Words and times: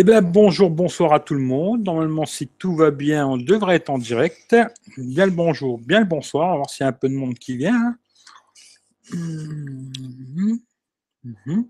Eh 0.00 0.04
bien, 0.04 0.22
bonjour, 0.22 0.70
bonsoir 0.70 1.12
à 1.12 1.18
tout 1.18 1.34
le 1.34 1.40
monde. 1.40 1.82
Normalement, 1.82 2.24
si 2.24 2.46
tout 2.46 2.76
va 2.76 2.92
bien, 2.92 3.26
on 3.26 3.36
devrait 3.36 3.74
être 3.74 3.90
en 3.90 3.98
direct. 3.98 4.54
Bien 4.96 5.26
le 5.26 5.32
bonjour, 5.32 5.76
bien 5.80 5.98
le 5.98 6.06
bonsoir. 6.06 6.46
On 6.46 6.50
va 6.50 6.56
voir 6.58 6.70
s'il 6.70 6.84
y 6.84 6.86
a 6.86 6.90
un 6.90 6.92
peu 6.92 7.08
de 7.08 7.14
monde 7.14 7.36
qui 7.36 7.56
vient. 7.56 7.98
Mhm. 9.12 10.60
Mhm. 11.24 11.68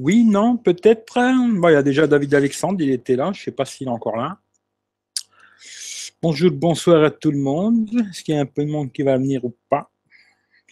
Oui, 0.00 0.24
non, 0.24 0.56
peut-être. 0.56 1.16
Il 1.16 1.60
y 1.62 1.76
a 1.76 1.82
déjà 1.84 2.08
David 2.08 2.34
Alexandre, 2.34 2.80
il 2.80 2.90
était 2.90 3.14
là. 3.14 3.30
Je 3.32 3.40
ne 3.40 3.44
sais 3.44 3.52
pas 3.52 3.66
s'il 3.66 3.86
est 3.86 3.90
encore 3.90 4.16
là. 4.16 4.40
Bonjour, 6.20 6.50
bonsoir 6.50 7.04
à 7.04 7.10
tout 7.12 7.30
le 7.30 7.38
monde. 7.38 7.88
Est-ce 8.10 8.24
qu'il 8.24 8.34
y 8.34 8.38
a 8.38 8.40
un 8.40 8.46
peu 8.46 8.64
de 8.64 8.70
monde 8.72 8.90
qui 8.90 9.04
va 9.04 9.16
venir 9.16 9.44
ou 9.44 9.54
pas? 9.70 9.88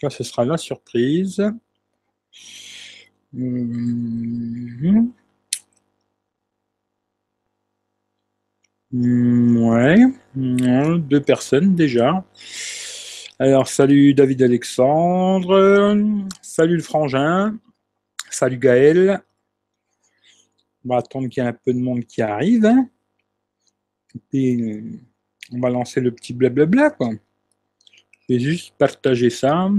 Ça, 0.01 0.09
ce 0.09 0.25
sera 0.25 0.43
la 0.43 0.57
surprise. 0.57 1.41
Mhm. 3.31 5.13
Ouais, 8.93 9.97
deux 10.35 11.21
personnes 11.21 11.75
déjà. 11.75 12.23
Alors, 13.39 13.67
salut 13.67 14.13
David 14.13 14.43
Alexandre, 14.43 15.97
salut 16.41 16.75
le 16.75 16.83
frangin, 16.83 17.57
salut 18.29 18.57
Gaël. 18.57 19.21
On 20.85 20.89
va 20.89 20.97
attendre 20.97 21.27
qu'il 21.29 21.41
y 21.41 21.45
ait 21.45 21.49
un 21.49 21.53
peu 21.53 21.73
de 21.73 21.79
monde 21.79 22.05
qui 22.05 22.21
arrive. 22.21 22.65
Et 24.15 24.19
puis, 24.29 24.83
on 25.51 25.59
va 25.59 25.69
lancer 25.69 26.01
le 26.01 26.11
petit 26.11 26.33
blablabla, 26.33 26.91
quoi. 26.91 27.09
Je 28.29 28.35
vais 28.35 28.39
juste 28.39 28.73
partager 28.77 29.29
ça. 29.29 29.69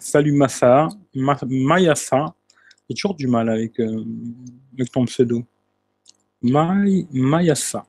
Salut 0.00 0.32
Massa, 0.32 0.88
Mayasa. 1.14 2.34
J'ai 2.88 2.94
toujours 2.94 3.14
du 3.14 3.26
mal 3.26 3.48
avec, 3.48 3.78
euh, 3.78 4.04
ton 4.92 5.04
pseudo. 5.04 5.44
Mayasa. 6.42 7.86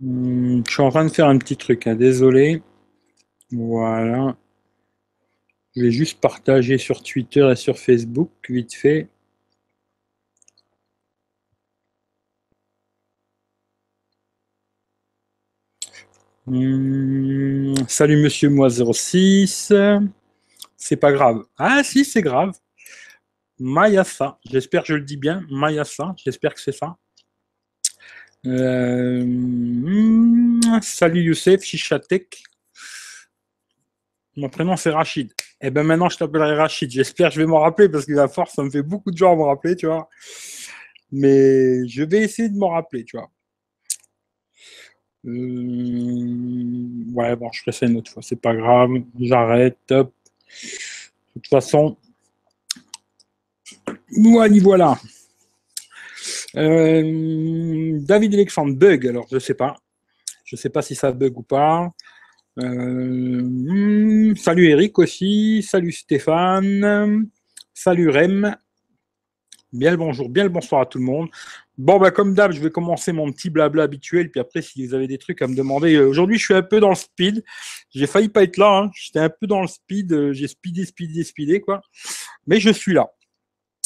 Hmm, 0.00 0.62
je 0.66 0.72
suis 0.72 0.82
en 0.82 0.90
train 0.90 1.04
de 1.04 1.10
faire 1.10 1.28
un 1.28 1.38
petit 1.38 1.56
truc, 1.56 1.86
hein, 1.86 1.94
désolé. 1.94 2.62
Voilà. 3.52 4.36
Je 5.76 5.82
vais 5.82 5.92
juste 5.92 6.20
partager 6.20 6.76
sur 6.76 7.04
Twitter 7.04 7.48
et 7.52 7.54
sur 7.54 7.78
Facebook, 7.78 8.30
vite 8.48 8.74
fait. 8.74 9.08
Hmm, 16.46 17.74
salut 17.88 18.22
monsieur 18.22 18.48
moi 18.48 18.68
06. 18.70 19.72
C'est 20.76 20.96
pas 20.96 21.10
grave. 21.10 21.42
Ah 21.58 21.82
si, 21.82 22.04
c'est 22.04 22.22
grave. 22.22 22.52
Mayasa. 23.58 24.38
J'espère 24.48 24.82
que 24.82 24.88
je 24.88 24.94
le 24.94 25.02
dis 25.02 25.16
bien. 25.16 25.44
Mayasa. 25.50 26.14
J'espère 26.24 26.54
que 26.54 26.60
c'est 26.60 26.72
ça. 26.72 26.96
Euh, 28.46 29.24
hmm, 29.24 30.60
salut 30.82 31.22
Youssef, 31.22 31.62
Chichatek. 31.62 32.44
Mon 34.36 34.48
prénom 34.48 34.76
c'est 34.76 34.90
Rachid. 34.90 35.32
Et 35.60 35.68
eh 35.68 35.70
ben 35.70 35.82
maintenant 35.82 36.08
je 36.08 36.18
t'appellerai 36.18 36.54
Rachid. 36.54 36.90
J'espère 36.90 37.30
que 37.30 37.34
je 37.34 37.40
vais 37.40 37.46
m'en 37.46 37.60
rappeler 37.60 37.88
parce 37.88 38.06
que 38.06 38.12
la 38.12 38.28
force, 38.28 38.54
ça 38.54 38.62
me 38.62 38.70
fait 38.70 38.82
beaucoup 38.82 39.10
de 39.10 39.16
gens 39.16 39.32
à 39.32 39.36
me 39.36 39.42
rappeler, 39.42 39.74
tu 39.74 39.86
vois. 39.86 40.08
Mais 41.10 41.88
je 41.88 42.04
vais 42.04 42.22
essayer 42.22 42.48
de 42.50 42.56
m'en 42.56 42.70
rappeler, 42.70 43.04
tu 43.04 43.16
vois. 43.16 43.30
Euh, 45.26 47.12
ouais, 47.14 47.34
bon, 47.36 47.50
je 47.52 47.62
ferai 47.62 47.86
une 47.86 47.96
autre 47.96 48.12
fois, 48.12 48.22
c'est 48.22 48.40
pas 48.40 48.54
grave, 48.54 48.90
j'arrête. 49.18 49.78
De 49.88 50.04
toute 51.34 51.48
façon, 51.48 51.96
voilà, 54.08 54.60
voilà. 54.62 54.98
Euh, 56.56 57.98
David 58.00 58.34
Alexandre 58.34 58.74
bug, 58.74 59.06
alors 59.06 59.26
je 59.30 59.38
sais 59.38 59.54
pas. 59.54 59.76
Je 60.44 60.56
sais 60.56 60.70
pas 60.70 60.82
si 60.82 60.94
ça 60.94 61.10
bug 61.12 61.38
ou 61.38 61.42
pas. 61.42 61.92
Euh, 62.58 64.34
salut 64.36 64.68
Eric 64.68 64.98
aussi, 64.98 65.62
salut 65.62 65.92
Stéphane, 65.92 67.28
salut 67.74 68.10
Rem. 68.10 68.56
Bien 69.72 69.90
le 69.90 69.96
bonjour, 69.96 70.28
bien 70.28 70.44
le 70.44 70.48
bonsoir 70.48 70.82
à 70.82 70.86
tout 70.86 70.98
le 70.98 71.04
monde. 71.04 71.28
Bon, 71.78 71.98
bah, 71.98 72.10
comme 72.10 72.32
d'hab, 72.32 72.52
je 72.52 72.60
vais 72.60 72.70
commencer 72.70 73.12
mon 73.12 73.30
petit 73.30 73.50
blabla 73.50 73.82
habituel. 73.82 74.30
Puis 74.30 74.40
après, 74.40 74.62
si 74.62 74.86
vous 74.86 74.94
avez 74.94 75.06
des 75.06 75.18
trucs 75.18 75.42
à 75.42 75.46
me 75.46 75.54
demander. 75.54 75.94
Euh, 75.94 76.08
aujourd'hui, 76.08 76.38
je 76.38 76.44
suis 76.44 76.54
un 76.54 76.62
peu 76.62 76.80
dans 76.80 76.88
le 76.88 76.94
speed. 76.94 77.44
J'ai 77.90 78.06
failli 78.06 78.30
pas 78.30 78.44
être 78.44 78.56
là. 78.56 78.78
Hein. 78.78 78.90
J'étais 78.94 79.18
un 79.18 79.28
peu 79.28 79.46
dans 79.46 79.60
le 79.60 79.66
speed. 79.66 80.12
Euh, 80.12 80.32
j'ai 80.32 80.48
speedé, 80.48 80.86
speedé, 80.86 81.22
speedé, 81.22 81.60
quoi. 81.60 81.82
Mais 82.46 82.60
je 82.60 82.70
suis 82.70 82.94
là. 82.94 83.10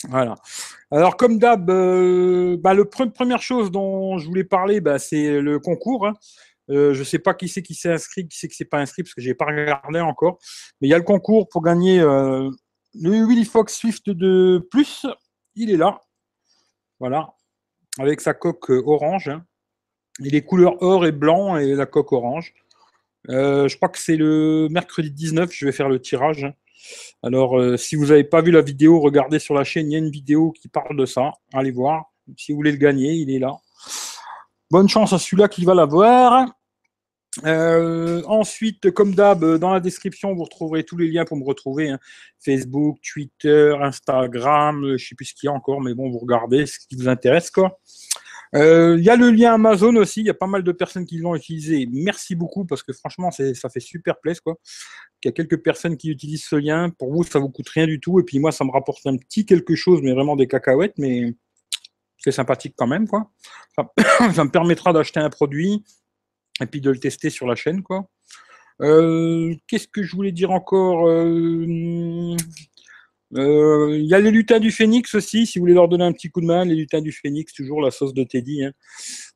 Voilà. 0.09 0.37
Alors, 0.93 1.17
comme 1.17 1.39
d'hab, 1.39 1.69
euh, 1.69 2.57
bah, 2.61 2.75
le 2.75 2.85
première 2.85 3.43
chose 3.43 3.73
dont 3.73 4.19
je 4.19 4.27
voulais 4.27 4.45
parler, 4.45 4.81
bah, 4.81 5.01
c'est 5.01 5.41
le 5.41 5.59
concours. 5.59 6.07
Hein. 6.07 6.15
je 6.69 6.97
ne 6.97 7.05
sais 7.05 7.19
pas 7.19 7.35
qui 7.35 7.49
c'est 7.49 7.63
qui 7.63 7.75
s'est 7.75 7.93
inscrit, 7.93 8.29
qui 8.29 8.39
c'est 8.39 8.49
qui 8.49 8.57
s'est 8.57 8.65
pas 8.65 8.79
inscrit, 8.79 9.03
parce 9.03 9.15
que 9.15 9.21
j'ai 9.21 9.35
pas 9.35 9.47
regardé 9.47 10.01
encore. 10.01 10.39
Mais 10.81 10.89
il 10.89 10.91
y 10.91 10.95
a 10.95 10.99
le 10.99 11.05
concours 11.05 11.49
pour 11.49 11.63
gagner 11.63 11.99
le 11.99 13.27
Willy 13.27 13.45
Fox 13.45 13.75
Swift 13.77 14.09
de 14.11 14.65
plus. 14.71 15.07
Il 15.57 15.71
est 15.71 15.77
là. 15.77 16.01
Voilà 17.01 17.35
avec 18.01 18.21
sa 18.21 18.35
coque 18.35 18.71
euh, 18.71 18.83
orange. 18.85 19.29
Hein. 19.29 19.45
Il 20.21 20.35
est 20.35 20.43
couleur 20.43 20.83
or 20.83 21.07
et 21.07 21.13
blanc 21.13 21.57
et 21.57 21.75
la 21.75 21.87
coque 21.87 22.13
orange. 22.13 22.55
Euh, 23.29 23.69
je 23.69 23.77
crois 23.77 23.89
que 23.89 23.99
c'est 23.99 24.17
le 24.17 24.69
mercredi 24.71 25.11
19, 25.11 25.51
je 25.53 25.67
vais 25.67 25.73
faire 25.73 25.89
le 25.89 26.01
tirage. 26.01 26.47
Alors, 27.23 27.59
euh, 27.59 27.77
si 27.77 27.97
vous 27.97 28.07
n'avez 28.07 28.25
pas 28.25 28.41
vu 28.41 28.51
la 28.51 28.63
vidéo, 28.63 29.01
regardez 29.01 29.39
sur 29.39 29.55
la 29.55 29.65
chaîne, 29.65 29.91
il 29.91 29.93
y 29.93 29.97
a 29.97 29.99
une 29.99 30.11
vidéo 30.11 30.53
qui 30.53 30.69
parle 30.69 30.97
de 30.97 31.05
ça. 31.05 31.33
Allez 31.53 31.71
voir. 31.71 32.13
Si 32.37 32.53
vous 32.53 32.57
voulez 32.57 32.73
le 32.73 32.79
gagner, 32.79 33.13
il 33.13 33.31
est 33.31 33.39
là. 33.39 33.57
Bonne 34.71 34.89
chance 34.89 35.13
à 35.13 35.19
celui-là 35.19 35.49
qui 35.49 35.65
va 35.65 35.75
l'avoir. 35.75 36.47
Ensuite, 37.45 38.91
comme 38.91 39.15
d'hab, 39.15 39.45
dans 39.59 39.73
la 39.73 39.81
description, 39.81 40.35
vous 40.35 40.45
retrouverez 40.45 40.85
tous 40.85 40.97
les 40.97 41.09
liens 41.09 41.25
pour 41.25 41.37
me 41.37 41.45
retrouver. 41.45 41.91
Hein. 41.91 41.99
Facebook, 42.45 42.99
Twitter, 43.03 43.75
Instagram, 43.81 44.83
je 44.83 44.93
ne 44.93 44.99
sais 44.99 45.15
plus 45.15 45.27
ce 45.27 45.35
qu'il 45.35 45.47
y 45.47 45.51
a 45.51 45.53
encore, 45.53 45.81
mais 45.81 45.95
bon, 45.95 46.11
vous 46.11 46.19
regardez 46.19 46.67
ce 46.67 46.79
qui 46.79 46.97
vous 46.97 47.09
intéresse. 47.09 47.51
quoi. 47.51 47.79
Euh, 48.57 48.97
il 48.99 49.05
y 49.05 49.11
a 49.11 49.17
le 49.17 49.31
lien 49.31 49.55
Amazon 49.55 49.95
aussi, 49.97 50.21
il 50.21 50.27
y 50.27 50.31
a 50.31 50.35
pas 50.35 50.49
mal 50.49 50.65
de 50.65 50.73
personnes 50.73 51.07
qui 51.07 51.19
l'ont 51.19 51.37
utilisé. 51.37 51.89
Merci 51.93 52.35
beaucoup 52.35 52.65
parce 52.65 52.83
que 52.83 52.93
franchement, 52.93 53.31
ça 53.31 53.69
fait 53.69 53.81
super 53.81 54.19
plaisir. 54.19 54.43
Quoi. 54.43 54.57
Il 55.23 55.29
y 55.29 55.31
a 55.31 55.33
quelques 55.33 55.63
personnes 55.63 55.97
qui 55.97 56.11
utilisent 56.11 56.45
ce 56.45 56.57
lien. 56.57 56.91
Pour 56.91 57.13
vous, 57.13 57.23
ça 57.23 57.39
vous 57.39 57.49
coûte 57.49 57.69
rien 57.69 57.87
du 57.87 58.01
tout. 58.01 58.19
Et 58.19 58.25
puis 58.25 58.39
moi, 58.39 58.51
ça 58.51 58.65
me 58.65 58.71
rapporte 58.71 59.07
un 59.07 59.17
petit 59.17 59.47
quelque 59.47 59.77
chose, 59.77 60.01
mais 60.03 60.13
vraiment 60.13 60.35
des 60.35 60.49
cacahuètes, 60.49 60.95
mais 60.99 61.35
c'est 62.19 62.33
sympathique 62.33 62.75
quand 62.77 62.89
même. 62.89 63.07
Quoi. 63.07 63.31
Ça, 63.77 63.85
me 64.45 64.51
permettra 64.51 64.93
d'acheter 64.93 65.21
un 65.21 65.31
produit 65.31 65.85
et 66.61 66.67
puis 66.67 66.81
de 66.81 66.91
le 66.91 66.99
tester 66.99 67.31
sur 67.31 67.47
la 67.47 67.55
chaîne. 67.55 67.83
Quoi. 67.83 68.09
Euh, 68.83 69.55
qu'est-ce 69.67 69.89
que 69.89 70.03
je 70.03 70.17
voulais 70.17 70.33
dire 70.33 70.51
encore 70.51 71.07
euh, 71.07 72.37
euh, 73.37 73.97
il 73.97 74.07
y 74.07 74.15
a 74.15 74.19
les 74.19 74.31
lutins 74.31 74.59
du 74.59 74.73
Phénix 74.73 75.15
aussi, 75.15 75.47
si 75.47 75.59
vous 75.59 75.63
voulez 75.63 75.75
leur 75.75 75.89
donner 75.89 76.05
un 76.05 76.13
petit 76.13 76.31
coup 76.31 76.41
de 76.41 76.47
main, 76.47 76.65
les 76.65 76.75
lutins 76.75 77.01
du 77.01 77.13
Phénix, 77.13 77.53
toujours 77.53 77.81
la 77.81 77.91
sauce 77.91 78.13
de 78.13 78.25
Teddy. 78.25 78.65
Hein. 78.65 78.73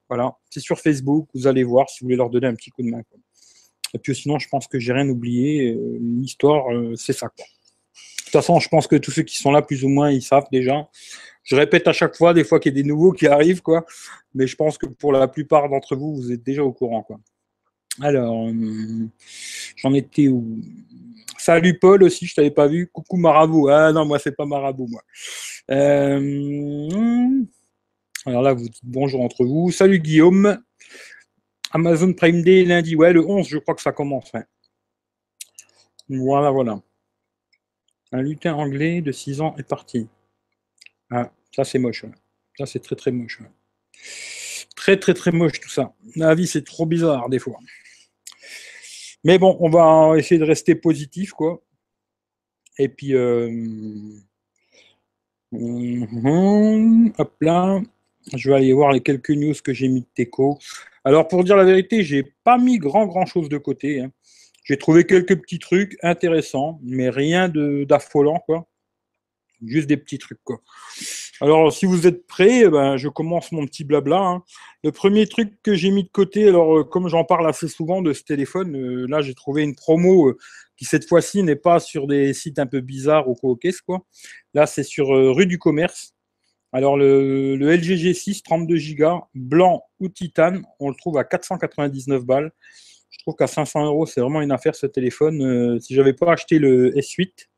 Voilà, 0.09 0.33
c'est 0.51 0.61
sur 0.61 0.81
Facebook, 0.81 1.29
vous 1.35 1.47
allez 1.47 1.63
voir 1.63 1.89
si 1.89 2.01
vous 2.01 2.07
voulez 2.07 2.17
leur 2.17 2.31
donner 2.31 2.49
un 2.49 2.55
petit 2.55 2.71
coup 2.71 2.83
de 2.83 2.89
main. 2.89 3.03
Et 3.95 3.99
puis 3.99 4.15
sinon, 4.17 4.39
je 4.39 4.49
pense 4.49 4.67
que 4.67 4.81
j'ai 4.81 4.93
rien 4.93 5.09
oublié. 5.09 5.79
L'histoire, 6.01 6.65
c'est 6.97 7.13
ça. 7.13 7.27
De 7.27 7.43
toute 8.25 8.33
façon, 8.33 8.59
je 8.59 8.69
pense 8.69 8.89
que 8.89 8.97
tous 8.97 9.13
ceux 9.13 9.23
qui 9.23 9.37
sont 9.37 9.53
là, 9.53 9.63
plus 9.63 9.85
ou 9.85 9.89
moins, 9.89 10.11
ils 10.11 10.23
savent 10.23 10.49
déjà. 10.51 10.89
Je 11.45 11.57
répète 11.57 11.87
à 11.87 11.93
chaque 11.93 12.17
fois, 12.17 12.35
des 12.35 12.45
fois 12.45 12.59
qu'il 12.59 12.75
y 12.75 12.79
a 12.79 12.83
des 12.83 12.89
nouveaux 12.89 13.13
qui 13.13 13.27
arrivent, 13.27 13.63
quoi. 13.63 13.85
Mais 14.35 14.47
je 14.47 14.57
pense 14.57 14.79
que 14.79 14.87
pour 14.87 15.13
la 15.13 15.29
plupart 15.29 15.69
d'entre 15.69 15.95
vous, 15.95 16.15
vous 16.17 16.33
êtes 16.33 16.43
déjà 16.43 16.65
au 16.65 16.73
courant, 16.73 17.03
quoi. 17.03 17.21
Alors, 18.01 18.49
j'en 19.77 19.95
étais 19.95 20.29
où? 20.29 20.61
Salut 21.39 21.79
Paul 21.79 22.03
aussi, 22.03 22.27
je 22.27 22.35
t'avais 22.35 22.51
pas 22.51 22.67
vu. 22.67 22.89
Coucou 22.89 23.17
Marabout. 23.17 23.69
Ah 23.69 23.93
non, 23.93 24.05
moi 24.07 24.19
c'est 24.19 24.35
pas 24.35 24.47
Marabout, 24.47 24.89
moi. 24.89 25.03
Euh, 25.71 27.45
alors 28.27 28.43
là, 28.43 28.55
vous 28.55 28.69
dites 28.69 28.81
bonjour 28.83 29.21
entre 29.21 29.45
vous. 29.45 29.71
Salut 29.71 30.01
Guillaume. 30.01 30.59
Amazon 31.71 32.13
Prime 32.13 32.43
Day 32.43 32.65
lundi, 32.65 32.97
ouais, 32.97 33.13
le 33.13 33.25
11, 33.29 33.47
je 33.47 33.59
crois 33.59 33.75
que 33.75 33.83
ça 33.83 33.93
commence. 33.93 34.33
Voilà, 36.09 36.51
voilà. 36.51 36.81
Un 38.13 38.23
lutin 38.23 38.55
anglais 38.55 39.03
de 39.03 39.13
6 39.13 39.41
ans 39.41 39.55
est 39.59 39.69
parti. 39.69 40.09
Ah, 41.17 41.31
ça 41.55 41.65
c'est 41.65 41.79
moche. 41.79 42.05
Ça 42.59 42.67
c'est 42.67 42.81
très 42.81 42.97
très 42.97 43.13
moche. 43.13 43.41
Très 44.75 44.99
très 44.99 45.15
très 45.15 45.31
moche 45.31 45.61
tout 45.61 45.69
ça. 45.69 45.95
La 46.17 46.35
vie 46.35 46.49
c'est 46.49 46.65
trop 46.65 46.87
bizarre 46.87 47.29
des 47.29 47.39
fois. 47.39 47.59
Mais 49.25 49.39
bon, 49.39 49.57
on 49.61 49.71
va 49.71 50.19
essayer 50.19 50.39
de 50.39 50.45
rester 50.45 50.75
positif, 50.75 51.33
quoi. 51.33 51.63
Et 52.79 52.89
puis, 52.89 53.15
euh, 53.15 53.49
hop 55.53 57.37
là. 57.41 57.81
Je 58.35 58.51
vais 58.51 58.57
aller 58.57 58.73
voir 58.73 58.93
les 58.93 59.01
quelques 59.01 59.31
news 59.31 59.55
que 59.63 59.73
j'ai 59.73 59.89
mis 59.89 60.01
de 60.01 60.07
Teco. 60.15 60.59
Alors, 61.05 61.29
pour 61.29 61.45
dire 61.45 61.57
la 61.57 61.65
vérité, 61.65 62.03
j'ai 62.03 62.23
pas 62.43 62.59
mis 62.59 62.79
grand 62.79 63.07
grand 63.07 63.27
chose 63.27 63.49
de 63.49 63.59
côté. 63.59 64.01
Hein. 64.01 64.11
J'ai 64.65 64.79
trouvé 64.79 65.05
quelques 65.05 65.41
petits 65.41 65.59
trucs 65.59 65.97
intéressants, 66.03 66.81
mais 66.83 67.11
rien 67.11 67.51
d'affolant, 67.51 68.41
quoi. 68.47 68.67
Juste 69.67 69.89
des 69.89 69.97
petits 69.97 70.19
trucs. 70.19 70.41
Alors, 71.41 71.73
si 71.73 71.87
vous 71.87 72.07
êtes 72.07 72.27
prêts, 72.27 72.63
eh 72.65 72.69
ben, 72.69 72.97
je 72.97 73.09
commence 73.09 73.53
mon 73.53 73.67
petit 73.67 73.85
blabla. 73.85 74.19
Hein. 74.19 74.43
Le 74.85 74.93
premier 74.93 75.27
truc 75.27 75.55
que 75.63 75.75
j'ai 75.75 75.91
mis 75.91 76.05
de 76.05 76.11
côté, 76.11 76.47
alors 76.49 76.79
euh, 76.79 76.85
comme 76.85 77.09
j'en 77.09 77.25
parle 77.25 77.49
assez 77.49 77.69
souvent 77.69 78.03
de 78.03 78.13
ce 78.13 78.23
téléphone, 78.23 78.77
euh, 78.77 79.07
là 79.09 79.23
j'ai 79.23 79.35
trouvé 79.35 79.63
une 79.63 79.75
promo 79.75 80.29
euh, 80.29 80.37
qui 80.77 80.85
cette 80.85 81.09
fois-ci 81.09 81.43
n'est 81.43 81.57
pas 81.57 81.81
sur 81.81 82.07
des 82.07 82.35
sites 82.35 82.59
un 82.59 82.67
peu 82.67 82.81
bizarres 82.81 83.29
ou 83.29 83.35
quoi, 83.35 83.57
quoi. 83.87 84.05
Là 84.53 84.67
c'est 84.67 84.83
sur 84.83 85.09
rue 85.09 85.47
du 85.47 85.59
Commerce. 85.59 86.15
Alors 86.73 86.97
le, 86.97 87.57
LG 87.57 87.97
G6 87.97 88.43
32 88.43 88.77
Go 88.95 89.23
blanc 89.35 89.83
ou 90.01 90.09
titane, 90.09 90.65
on 90.81 90.91
le 90.91 90.97
trouve 90.97 91.17
à 91.19 91.25
499 91.25 92.25
balles. 92.25 92.53
Je 93.11 93.19
trouve 93.21 93.37
qu'à 93.37 93.47
500 93.47 93.87
euros 93.87 94.07
c'est 94.07 94.21
vraiment 94.21 94.43
une 94.43 94.53
affaire 94.53 94.75
ce 94.75 94.87
téléphone. 94.87 95.81
si 95.81 95.95
j'avais 95.95 96.13
pas 96.13 96.33
acheté 96.33 96.59
le 96.59 96.91
S8, 96.93 97.49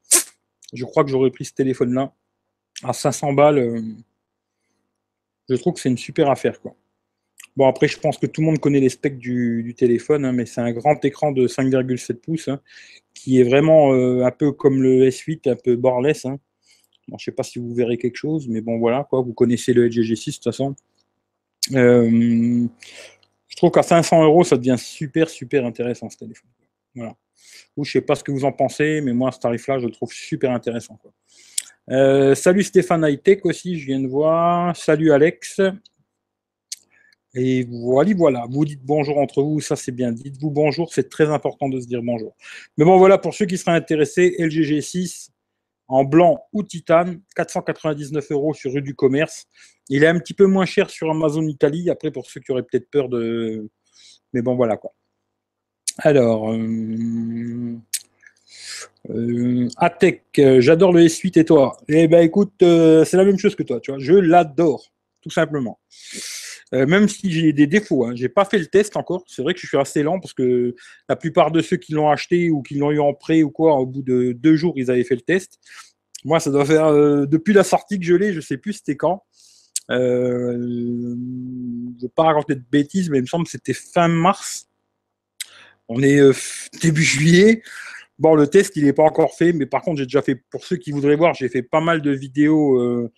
je 0.72 0.84
crois 0.84 1.04
que 1.04 1.10
j'aurais 1.10 1.30
pris 1.30 1.44
ce 1.44 1.52
téléphone-là 1.52 2.12
à 2.82 2.92
500 2.92 3.32
balles, 3.32 3.58
euh, 3.58 3.80
je 5.48 5.54
trouve 5.56 5.74
que 5.74 5.80
c'est 5.80 5.88
une 5.88 5.98
super 5.98 6.30
affaire. 6.30 6.60
Quoi. 6.60 6.76
Bon, 7.56 7.66
après, 7.66 7.88
je 7.88 7.98
pense 7.98 8.18
que 8.18 8.26
tout 8.26 8.42
le 8.42 8.46
monde 8.46 8.58
connaît 8.58 8.80
les 8.80 8.90
specs 8.90 9.18
du, 9.18 9.74
téléphone, 9.76 10.24
hein, 10.24 10.32
mais 10.32 10.44
c'est 10.44 10.60
un 10.60 10.72
grand 10.72 11.02
écran 11.04 11.32
de 11.32 11.48
5,7 11.48 12.14
pouces 12.14 12.48
hein, 12.48 12.60
qui 13.14 13.40
est 13.40 13.44
vraiment 13.44 13.94
euh, 13.94 14.24
un 14.24 14.30
peu 14.30 14.52
comme 14.52 14.82
le 14.82 15.08
S8, 15.08 15.50
un 15.50 15.56
peu 15.56 15.76
borless. 15.76 16.26
Hein. 16.26 16.38
je 17.08 17.14
ne 17.14 17.18
sais 17.18 17.32
pas 17.32 17.42
si 17.42 17.58
vous 17.58 17.74
verrez 17.74 17.96
quelque 17.96 18.16
chose, 18.16 18.46
mais 18.48 18.60
bon, 18.60 18.78
voilà, 18.78 19.04
quoi. 19.04 19.22
Vous 19.22 19.32
connaissez 19.32 19.72
le 19.72 19.86
LG 19.86 20.02
G6 20.02 20.26
de 20.26 20.34
toute 20.34 20.44
façon. 20.44 20.74
Euh, 21.72 22.66
je 23.48 23.56
trouve 23.56 23.70
qu'à 23.70 23.82
500 23.82 24.22
euros, 24.22 24.44
ça 24.44 24.56
devient 24.58 24.76
super, 24.78 25.30
super 25.30 25.64
intéressant 25.64 26.10
ce 26.10 26.18
téléphone. 26.18 26.50
Voilà. 26.94 27.16
Ou 27.76 27.84
je 27.84 27.92
sais 27.92 28.00
pas 28.00 28.14
ce 28.14 28.24
que 28.24 28.32
vous 28.32 28.44
en 28.44 28.52
pensez, 28.52 29.00
mais 29.00 29.12
moi, 29.12 29.32
ce 29.32 29.38
tarif-là, 29.40 29.78
je 29.78 29.86
le 29.86 29.92
trouve 29.92 30.12
super 30.12 30.50
intéressant. 30.50 30.98
Euh, 31.90 32.34
salut 32.34 32.64
Stéphane 32.64 33.04
Hightech 33.04 33.44
aussi, 33.46 33.78
je 33.78 33.86
viens 33.86 34.00
de 34.00 34.08
voir. 34.08 34.76
Salut 34.76 35.12
Alex. 35.12 35.60
Et 37.34 37.64
voilà, 37.70 38.12
voilà. 38.16 38.46
Vous 38.48 38.64
dites 38.64 38.82
bonjour 38.82 39.18
entre 39.18 39.42
vous, 39.42 39.60
ça 39.60 39.76
c'est 39.76 39.92
bien. 39.92 40.10
Dites-vous 40.10 40.50
bonjour, 40.50 40.92
c'est 40.92 41.08
très 41.10 41.28
important 41.28 41.68
de 41.68 41.78
se 41.80 41.86
dire 41.86 42.02
bonjour. 42.02 42.34
Mais 42.78 42.84
bon, 42.84 42.98
voilà, 42.98 43.18
pour 43.18 43.34
ceux 43.34 43.44
qui 43.44 43.58
seraient 43.58 43.76
intéressés, 43.76 44.34
LG 44.38 44.62
G6 44.62 45.28
en 45.88 46.04
blanc 46.04 46.40
ou 46.52 46.62
titane, 46.62 47.20
499 47.36 48.32
euros 48.32 48.54
sur 48.54 48.72
rue 48.72 48.82
du 48.82 48.94
commerce. 48.94 49.46
Il 49.88 50.02
est 50.02 50.08
un 50.08 50.18
petit 50.18 50.34
peu 50.34 50.46
moins 50.46 50.64
cher 50.64 50.90
sur 50.90 51.10
Amazon 51.10 51.42
Italie. 51.42 51.90
Après, 51.90 52.10
pour 52.10 52.26
ceux 52.26 52.40
qui 52.40 52.50
auraient 52.52 52.64
peut-être 52.64 52.90
peur 52.90 53.08
de. 53.08 53.68
Mais 54.32 54.42
bon, 54.42 54.56
voilà 54.56 54.76
quoi. 54.76 54.92
Alors, 55.98 56.52
euh, 56.52 57.78
euh, 59.10 59.68
Atec, 59.76 60.24
euh, 60.38 60.60
j'adore 60.60 60.92
le 60.92 61.02
S8 61.02 61.40
et 61.40 61.44
toi? 61.44 61.76
Eh 61.88 62.08
ben 62.08 62.22
écoute, 62.22 62.52
euh, 62.62 63.04
c'est 63.04 63.16
la 63.16 63.24
même 63.24 63.38
chose 63.38 63.54
que 63.54 63.62
toi, 63.62 63.80
tu 63.80 63.90
vois. 63.90 63.98
Je 63.98 64.12
l'adore, 64.12 64.92
tout 65.22 65.30
simplement. 65.30 65.78
même 66.72 67.08
si 67.08 67.30
j'ai 67.30 67.52
des 67.52 67.66
défauts, 67.66 68.04
hein. 68.04 68.12
j'ai 68.14 68.28
pas 68.28 68.44
fait 68.44 68.58
le 68.58 68.66
test 68.66 68.96
encore. 68.96 69.24
C'est 69.26 69.42
vrai 69.42 69.54
que 69.54 69.60
je 69.60 69.66
suis 69.66 69.78
assez 69.78 70.02
lent 70.02 70.20
parce 70.20 70.34
que 70.34 70.74
la 71.08 71.16
plupart 71.16 71.50
de 71.50 71.62
ceux 71.62 71.76
qui 71.76 71.92
l'ont 71.92 72.10
acheté 72.10 72.50
ou 72.50 72.62
qui 72.62 72.74
l'ont 72.74 72.90
eu 72.90 73.00
en 73.00 73.14
prêt 73.14 73.42
ou 73.42 73.50
quoi, 73.50 73.74
au 73.76 73.86
bout 73.86 74.02
de 74.02 74.32
deux 74.32 74.56
jours, 74.56 74.74
ils 74.76 74.90
avaient 74.90 75.04
fait 75.04 75.14
le 75.14 75.22
test. 75.22 75.58
Moi, 76.24 76.40
ça 76.40 76.50
doit 76.50 76.64
faire 76.64 76.92
depuis 77.26 77.54
la 77.54 77.64
sortie 77.64 77.98
que 77.98 78.04
je 78.04 78.14
l'ai, 78.14 78.32
je 78.32 78.40
sais 78.40 78.58
plus 78.58 78.74
c'était 78.74 78.96
quand. 78.96 79.22
je 79.88 79.94
ne 79.94 82.02
veux 82.02 82.08
pas 82.08 82.24
raconter 82.24 82.56
de 82.56 82.64
bêtises, 82.70 83.08
mais 83.08 83.18
il 83.18 83.22
me 83.22 83.26
semble 83.26 83.44
que 83.44 83.50
c'était 83.50 83.74
fin 83.74 84.08
mars. 84.08 84.68
On 85.88 86.02
est 86.02 86.20
début 86.82 87.02
juillet. 87.02 87.62
Bon, 88.18 88.34
le 88.34 88.46
test, 88.46 88.76
il 88.76 88.84
n'est 88.84 88.94
pas 88.94 89.02
encore 89.02 89.34
fait, 89.34 89.52
mais 89.52 89.66
par 89.66 89.82
contre, 89.82 89.98
j'ai 89.98 90.06
déjà 90.06 90.22
fait, 90.22 90.36
pour 90.50 90.64
ceux 90.64 90.76
qui 90.76 90.90
voudraient 90.90 91.16
voir, 91.16 91.34
j'ai 91.34 91.48
fait 91.48 91.62
pas 91.62 91.80
mal 91.80 92.00
de 92.00 92.10
vidéos 92.10 92.80
euh, 92.80 93.12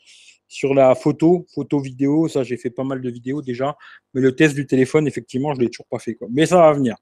sur 0.49 0.75
la 0.75 0.95
photo, 0.97 1.47
photo-vidéo, 1.55 2.27
ça, 2.27 2.43
j'ai 2.43 2.57
fait 2.57 2.71
pas 2.71 2.83
mal 2.83 3.01
de 3.01 3.11
vidéos 3.11 3.41
déjà. 3.41 3.77
Mais 4.13 4.21
le 4.21 4.35
test 4.35 4.55
du 4.55 4.67
téléphone, 4.67 5.07
effectivement, 5.07 5.55
je 5.55 5.59
ne 5.59 5.65
l'ai 5.65 5.71
toujours 5.71 5.87
pas 5.89 6.01
fait. 6.01 6.19
Mais 6.31 6.47
ça 6.47 6.57
va 6.57 6.73
venir. 6.73 6.97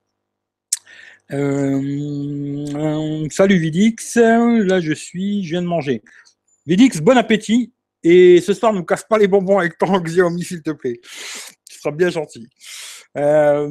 Euh, 1.32 3.26
salut 3.30 3.58
Vidix, 3.58 4.14
là 4.14 4.80
je 4.80 4.92
suis, 4.92 5.42
je 5.42 5.50
viens 5.50 5.62
de 5.62 5.66
manger. 5.66 6.02
Vidix, 6.66 7.00
bon 7.00 7.16
appétit. 7.16 7.72
Et 8.02 8.40
ce 8.40 8.52
soir, 8.54 8.72
ne 8.72 8.78
me 8.78 8.84
casse 8.84 9.04
pas 9.08 9.18
les 9.18 9.26
bonbons 9.26 9.58
avec 9.58 9.78
ton 9.78 9.98
Xiaomi, 10.00 10.44
s'il 10.44 10.62
te 10.62 10.70
plaît. 10.70 11.00
Tu 11.86 11.90
seras 11.90 11.96
bien 11.96 12.10
gentil. 12.10 12.48
Euh, 13.16 13.68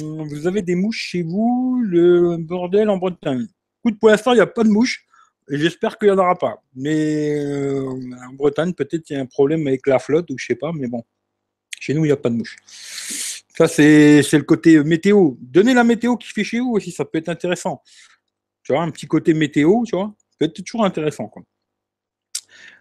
vous 0.00 0.46
avez 0.48 0.62
des 0.62 0.74
mouches 0.74 1.10
chez 1.10 1.22
vous, 1.22 1.80
le 1.86 2.38
bordel 2.38 2.90
en 2.90 2.96
Bretagne. 2.96 3.46
Écoute, 3.84 4.00
pour 4.00 4.08
l'instant, 4.08 4.32
il 4.32 4.36
n'y 4.36 4.40
a 4.40 4.48
pas 4.48 4.64
de 4.64 4.68
mouches. 4.68 5.06
J'espère 5.48 5.96
qu'il 5.96 6.08
n'y 6.08 6.14
en 6.14 6.18
aura 6.18 6.36
pas. 6.36 6.60
Mais 6.74 7.38
euh, 7.38 7.88
en 7.88 8.32
Bretagne, 8.32 8.72
peut-être 8.72 9.08
il 9.10 9.12
y 9.12 9.16
a 9.16 9.20
un 9.20 9.26
problème 9.26 9.64
avec 9.68 9.86
la 9.86 10.00
flotte 10.00 10.28
ou 10.30 10.38
je 10.38 10.44
sais 10.44 10.56
pas, 10.56 10.72
mais 10.74 10.88
bon. 10.88 11.04
Chez 11.78 11.94
nous, 11.94 12.04
il 12.04 12.08
n'y 12.08 12.12
a 12.12 12.16
pas 12.16 12.30
de 12.30 12.34
mouches. 12.34 12.56
Ça, 13.56 13.68
c'est 13.68 14.22
le 14.32 14.42
côté 14.42 14.82
météo. 14.82 15.34
Donnez 15.40 15.72
la 15.72 15.84
météo 15.84 16.16
qui 16.16 16.28
fait 16.32 16.44
chez 16.44 16.58
vous 16.58 16.72
aussi, 16.72 16.90
ça 16.90 17.04
peut 17.04 17.18
être 17.18 17.28
intéressant. 17.28 17.80
Tu 18.64 18.72
vois, 18.72 18.82
un 18.82 18.90
petit 18.90 19.06
côté 19.06 19.34
météo, 19.34 19.84
tu 19.86 19.94
vois, 19.94 20.12
peut 20.36 20.46
être 20.46 20.64
toujours 20.64 20.84
intéressant. 20.84 21.30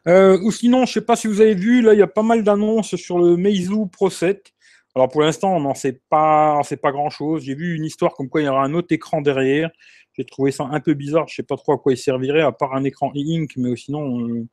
Euh, 0.08 0.40
ou 0.42 0.52
sinon, 0.52 0.86
je 0.86 0.92
ne 0.92 0.94
sais 0.94 1.02
pas 1.02 1.16
si 1.16 1.28
vous 1.28 1.42
avez 1.42 1.56
vu, 1.56 1.82
là, 1.82 1.94
il 1.94 2.00
y 2.00 2.04
a 2.04 2.08
pas 2.08 2.24
mal 2.24 2.44
d'annonces 2.44 2.96
sur 2.96 3.20
le 3.20 3.38
Meizu 3.38 3.88
Pro 3.92 4.10
7. 4.10 4.54
Alors 4.96 5.08
pour 5.10 5.22
l'instant, 5.22 5.56
on 5.56 5.62
n'en 5.62 5.76
sait 5.76 6.02
pas, 6.10 6.62
pas 6.82 6.92
grand-chose. 6.92 7.44
J'ai 7.44 7.56
vu 7.56 7.76
une 7.76 7.86
histoire 7.86 8.14
comme 8.14 8.28
quoi 8.30 8.42
il 8.42 8.46
y 8.46 8.48
aura 8.48 8.64
un 8.64 8.74
autre 8.74 8.88
écran 8.92 9.22
derrière. 9.22 9.70
J'ai 10.14 10.26
trouvé 10.26 10.52
ça 10.52 10.66
un 10.66 10.80
peu 10.80 10.94
bizarre. 10.94 11.28
Je 11.28 11.34
ne 11.34 11.36
sais 11.36 11.44
pas 11.44 11.56
trop 11.58 11.74
à 11.74 11.78
quoi 11.78 11.94
il 11.94 11.98
servirait, 11.98 12.42
à 12.42 12.52
part 12.52 12.74
un 12.76 12.84
écran 12.84 13.12
e-ink, 13.16 13.54
mais 13.56 13.76
sinon, 13.76 14.48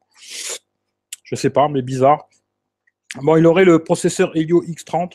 je 1.25 1.34
ne 1.34 1.37
sais 1.37 1.50
pas, 1.50 1.69
mais 1.69 1.82
bizarre. 1.82 2.28
Bon, 3.22 3.37
il 3.37 3.46
aurait 3.46 3.64
le 3.64 3.82
processeur 3.82 4.37
Helio 4.37 4.62
X30, 4.64 5.12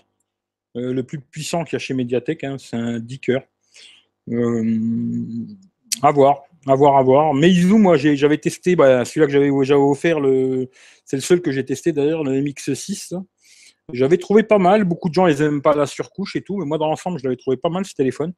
euh, 0.76 0.94
le 0.94 1.04
plus 1.04 1.20
puissant 1.20 1.64
qu'il 1.64 1.74
y 1.74 1.76
a 1.76 1.80
chez 1.80 1.94
Mediatek. 1.94 2.44
Hein. 2.44 2.58
c'est 2.58 2.76
un 2.76 3.00
10 3.00 3.20
cœurs. 3.20 3.44
Euh, 4.30 4.80
à 6.02 6.12
voir, 6.12 6.44
à 6.68 6.76
voir, 6.76 6.98
à 6.98 7.04
voir. 7.04 7.34
Mais 7.34 7.52
moi, 7.66 7.98
j'avais 7.98 8.38
testé, 8.38 8.76
bah, 8.76 9.06
celui-là 9.06 9.28
que 9.28 9.64
j'avais 9.64 9.82
offert, 9.82 10.18
c'est 11.06 11.18
le 11.18 11.22
seul 11.22 11.42
que 11.42 11.52
j'ai 11.52 11.66
testé 11.66 11.92
d'ailleurs, 11.92 12.24
le 12.24 12.42
MX6. 12.42 13.16
J'avais 13.94 14.18
trouvé 14.18 14.44
pas 14.44 14.60
mal. 14.60 14.84
Beaucoup 14.84 15.10
de 15.10 15.14
gens, 15.14 15.28
ils 15.28 15.40
n'aiment 15.40 15.62
pas 15.62 15.76
la 15.76 15.86
surcouche 15.86 16.36
et 16.36 16.42
tout. 16.42 16.58
Mais 16.58 16.66
moi, 16.66 16.78
dans 16.78 16.88
l'ensemble, 16.88 17.20
je 17.20 17.26
l'avais 17.26 17.36
trouvé 17.36 17.58
pas 17.58 17.70
mal 17.70 17.86
ce 17.86 17.94
téléphone. 17.94 18.34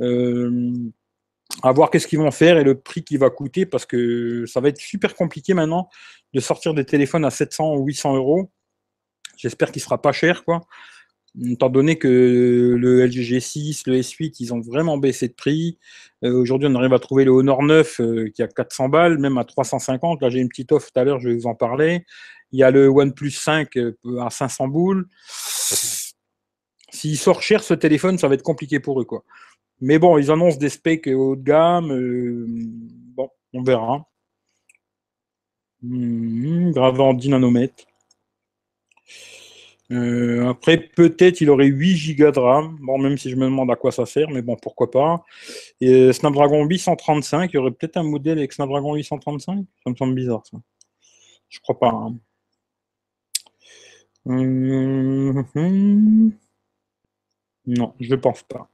Euh, 0.00 0.72
à 1.62 1.72
voir 1.72 1.90
qu'est-ce 1.90 2.06
qu'ils 2.06 2.18
vont 2.18 2.30
faire 2.30 2.58
et 2.58 2.64
le 2.64 2.78
prix 2.78 3.02
qu'il 3.02 3.18
va 3.18 3.30
coûter 3.30 3.66
parce 3.66 3.86
que 3.86 4.44
ça 4.46 4.60
va 4.60 4.68
être 4.68 4.80
super 4.80 5.14
compliqué 5.14 5.54
maintenant 5.54 5.88
de 6.34 6.40
sortir 6.40 6.74
des 6.74 6.84
téléphones 6.84 7.24
à 7.24 7.30
700 7.30 7.76
ou 7.76 7.86
800 7.86 8.16
euros. 8.16 8.50
J'espère 9.36 9.72
qu'il 9.72 9.80
sera 9.82 10.00
pas 10.00 10.12
cher, 10.12 10.44
quoi. 10.44 10.60
Étant 11.44 11.68
donné 11.68 11.98
que 11.98 12.76
le 12.78 13.04
LG 13.04 13.20
G6, 13.20 13.82
le 13.86 13.98
S8, 13.98 14.36
ils 14.40 14.54
ont 14.54 14.60
vraiment 14.60 14.96
baissé 14.96 15.28
de 15.28 15.34
prix. 15.34 15.78
Euh, 16.24 16.32
aujourd'hui, 16.32 16.68
on 16.70 16.74
arrive 16.74 16.94
à 16.94 16.98
trouver 16.98 17.24
le 17.24 17.30
Honor 17.30 17.62
9 17.62 18.00
euh, 18.00 18.30
qui 18.34 18.42
a 18.42 18.48
400 18.48 18.88
balles, 18.88 19.18
même 19.18 19.36
à 19.36 19.44
350. 19.44 20.22
Là, 20.22 20.30
j'ai 20.30 20.38
une 20.38 20.48
petite 20.48 20.72
offre 20.72 20.90
tout 20.90 20.98
à 20.98 21.04
l'heure, 21.04 21.20
je 21.20 21.28
vais 21.28 21.34
vous 21.34 21.46
en 21.46 21.54
parler. 21.54 22.06
Il 22.52 22.58
y 22.58 22.62
a 22.62 22.70
le 22.70 22.88
OnePlus 22.88 23.32
5 23.32 23.76
euh, 23.76 23.94
à 24.20 24.30
500 24.30 24.68
boules. 24.68 25.08
S'il 26.90 27.18
sort 27.18 27.42
cher 27.42 27.62
ce 27.62 27.74
téléphone, 27.74 28.16
ça 28.16 28.28
va 28.28 28.34
être 28.34 28.42
compliqué 28.42 28.80
pour 28.80 29.00
eux. 29.00 29.04
Quoi. 29.04 29.22
Mais 29.80 29.98
bon, 29.98 30.16
ils 30.16 30.30
annoncent 30.30 30.56
des 30.56 30.70
specs 30.70 31.06
haut 31.06 31.36
de 31.36 31.42
gamme. 31.42 31.92
Euh, 31.92 32.46
bon, 33.14 33.28
on 33.52 33.62
verra. 33.62 34.06
Mmh, 35.82 36.70
gravé 36.72 37.02
en 37.02 37.12
10 37.12 37.28
nanomètres. 37.28 37.84
Euh, 39.92 40.48
après, 40.48 40.78
peut-être 40.78 41.40
il 41.40 41.50
aurait 41.50 41.66
8 41.66 42.16
Go 42.16 42.30
de 42.30 42.38
RAM. 42.38 42.76
Bon, 42.80 42.98
même 42.98 43.18
si 43.18 43.30
je 43.30 43.36
me 43.36 43.44
demande 43.44 43.70
à 43.70 43.76
quoi 43.76 43.92
ça 43.92 44.06
sert, 44.06 44.30
mais 44.30 44.42
bon, 44.42 44.56
pourquoi 44.56 44.90
pas. 44.90 45.24
Et 45.80 46.12
Snapdragon 46.12 46.64
835, 46.64 47.50
il 47.52 47.56
y 47.56 47.58
aurait 47.58 47.70
peut-être 47.70 47.96
un 47.96 48.02
modèle 48.02 48.38
avec 48.38 48.52
Snapdragon 48.52 48.94
835 48.94 49.64
Ça 49.84 49.90
me 49.90 49.96
semble 49.96 50.14
bizarre, 50.14 50.42
ça. 50.50 50.58
Je 51.48 51.60
crois 51.60 51.78
pas. 51.78 51.90
Hein. 51.90 52.16
Hum, 54.26 55.44
non, 57.66 57.94
je 58.00 58.10
ne 58.10 58.16
pense 58.16 58.42
pas. 58.42 58.68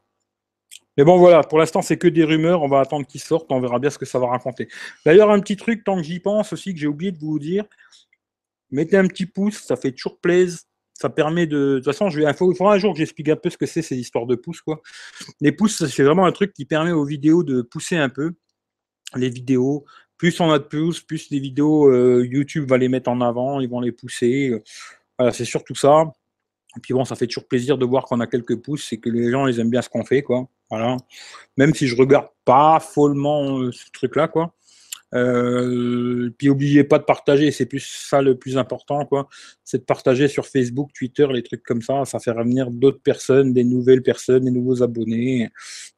Mais 0.96 1.04
bon, 1.04 1.18
voilà, 1.18 1.42
pour 1.42 1.58
l'instant, 1.58 1.82
c'est 1.82 1.98
que 1.98 2.08
des 2.08 2.24
rumeurs. 2.24 2.62
On 2.62 2.68
va 2.68 2.80
attendre 2.80 3.06
qu'ils 3.06 3.20
sortent. 3.20 3.50
On 3.50 3.60
verra 3.60 3.78
bien 3.78 3.90
ce 3.90 3.98
que 3.98 4.04
ça 4.06 4.18
va 4.18 4.28
raconter. 4.28 4.68
D'ailleurs, 5.06 5.30
un 5.30 5.40
petit 5.40 5.56
truc, 5.56 5.84
tant 5.84 5.96
que 5.96 6.02
j'y 6.02 6.20
pense 6.20 6.52
aussi, 6.52 6.74
que 6.74 6.80
j'ai 6.80 6.86
oublié 6.86 7.12
de 7.12 7.18
vous 7.18 7.38
dire 7.38 7.64
mettez 8.72 8.96
un 8.96 9.06
petit 9.06 9.26
pouce, 9.26 9.62
ça 9.62 9.76
fait 9.76 9.92
toujours 9.92 10.18
plaisir. 10.18 10.60
Ça 11.02 11.10
permet 11.10 11.48
de. 11.48 11.56
De 11.56 11.76
toute 11.78 11.86
façon, 11.86 12.10
je 12.10 12.20
il 12.20 12.34
faudra 12.34 12.74
un 12.74 12.78
jour 12.78 12.92
que 12.92 12.98
j'explique 12.98 13.28
un 13.28 13.34
peu 13.34 13.50
ce 13.50 13.58
que 13.58 13.66
c'est 13.66 13.82
ces 13.82 13.96
histoires 13.96 14.24
de 14.24 14.36
pouces. 14.36 14.60
Quoi. 14.60 14.80
Les 15.40 15.50
pouces, 15.50 15.84
c'est 15.84 16.04
vraiment 16.04 16.26
un 16.26 16.30
truc 16.30 16.52
qui 16.52 16.64
permet 16.64 16.92
aux 16.92 17.04
vidéos 17.04 17.42
de 17.42 17.60
pousser 17.60 17.96
un 17.96 18.08
peu 18.08 18.34
les 19.16 19.28
vidéos. 19.28 19.84
Plus 20.16 20.38
on 20.38 20.48
a 20.52 20.60
de 20.60 20.64
pouces, 20.64 21.00
plus 21.00 21.28
les 21.30 21.40
vidéos, 21.40 21.88
euh, 21.88 22.24
YouTube 22.24 22.70
va 22.70 22.78
les 22.78 22.88
mettre 22.88 23.10
en 23.10 23.20
avant, 23.20 23.58
ils 23.58 23.68
vont 23.68 23.80
les 23.80 23.90
pousser. 23.90 24.62
Voilà, 25.18 25.32
c'est 25.32 25.44
surtout 25.44 25.74
ça. 25.74 26.04
Et 26.76 26.80
puis 26.80 26.94
bon, 26.94 27.04
ça 27.04 27.16
fait 27.16 27.26
toujours 27.26 27.48
plaisir 27.48 27.76
de 27.76 27.84
voir 27.84 28.04
qu'on 28.04 28.20
a 28.20 28.28
quelques 28.28 28.62
pouces 28.62 28.92
et 28.92 29.00
que 29.00 29.10
les 29.10 29.28
gens, 29.32 29.48
ils 29.48 29.58
aiment 29.58 29.70
bien 29.70 29.82
ce 29.82 29.88
qu'on 29.88 30.04
fait, 30.04 30.22
quoi. 30.22 30.46
Voilà. 30.70 30.96
Même 31.56 31.74
si 31.74 31.88
je 31.88 31.96
regarde 31.96 32.28
pas 32.44 32.78
follement 32.78 33.58
euh, 33.58 33.72
ce 33.72 33.90
truc-là, 33.92 34.28
quoi. 34.28 34.54
Euh, 35.14 36.30
puis 36.38 36.48
n'oubliez 36.48 36.84
pas 36.84 36.98
de 36.98 37.04
partager, 37.04 37.50
c'est 37.50 37.66
plus 37.66 37.80
ça 37.80 38.22
le 38.22 38.36
plus 38.36 38.56
important, 38.56 39.04
quoi. 39.04 39.28
C'est 39.64 39.78
de 39.78 39.84
partager 39.84 40.28
sur 40.28 40.46
Facebook, 40.46 40.90
Twitter, 40.94 41.26
les 41.30 41.42
trucs 41.42 41.62
comme 41.62 41.82
ça. 41.82 42.04
Ça 42.04 42.18
fait 42.18 42.30
revenir 42.30 42.70
d'autres 42.70 43.02
personnes, 43.02 43.52
des 43.52 43.64
nouvelles 43.64 44.02
personnes, 44.02 44.44
des 44.44 44.50
nouveaux 44.50 44.82
abonnés, 44.82 45.50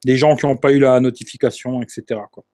des 0.04 0.16
gens 0.16 0.37
qui 0.37 0.47
n'ont 0.47 0.56
pas 0.56 0.73
eu 0.73 0.78
la 0.78 0.99
notification, 1.00 1.83
etc. 1.83 2.21
Quoi. 2.30 2.44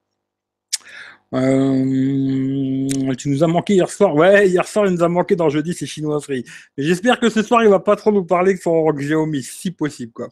Euh, 1.32 2.88
tu 3.16 3.28
nous 3.28 3.44
as 3.44 3.46
manqué 3.46 3.74
hier 3.74 3.88
soir. 3.88 4.14
Ouais, 4.14 4.48
hier 4.48 4.66
soir, 4.66 4.86
il 4.86 4.94
nous 4.94 5.02
a 5.02 5.08
manqué 5.08 5.36
dans 5.36 5.48
jeudi, 5.48 5.74
c'est 5.74 5.86
chinoiserie. 5.86 6.44
J'espère 6.76 7.20
que 7.20 7.30
ce 7.30 7.42
soir, 7.42 7.62
il 7.62 7.68
va 7.68 7.80
pas 7.80 7.96
trop 7.96 8.10
nous 8.10 8.24
parler 8.24 8.54
de 8.54 8.58
son 8.58 8.90
Xiaomi, 8.92 9.42
si 9.42 9.70
possible, 9.70 10.12
quoi. 10.12 10.28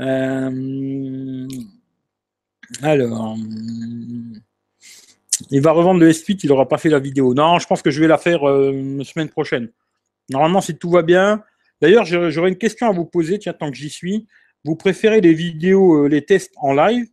Euh, 0.00 1.46
alors, 2.82 3.36
il 5.50 5.60
va 5.60 5.72
revendre 5.72 6.00
le 6.00 6.10
S8, 6.10 6.40
il 6.42 6.48
n'aura 6.48 6.68
pas 6.68 6.78
fait 6.78 6.88
la 6.88 6.98
vidéo. 6.98 7.34
Non, 7.34 7.58
je 7.58 7.66
pense 7.66 7.82
que 7.82 7.90
je 7.90 8.00
vais 8.00 8.08
la 8.08 8.18
faire 8.18 8.48
euh, 8.48 9.02
semaine 9.04 9.28
prochaine. 9.28 9.70
Normalement, 10.30 10.60
si 10.60 10.76
tout 10.76 10.90
va 10.90 11.02
bien. 11.02 11.42
D'ailleurs, 11.80 12.04
j'aurais 12.04 12.50
une 12.50 12.58
question 12.58 12.88
à 12.88 12.92
vous 12.92 13.04
poser, 13.04 13.38
tiens, 13.38 13.52
tant 13.52 13.70
que 13.70 13.76
j'y 13.76 13.88
suis. 13.88 14.26
Vous 14.64 14.76
préférez 14.76 15.20
les 15.20 15.32
vidéos, 15.32 16.08
les 16.08 16.24
tests 16.24 16.52
en 16.56 16.74
live? 16.74 17.06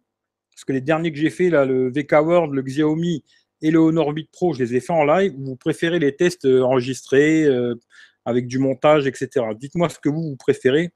Parce 0.56 0.64
que 0.64 0.74
les 0.74 0.82
derniers 0.82 1.12
que 1.12 1.18
j'ai 1.18 1.30
fait, 1.30 1.50
là, 1.50 1.66
le 1.66 1.90
VK 1.90 2.14
World, 2.14 2.54
le 2.54 2.62
Xiaomi 2.62 3.24
et 3.62 3.72
le 3.72 3.80
Honor 3.80 4.10
8 4.10 4.30
Pro, 4.32 4.54
je 4.54 4.64
les 4.64 4.76
ai 4.76 4.80
fait 4.80 4.94
en 4.94 5.04
live. 5.04 5.34
Vous 5.38 5.56
préférez 5.56 6.00
les 6.00 6.16
tests 6.16 6.46
euh, 6.46 6.62
enregistrés 6.62 7.44
euh, 7.44 7.76
avec 8.24 8.48
du 8.48 8.58
montage, 8.58 9.06
etc. 9.06 9.46
Dites-moi 9.56 9.90
ce 9.90 10.00
que 10.00 10.10
vous, 10.10 10.24
vous 10.24 10.36
préférez. 10.38 10.92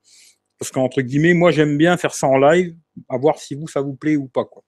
Parce 0.58 0.72
qu'entre 0.72 1.01
guillemets, 1.01 1.34
moi, 1.34 1.51
j'aime 1.51 1.77
bien 1.77 1.96
faire 1.98 2.13
ça 2.13 2.27
en 2.27 2.38
live, 2.38 2.75
à 3.08 3.17
voir 3.17 3.39
si 3.39 3.55
vous, 3.55 3.67
ça 3.67 3.81
vous 3.81 3.96
plaît 3.96 4.15
ou 4.15 4.27
pas. 4.27 4.46
Quoi. 4.46 4.63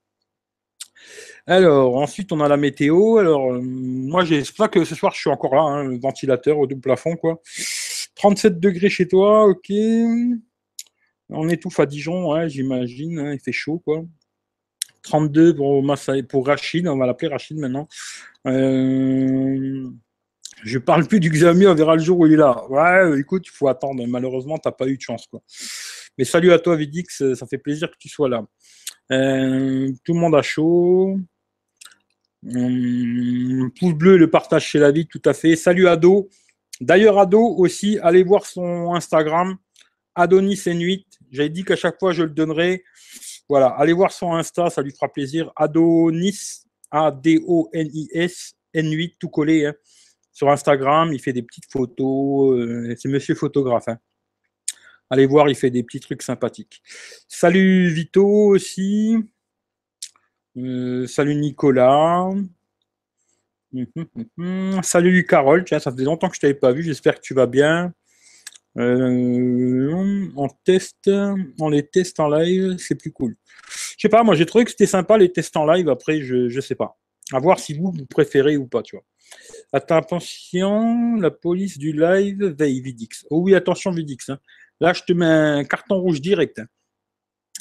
Alors, 1.48 1.98
ensuite, 1.98 2.32
on 2.32 2.40
a 2.40 2.48
la 2.48 2.58
météo. 2.58 3.18
Alors, 3.18 3.54
euh, 3.54 3.62
moi, 3.62 4.24
j'ai, 4.24 4.44
ça 4.44 4.68
que 4.68 4.86
ce 4.86 4.96
soir, 4.96 5.14
je 5.14 5.20
suis 5.20 5.30
encore 5.30 5.56
là, 5.56 5.62
hein, 5.62 5.98
ventilateur 6.00 6.60
au 6.60 6.68
double 6.68 6.82
plafond, 6.82 7.16
quoi. 7.16 7.42
37 8.16 8.60
degrés 8.60 8.90
chez 8.90 9.08
toi, 9.08 9.46
ok. 9.46 9.72
On 11.30 11.50
étouffe 11.50 11.80
à 11.80 11.86
Dijon, 11.86 12.48
j'imagine, 12.48 13.20
hein, 13.20 13.34
il 13.34 13.40
fait 13.40 13.52
chaud, 13.52 13.82
quoi. 13.84 14.04
32 15.04 15.56
pour, 15.56 16.46
Rachid, 16.46 16.88
on 16.88 16.98
va 16.98 17.08
l'appeler 17.08 17.32
Rachid 17.32 17.58
maintenant. 17.58 17.88
Euh, 18.48 19.90
je 20.64 20.78
parle 20.78 21.08
plus 21.08 21.20
du 21.20 21.30
Xiaomi, 21.30 21.66
on 21.66 21.74
verra 21.74 21.96
le 21.96 22.02
jour 22.02 22.20
où 22.20 22.28
il 22.28 22.34
est 22.34 22.38
là. 22.38 22.66
Ouais, 22.70 23.20
écoute, 23.20 23.48
il 23.48 23.52
faut 23.52 23.68
attendre. 23.68 24.06
Malheureusement, 24.08 24.58
tu 24.58 24.68
n'as 24.68 24.72
pas 24.72 24.88
eu 24.88 24.98
de 24.98 25.02
chance. 25.02 25.28
Mais 26.18 26.26
salut 26.26 26.52
à 26.52 26.60
toi, 26.60 26.76
Vidix, 26.76 27.24
ça 27.34 27.48
fait 27.48 27.58
plaisir 27.58 27.90
que 27.90 27.98
tu 27.98 28.10
sois 28.10 28.30
là. 28.30 28.46
Euh, 29.12 29.92
tout 30.04 30.14
le 30.14 30.20
monde 30.20 30.36
a 30.36 30.42
chaud. 30.42 31.18
Euh, 32.46 33.70
pouce 33.80 33.94
bleu, 33.94 34.18
le 34.18 34.30
partage 34.30 34.66
chez 34.66 34.80
la 34.80 34.92
vie, 34.92 35.06
tout 35.06 35.22
à 35.26 35.34
fait. 35.34 35.56
Salut 35.56 35.88
Ado. 35.88 36.30
D'ailleurs, 36.80 37.20
Ado 37.20 37.40
aussi, 37.58 38.00
allez 38.02 38.24
voir 38.24 38.46
son 38.46 38.94
Instagram, 38.96 39.58
Adonis 40.16 40.56
N8. 40.56 41.06
J'avais 41.32 41.50
dit 41.50 41.64
qu'à 41.64 41.76
chaque 41.76 42.00
fois, 42.00 42.14
je 42.14 42.24
le 42.24 42.30
donnerai. 42.30 42.84
Voilà, 43.48 43.68
allez 43.68 43.94
voir 43.94 44.12
son 44.12 44.34
Insta, 44.34 44.70
ça 44.70 44.82
lui 44.82 44.92
fera 44.92 45.10
plaisir. 45.10 45.52
Adonis, 45.56 46.64
A-D-O-N-I-S, 46.90 48.54
N8, 48.74 49.16
tout 49.20 49.30
collé. 49.30 49.66
Hein. 49.66 49.74
Sur 50.32 50.50
Instagram, 50.50 51.12
il 51.14 51.20
fait 51.20 51.34
des 51.34 51.44
petites 51.44 51.70
photos. 51.70 52.58
Euh, 52.58 52.96
c'est 52.98 53.10
monsieur 53.10 53.36
photographe. 53.36 53.90
Hein. 53.90 53.98
Allez 55.12 55.26
voir, 55.26 55.50
il 55.50 55.56
fait 55.56 55.70
des 55.70 55.84
petits 55.84 56.00
trucs 56.00 56.22
sympathiques. 56.22 56.82
Salut 57.28 57.90
Vito 57.90 58.26
aussi. 58.26 59.18
Euh, 60.56 61.06
salut 61.06 61.36
Nicolas. 61.36 62.22
Hum, 62.24 62.48
hum, 63.74 64.06
hum, 64.38 64.84
salut 64.84 65.26
Carole, 65.26 65.66
ça 65.68 65.80
faisait 65.80 66.06
longtemps 66.06 66.30
que 66.30 66.36
je 66.36 66.40
ne 66.40 66.42
t'avais 66.42 66.60
pas 66.60 66.72
vu, 66.72 66.84
j'espère 66.84 67.16
que 67.16 67.22
tu 67.22 67.34
vas 67.34 67.46
bien. 67.46 67.94
Euh, 68.78 70.30
on 70.38 70.48
teste, 70.64 71.12
on 71.60 71.70
les 71.70 71.86
teste 71.86 72.22
en 72.22 72.30
live, 72.30 72.78
c'est 72.78 72.96
plus 72.96 73.12
cool. 73.12 73.36
Je 73.98 74.02
sais 74.04 74.10
pas, 74.10 74.24
moi 74.24 74.36
j'ai 74.36 74.46
trouvé 74.46 74.64
que 74.64 74.72
c'était 74.72 74.86
sympa 74.86 75.18
les 75.18 75.30
tests 75.30 75.58
en 75.58 75.66
live. 75.66 75.90
Après, 75.90 76.22
je, 76.22 76.48
je 76.48 76.62
sais 76.62 76.76
pas. 76.76 76.98
À 77.34 77.40
voir 77.40 77.60
si 77.60 77.74
vous, 77.74 77.92
vous 77.92 78.06
préférez 78.06 78.56
ou 78.56 78.66
pas, 78.66 78.82
tu 78.82 78.96
vois. 78.96 79.04
Attention, 79.74 81.16
la 81.16 81.32
police 81.32 81.78
du 81.78 81.92
live 81.92 82.46
veille 82.58 82.82
Vidix. 82.82 83.26
Oh 83.30 83.42
oui, 83.42 83.56
attention 83.56 83.92
Vidix. 83.92 84.30
Hein. 84.30 84.40
Là, 84.82 84.94
je 84.94 85.04
te 85.04 85.14
mets 85.14 85.26
un 85.26 85.64
carton 85.64 86.00
rouge 86.02 86.20
direct. 86.20 86.60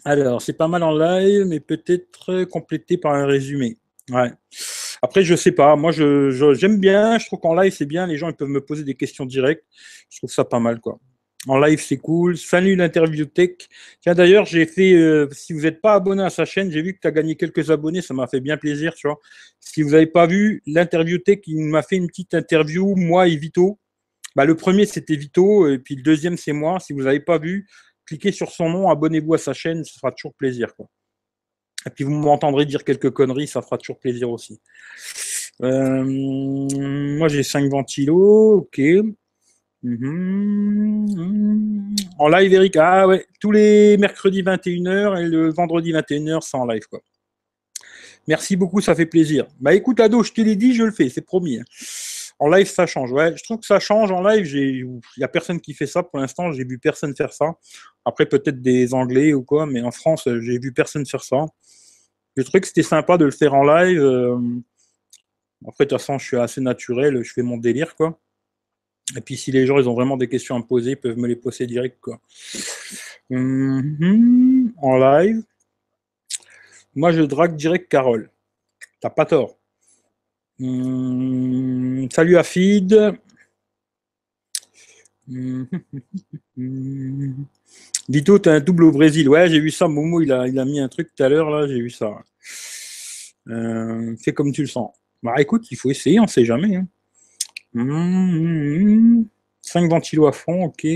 Alors, 0.06 0.40
c'est 0.40 0.54
pas 0.54 0.68
mal 0.68 0.82
en 0.82 0.96
live, 0.96 1.44
mais 1.44 1.60
peut-être 1.60 2.44
complété 2.44 2.96
par 2.96 3.12
un 3.12 3.26
résumé. 3.26 3.76
Après, 5.02 5.22
je 5.22 5.36
sais 5.36 5.52
pas. 5.52 5.76
Moi, 5.76 5.92
j'aime 5.92 6.80
bien. 6.80 7.18
Je 7.18 7.26
trouve 7.26 7.40
qu'en 7.40 7.54
live, 7.54 7.72
c'est 7.72 7.84
bien. 7.84 8.06
Les 8.06 8.16
gens, 8.16 8.30
ils 8.30 8.34
peuvent 8.34 8.48
me 8.48 8.62
poser 8.62 8.84
des 8.84 8.94
questions 8.94 9.26
directes. 9.26 9.64
Je 10.08 10.18
trouve 10.18 10.30
ça 10.30 10.44
pas 10.44 10.60
mal, 10.60 10.80
quoi. 10.80 10.98
En 11.46 11.58
live, 11.58 11.80
c'est 11.80 11.98
cool. 11.98 12.38
Salut 12.38 12.76
l'interview 12.76 13.26
tech. 13.26 13.56
Tiens, 14.00 14.14
d'ailleurs, 14.14 14.46
j'ai 14.46 14.66
fait, 14.66 14.92
euh, 14.94 15.28
si 15.32 15.52
vous 15.52 15.62
n'êtes 15.62 15.80
pas 15.80 15.94
abonné 15.94 16.22
à 16.22 16.30
sa 16.30 16.44
chaîne, 16.44 16.70
j'ai 16.70 16.82
vu 16.82 16.94
que 16.94 17.00
tu 17.00 17.08
as 17.08 17.12
gagné 17.12 17.34
quelques 17.34 17.70
abonnés. 17.70 18.02
Ça 18.02 18.14
m'a 18.14 18.26
fait 18.28 18.40
bien 18.40 18.58
plaisir. 18.58 18.94
Si 19.58 19.82
vous 19.82 19.90
n'avez 19.90 20.06
pas 20.06 20.26
vu 20.26 20.62
l'interview 20.66 21.18
tech, 21.18 21.40
il 21.46 21.64
m'a 21.64 21.82
fait 21.82 21.96
une 21.96 22.08
petite 22.08 22.34
interview, 22.34 22.94
moi 22.94 23.28
et 23.28 23.36
Vito. 23.36 23.78
Bah, 24.36 24.44
le 24.44 24.54
premier, 24.54 24.86
c'était 24.86 25.16
Vito. 25.16 25.68
Et 25.68 25.78
puis 25.78 25.96
le 25.96 26.02
deuxième, 26.02 26.36
c'est 26.36 26.52
moi. 26.52 26.78
Si 26.80 26.92
vous 26.92 27.02
n'avez 27.02 27.20
pas 27.20 27.38
vu, 27.38 27.68
cliquez 28.06 28.32
sur 28.32 28.50
son 28.50 28.68
nom, 28.68 28.88
abonnez-vous 28.88 29.34
à 29.34 29.38
sa 29.38 29.52
chaîne. 29.52 29.84
Ça 29.84 29.92
fera 30.00 30.12
toujours 30.12 30.34
plaisir, 30.34 30.74
quoi. 30.76 30.86
Et 31.86 31.90
puis 31.90 32.04
vous 32.04 32.12
m'entendrez 32.12 32.66
dire 32.66 32.84
quelques 32.84 33.10
conneries, 33.10 33.48
ça 33.48 33.62
fera 33.62 33.78
toujours 33.78 33.98
plaisir 33.98 34.30
aussi. 34.30 34.60
Euh, 35.62 36.04
moi 36.04 37.28
j'ai 37.28 37.42
5 37.42 37.70
ventilos, 37.70 38.58
ok. 38.58 38.80
Mhm. 39.82 41.96
En 42.18 42.28
live, 42.28 42.52
Eric, 42.52 42.76
ah 42.76 43.08
ouais, 43.08 43.26
tous 43.40 43.50
les 43.50 43.96
mercredis 43.96 44.42
21h 44.42 45.22
et 45.22 45.26
le 45.26 45.50
vendredi 45.50 45.92
21h, 45.92 46.42
c'est 46.42 46.56
en 46.56 46.66
live 46.66 46.86
quoi. 46.90 47.00
Merci 48.28 48.56
beaucoup, 48.56 48.82
ça 48.82 48.94
fait 48.94 49.06
plaisir. 49.06 49.46
Bah 49.58 49.74
écoute, 49.74 50.00
Ado, 50.00 50.22
je 50.22 50.32
te 50.32 50.42
l'ai 50.42 50.56
dit, 50.56 50.74
je 50.74 50.84
le 50.84 50.92
fais, 50.92 51.08
c'est 51.08 51.22
promis. 51.22 51.60
En 52.40 52.48
live, 52.48 52.66
ça 52.66 52.86
change. 52.86 53.12
Ouais, 53.12 53.36
je 53.36 53.44
trouve 53.44 53.60
que 53.60 53.66
ça 53.66 53.78
change 53.78 54.10
en 54.10 54.22
live. 54.22 54.46
Il 54.46 55.00
n'y 55.18 55.24
a 55.24 55.28
personne 55.28 55.60
qui 55.60 55.74
fait 55.74 55.86
ça 55.86 56.02
pour 56.02 56.18
l'instant. 56.18 56.52
J'ai 56.52 56.64
vu 56.64 56.78
personne 56.78 57.14
faire 57.14 57.34
ça. 57.34 57.58
Après, 58.06 58.24
peut-être 58.24 58.62
des 58.62 58.94
Anglais 58.94 59.34
ou 59.34 59.42
quoi, 59.44 59.66
mais 59.66 59.82
en 59.82 59.90
France, 59.90 60.26
j'ai 60.26 60.58
vu 60.58 60.72
personne 60.72 61.04
faire 61.04 61.22
ça. 61.22 61.44
Le 62.36 62.44
truc, 62.44 62.64
c'était 62.64 62.82
sympa 62.82 63.18
de 63.18 63.26
le 63.26 63.30
faire 63.30 63.52
en 63.52 63.62
live. 63.62 64.00
Euh, 64.00 64.38
après, 65.68 65.84
de 65.84 65.90
toute 65.90 65.98
façon, 65.98 66.18
je 66.18 66.26
suis 66.26 66.38
assez 66.38 66.62
naturel, 66.62 67.22
je 67.22 67.30
fais 67.30 67.42
mon 67.42 67.58
délire, 67.58 67.94
quoi. 67.94 68.18
Et 69.16 69.20
puis, 69.20 69.36
si 69.36 69.52
les 69.52 69.66
gens, 69.66 69.78
ils 69.78 69.88
ont 69.88 69.94
vraiment 69.94 70.16
des 70.16 70.28
questions 70.28 70.56
à 70.56 70.58
me 70.60 70.64
poser, 70.64 70.92
ils 70.92 70.96
peuvent 70.96 71.18
me 71.18 71.28
les 71.28 71.36
poser 71.36 71.66
direct, 71.66 71.98
quoi. 72.00 72.20
Mhm, 73.28 74.72
en 74.78 74.96
live. 74.96 75.42
Moi, 76.94 77.12
je 77.12 77.20
drague 77.20 77.54
direct 77.54 77.90
Carole. 77.90 78.30
T'as 79.00 79.10
pas 79.10 79.26
tort. 79.26 79.59
Hum, 80.60 82.06
salut 82.12 82.36
Feed. 82.44 82.92
Hum, 85.28 85.66
hum, 86.58 87.46
as 88.46 88.50
un 88.50 88.60
double 88.60 88.84
au 88.84 88.92
Brésil. 88.92 89.28
Ouais, 89.28 89.48
j'ai 89.48 89.58
vu 89.60 89.70
ça. 89.70 89.88
Momo, 89.88 90.20
il 90.20 90.30
a, 90.32 90.46
il 90.48 90.58
a 90.58 90.64
mis 90.66 90.80
un 90.80 90.88
truc 90.88 91.12
tout 91.16 91.22
à 91.22 91.28
l'heure, 91.30 91.50
là, 91.50 91.66
j'ai 91.66 91.80
vu 91.80 91.88
ça. 91.88 92.10
Euh, 93.48 94.14
fais 94.22 94.32
comme 94.32 94.52
tu 94.52 94.60
le 94.60 94.66
sens. 94.66 94.90
Bah 95.22 95.34
écoute, 95.38 95.66
il 95.70 95.76
faut 95.76 95.90
essayer, 95.90 96.20
on 96.20 96.26
sait 96.26 96.44
jamais. 96.44 96.76
Hein. 96.76 96.86
5 99.62 99.80
mmh, 99.82 99.88
ventilos 99.88 100.26
à 100.26 100.32
fond, 100.32 100.64
ok. 100.64 100.86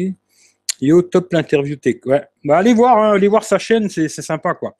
Au 0.93 1.03
top 1.03 1.33
l'interview 1.33 1.77
tech. 1.77 1.97
Ouais. 2.05 2.23
Bah, 2.45 2.59
allez 2.59 2.75
voir, 2.75 2.99
hein, 2.99 3.13
allez 3.15 3.29
voir 3.29 3.45
sa 3.45 3.59
chaîne, 3.59 3.89
c'est 3.89 4.09
sympa 4.09 4.55
quoi. 4.55 4.77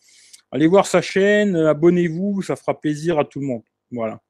Allez 0.53 0.67
voir 0.67 0.87
sa 0.87 1.01
chaîne, 1.01 1.57
abonnez-vous, 1.57 2.43
ça 2.43 2.57
fera 2.57 2.79
plaisir 2.79 3.19
à 3.19 3.25
tout 3.25 3.41
le 3.41 3.47
monde. 3.47 3.63
Voilà. 3.91 4.21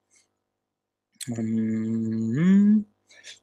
Mmh. 1.29 2.83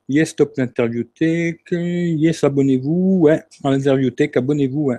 Yes, 0.08 0.36
top 0.36 0.58
l'interview 0.58 1.04
tech. 1.04 1.62
Yes, 1.72 2.44
abonnez-vous. 2.44 3.20
Ouais, 3.22 3.42
à 3.64 3.72
l'interview 3.72 4.12
tech, 4.12 4.32
abonnez-vous. 4.36 4.94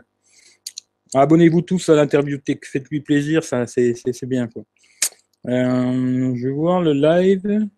Abonnez-vous 1.14 1.62
tous 1.62 1.88
à 1.88 1.94
l'interview 1.94 2.38
tech. 2.38 2.58
Faites-lui 2.64 3.00
plaisir, 3.00 3.44
ça, 3.44 3.66
c'est 3.66 4.26
bien. 4.26 4.48
Quoi. 4.48 4.64
Euh, 5.48 6.34
je 6.36 6.48
vais 6.48 6.54
voir 6.54 6.80
le 6.80 6.92
live. 6.92 7.68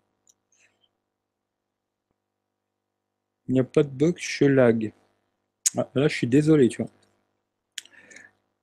Il 3.47 3.53
n'y 3.53 3.59
a 3.59 3.63
pas 3.63 3.83
de 3.83 3.89
box, 3.89 4.21
je 4.21 4.45
lag. 4.45 4.91
Ah, 5.77 5.89
là, 5.93 6.07
je 6.07 6.15
suis 6.15 6.27
désolé, 6.27 6.69
tu 6.69 6.81
vois. 6.81 6.91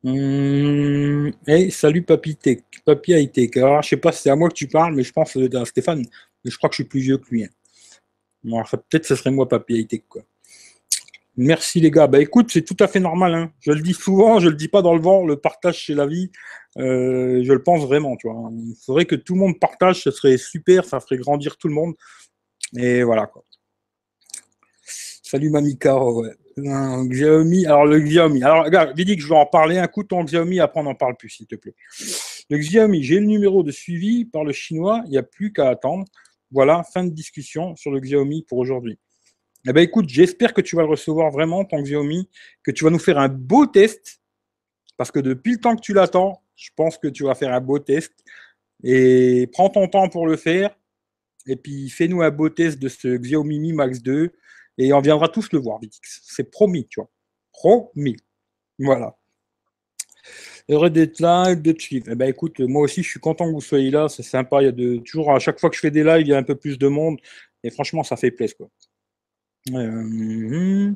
Hum, 0.05 1.31
hey, 1.47 1.71
salut 1.71 2.03
Papy 2.03 2.35
Tech, 2.35 2.59
Papy 2.85 3.13
High. 3.13 3.57
Alors, 3.57 3.83
je 3.83 3.91
sais 3.91 3.97
pas 3.97 4.11
si 4.11 4.23
c'est 4.23 4.31
à 4.31 4.37
moi 4.37 4.49
que 4.49 4.55
tu 4.55 4.67
parles, 4.67 4.97
mais 4.97 5.05
je 5.05 5.13
pense 5.13 5.37
à 5.37 5.65
Stéphane. 5.65 6.05
Mais 6.45 6.51
je 6.51 6.57
crois 6.57 6.69
que 6.69 6.75
je 6.75 6.83
suis 6.83 6.89
plus 6.89 7.01
vieux 7.01 7.19
que 7.19 7.31
lui. 7.31 7.45
Hein. 7.45 8.65
peut-être 8.73 9.07
ce 9.07 9.17
serait 9.17 9.31
moi 9.31 9.49
high-tech, 9.69 10.03
quoi. 10.09 10.23
Merci 11.37 11.81
les 11.81 11.91
gars. 11.91 12.07
Bah 12.07 12.21
écoute, 12.21 12.51
c'est 12.53 12.63
tout 12.63 12.77
à 12.81 12.87
fait 12.89 13.01
normal. 13.01 13.35
Hein. 13.35 13.53
Je 13.61 13.73
le 13.73 13.81
dis 13.81 13.95
souvent, 13.95 14.39
je 14.39 14.51
le 14.51 14.55
dis 14.55 14.69
pas 14.69 14.83
dans 14.83 14.95
le 14.95 15.01
vent. 15.01 15.25
Le 15.25 15.37
partage 15.37 15.87
c'est 15.87 15.95
la 15.95 16.07
vie. 16.07 16.31
Euh, 16.77 17.43
je 17.43 17.53
le 17.53 17.63
pense 17.63 17.83
vraiment. 17.87 18.17
Tu 18.17 18.29
vois, 18.29 18.51
il 18.53 18.75
faudrait 18.85 19.07
que 19.07 19.15
tout 19.15 19.33
le 19.35 19.41
monde 19.41 19.59
partage. 19.59 20.03
Ce 20.03 20.11
serait 20.11 20.37
super. 20.37 20.85
Ça 20.85 21.01
ferait 21.01 21.17
grandir 21.17 21.57
tout 21.57 21.69
le 21.69 21.75
monde. 21.75 21.95
Et 22.77 23.03
voilà 23.03 23.27
quoi. 23.27 23.45
Salut 25.23 25.49
Mamika. 25.49 25.99
Ouais. 25.99 26.35
Xiaomi. 26.59 27.65
Alors 27.65 27.87
le 27.87 28.01
Xiaomi. 28.01 28.43
Alors 28.45 28.67
j'ai 28.95 29.05
dit 29.05 29.17
que 29.17 29.23
je 29.23 29.29
vais 29.29 29.35
en 29.35 29.47
parler 29.47 29.79
un 29.79 29.87
coup 29.87 30.05
ton 30.05 30.25
Xiaomi. 30.25 30.61
Après 30.61 30.81
on 30.81 30.85
n'en 30.85 30.95
parle 30.95 31.17
plus 31.17 31.31
s'il 31.31 31.47
te 31.47 31.55
plaît. 31.55 31.75
Le 32.51 32.59
Xiaomi. 32.59 33.03
J'ai 33.03 33.19
le 33.21 33.27
numéro 33.27 33.63
de 33.63 33.71
suivi 33.71 34.27
par 34.27 34.45
le 34.45 34.53
chinois. 34.53 35.01
Il 35.07 35.13
n'y 35.13 35.19
a 35.19 35.23
plus 35.23 35.51
qu'à 35.51 35.71
attendre. 35.71 36.05
Voilà, 36.53 36.83
fin 36.85 37.05
de 37.05 37.11
discussion 37.11 37.75
sur 37.77 37.91
le 37.91 38.01
Xiaomi 38.01 38.43
pour 38.43 38.59
aujourd'hui. 38.59 38.99
Eh 39.67 39.73
ben 39.73 39.81
écoute, 39.83 40.09
j'espère 40.09 40.53
que 40.53 40.61
tu 40.61 40.77
vas 40.77 40.83
le 40.83 40.89
recevoir 40.89 41.31
vraiment, 41.31 41.65
ton 41.65 41.83
Xiaomi, 41.83 42.29
que 42.63 42.71
tu 42.71 42.85
vas 42.85 42.91
nous 42.91 42.99
faire 42.99 43.19
un 43.19 43.29
beau 43.29 43.67
test, 43.67 44.21
parce 44.97 45.11
que 45.11 45.21
depuis 45.21 45.53
le 45.53 45.59
temps 45.59 45.77
que 45.77 45.81
tu 45.81 45.95
l'attends, 45.95 46.43
je 46.57 46.71
pense 46.77 46.99
que 46.99 47.09
tu 47.09 47.25
vas 47.25 47.35
faire 47.35 47.53
un 47.53 47.61
beau 47.61 47.79
test. 47.79 48.13
Et 48.85 49.49
prends 49.53 49.71
ton 49.71 49.89
temps 49.89 50.09
pour 50.09 50.27
le 50.27 50.37
faire, 50.37 50.77
et 51.47 51.57
puis 51.57 51.89
fais-nous 51.89 52.23
un 52.23 52.31
beau 52.31 52.49
test 52.49 52.79
de 52.79 52.89
ce 52.89 53.17
Xiaomi 53.17 53.61
Mi 53.61 53.73
Max 53.73 54.03
2, 54.03 54.33
et 54.79 54.93
on 54.93 55.01
viendra 55.01 55.29
tous 55.29 55.53
le 55.53 55.59
voir, 55.59 55.79
Vitix. 55.81 56.21
C'est 56.25 56.51
promis, 56.51 56.87
tu 56.89 57.01
vois. 57.01 57.11
Promis. 57.53 58.17
Voilà. 58.79 59.17
Heureux 60.73 60.91
d'être 60.91 61.21
là, 61.21 61.55
de 61.55 61.75
suivre. 61.79 62.07
Eh 62.11 62.15
ben, 62.15 62.29
écoute, 62.29 62.61
moi 62.61 62.83
aussi, 62.83 63.03
je 63.03 63.11
suis 63.11 63.21
content 63.21 63.47
que 63.47 63.53
vous 63.53 63.61
soyez 63.61 63.91
là. 63.91 64.09
C'est 64.09 64.23
sympa. 64.23 64.63
Il 64.63 64.65
y 64.65 64.69
a 64.69 64.73
de, 64.73 64.97
toujours, 64.97 65.31
à 65.33 65.39
chaque 65.39 65.61
fois 65.61 65.69
que 65.69 65.77
je 65.77 65.81
fais 65.81 65.91
des 65.91 66.03
lives, 66.03 66.23
il 66.23 66.29
y 66.29 66.35
a 66.35 66.39
un 66.39 66.43
peu 66.43 66.55
plus 66.55 66.79
de 66.79 66.89
monde. 66.89 67.19
Et 67.63 67.71
franchement, 67.71 68.03
ça 68.03 68.17
fait 68.17 68.31
plaisir. 68.31 68.57
Quoi. 68.57 68.71
Euh, 69.71 70.93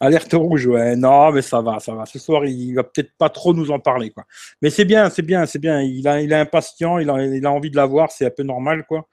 alerte 0.00 0.32
rouge, 0.34 0.66
ouais. 0.66 0.96
Non, 0.96 1.30
mais 1.30 1.40
ça 1.40 1.62
va, 1.62 1.78
ça 1.78 1.94
va. 1.94 2.04
Ce 2.04 2.18
soir, 2.18 2.44
il 2.44 2.74
va 2.74 2.82
peut-être 2.82 3.12
pas 3.16 3.30
trop 3.30 3.54
nous 3.54 3.70
en 3.70 3.78
parler, 3.78 4.10
quoi. 4.10 4.24
Mais 4.60 4.70
c'est 4.70 4.84
bien, 4.84 5.08
c'est 5.08 5.22
bien, 5.22 5.46
c'est 5.46 5.60
bien. 5.60 5.80
Il 5.82 6.06
a, 6.08 6.20
il 6.20 6.32
est 6.32 6.36
impatient, 6.36 6.98
il 6.98 7.08
a, 7.08 7.24
il 7.24 7.46
a 7.46 7.52
envie 7.52 7.70
de 7.70 7.76
l'avoir, 7.76 8.10
c'est 8.10 8.26
un 8.26 8.30
peu 8.30 8.42
normal, 8.42 8.84
quoi. 8.86 9.08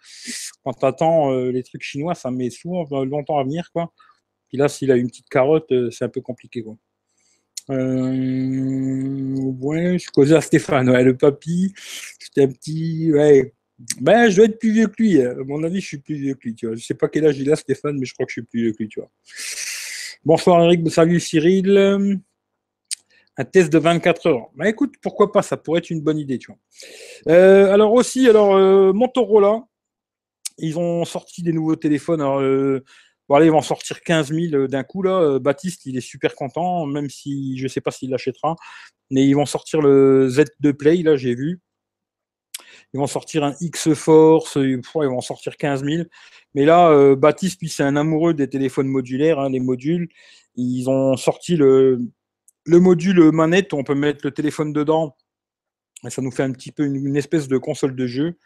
Quand 0.64 0.74
t'attends 0.74 1.32
euh, 1.32 1.52
les 1.52 1.64
trucs 1.64 1.84
chinois, 1.84 2.16
ça 2.16 2.32
met 2.32 2.50
souvent 2.50 2.86
euh, 2.92 3.06
longtemps 3.06 3.38
à 3.38 3.44
venir, 3.44 3.70
quoi. 3.74 3.94
Puis 4.50 4.58
là, 4.58 4.68
s'il 4.68 4.92
a 4.92 4.96
une 4.96 5.08
petite 5.08 5.30
carotte, 5.30 5.72
c'est 5.92 6.06
un 6.06 6.10
peu 6.10 6.22
compliqué, 6.22 6.64
quoi. 6.64 6.76
Ouais, 7.70 7.78
je 10.00 10.10
causais 10.12 10.36
à 10.36 10.42
Stéphane, 10.42 10.90
ouais, 10.90 11.04
le 11.04 11.16
papy, 11.16 11.74
c'était 12.20 12.44
un 12.44 12.48
petit, 12.48 13.12
ouais, 13.14 13.54
ben, 14.02 14.30
je 14.30 14.36
dois 14.36 14.46
être 14.46 14.60
plus 14.60 14.72
vieux 14.72 14.88
que 14.88 15.02
lui. 15.02 15.22
À 15.22 15.36
mon 15.36 15.64
avis, 15.64 15.80
je 15.80 15.88
suis 15.88 15.98
plus 16.00 16.16
vieux 16.16 16.34
que 16.34 16.42
lui. 16.44 16.56
Tu 16.56 16.68
vois. 16.68 16.76
Je 16.76 16.84
sais 16.84 16.94
pas 16.94 17.08
quel 17.08 17.26
âge 17.26 17.38
il 17.40 17.52
a, 17.52 17.56
Stéphane, 17.56 17.98
mais 17.98 18.06
je 18.06 18.14
crois 18.14 18.26
que 18.26 18.32
je 18.32 18.42
suis 18.42 18.48
plus 18.48 18.62
vieux 18.62 18.72
que 18.74 18.84
lui. 18.84 18.90
Tu 18.90 19.00
vois. 19.00 19.10
Bonsoir 20.26 20.62
Eric, 20.64 20.90
salut 20.92 21.20
Cyril. 21.20 22.20
Un 23.38 23.46
test 23.46 23.72
de 23.72 23.78
24 23.78 24.28
heures. 24.28 24.50
Ben, 24.56 24.66
écoute, 24.66 24.96
pourquoi 25.02 25.32
pas, 25.32 25.42
ça 25.42 25.56
pourrait 25.56 25.80
être 25.80 25.92
une 25.92 26.02
bonne 26.02 26.18
idée. 26.18 26.38
Tu 26.38 26.52
vois. 26.52 27.34
Euh, 27.34 27.72
alors 27.74 27.94
aussi, 27.94 28.28
alors 28.28 28.56
euh, 28.56 28.92
Motorola, 28.92 29.64
ils 30.58 30.78
ont 30.78 31.06
sorti 31.06 31.42
des 31.42 31.54
nouveaux 31.54 31.78
téléphones. 31.78 32.22
Euh, 32.22 32.82
voilà, 33.30 33.46
ils 33.46 33.52
vont 33.52 33.62
sortir 33.62 34.02
15 34.02 34.34
000 34.34 34.68
d'un 34.68 34.84
coup. 34.84 35.02
Là. 35.02 35.40
Baptiste, 35.40 35.86
il 35.86 35.96
est 35.96 36.02
super 36.02 36.36
content, 36.36 36.86
même 36.86 37.10
si 37.10 37.58
je 37.58 37.64
ne 37.64 37.68
sais 37.70 37.82
pas 37.82 37.92
s'il 37.92 38.10
l'achètera. 38.10 38.56
Mais 39.12 39.26
ils 39.26 39.34
vont 39.34 39.46
sortir 39.46 39.82
le 39.82 40.28
Z2 40.30 40.74
Play, 40.74 40.98
là, 41.04 41.16
j'ai 41.16 41.36
vu 41.36 41.62
ils 42.94 43.00
vont 43.00 43.08
sortir 43.08 43.44
un 43.44 43.56
X-Force, 43.60 44.56
ils 44.56 44.82
vont 44.94 45.22
sortir 45.22 45.58
15 45.58 45.84
000. 45.84 46.04
Mais 46.56 46.66
là, 46.66 46.90
euh, 46.90 47.16
Baptiste, 47.16 47.62
lui, 47.62 47.70
c'est 47.70 47.84
un 47.84 47.96
amoureux 47.96 48.34
des 48.34 48.50
téléphones 48.50 48.88
modulaires, 48.88 49.40
hein, 49.40 49.50
les 49.50 49.60
modules. 49.60 50.10
Ils 50.56 50.90
ont 50.90 51.16
sorti 51.16 51.56
le, 51.56 52.00
le 52.66 52.80
module 52.80 53.32
manette, 53.32 53.74
on 53.74 53.84
peut 53.84 53.96
mettre 53.96 54.22
le 54.24 54.32
téléphone 54.32 54.74
dedans. 54.74 55.16
Et 56.06 56.10
ça 56.10 56.22
nous 56.22 56.32
fait 56.32 56.44
un 56.44 56.52
petit 56.52 56.72
peu 56.72 56.86
une, 56.86 57.16
espèce 57.18 57.48
de 57.48 57.58
console 57.58 57.96
de 57.96 58.08
jeu. 58.08 58.38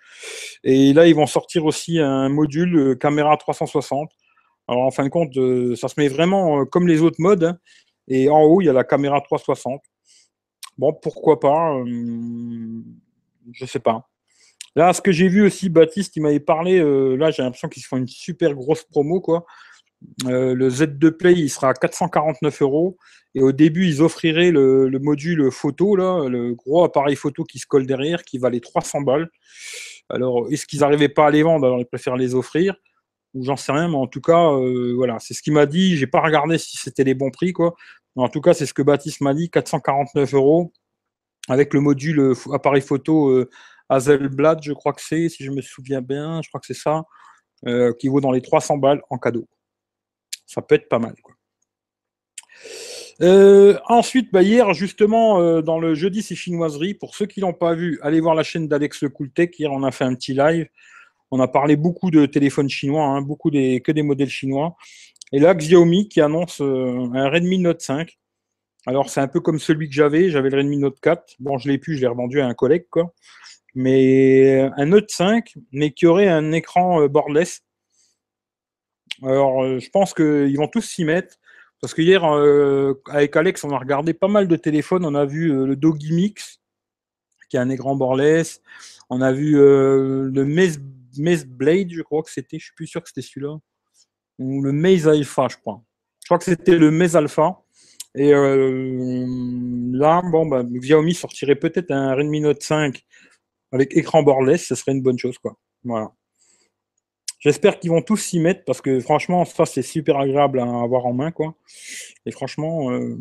Et 0.64 0.92
là, 0.92 1.08
ils 1.08 1.16
vont 1.16 1.28
sortir 1.28 1.66
aussi 1.66 2.00
un 2.00 2.28
module 2.28 2.76
euh, 2.78 2.96
caméra 2.96 3.38
360. 3.38 4.12
Alors, 4.68 4.84
en 4.84 4.92
fin 4.92 5.04
de 5.04 5.10
compte, 5.10 5.36
euh, 5.38 5.76
ça 5.76 5.88
se 5.88 5.96
met 5.98 6.08
vraiment 6.08 6.66
comme 6.66 6.88
les 6.88 7.02
autres 7.02 7.20
modes. 7.20 7.44
Hein. 7.44 7.58
Et 8.08 8.30
en 8.30 8.42
haut, 8.44 8.62
il 8.62 8.66
y 8.66 8.70
a 8.70 8.74
la 8.74 8.84
caméra 8.84 9.22
360. 9.22 9.82
Bon, 10.78 10.94
pourquoi 10.94 11.40
pas 11.40 11.76
Je 13.52 13.66
sais 13.66 13.80
pas. 13.80 14.10
Là, 14.76 14.92
ce 14.94 15.02
que 15.02 15.12
j'ai 15.12 15.28
vu 15.28 15.46
aussi, 15.46 15.70
Baptiste, 15.70 16.16
il 16.16 16.22
m'avait 16.22 16.40
parlé, 16.40 16.80
euh, 16.80 17.16
là 17.16 17.30
j'ai 17.30 17.44
l'impression 17.44 17.70
qu'ils 17.70 17.84
font 17.84 17.98
une 17.98 18.08
super 18.08 18.56
grosse 18.56 18.84
promo, 18.84 19.22
quoi. 19.22 19.46
Euh, 20.26 20.54
le 20.56 20.70
Z2 20.70 21.12
Play, 21.12 21.34
il 21.34 21.50
sera 21.50 21.70
à 21.70 21.74
449 21.74 22.62
euros. 22.62 22.98
Et 23.36 23.42
au 23.42 23.52
début, 23.52 23.88
ils 23.88 24.02
offriraient 24.02 24.52
le, 24.52 24.90
module 25.00 25.52
photo, 25.52 25.96
le 25.96 26.54
gros 26.54 26.84
appareil 26.84 27.16
photo 27.16 27.44
qui 27.44 27.60
se 27.60 27.66
colle 27.66 27.86
derrière, 27.86 28.24
qui 28.24 28.38
valait 28.38 28.60
300 28.60 29.02
balles. 29.02 29.30
Alors, 30.10 30.48
est-ce 30.52 30.66
qu'ils 30.66 30.80
n'arrivaient 30.80 31.10
pas 31.10 31.28
à 31.28 31.32
les 31.32 31.44
vendre? 31.44 31.66
Alors, 31.66 31.80
ils 31.80 31.86
préfèrent 31.86 32.18
les 32.18 32.36
offrir. 32.36 32.76
Ou 33.34 33.44
j'en 33.44 33.56
sais 33.56 33.72
rien, 33.72 33.88
mais 33.88 33.96
en 33.96 34.08
tout 34.08 34.22
cas, 34.22 34.52
euh, 34.52 34.94
voilà, 34.96 35.18
c'est 35.20 35.34
ce 35.34 35.42
qu'il 35.42 35.54
m'a 35.54 35.66
dit. 35.66 35.98
J'ai 35.98 36.08
pas 36.08 36.22
regardé 36.22 36.58
si 36.58 36.78
c'était 36.78 37.04
les 37.04 37.16
bons 37.16 37.32
prix, 37.32 37.54
quoi. 37.54 37.76
en 38.16 38.30
tout 38.30 38.42
cas, 38.42 38.54
c'est 38.54 38.66
ce 38.66 38.74
que 38.74 38.82
Baptiste 38.84 39.22
m'a 39.22 39.34
dit 39.34 39.50
449 39.50 40.34
euros 40.34 40.72
avec 41.50 41.74
le 41.74 41.82
module 41.82 42.34
appareil 42.54 42.82
photo 42.82 43.46
Hazelblad, 43.90 44.62
je 44.64 44.74
crois 44.74 44.94
que 44.94 45.02
c'est, 45.02 45.30
si 45.30 45.44
je 45.44 45.52
me 45.52 45.62
souviens 45.62 46.02
bien, 46.02 46.42
je 46.42 46.50
crois 46.50 46.60
que 46.60 46.68
c'est 46.68 46.74
ça, 46.74 47.04
euh, 47.68 47.94
qui 47.94 48.08
vaut 48.08 48.22
dans 48.22 48.32
les 48.32 48.42
300 48.42 48.78
balles 48.78 49.02
en 49.10 49.18
cadeau. 49.18 49.48
Ça 50.46 50.62
peut 50.62 50.76
être 50.76 50.90
pas 50.90 51.00
mal. 51.00 51.16
Euh, 53.22 53.78
ensuite, 53.88 54.32
bah, 54.32 54.42
hier, 54.42 54.74
justement, 54.74 55.40
euh, 55.40 55.62
dans 55.62 55.80
le 55.80 55.94
jeudi, 55.94 56.22
c'est 56.22 56.36
chinoiserie. 56.36 56.94
Pour 56.94 57.16
ceux 57.16 57.26
qui 57.26 57.40
l'ont 57.40 57.54
pas 57.54 57.74
vu, 57.74 58.00
allez 58.02 58.20
voir 58.20 58.36
la 58.36 58.44
chaîne 58.44 58.68
d'Alex 58.68 59.02
Le 59.04 59.10
Cooltech. 59.10 59.58
Hier, 59.60 59.72
on 59.72 59.84
a 59.84 59.92
fait 59.92 60.04
un 60.04 60.16
petit 60.16 60.34
live. 60.34 60.68
On 61.36 61.40
a 61.40 61.48
parlé 61.48 61.76
beaucoup 61.76 62.12
de 62.12 62.28
téléphones 62.28 62.70
chinois, 62.70 63.06
hein, 63.06 63.24
beaucoup 63.24 63.50
que 63.50 63.92
des 63.92 64.04
modèles 64.04 64.30
chinois. 64.30 64.76
Et 65.32 65.40
là, 65.40 65.56
Xiaomi 65.56 66.08
qui 66.08 66.22
annonce 66.22 66.62
un 66.62 67.28
Redmi 67.28 67.58
Note 67.58 67.82
5. 67.82 68.20
Alors, 68.86 69.10
c'est 69.10 69.20
un 69.20 69.28
peu 69.28 69.40
comme 69.40 69.58
celui 69.58 69.90
que 69.90 69.96
j'avais. 69.96 70.30
J'avais 70.30 70.52
le 70.52 70.58
Redmi 70.58 70.78
Note 70.78 71.00
4. 71.00 71.38
Bon, 71.40 71.58
je 71.58 71.70
l'ai 71.70 71.80
plus, 71.80 71.96
je 71.96 72.02
l'ai 72.02 72.08
revendu 72.08 72.40
à 72.40 72.46
un 72.46 72.54
collègue. 72.54 72.86
Mais 73.74 74.70
un 74.78 74.86
Note 74.86 75.10
5, 75.10 75.56
mais 75.72 75.90
qui 75.90 76.06
aurait 76.06 76.28
un 76.28 76.52
écran 76.52 77.02
euh, 77.02 77.08
borderless. 77.08 77.64
Alors, 79.24 79.64
euh, 79.64 79.80
je 79.80 79.90
pense 79.90 80.14
qu'ils 80.14 80.56
vont 80.58 80.68
tous 80.68 80.82
s'y 80.84 81.04
mettre. 81.04 81.38
Parce 81.82 81.96
que 81.96 82.04
hier, 82.04 82.24
euh, 82.32 83.02
avec 83.10 83.36
Alex, 83.36 83.64
on 83.64 83.72
a 83.72 83.80
regardé 83.80 84.14
pas 84.14 84.28
mal 84.28 84.48
de 84.48 84.56
téléphones. 84.56 85.04
On 85.04 85.16
a 85.16 85.26
vu 85.26 85.48
le 85.66 85.76
Doggy 85.76 86.14
Mix, 86.14 86.62
qui 87.50 87.58
a 87.58 87.62
un 87.62 87.70
écran 87.70 87.96
borderless. 87.96 88.62
On 89.10 89.20
a 89.20 89.32
vu 89.32 89.54
le 89.54 90.44
Maze, 91.18 91.46
Blade, 91.46 91.92
je 91.92 92.02
crois 92.02 92.24
que 92.24 92.32
c'était. 92.32 92.60
Je 92.60 92.66
suis 92.66 92.74
plus 92.76 92.88
sûr 92.88 93.02
que 93.02 93.10
c'était 93.10 93.22
celui-là. 93.22 93.58
Ou 94.40 94.62
le 94.62 94.72
Maze 94.72 95.08
Alpha, 95.08 95.48
je 95.50 95.58
crois. 95.58 95.82
Je 96.22 96.28
crois 96.28 96.38
que 96.38 96.46
c'était 96.46 96.78
le 96.78 96.92
Maze 96.92 97.16
Alpha. 97.16 97.60
Et 98.16 98.32
là, 98.32 100.22
bon, 100.32 100.46
bah, 100.46 100.64
Xiaomi 100.64 101.14
sortirait 101.16 101.56
peut-être 101.56 101.92
un 101.92 102.14
Redmi 102.14 102.42
Note 102.42 102.62
5 102.62 103.04
avec 103.74 103.98
écran 103.98 104.22
borderless, 104.22 104.68
ce 104.68 104.76
serait 104.76 104.92
une 104.92 105.02
bonne 105.02 105.18
chose. 105.18 105.38
Quoi. 105.40 105.58
Voilà. 105.84 106.14
J'espère 107.40 107.80
qu'ils 107.80 107.90
vont 107.90 108.04
tous 108.04 108.18
s'y 108.18 108.40
mettre 108.40 108.64
parce 108.66 108.80
que 108.82 109.00
franchement, 109.00 109.44
ça 109.44 109.66
c'est 109.66 109.82
super 109.82 110.18
agréable 110.18 110.60
à 110.60 110.64
avoir 110.64 111.06
en 111.08 111.14
main. 111.14 111.32
Quoi. 111.32 111.56
Et 112.26 112.32
franchement, 112.32 112.92
euh, 112.92 113.18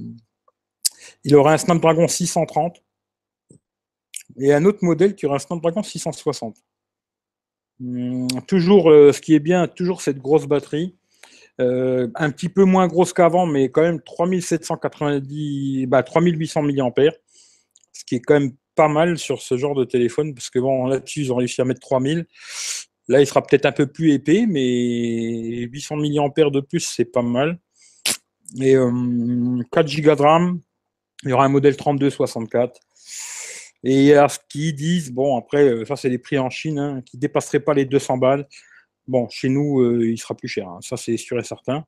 il 1.24 1.34
aurait 1.34 1.54
un 1.54 1.58
Snapdragon 1.58 2.06
630 2.06 2.84
et 4.38 4.52
un 4.52 4.64
autre 4.66 4.80
modèle 4.82 5.16
qui 5.16 5.26
aurait 5.26 5.36
un 5.36 5.40
Snapdragon 5.40 5.82
660. 5.82 6.56
Hum, 7.80 8.28
toujours, 8.46 8.90
euh, 8.90 9.12
ce 9.12 9.20
qui 9.20 9.34
est 9.34 9.40
bien, 9.40 9.66
toujours 9.68 10.02
cette 10.02 10.18
grosse 10.18 10.46
batterie. 10.46 10.96
Euh, 11.60 12.08
un 12.16 12.30
petit 12.30 12.48
peu 12.48 12.64
moins 12.64 12.86
grosse 12.88 13.12
qu'avant, 13.12 13.46
mais 13.46 13.70
quand 13.70 13.82
même 13.82 14.00
3790, 14.02 15.86
bah, 15.86 16.02
3800 16.02 16.62
mAh, 16.62 16.72
ce 17.92 18.04
qui 18.04 18.16
est 18.16 18.20
quand 18.20 18.34
même 18.34 18.52
pas 18.74 18.88
mal 18.88 19.18
sur 19.18 19.42
ce 19.42 19.56
genre 19.56 19.74
de 19.74 19.84
téléphone, 19.84 20.34
parce 20.34 20.50
que 20.50 20.58
bon, 20.58 20.86
là-dessus, 20.86 21.20
ils 21.20 21.32
ont 21.32 21.36
réussi 21.36 21.60
à 21.60 21.64
mettre 21.64 21.80
3000. 21.80 22.26
Là, 23.08 23.20
il 23.20 23.26
sera 23.26 23.42
peut-être 23.42 23.66
un 23.66 23.72
peu 23.72 23.86
plus 23.86 24.12
épais, 24.12 24.46
mais 24.48 25.66
800 25.70 25.96
mAh 25.96 26.50
de 26.50 26.60
plus, 26.60 26.80
c'est 26.80 27.04
pas 27.04 27.22
mal. 27.22 27.58
Et 28.60 28.74
4 28.74 28.78
euh, 28.78 30.02
Go 30.02 30.14
de 30.14 30.22
RAM, 30.22 30.60
il 31.24 31.30
y 31.30 31.32
aura 31.32 31.44
un 31.44 31.48
modèle 31.48 31.76
3264. 31.76 32.80
Et 33.84 34.14
à 34.14 34.28
ce 34.28 34.38
qu'ils 34.48 34.74
disent, 34.74 35.10
bon, 35.10 35.36
après, 35.36 35.68
euh, 35.68 35.84
ça, 35.84 35.96
c'est 35.96 36.08
les 36.08 36.18
prix 36.18 36.38
en 36.38 36.50
Chine, 36.50 36.78
hein, 36.78 37.02
qui 37.04 37.16
ne 37.16 37.20
dépasseraient 37.20 37.60
pas 37.60 37.74
les 37.74 37.84
200 37.84 38.18
balles. 38.18 38.46
Bon, 39.08 39.28
chez 39.28 39.48
nous, 39.48 39.80
euh, 39.80 40.06
il 40.06 40.18
sera 40.18 40.36
plus 40.36 40.48
cher, 40.48 40.68
hein, 40.68 40.78
ça, 40.80 40.96
c'est 40.96 41.16
sûr 41.16 41.38
et 41.38 41.44
certain. 41.44 41.84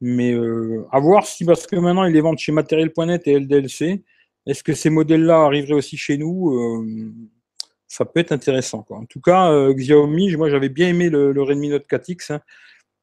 Mais 0.00 0.32
à 0.92 1.00
voir 1.00 1.26
si, 1.26 1.44
parce 1.44 1.66
que 1.66 1.74
maintenant, 1.74 2.04
ils 2.04 2.12
les 2.12 2.20
vendent 2.20 2.38
chez 2.38 2.52
Matériel.net 2.52 3.26
et 3.26 3.40
LDLC. 3.40 4.04
Est-ce 4.48 4.64
que 4.64 4.72
ces 4.72 4.88
modèles-là 4.88 5.42
arriveraient 5.42 5.74
aussi 5.74 5.98
chez 5.98 6.16
nous 6.16 6.54
euh, 6.54 7.12
Ça 7.86 8.06
peut 8.06 8.18
être 8.20 8.32
intéressant. 8.32 8.84
En 8.88 9.04
tout 9.04 9.20
cas, 9.20 9.52
euh, 9.52 9.74
Xiaomi, 9.74 10.34
moi 10.36 10.48
j'avais 10.48 10.70
bien 10.70 10.88
aimé 10.88 11.10
le, 11.10 11.42
Redmi 11.42 11.68
Note 11.68 11.86
4X. 11.86 12.32
Hein. 12.32 12.40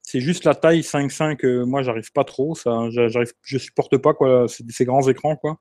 C'est 0.02 0.22
juste 0.22 0.44
la 0.44 0.56
taille 0.56 0.82
5.5, 0.82 1.46
euh, 1.46 1.66
moi 1.66 1.84
j'arrive 1.84 2.12
pas 2.12 2.24
trop, 2.24 2.56
ça, 2.56 2.90
j'arrive, 2.90 3.34
je 3.44 3.58
supporte 3.60 3.98
pas 3.98 4.14
quoi, 4.14 4.48
ces, 4.48 4.86
grands 4.86 5.08
écrans 5.08 5.36
quoi. 5.36 5.60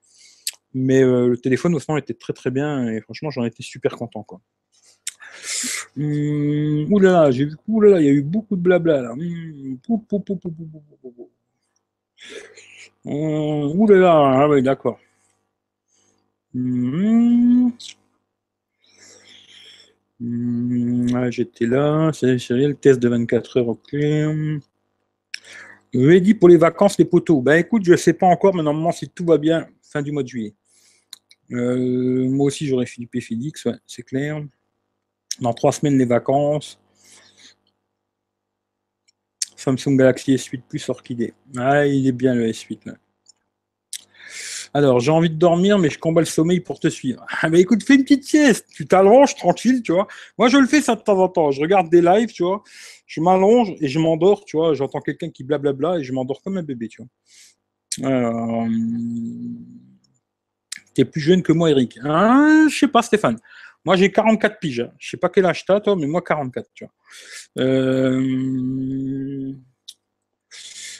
Mais 0.74 1.02
euh, 1.02 1.28
le 1.28 1.36
téléphone 1.38 1.72
moment 1.72 1.98
était 1.98 2.14
très 2.14 2.32
très 2.32 2.50
bien 2.50 2.88
et 2.88 3.00
franchement 3.00 3.30
j'en 3.30 3.44
étais 3.44 3.62
super 3.62 3.96
content 3.96 4.24
quoi. 4.24 4.40
Hum, 5.96 6.92
oulala, 6.92 7.30
j'ai 7.30 7.44
vu, 7.44 7.56
il 7.68 8.04
y 8.04 8.08
a 8.08 8.12
eu 8.12 8.22
beaucoup 8.22 8.56
de 8.56 8.60
blabla 8.60 9.02
là. 9.02 9.12
Hum, 9.12 9.78
hum, 13.04 13.80
oulala, 13.80 14.12
ah 14.42 14.48
oui 14.48 14.62
d'accord. 14.62 14.98
Hum, 16.54 17.72
hum, 20.20 21.30
J'étais 21.30 21.66
là, 21.66 22.10
c'est 22.12 22.36
le 22.50 22.74
test 22.74 23.00
de 23.00 23.08
24 23.08 23.58
heures, 23.58 23.68
ok. 23.68 23.94
Ready 25.94 26.34
pour 26.34 26.48
les 26.48 26.56
vacances, 26.56 26.98
les 26.98 27.04
poteaux. 27.04 27.40
Ben 27.40 27.54
écoute, 27.56 27.84
je 27.84 27.92
ne 27.92 27.96
sais 27.96 28.12
pas 28.12 28.26
encore, 28.26 28.54
mais 28.54 28.62
normalement, 28.62 28.90
si 28.90 29.08
tout 29.08 29.24
va 29.24 29.38
bien, 29.38 29.68
fin 29.82 30.02
du 30.02 30.10
mois 30.10 30.24
de 30.24 30.28
juillet. 30.28 30.54
Euh, 31.52 32.28
moi 32.28 32.46
aussi, 32.46 32.66
j'aurai 32.66 32.86
Philippe 32.86 33.14
et 33.14 33.20
Félix, 33.20 33.68
c'est 33.86 34.02
clair. 34.02 34.42
Dans 35.40 35.52
trois 35.52 35.72
semaines, 35.72 35.98
les 35.98 36.04
vacances. 36.04 36.78
Samsung 39.56 39.96
Galaxy 39.96 40.34
S8 40.34 40.62
Plus 40.68 40.88
Orchidée. 40.88 41.34
Ah, 41.56 41.86
il 41.86 42.06
est 42.06 42.12
bien 42.12 42.34
le 42.34 42.48
S8 42.48 42.80
là. 42.86 42.94
Alors, 44.76 44.98
j'ai 44.98 45.12
envie 45.12 45.30
de 45.30 45.36
dormir, 45.36 45.78
mais 45.78 45.88
je 45.88 46.00
combats 46.00 46.20
le 46.20 46.26
sommeil 46.26 46.58
pour 46.58 46.80
te 46.80 46.88
suivre. 46.88 47.24
Ah, 47.42 47.48
mais 47.48 47.60
écoute, 47.60 47.84
fais 47.84 47.94
une 47.94 48.02
petite 48.02 48.24
sieste. 48.24 48.66
Tu 48.74 48.86
t'allonges 48.86 49.36
tranquille, 49.36 49.82
tu 49.82 49.92
vois. 49.92 50.08
Moi, 50.36 50.48
je 50.48 50.56
le 50.58 50.66
fais 50.66 50.80
ça 50.80 50.96
de 50.96 51.00
temps 51.00 51.18
en 51.18 51.28
temps. 51.28 51.50
Je 51.52 51.60
regarde 51.60 51.88
des 51.88 52.00
lives, 52.00 52.32
tu 52.32 52.42
vois. 52.42 52.64
Je 53.06 53.20
m'allonge 53.20 53.74
et 53.80 53.86
je 53.86 53.98
m'endors, 54.00 54.44
tu 54.44 54.56
vois. 54.56 54.74
J'entends 54.74 55.00
quelqu'un 55.00 55.30
qui 55.30 55.44
blablabla 55.44 55.98
et 55.98 56.02
je 56.02 56.12
m'endors 56.12 56.42
comme 56.42 56.56
un 56.56 56.62
bébé, 56.62 56.88
tu 56.88 57.02
vois. 57.02 58.10
Euh... 58.10 58.68
Tu 60.94 61.00
es 61.02 61.04
plus 61.04 61.20
jeune 61.20 61.42
que 61.42 61.52
moi, 61.52 61.70
Eric. 61.70 61.98
Hein, 62.02 62.68
je 62.70 62.78
sais 62.78 62.88
pas, 62.88 63.02
Stéphane. 63.02 63.38
Moi, 63.84 63.96
j'ai 63.96 64.10
44 64.10 64.58
piges. 64.58 64.80
Hein. 64.80 64.92
Je 64.98 65.10
sais 65.10 65.16
pas 65.16 65.28
quel 65.28 65.46
âge 65.46 65.64
tu 65.64 65.72
as, 65.72 65.80
toi, 65.80 65.96
mais 65.96 66.06
moi, 66.06 66.22
44, 66.22 66.70
tu 66.74 66.84
vois. 66.84 67.64
Euh... 67.64 69.52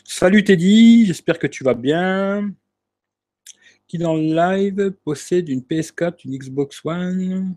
Salut 0.05 0.45
Teddy, 0.45 1.07
j'espère 1.07 1.39
que 1.39 1.47
tu 1.47 1.65
vas 1.65 1.75
bien 1.75 2.53
qui 3.87 3.99
dans 3.99 4.15
le 4.15 4.23
live 4.23 4.93
possède 5.05 5.49
une 5.49 5.61
PS4, 5.61 6.25
une 6.25 6.37
Xbox 6.37 6.81
One? 6.85 7.57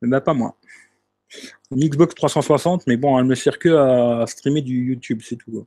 Ben, 0.00 0.20
Pas 0.20 0.34
moi. 0.34 0.56
Une 1.70 1.86
Xbox 1.88 2.14
360, 2.14 2.86
mais 2.86 2.96
bon, 2.96 3.18
elle 3.18 3.24
ne 3.24 3.30
me 3.30 3.34
sert 3.34 3.58
que 3.58 3.68
à 3.68 4.26
streamer 4.26 4.62
du 4.62 4.86
YouTube, 4.86 5.20
c'est 5.22 5.36
tout. 5.36 5.66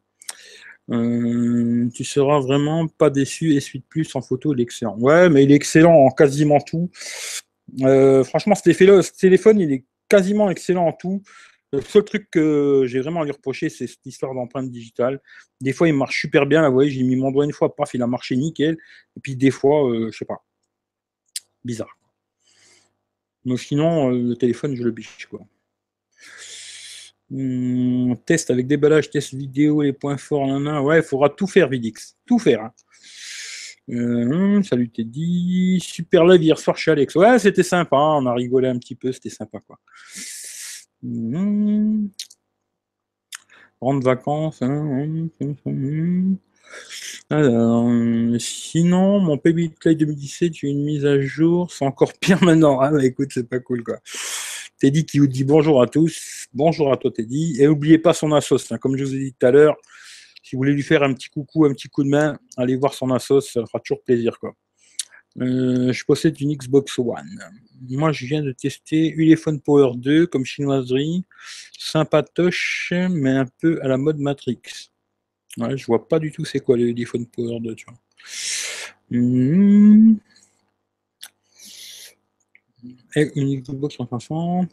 Euh, 0.92 1.90
tu 1.94 2.04
seras 2.04 2.40
vraiment 2.40 2.88
pas 2.88 3.10
déçu. 3.10 3.54
Et 3.54 3.60
suite 3.60 3.86
plus 3.88 4.16
en 4.16 4.22
photo, 4.22 4.54
il 4.54 4.60
est 4.60 4.64
excellent. 4.64 4.98
Ouais, 5.00 5.30
mais 5.30 5.44
il 5.44 5.52
est 5.52 5.56
excellent 5.56 5.94
en 5.94 6.10
quasiment 6.10 6.60
tout. 6.60 6.90
Euh, 7.82 8.24
franchement, 8.24 8.56
ce 8.56 8.64
téléphone, 9.20 9.60
il 9.60 9.72
est 9.72 9.86
quasiment 10.10 10.50
excellent 10.50 10.88
en 10.88 10.94
tout. 10.94 11.24
Le 11.72 11.82
seul 11.82 12.04
truc 12.04 12.30
que 12.30 12.84
j'ai 12.86 13.00
vraiment 13.00 13.22
à 13.22 13.26
lui 13.26 13.32
reprocher, 13.32 13.70
c'est 13.70 13.88
cette 13.88 14.06
histoire 14.06 14.36
d'empreinte 14.36 14.70
digitale. 14.70 15.20
Des 15.60 15.74
fois, 15.74 15.88
il 15.88 15.96
marche 15.96 16.22
super 16.22 16.46
bien. 16.46 16.62
Là, 16.62 16.70
vous 16.70 16.76
voyez, 16.76 16.92
j'ai 16.92 17.02
mis 17.02 17.16
mon 17.16 17.32
doigt 17.32 17.46
une 17.46 17.52
fois, 17.52 17.76
paf, 17.76 17.94
il 17.96 18.02
a 18.04 18.08
marché 18.08 18.36
nickel. 18.36 18.78
Et 19.18 19.20
puis 19.20 19.36
des 19.36 19.50
fois, 19.50 19.90
je 19.90 19.96
euh, 19.96 20.12
je 20.12 20.18
sais 20.18 20.26
pas. 20.26 20.44
Bizarre. 21.64 21.98
Mais 23.46 23.58
sinon, 23.58 24.10
le 24.10 24.36
téléphone, 24.36 24.76
je 24.76 24.84
le 24.84 24.92
biche, 24.92 25.28
quoi. 25.30 25.42
Hum, 27.32 28.16
test 28.26 28.52
avec 28.52 28.68
déballage, 28.68 29.10
test 29.10 29.34
vidéo, 29.34 29.82
les 29.82 29.94
points 29.94 30.18
forts, 30.18 30.46
nan, 30.48 30.80
ouais, 30.80 31.00
il 31.00 31.04
faudra 31.04 31.30
tout 31.30 31.48
faire, 31.48 31.70
Vidix. 31.70 32.16
Tout 32.26 32.40
faire. 32.40 32.62
Hein. 32.62 32.72
Euh, 33.90 34.64
salut 34.64 34.90
Teddy. 34.90 35.80
Super 35.82 36.26
live 36.26 36.42
hier 36.42 36.58
soir 36.58 36.78
chez 36.78 36.92
Alex. 36.92 37.16
Ouais, 37.16 37.38
c'était 37.40 37.64
sympa. 37.64 37.98
On 37.98 38.26
a 38.26 38.34
rigolé 38.34 38.68
un 38.70 38.78
petit 38.80 38.96
peu. 38.96 39.12
C'était 39.12 39.30
sympa, 39.30 39.60
quoi. 39.60 39.80
Mmh. 41.02 42.08
vacances. 43.82 44.62
Hein, 44.62 45.28
hein, 45.42 45.56
hein, 45.66 46.36
Alors, 47.30 47.90
sinon, 48.40 49.20
mon 49.20 49.38
PB 49.38 49.76
Play 49.80 49.96
2017, 49.96 50.54
j'ai 50.54 50.70
une 50.70 50.86
mise 50.86 51.06
à 51.06 51.20
jour. 51.20 51.72
C'est 51.72 51.86
encore 51.86 52.14
pire 52.14 52.42
maintenant. 52.44 52.80
Ah, 52.80 52.92
bah, 52.92 53.04
écoute, 53.04 53.32
c'est 53.34 53.50
pas 53.50 53.60
cool, 53.60 53.84
quoi. 53.84 54.00
Teddy 54.84 55.06
qui 55.06 55.20
vous 55.20 55.28
dit 55.28 55.46
bonjour 55.46 55.82
à 55.82 55.88
tous. 55.88 56.46
Bonjour 56.54 56.92
à 56.92 56.98
toi, 56.98 57.10
Teddy. 57.10 57.56
Et 57.58 57.68
n'oubliez 57.68 57.98
pas 57.98 58.14
son 58.14 58.34
assos. 58.34 58.58
Comme 58.82 58.98
je 58.98 59.06
vous 59.06 59.16
ai 59.16 59.20
dit 59.20 59.34
tout 59.34 59.46
à 59.46 59.52
l'heure, 59.52 59.78
si 60.44 60.58
vous 60.58 60.60
voulez 60.60 60.74
lui 60.74 60.84
faire 60.84 61.04
un 61.04 61.14
petit 61.14 61.30
coucou, 61.30 61.64
un 61.64 61.72
petit 61.72 61.88
coup 61.88 62.04
de 62.04 62.10
main, 62.10 62.38
allez 62.58 62.76
voir 62.76 62.94
son 62.94 63.10
assos. 63.12 63.40
Ça 63.40 63.66
fera 63.66 63.80
toujours 63.80 64.04
plaisir, 64.04 64.38
quoi. 64.40 64.54
Euh, 65.40 65.94
je 65.94 66.04
possède 66.04 66.38
une 66.42 66.54
Xbox 66.54 67.00
One. 67.00 67.40
Moi, 67.92 68.12
je 68.12 68.26
viens 68.26 68.42
de 68.42 68.52
tester 68.52 69.14
Ulefone 69.16 69.62
Power 69.62 69.92
2 69.96 70.28
comme 70.28 70.44
chinoiserie. 70.44 71.24
Sympatoche, 71.80 72.92
mais 73.10 73.32
un 73.32 73.48
peu 73.62 73.80
à 73.84 73.88
la 73.88 73.96
mode 73.96 74.20
Matrix. 74.20 74.60
Je 75.58 75.86
vois 75.86 76.10
pas 76.10 76.20
du 76.20 76.34
tout 76.34 76.44
c'est 76.44 76.60
quoi 76.60 76.76
le 76.76 76.90
Ulefone 76.90 77.26
Power 77.26 77.62
2, 77.62 77.76
tu 77.76 77.86
vois. 77.86 79.18
Hmm. 79.18 80.18
Une 83.16 83.62
Xbox 83.62 83.96
360. 83.96 84.70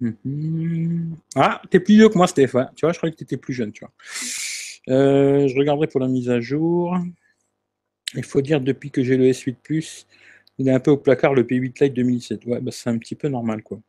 Hmm. 0.00 1.14
Ah, 1.34 1.62
t'es 1.70 1.80
plus 1.80 1.94
vieux 1.94 2.08
que 2.08 2.18
moi, 2.18 2.26
Stéphane. 2.26 2.70
Tu 2.76 2.84
vois, 2.84 2.92
je 2.92 2.98
croyais 2.98 3.12
que 3.12 3.18
t'étais 3.18 3.36
plus 3.36 3.54
jeune, 3.54 3.72
tu 3.72 3.84
vois. 3.84 3.92
Euh, 4.88 5.48
je 5.48 5.56
regarderai 5.56 5.86
pour 5.86 6.00
la 6.00 6.08
mise 6.08 6.28
à 6.30 6.40
jour. 6.40 6.96
Il 8.14 8.24
faut 8.24 8.42
dire, 8.42 8.60
depuis 8.60 8.90
que 8.90 9.02
j'ai 9.02 9.16
le 9.16 9.24
S8 9.24 9.56
Plus, 9.62 10.06
il 10.58 10.68
est 10.68 10.72
un 10.72 10.80
peu 10.80 10.90
au 10.90 10.96
placard 10.96 11.34
le 11.34 11.44
P8 11.44 11.84
Lite 11.84 11.94
2017. 11.94 12.46
Ouais, 12.46 12.60
bah, 12.60 12.70
c'est 12.72 12.90
un 12.90 12.98
petit 12.98 13.14
peu 13.14 13.28
normal, 13.28 13.62
quoi. 13.62 13.80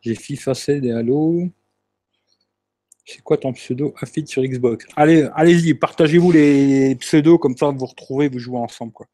J'ai 0.00 0.14
FIFA 0.14 0.54
7 0.54 0.84
et 0.84 0.92
Halo. 0.92 1.48
C'est 3.04 3.20
quoi 3.22 3.36
ton 3.36 3.52
pseudo 3.52 3.94
Affid 4.00 4.28
sur 4.28 4.42
Xbox? 4.42 4.86
Allez, 4.96 5.28
allez-y, 5.34 5.74
partagez-vous 5.74 6.30
les 6.30 6.94
pseudos, 6.96 7.38
comme 7.38 7.56
ça 7.56 7.70
vous 7.70 7.86
retrouvez, 7.86 8.28
vous 8.28 8.38
jouez 8.38 8.58
ensemble, 8.58 8.92
quoi. 8.92 9.08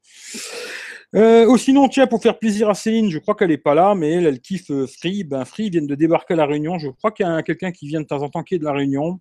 Euh, 1.14 1.56
sinon, 1.56 1.88
tiens, 1.88 2.06
pour 2.06 2.22
faire 2.22 2.38
plaisir 2.38 2.68
à 2.68 2.74
Céline, 2.74 3.10
je 3.10 3.18
crois 3.18 3.34
qu'elle 3.34 3.48
n'est 3.48 3.58
pas 3.58 3.74
là, 3.74 3.94
mais 3.94 4.12
elle, 4.12 4.26
elle 4.26 4.40
kiffe 4.40 4.70
euh, 4.70 4.86
Free. 4.86 5.24
Ben, 5.24 5.44
Free 5.44 5.70
vient 5.70 5.82
de 5.82 5.94
débarquer 5.94 6.34
à 6.34 6.36
La 6.36 6.46
Réunion. 6.46 6.78
Je 6.78 6.88
crois 6.88 7.12
qu'il 7.12 7.26
y 7.26 7.28
a 7.28 7.42
quelqu'un 7.42 7.72
qui 7.72 7.88
vient 7.88 8.00
de 8.00 8.06
temps 8.06 8.22
en 8.22 8.28
temps 8.28 8.42
qui 8.42 8.56
est 8.56 8.58
de 8.58 8.64
La 8.64 8.72
Réunion. 8.72 9.20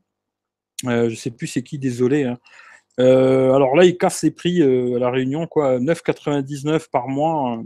Euh, 0.86 1.06
je 1.06 1.12
ne 1.12 1.16
sais 1.16 1.32
plus 1.32 1.48
c'est 1.48 1.64
qui, 1.64 1.80
désolé. 1.80 2.24
Hein. 2.24 2.38
Euh, 3.00 3.54
alors 3.54 3.76
là, 3.76 3.86
il 3.86 3.98
casse 3.98 4.20
ses 4.20 4.32
prix 4.32 4.62
euh, 4.62 4.96
à 4.96 5.00
la 5.00 5.10
Réunion, 5.10 5.48
quoi, 5.48 5.80
9,99 5.80 6.90
par 6.92 7.08
mois. 7.08 7.62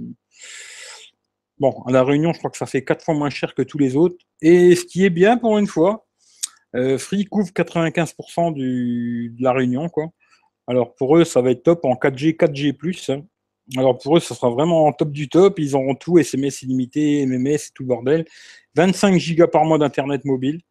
Bon, 1.57 1.81
à 1.85 1.91
la 1.91 2.03
Réunion, 2.03 2.33
je 2.33 2.39
crois 2.39 2.51
que 2.51 2.57
ça 2.57 2.65
fait 2.65 2.83
quatre 2.83 3.03
fois 3.03 3.13
moins 3.13 3.29
cher 3.29 3.53
que 3.53 3.61
tous 3.61 3.77
les 3.77 3.95
autres. 3.95 4.17
Et 4.41 4.75
ce 4.75 4.85
qui 4.85 5.05
est 5.05 5.09
bien 5.09 5.37
pour 5.37 5.57
une 5.57 5.67
fois, 5.67 6.07
Free 6.97 7.25
couvre 7.25 7.51
95% 7.51 8.53
du, 8.53 9.35
de 9.37 9.43
la 9.43 9.51
Réunion, 9.51 9.89
quoi. 9.89 10.07
Alors 10.67 10.95
pour 10.95 11.17
eux, 11.17 11.25
ça 11.25 11.41
va 11.41 11.51
être 11.51 11.63
top 11.63 11.83
en 11.85 11.95
4G, 11.95 12.35
4G+. 12.37 13.11
Hein. 13.11 13.25
Alors 13.77 13.97
pour 13.97 14.17
eux, 14.17 14.19
ça 14.19 14.35
sera 14.35 14.49
vraiment 14.49 14.91
top 14.91 15.11
du 15.11 15.29
top. 15.29 15.59
Ils 15.59 15.75
auront 15.75 15.95
tout, 15.95 16.17
SMS 16.17 16.61
illimité, 16.63 17.25
MMS 17.25 17.71
tout 17.73 17.85
bordel. 17.85 18.25
25 18.75 19.17
gigas 19.17 19.47
par 19.47 19.65
mois 19.65 19.77
d'internet 19.77 20.25
mobile. 20.25 20.61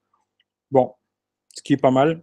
Bon, 0.70 0.92
ce 1.54 1.62
qui 1.62 1.72
est 1.74 1.80
pas 1.80 1.90
mal. 1.90 2.22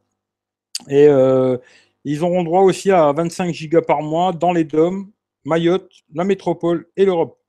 Et 0.87 1.07
euh, 1.07 1.57
ils 2.03 2.23
auront 2.23 2.43
droit 2.43 2.61
aussi 2.61 2.91
à 2.91 3.11
25 3.11 3.53
gigas 3.53 3.81
par 3.81 4.01
mois 4.01 4.31
dans 4.31 4.53
les 4.53 4.63
DOM, 4.63 5.11
Mayotte, 5.45 5.91
la 6.13 6.23
métropole 6.23 6.87
et 6.95 7.05
l'Europe. 7.05 7.39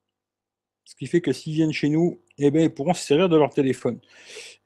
Ce 0.85 0.97
qui 0.97 1.07
fait 1.07 1.21
que 1.21 1.33
s'ils 1.33 1.55
viennent 1.55 1.73
chez 1.73 1.91
nous, 1.91 2.21
eh 2.39 2.51
bien, 2.51 2.63
ils 2.63 2.73
pourront 2.73 2.95
se 2.95 3.05
servir 3.05 3.29
de 3.29 3.37
leur 3.37 3.51
téléphone. 3.51 4.01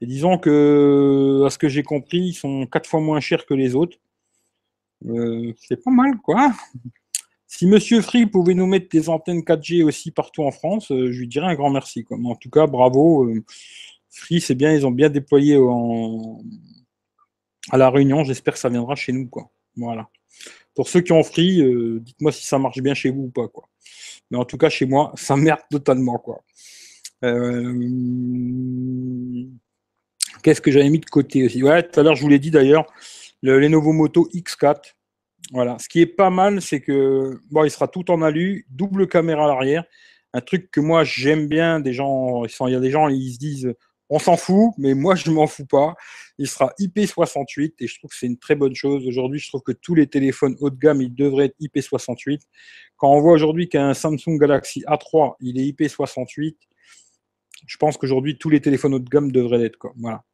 Et 0.01 0.07
disons 0.07 0.39
que, 0.39 1.43
à 1.47 1.51
ce 1.51 1.59
que 1.59 1.69
j'ai 1.69 1.83
compris, 1.83 2.19
ils 2.19 2.35
sont 2.35 2.67
quatre 2.67 2.89
fois 2.89 3.01
moins 3.01 3.21
chers 3.21 3.45
que 3.45 3.55
les 3.55 3.75
autres. 3.75 3.99
Euh, 5.07 5.53
c'est 5.57 5.83
pas 5.83 5.91
mal, 5.91 6.17
quoi. 6.19 6.53
Si 7.55 7.67
Monsieur 7.67 8.01
Free 8.01 8.25
pouvait 8.25 8.55
nous 8.55 8.65
mettre 8.65 8.89
des 8.89 9.11
antennes 9.11 9.41
4G 9.41 9.85
aussi 9.85 10.11
partout 10.11 10.43
en 10.43 10.51
France, 10.51 10.91
euh, 10.91 11.13
je 11.13 11.19
lui 11.19 11.29
dirais 11.29 11.49
un 11.49 11.55
grand 11.55 11.69
merci. 11.69 12.03
En 12.11 12.35
tout 12.35 12.49
cas, 12.49 12.67
bravo. 12.67 13.25
Euh, 13.25 13.45
Free, 14.09 14.41
c'est 14.41 14.55
bien, 14.55 14.73
ils 14.73 14.87
ont 14.87 14.91
bien 14.91 15.11
déployé 15.11 15.59
à 17.71 17.77
la 17.77 17.91
Réunion. 17.91 18.25
J'espère 18.25 18.55
que 18.55 18.59
ça 18.59 18.71
viendra 18.71 18.95
chez 18.95 19.13
nous, 19.13 19.29
quoi. 19.29 19.51
Voilà. 19.77 20.09
Pour 20.75 20.89
ceux 20.89 21.03
qui 21.03 21.13
ont 21.13 21.23
free, 21.23 21.61
euh, 21.61 22.01
dites-moi 22.01 22.33
si 22.33 22.47
ça 22.47 22.59
marche 22.59 22.81
bien 22.81 22.95
chez 22.95 23.11
vous 23.11 23.25
ou 23.25 23.31
pas. 23.31 23.49
Quoi. 23.49 23.69
Mais 24.31 24.39
en 24.39 24.47
tout 24.47 24.57
cas, 24.57 24.71
chez 24.71 24.87
moi, 24.87 25.13
ça 25.15 25.37
merde 25.37 25.61
totalement. 25.71 26.17
Quoi. 26.17 26.43
Qu'est-ce 30.43 30.63
que 30.63 30.71
j'avais 30.71 30.89
mis 30.89 31.01
de 31.01 31.05
côté 31.05 31.45
aussi? 31.45 31.63
Ouais, 31.63 31.83
tout 31.83 32.01
à 32.01 32.03
l'heure, 32.03 32.15
je 32.15 32.23
vous 32.23 32.31
l'ai 32.31 32.39
dit 32.39 32.51
d'ailleurs, 32.51 32.87
le 33.43 33.61
Lenovo 33.61 33.93
Moto 33.93 34.27
X4. 34.33 34.95
Voilà. 35.51 35.77
Ce 35.79 35.89
qui 35.89 36.01
est 36.01 36.07
pas 36.07 36.31
mal, 36.31 36.63
c'est 36.63 36.81
que 36.81 37.41
bon, 37.51 37.65
il 37.65 37.71
sera 37.71 37.89
tout 37.89 38.11
en 38.11 38.23
alu, 38.23 38.67
double 38.71 39.09
caméra 39.09 39.45
à 39.45 39.49
l'arrière. 39.49 39.85
Un 40.33 40.41
truc 40.41 40.71
que 40.71 40.81
moi 40.81 41.05
j'aime 41.05 41.47
bien, 41.47 41.81
des 41.81 41.93
gens, 41.93 42.45
il 42.45 42.73
y 42.73 42.75
a 42.75 42.81
des 42.81 42.91
gens, 42.91 43.09
ils 43.09 43.33
se 43.35 43.39
disent 43.39 43.75
On 44.09 44.19
s'en 44.19 44.37
fout, 44.37 44.73
mais 44.79 44.95
moi, 44.95 45.15
je 45.15 45.31
m'en 45.31 45.47
fous 45.47 45.67
pas. 45.67 45.95
Il 46.39 46.49
sera 46.49 46.73
IP68 46.79 47.75
et 47.81 47.87
je 47.87 47.99
trouve 47.99 48.11
que 48.11 48.17
c'est 48.17 48.27
une 48.27 48.39
très 48.39 48.55
bonne 48.55 48.75
chose. 48.75 49.07
Aujourd'hui, 49.07 49.39
je 49.39 49.49
trouve 49.49 49.63
que 49.63 49.73
tous 49.73 49.95
les 49.95 50.07
téléphones 50.07 50.57
haut 50.61 50.71
de 50.71 50.79
gamme, 50.79 51.03
ils 51.03 51.15
devraient 51.15 51.47
être 51.47 51.57
IP68. 51.61 52.41
Quand 52.97 53.13
on 53.13 53.21
voit 53.21 53.33
aujourd'hui 53.33 53.69
qu'un 53.69 53.93
Samsung 53.95 54.39
Galaxy 54.39 54.85
A3, 54.87 55.35
il 55.41 55.61
est 55.61 55.65
IP68, 55.73 56.55
je 57.67 57.77
pense 57.77 57.97
qu'aujourd'hui, 57.97 58.39
tous 58.39 58.51
les 58.51 58.61
téléphones 58.61 58.95
haut 58.95 58.99
de 58.99 59.09
gamme 59.09 59.31
devraient 59.31 59.59
l'être. 59.59 59.79
Voilà. 59.97 60.25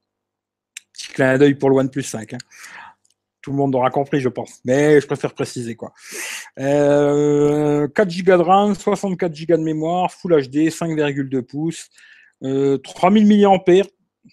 Petit 0.93 1.09
clin 1.09 1.39
d'œil 1.39 1.55
pour 1.55 1.71
le 1.71 1.77
OnePlus 1.77 2.03
5. 2.03 2.35
Hein. 2.35 2.39
Tout 3.41 3.51
le 3.53 3.57
monde 3.57 3.75
aura 3.75 3.91
compris, 3.91 4.21
je 4.21 4.29
pense. 4.29 4.61
Mais 4.65 5.01
je 5.01 5.07
préfère 5.07 5.33
préciser. 5.33 5.77
quoi. 5.77 5.93
4 6.57 6.65
euh, 6.65 7.89
Go 7.89 8.37
de 8.37 8.43
RAM, 8.43 8.75
64 8.75 9.47
Go 9.47 9.57
de 9.57 9.63
mémoire, 9.63 10.11
Full 10.13 10.49
HD, 10.49 10.69
5,2 10.71 11.43
pouces, 11.43 11.89
3000 12.43 13.27
mAh. 13.27 13.85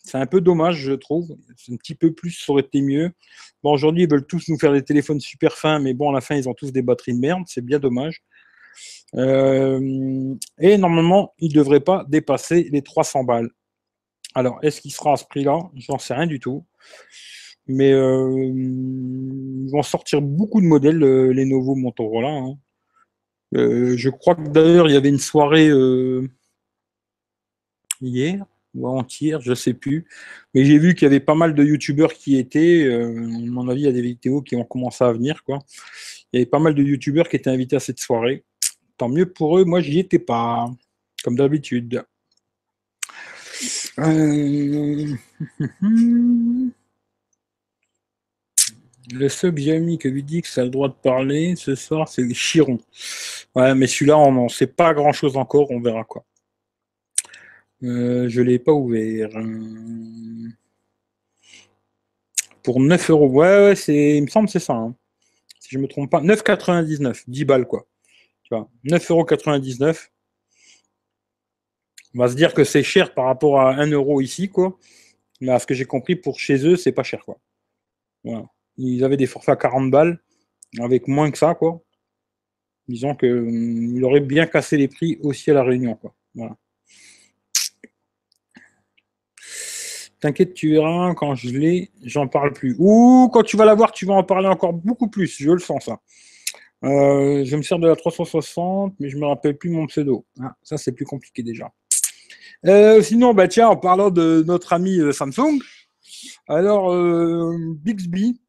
C'est 0.03 0.17
un 0.17 0.25
peu 0.25 0.41
dommage, 0.41 0.77
je 0.77 0.93
trouve. 0.93 1.35
Un 1.71 1.75
petit 1.77 1.95
peu 1.95 2.11
plus, 2.11 2.31
ça 2.31 2.51
aurait 2.51 2.63
été 2.63 2.81
mieux. 2.81 3.11
Bon, 3.63 3.71
aujourd'hui, 3.73 4.03
ils 4.03 4.09
veulent 4.09 4.25
tous 4.25 4.49
nous 4.49 4.59
faire 4.59 4.73
des 4.73 4.83
téléphones 4.83 5.19
super 5.19 5.55
fins, 5.57 5.79
mais 5.79 5.93
bon, 5.93 6.09
à 6.09 6.13
la 6.13 6.21
fin, 6.21 6.35
ils 6.35 6.49
ont 6.49 6.53
tous 6.53 6.71
des 6.71 6.81
batteries 6.81 7.13
de 7.13 7.19
merde. 7.19 7.43
C'est 7.47 7.63
bien 7.63 7.79
dommage. 7.79 8.21
Euh, 9.15 10.35
et 10.59 10.77
normalement, 10.77 11.33
il 11.39 11.49
ne 11.49 11.55
devrait 11.55 11.79
pas 11.79 12.05
dépasser 12.07 12.69
les 12.71 12.81
300 12.81 13.23
balles. 13.23 13.49
Alors, 14.33 14.59
est-ce 14.61 14.81
qu'il 14.81 14.91
sera 14.91 15.13
à 15.13 15.17
ce 15.17 15.25
prix-là? 15.25 15.59
J'en 15.75 15.97
sais 15.97 16.13
rien 16.13 16.27
du 16.27 16.39
tout. 16.39 16.65
Mais 17.67 17.91
euh, 17.91 18.51
ils 18.53 19.69
vont 19.71 19.83
sortir 19.83 20.21
beaucoup 20.21 20.61
de 20.61 20.65
modèles, 20.65 21.03
euh, 21.03 21.31
les 21.31 21.45
nouveaux 21.45 21.75
Motorola. 21.75 22.29
Hein. 22.29 22.57
je 23.53 24.09
crois 24.09 24.35
que 24.35 24.47
d'ailleurs, 24.49 24.87
il 24.87 24.93
y 24.93 24.97
avait 24.97 25.09
une 25.09 25.19
soirée 25.19 25.69
hier 28.01 28.45
ou 28.75 28.87
avant-hier, 28.87 29.41
je 29.41 29.51
ne 29.51 29.55
sais 29.55 29.73
plus. 29.73 30.05
Mais 30.53 30.65
j'ai 30.65 30.77
vu 30.77 30.95
qu'il 30.95 31.03
y 31.03 31.05
avait 31.07 31.19
pas 31.19 31.35
mal 31.35 31.55
de 31.55 31.63
youtubeurs 31.63 32.13
qui 32.13 32.37
étaient. 32.37 32.91
à 32.93 33.07
mon 33.07 33.67
avis, 33.69 33.81
il 33.81 33.85
y 33.85 33.87
a 33.87 33.91
des 33.93 34.01
vidéos 34.01 34.41
qui 34.41 34.55
ont 34.55 34.65
commencé 34.65 35.03
à 35.03 35.11
venir. 35.13 35.41
Il 35.47 35.55
y 36.33 36.37
avait 36.37 36.45
pas 36.45 36.59
mal 36.59 36.75
de 36.75 36.83
youtubeurs 36.83 37.29
qui 37.29 37.37
étaient 37.37 37.49
invités 37.49 37.77
à 37.77 37.79
cette 37.79 37.99
soirée 37.99 38.43
tant 38.97 39.09
mieux 39.09 39.31
pour 39.31 39.57
eux. 39.57 39.65
Moi, 39.65 39.81
j'y 39.81 39.99
étais 39.99 40.19
pas, 40.19 40.69
comme 41.23 41.35
d'habitude. 41.35 42.03
Le 49.11 49.29
seul 49.29 49.53
que 49.53 49.61
j'ai 49.61 49.97
que 49.97 50.07
lui 50.07 50.23
dit 50.23 50.41
que 50.41 50.47
ça 50.47 50.61
a 50.61 50.63
le 50.63 50.69
droit 50.69 50.87
de 50.87 50.93
parler 50.93 51.55
ce 51.55 51.75
soir, 51.75 52.07
c'est 52.07 52.27
Chiron. 52.33 52.79
Ouais, 53.55 53.75
mais 53.75 53.87
celui-là, 53.87 54.17
on 54.17 54.31
n'en 54.31 54.49
sait 54.49 54.67
pas 54.67 54.93
grand-chose 54.93 55.37
encore, 55.37 55.71
on 55.71 55.79
verra 55.79 56.03
quoi. 56.03 56.25
Euh, 57.83 58.27
je 58.29 58.41
ne 58.41 58.47
l'ai 58.47 58.59
pas 58.59 58.71
ouvert. 58.71 59.29
Pour 62.63 62.79
9 62.79 63.09
euros. 63.11 63.27
Ouais, 63.27 63.67
ouais, 63.67 63.75
c'est, 63.75 64.17
il 64.17 64.23
me 64.23 64.27
semble 64.27 64.47
que 64.47 64.53
c'est 64.53 64.59
ça. 64.59 64.73
Hein. 64.73 64.95
Si 65.59 65.69
je 65.71 65.79
me 65.79 65.87
trompe 65.87 66.09
pas. 66.09 66.21
9,99. 66.21 67.23
10 67.27 67.45
balles, 67.45 67.67
quoi. 67.67 67.85
9,99€. 68.51 70.09
On 72.15 72.19
va 72.19 72.29
se 72.29 72.35
dire 72.35 72.53
que 72.53 72.63
c'est 72.63 72.83
cher 72.83 73.13
par 73.13 73.25
rapport 73.25 73.59
à 73.59 73.75
1 73.75 73.91
euro 73.91 74.21
ici, 74.21 74.49
quoi. 74.49 74.77
Mais 75.41 75.51
à 75.51 75.59
ce 75.59 75.67
que 75.67 75.73
j'ai 75.73 75.85
compris, 75.85 76.15
pour 76.15 76.39
chez 76.39 76.65
eux, 76.65 76.77
c'est 76.77 76.93
pas 76.93 77.03
cher, 77.03 77.23
quoi. 77.25 77.37
Ils 78.77 79.03
avaient 79.03 79.17
des 79.17 79.27
forfaits 79.27 79.53
à 79.53 79.55
40 79.57 79.91
balles, 79.91 80.19
avec 80.79 81.07
moins 81.07 81.31
que 81.31 81.37
ça, 81.37 81.55
quoi. 81.55 81.81
Disons 82.87 83.15
qu'il 83.15 83.31
hum, 83.31 84.03
aurait 84.03 84.19
bien 84.19 84.45
cassé 84.45 84.77
les 84.77 84.87
prix 84.87 85.17
aussi 85.21 85.51
à 85.51 85.53
la 85.53 85.63
Réunion, 85.63 85.95
quoi. 85.95 86.13
T'inquiète, 90.19 90.53
tu 90.53 90.71
verras, 90.71 91.13
quand 91.13 91.35
je 91.35 91.49
l'ai, 91.49 91.91
j'en 92.03 92.27
parle 92.27 92.53
plus. 92.53 92.75
Ou 92.79 93.29
quand 93.31 93.43
tu 93.43 93.57
vas 93.57 93.65
la 93.65 93.75
voir, 93.75 93.91
tu 93.91 94.05
vas 94.05 94.13
en 94.13 94.23
parler 94.23 94.47
encore 94.47 94.73
beaucoup 94.73 95.07
plus, 95.07 95.35
je 95.37 95.51
le 95.51 95.59
sens, 95.59 95.85
ça. 95.85 95.99
Euh, 96.83 97.43
je 97.45 97.55
me 97.55 97.61
sers 97.61 97.79
de 97.79 97.87
la 97.87 97.95
360, 97.95 98.95
mais 98.99 99.09
je 99.09 99.17
me 99.17 99.25
rappelle 99.25 99.57
plus 99.57 99.69
mon 99.69 99.87
pseudo. 99.87 100.25
Ah, 100.41 100.55
ça, 100.63 100.77
c'est 100.77 100.91
plus 100.91 101.05
compliqué 101.05 101.43
déjà. 101.43 101.71
Euh, 102.65 103.01
sinon, 103.01 103.33
bah, 103.33 103.47
tiens, 103.47 103.69
en 103.69 103.77
parlant 103.77 104.09
de 104.09 104.43
notre 104.45 104.73
ami 104.73 104.99
euh, 104.99 105.11
Samsung, 105.11 105.59
alors 106.47 106.95
Bixby, 107.75 108.39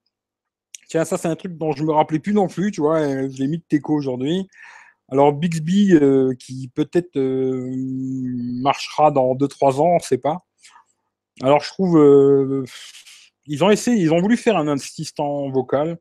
tiens, 0.88 1.05
ça, 1.05 1.16
c'est 1.18 1.29
un 1.29 1.37
truc 1.37 1.57
dont 1.57 1.72
je 1.72 1.85
me 1.85 1.92
rappelais 1.92 2.18
plus 2.18 2.33
non 2.33 2.49
plus, 2.49 2.70
tu 2.70 2.81
vois, 2.81 3.01
je 3.01 3.38
l'ai 3.38 3.49
mis 3.49 3.59
de 3.59 3.64
Teco 3.68 3.94
aujourd'hui. 3.94 4.49
Alors, 5.11 5.33
Bixby, 5.33 5.94
qui 6.38 6.68
peut-être 6.75 7.16
marchera 8.62 9.11
dans 9.11 9.35
2-3 9.35 9.81
ans, 9.81 9.92
on 9.92 9.94
ne 9.96 10.01
sait 10.01 10.18
pas. 10.18 10.44
Alors, 11.42 11.61
je 11.62 11.68
trouve. 11.70 12.66
ils 13.46 13.64
ont 13.64 13.70
essayé, 13.70 14.03
ils 14.03 14.12
ont 14.12 14.20
voulu 14.20 14.37
faire 14.37 14.57
un 14.57 14.68
assistant 14.68 15.49
vocal. 15.51 15.99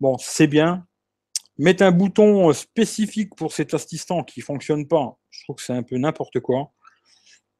Bon, 0.00 0.16
c'est 0.18 0.46
bien, 0.46 0.86
Mettre 1.58 1.84
un 1.84 1.90
bouton 1.90 2.52
spécifique 2.52 3.34
pour 3.34 3.52
cet 3.52 3.72
assistant 3.72 4.22
qui 4.22 4.40
ne 4.40 4.44
fonctionne 4.44 4.86
pas, 4.86 5.18
je 5.30 5.42
trouve 5.44 5.56
que 5.56 5.62
c'est 5.62 5.72
un 5.72 5.82
peu 5.82 5.96
n'importe 5.96 6.40
quoi. 6.40 6.72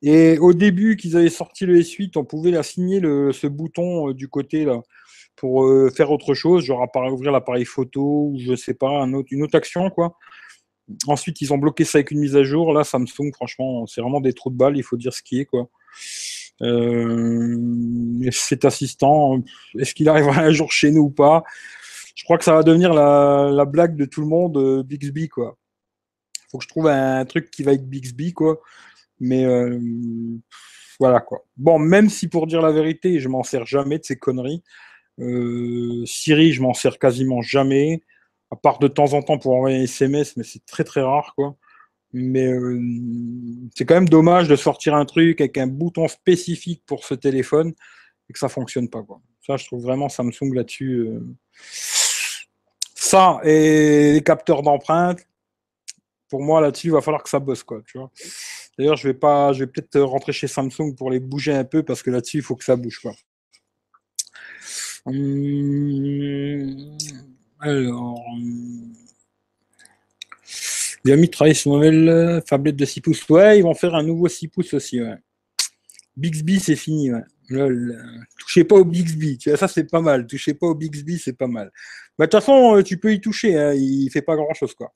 Et 0.02 0.36
au 0.36 0.52
début 0.52 0.96
qu'ils 0.96 1.16
avaient 1.16 1.30
sorti 1.30 1.64
le 1.64 1.78
S8, 1.78 2.18
on 2.18 2.24
pouvait 2.24 2.54
assigner 2.58 3.00
le, 3.00 3.32
ce 3.32 3.46
bouton 3.46 4.10
euh, 4.10 4.14
du 4.14 4.28
côté 4.28 4.66
là 4.66 4.82
pour 5.36 5.64
euh, 5.64 5.90
faire 5.94 6.10
autre 6.10 6.34
chose, 6.34 6.64
genre 6.64 6.86
ouvrir 7.12 7.30
l'appareil 7.30 7.64
photo 7.64 8.30
ou 8.32 8.38
je 8.38 8.56
sais 8.56 8.74
pas, 8.74 9.06
une 9.30 9.42
autre 9.42 9.56
action 9.56 9.90
quoi. 9.90 10.16
Ensuite, 11.06 11.40
ils 11.40 11.52
ont 11.52 11.58
bloqué 11.58 11.84
ça 11.84 11.98
avec 11.98 12.12
une 12.12 12.20
mise 12.20 12.36
à 12.36 12.44
jour. 12.44 12.72
Là, 12.72 12.84
Samsung, 12.84 13.32
franchement, 13.34 13.86
c'est 13.86 14.00
vraiment 14.00 14.20
des 14.20 14.32
trous 14.32 14.50
de 14.50 14.56
balles, 14.56 14.76
il 14.76 14.84
faut 14.84 14.96
dire 14.96 15.12
ce 15.12 15.22
qui 15.22 15.40
est 15.40 15.44
quoi. 15.44 15.68
Euh, 16.62 18.30
cet 18.30 18.64
assistant, 18.64 19.42
est-ce 19.78 19.94
qu'il 19.94 20.08
arrivera 20.08 20.40
un 20.42 20.52
jour 20.52 20.72
chez 20.72 20.90
nous 20.90 21.02
ou 21.02 21.10
pas? 21.10 21.42
Je 22.14 22.24
crois 22.24 22.38
que 22.38 22.44
ça 22.44 22.54
va 22.54 22.62
devenir 22.62 22.94
la, 22.94 23.64
blague 23.66 23.96
de 23.96 24.04
tout 24.06 24.22
le 24.22 24.26
monde, 24.28 24.56
euh, 24.56 24.82
Bixby, 24.82 25.28
quoi. 25.28 25.58
Faut 26.50 26.58
que 26.58 26.64
je 26.64 26.68
trouve 26.68 26.86
un, 26.86 27.24
truc 27.26 27.50
qui 27.50 27.62
va 27.62 27.72
avec 27.72 27.86
Bixby, 27.86 28.32
quoi. 28.32 28.60
Mais 29.20 29.44
voilà, 30.98 31.20
quoi. 31.20 31.44
Bon, 31.56 31.78
même 31.78 32.08
si 32.08 32.28
pour 32.28 32.46
dire 32.46 32.62
la 32.62 32.72
vérité, 32.72 33.20
je 33.20 33.28
m'en 33.28 33.42
sers 33.42 33.66
jamais 33.66 33.98
de 33.98 34.04
ces 34.04 34.16
conneries. 34.16 34.62
Euh, 35.20 36.04
Siri, 36.06 36.52
je 36.52 36.62
m'en 36.62 36.74
sers 36.74 36.98
quasiment 36.98 37.42
jamais, 37.42 38.02
à 38.50 38.56
part 38.56 38.78
de 38.78 38.88
temps 38.88 39.14
en 39.14 39.22
temps 39.22 39.38
pour 39.38 39.54
envoyer 39.54 39.78
un 39.78 39.82
SMS, 39.84 40.36
mais 40.36 40.44
c'est 40.44 40.64
très 40.66 40.84
très 40.84 41.02
rare, 41.02 41.34
quoi. 41.36 41.56
Mais 42.12 42.50
c'est 43.74 43.84
quand 43.84 43.94
même 43.94 44.08
dommage 44.08 44.48
de 44.48 44.56
sortir 44.56 44.94
un 44.94 45.04
truc 45.04 45.40
avec 45.40 45.58
un 45.58 45.66
bouton 45.66 46.08
spécifique 46.08 46.82
pour 46.86 47.04
ce 47.04 47.14
téléphone 47.14 47.74
et 48.28 48.32
que 48.32 48.38
ça 48.38 48.48
fonctionne 48.48 48.88
pas, 48.88 49.02
quoi. 49.02 49.20
Ça, 49.46 49.56
je 49.56 49.66
trouve 49.66 49.82
vraiment 49.82 50.08
Samsung 50.08 50.54
là-dessus. 50.54 51.08
Ça 52.94 53.40
et 53.44 54.12
les 54.14 54.22
capteurs 54.22 54.62
d'empreinte, 54.62 55.26
pour 56.28 56.42
moi 56.42 56.60
là-dessus, 56.60 56.88
il 56.88 56.92
va 56.92 57.00
falloir 57.00 57.22
que 57.22 57.28
ça 57.28 57.38
bosse, 57.38 57.62
quoi. 57.62 57.82
Tu 57.86 57.98
vois. 57.98 58.10
D'ailleurs, 58.78 58.96
je 58.96 59.08
vais 59.08 59.14
pas, 59.14 59.52
je 59.52 59.60
vais 59.60 59.66
peut-être 59.66 60.00
rentrer 60.00 60.32
chez 60.32 60.48
Samsung 60.48 60.94
pour 60.96 61.10
les 61.10 61.20
bouger 61.20 61.52
un 61.52 61.64
peu 61.64 61.82
parce 61.82 62.02
que 62.02 62.10
là-dessus, 62.10 62.38
il 62.38 62.42
faut 62.42 62.56
que 62.56 62.64
ça 62.64 62.76
bouge, 62.76 62.98
quoi. 63.00 63.12
Hum, 65.06 66.96
alors, 67.60 68.20
Xiaomi 71.04 71.30
travaille 71.30 71.54
sur 71.54 71.72
une 71.72 71.78
nouvelle 71.78 72.42
tablette 72.44 72.76
de 72.76 72.84
6 72.84 73.00
pouces. 73.00 73.28
Ouais, 73.28 73.58
ils 73.58 73.62
vont 73.62 73.74
faire 73.74 73.94
un 73.94 74.02
nouveau 74.02 74.28
6 74.28 74.48
pouces 74.48 74.74
aussi, 74.74 75.00
ouais. 75.00 75.16
Bixby, 76.16 76.58
c'est 76.60 76.76
fini, 76.76 77.12
ouais. 77.12 77.22
Touchez 78.38 78.64
pas 78.64 78.76
au 78.76 78.84
Bixby. 78.84 79.38
Ça, 79.56 79.68
c'est 79.68 79.84
pas 79.84 80.00
mal. 80.00 80.26
Touchez 80.26 80.54
pas 80.54 80.66
au 80.66 80.74
Bixby, 80.74 81.18
c'est 81.18 81.34
pas 81.34 81.46
mal. 81.46 81.70
Bah, 82.18 82.26
de 82.26 82.30
toute 82.30 82.40
façon, 82.40 82.76
euh, 82.76 82.82
tu 82.82 82.98
peux 82.98 83.12
y 83.12 83.20
toucher. 83.20 83.56
Hein. 83.58 83.74
Il 83.74 84.10
fait 84.10 84.22
pas 84.22 84.36
grand-chose, 84.36 84.74
quoi. 84.74 84.92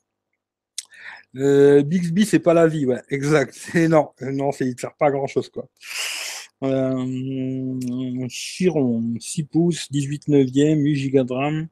Euh, 1.37 1.81
Bixby, 1.83 2.25
c'est 2.25 2.39
pas 2.39 2.53
la 2.53 2.67
vie, 2.67 2.85
ouais. 2.85 3.01
Exact. 3.09 3.55
Non, 3.89 4.09
euh, 4.21 4.31
non, 4.31 4.51
il 4.59 4.73
ne 4.73 4.77
sert 4.77 4.95
pas 4.95 5.11
grand-chose, 5.11 5.49
quoi. 5.49 5.67
Chiron, 8.29 9.03
6 9.19 9.43
pouces, 9.45 9.91
18 9.91 10.27
neuvième, 10.27 10.79
8 10.79 11.09
Go 11.09 11.23
de 11.23 11.33
RAM. 11.33 11.67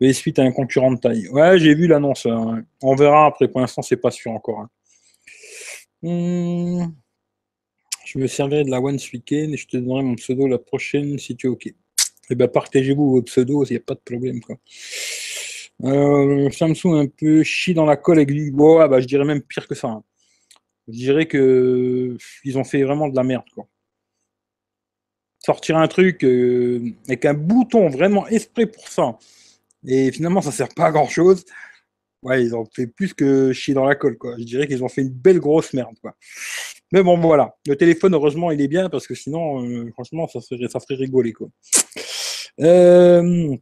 Et 0.00 0.12
suite 0.12 0.38
à 0.38 0.42
un 0.42 0.50
concurrent 0.50 0.92
de 0.92 0.98
taille. 0.98 1.28
Ouais, 1.28 1.58
j'ai 1.58 1.74
vu 1.74 1.86
l'annonce. 1.86 2.26
Hein. 2.26 2.64
On 2.82 2.94
verra 2.94 3.26
après. 3.26 3.48
Pour 3.48 3.60
l'instant, 3.60 3.82
c'est 3.82 3.96
pas 3.96 4.10
sûr 4.10 4.32
encore. 4.32 4.60
Hein. 4.60 4.70
Hmm. 6.02 6.92
Je 8.04 8.18
me 8.18 8.26
servirai 8.26 8.64
de 8.64 8.70
la 8.70 8.80
One 8.80 8.98
ce 8.98 9.10
week-end 9.12 9.50
et 9.52 9.56
je 9.56 9.66
te 9.66 9.76
donnerai 9.76 10.02
mon 10.02 10.14
pseudo 10.16 10.46
la 10.46 10.58
prochaine 10.58 11.18
si 11.18 11.36
tu 11.36 11.46
es 11.46 11.50
OK. 11.50 11.72
Eh 12.30 12.34
bien, 12.34 12.48
partagez-vous 12.48 13.10
vos 13.10 13.22
pseudos, 13.22 13.68
il 13.70 13.74
n'y 13.74 13.78
a 13.78 13.80
pas 13.80 13.94
de 13.94 14.00
problème. 14.04 14.40
Quoi. 14.40 14.56
Euh, 15.84 16.50
Samsung 16.50 16.94
un 16.94 17.06
peu 17.06 17.42
chie 17.42 17.74
dans 17.74 17.84
la 17.84 17.96
colle 17.96 18.18
avec 18.18 18.30
lui. 18.30 18.50
Bon, 18.50 18.86
bah, 18.88 19.00
je 19.00 19.06
dirais 19.06 19.24
même 19.24 19.42
pire 19.42 19.66
que 19.66 19.74
ça. 19.74 19.88
Hein. 19.88 20.04
Je 20.88 20.92
dirais 20.92 21.26
que 21.26 22.16
ils 22.44 22.58
ont 22.58 22.64
fait 22.64 22.82
vraiment 22.82 23.08
de 23.08 23.16
la 23.16 23.24
merde. 23.24 23.44
Quoi. 23.54 23.66
Sortir 25.44 25.76
un 25.76 25.88
truc 25.88 26.24
euh, 26.24 26.80
avec 27.06 27.26
un 27.26 27.34
bouton 27.34 27.90
vraiment 27.90 28.26
esprit 28.28 28.64
pour 28.64 28.88
ça, 28.88 29.18
et 29.86 30.10
finalement 30.10 30.40
ça 30.40 30.50
sert 30.50 30.70
pas 30.74 30.86
à 30.86 30.90
grand 30.90 31.06
chose. 31.06 31.44
Ouais, 32.22 32.42
ils 32.42 32.56
ont 32.56 32.64
fait 32.74 32.86
plus 32.86 33.12
que 33.12 33.52
chier 33.52 33.74
dans 33.74 33.84
la 33.84 33.94
colle, 33.94 34.16
quoi. 34.16 34.36
Je 34.38 34.44
dirais 34.44 34.66
qu'ils 34.66 34.82
ont 34.82 34.88
fait 34.88 35.02
une 35.02 35.10
belle 35.10 35.40
grosse 35.40 35.74
merde, 35.74 35.96
quoi. 36.00 36.16
Mais 36.92 37.02
bon, 37.02 37.18
voilà. 37.18 37.56
Le 37.66 37.76
téléphone, 37.76 38.14
heureusement, 38.14 38.52
il 38.52 38.62
est 38.62 38.68
bien 38.68 38.88
parce 38.88 39.06
que 39.06 39.14
sinon, 39.14 39.62
euh, 39.62 39.90
franchement, 39.92 40.26
ça, 40.28 40.40
serait, 40.40 40.66
ça 40.68 40.80
ferait 40.80 40.94
rigoler. 40.94 41.34
Quoi. 41.34 41.48
Euh, 42.60 43.54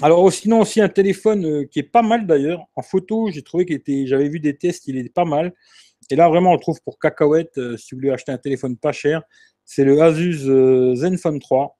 alors, 0.00 0.32
sinon, 0.32 0.62
aussi 0.62 0.80
un 0.80 0.88
téléphone 0.88 1.68
qui 1.68 1.80
est 1.80 1.90
pas 1.90 2.00
mal 2.00 2.26
d'ailleurs. 2.26 2.64
En 2.74 2.80
photo, 2.80 3.30
j'ai 3.30 3.42
trouvé 3.42 3.66
qu'il 3.66 3.76
était. 3.76 4.06
J'avais 4.06 4.30
vu 4.30 4.40
des 4.40 4.56
tests, 4.56 4.86
il 4.86 4.96
est 4.96 5.12
pas 5.12 5.26
mal. 5.26 5.52
Et 6.10 6.16
là, 6.16 6.26
vraiment, 6.30 6.52
on 6.52 6.54
le 6.54 6.60
trouve 6.60 6.80
pour 6.82 6.98
cacahuète 6.98 7.60
si 7.76 7.94
vous 7.94 7.98
voulez 7.98 8.10
acheter 8.10 8.32
un 8.32 8.38
téléphone 8.38 8.78
pas 8.78 8.92
cher. 8.92 9.22
C'est 9.70 9.84
le 9.84 10.00
Asus 10.00 10.48
Zenfone 10.96 11.40
3. 11.40 11.78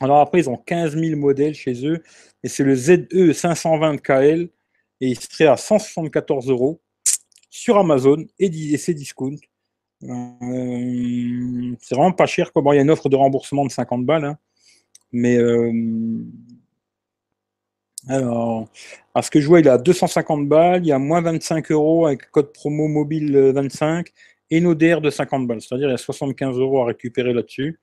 Alors 0.00 0.20
après, 0.20 0.38
ils 0.38 0.48
ont 0.48 0.56
15 0.56 0.96
000 0.96 1.18
modèles 1.18 1.54
chez 1.54 1.84
eux. 1.84 2.00
Et 2.44 2.48
c'est 2.48 2.62
le 2.62 2.76
ZE 2.76 3.08
520KL. 3.10 4.50
Et 5.00 5.08
il 5.08 5.18
serait 5.18 5.46
à 5.48 5.56
174 5.56 6.48
euros 6.48 6.80
sur 7.50 7.76
Amazon 7.76 8.24
et 8.38 8.76
c'est 8.78 8.94
discount. 8.94 9.34
Euh, 10.04 11.74
c'est 11.80 11.96
vraiment 11.96 12.12
pas 12.12 12.26
cher. 12.26 12.52
Il 12.54 12.74
y 12.76 12.78
a 12.78 12.82
une 12.82 12.90
offre 12.90 13.08
de 13.08 13.16
remboursement 13.16 13.66
de 13.66 13.72
50 13.72 14.06
balles. 14.06 14.24
Hein. 14.24 14.38
mais 15.10 15.36
euh, 15.38 15.72
alors, 18.08 18.68
à 19.12 19.22
ce 19.22 19.30
que 19.32 19.40
je 19.40 19.48
vois, 19.48 19.58
il 19.58 19.68
a 19.68 19.76
250 19.76 20.48
balles. 20.48 20.84
Il 20.84 20.88
y 20.88 20.92
a 20.92 21.00
moins 21.00 21.20
25 21.20 21.72
euros 21.72 22.06
avec 22.06 22.30
code 22.30 22.52
promo 22.52 22.86
mobile 22.86 23.36
25 23.52 24.12
et 24.50 24.58
une 24.58 24.66
ODR 24.66 25.00
de 25.00 25.10
50 25.10 25.46
balles. 25.46 25.60
C'est-à-dire 25.60 25.88
il 25.88 25.92
y 25.92 25.94
a 25.94 25.98
75 25.98 26.58
euros 26.58 26.82
à 26.82 26.86
récupérer 26.86 27.32
là-dessus. 27.32 27.78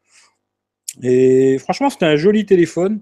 Et 1.02 1.58
franchement, 1.60 1.90
c'était 1.90 2.06
un 2.06 2.16
joli 2.16 2.46
téléphone. 2.46 3.02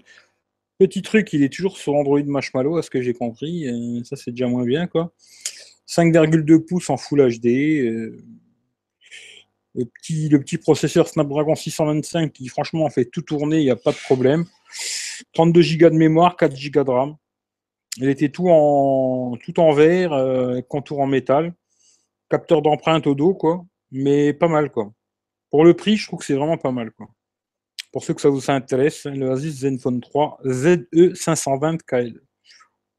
Petit 0.80 1.02
truc, 1.02 1.32
il 1.34 1.44
est 1.44 1.54
toujours 1.54 1.78
sur 1.78 1.94
Android 1.94 2.24
Marshmallow, 2.24 2.78
à 2.78 2.82
ce 2.82 2.90
que 2.90 3.02
j'ai 3.02 3.14
compris. 3.14 3.68
ça, 4.04 4.16
c'est 4.16 4.32
déjà 4.32 4.48
moins 4.48 4.66
bien, 4.66 4.88
quoi. 4.88 5.14
5,2 5.88 6.66
pouces 6.66 6.90
en 6.90 6.98
Full 6.98 7.40
HD. 7.40 7.48
Euh, 7.48 8.18
le, 9.76 9.86
petit, 9.86 10.30
le 10.30 10.40
petit 10.40 10.58
processeur 10.58 11.08
Snapdragon 11.08 11.56
625 11.56 12.32
qui, 12.32 12.48
franchement, 12.48 12.90
fait 12.90 13.06
tout 13.06 13.22
tourner, 13.22 13.58
il 13.58 13.66
n'y 13.66 13.72
a 13.72 13.76
pas 13.76 13.92
de 13.92 13.98
problème. 13.98 14.46
32 15.34 15.62
Go 15.78 15.90
de 15.90 15.96
mémoire, 15.96 16.38
4 16.38 16.54
Go 16.72 16.84
de 16.84 16.90
RAM. 16.90 17.16
Il 17.98 18.08
était 18.08 18.30
tout 18.30 18.48
en, 18.48 19.36
tout 19.36 19.60
en 19.60 19.74
verre, 19.74 20.14
euh, 20.14 20.62
contour 20.62 21.02
en 21.02 21.08
métal. 21.08 21.54
Capteur 22.32 22.62
d'empreinte 22.62 23.08
au 23.08 23.14
dos, 23.14 23.34
quoi. 23.34 23.66
Mais 23.92 24.32
pas 24.32 24.48
mal, 24.48 24.72
quoi. 24.72 24.94
Pour 25.50 25.66
le 25.66 25.74
prix, 25.74 25.98
je 25.98 26.08
trouve 26.08 26.20
que 26.20 26.26
c'est 26.26 26.34
vraiment 26.34 26.58
pas 26.58 26.72
mal, 26.72 26.92
quoi. 26.92 27.10
Pour 27.92 28.06
ceux 28.06 28.14
que 28.14 28.22
ça 28.22 28.30
vous 28.30 28.50
intéresse, 28.50 29.04
le 29.04 29.32
Asus 29.32 29.52
Zenfone 29.52 30.00
3 30.00 30.40
ZE520KL. 30.46 32.18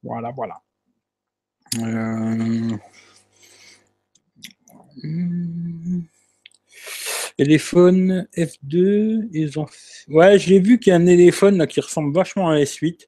Voilà, 0.02 0.32
voilà. 0.32 0.60
Euh... 1.78 2.76
Téléphone 7.38 8.28
F2, 8.36 9.30
ils 9.32 9.58
ont. 9.58 9.66
Ouais, 10.08 10.38
j'ai 10.38 10.60
vu 10.60 10.78
qu'il 10.78 10.90
y 10.90 10.94
a 10.94 10.96
un 10.96 11.06
téléphone 11.06 11.56
là, 11.56 11.66
qui 11.66 11.80
ressemble 11.80 12.14
vachement 12.14 12.50
à 12.50 12.58
S8. 12.58 13.06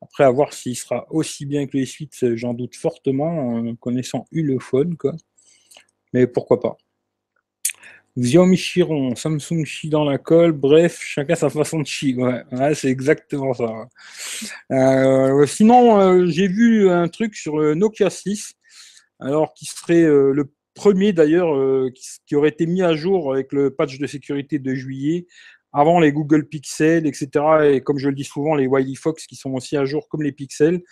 Après, 0.00 0.24
à 0.24 0.30
voir 0.30 0.54
s'il 0.54 0.76
sera 0.76 1.06
aussi 1.10 1.44
bien 1.44 1.66
que 1.66 1.76
le 1.76 1.84
S8, 1.84 2.36
j'en 2.36 2.54
doute 2.54 2.74
fortement, 2.74 3.50
en 3.50 3.76
connaissant 3.76 4.24
Ulefone, 4.32 4.96
quoi. 4.96 5.14
Mais 6.12 6.26
pourquoi 6.26 6.60
pas. 6.60 6.76
Xiaomi 8.18 8.58
Chiron, 8.58 9.14
Samsung 9.14 9.64
chie 9.64 9.88
dans 9.88 10.04
la 10.04 10.18
colle, 10.18 10.52
bref, 10.52 10.98
chacun 11.00 11.34
sa 11.34 11.48
façon 11.48 11.80
de 11.80 11.86
chier. 11.86 12.14
Ouais, 12.14 12.74
c'est 12.74 12.88
exactement 12.88 13.54
ça. 13.54 13.88
Euh, 14.70 15.46
sinon, 15.46 15.98
euh, 15.98 16.26
j'ai 16.26 16.46
vu 16.46 16.90
un 16.90 17.08
truc 17.08 17.34
sur 17.34 17.56
le 17.56 17.74
Nokia 17.74 18.10
6, 18.10 18.52
alors 19.18 19.54
qui 19.54 19.64
serait 19.64 20.02
euh, 20.02 20.32
le 20.32 20.52
premier 20.74 21.12
d'ailleurs 21.12 21.54
qui, 22.26 22.36
aurait 22.36 22.50
été 22.50 22.66
mis 22.66 22.82
à 22.82 22.94
jour 22.94 23.32
avec 23.32 23.52
le 23.52 23.70
patch 23.74 23.98
de 23.98 24.06
sécurité 24.06 24.58
de 24.58 24.74
juillet, 24.74 25.26
avant 25.72 25.98
les 25.98 26.12
Google 26.12 26.46
Pixel, 26.46 27.06
etc. 27.06 27.28
Et 27.72 27.80
comme 27.80 27.98
je 27.98 28.08
le 28.08 28.14
dis 28.14 28.24
souvent, 28.24 28.54
les 28.54 28.66
Wiley 28.66 28.94
Fox 28.94 29.26
qui 29.26 29.36
sont 29.36 29.52
aussi 29.52 29.76
à 29.76 29.86
jour 29.86 30.08
comme 30.08 30.22
les 30.22 30.32
Pixels. 30.32 30.82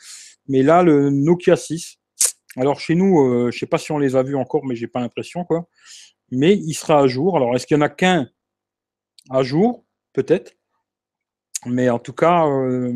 Mais 0.48 0.62
là, 0.62 0.83
le 0.83 1.11
Nokia 1.11 1.56
6. 1.56 2.00
Alors 2.57 2.81
chez 2.81 2.95
nous, 2.95 3.29
je 3.43 3.47
ne 3.47 3.51
sais 3.51 3.67
pas 3.67 3.79
si 3.79 3.93
on 3.93 3.99
les 3.99 4.17
a 4.17 4.23
vus 4.23 4.37
encore, 4.37 4.65
mais 4.65 4.75
j'ai 4.75 4.89
pas 4.89 5.01
l'impression 5.01 5.45
quoi 5.45 5.69
mais 6.31 6.57
il 6.57 6.75
sera 6.75 7.01
à 7.01 7.07
jour. 7.07 7.37
Alors, 7.37 7.55
est-ce 7.55 7.67
qu'il 7.67 7.77
n'y 7.77 7.83
en 7.83 7.87
a 7.87 7.89
qu'un 7.89 8.31
à 9.31 9.43
jour? 9.43 9.85
Peut-être. 10.13 10.57
Mais 11.67 11.91
en 11.91 11.99
tout 11.99 12.13
cas, 12.13 12.47
euh, 12.47 12.93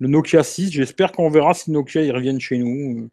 le 0.00 0.08
Nokia 0.08 0.42
6, 0.42 0.70
j'espère 0.70 1.12
qu'on 1.12 1.30
verra 1.30 1.54
si 1.54 1.70
Nokia 1.70 2.02
ils 2.02 2.40
chez 2.40 2.58
nous. 2.58 3.10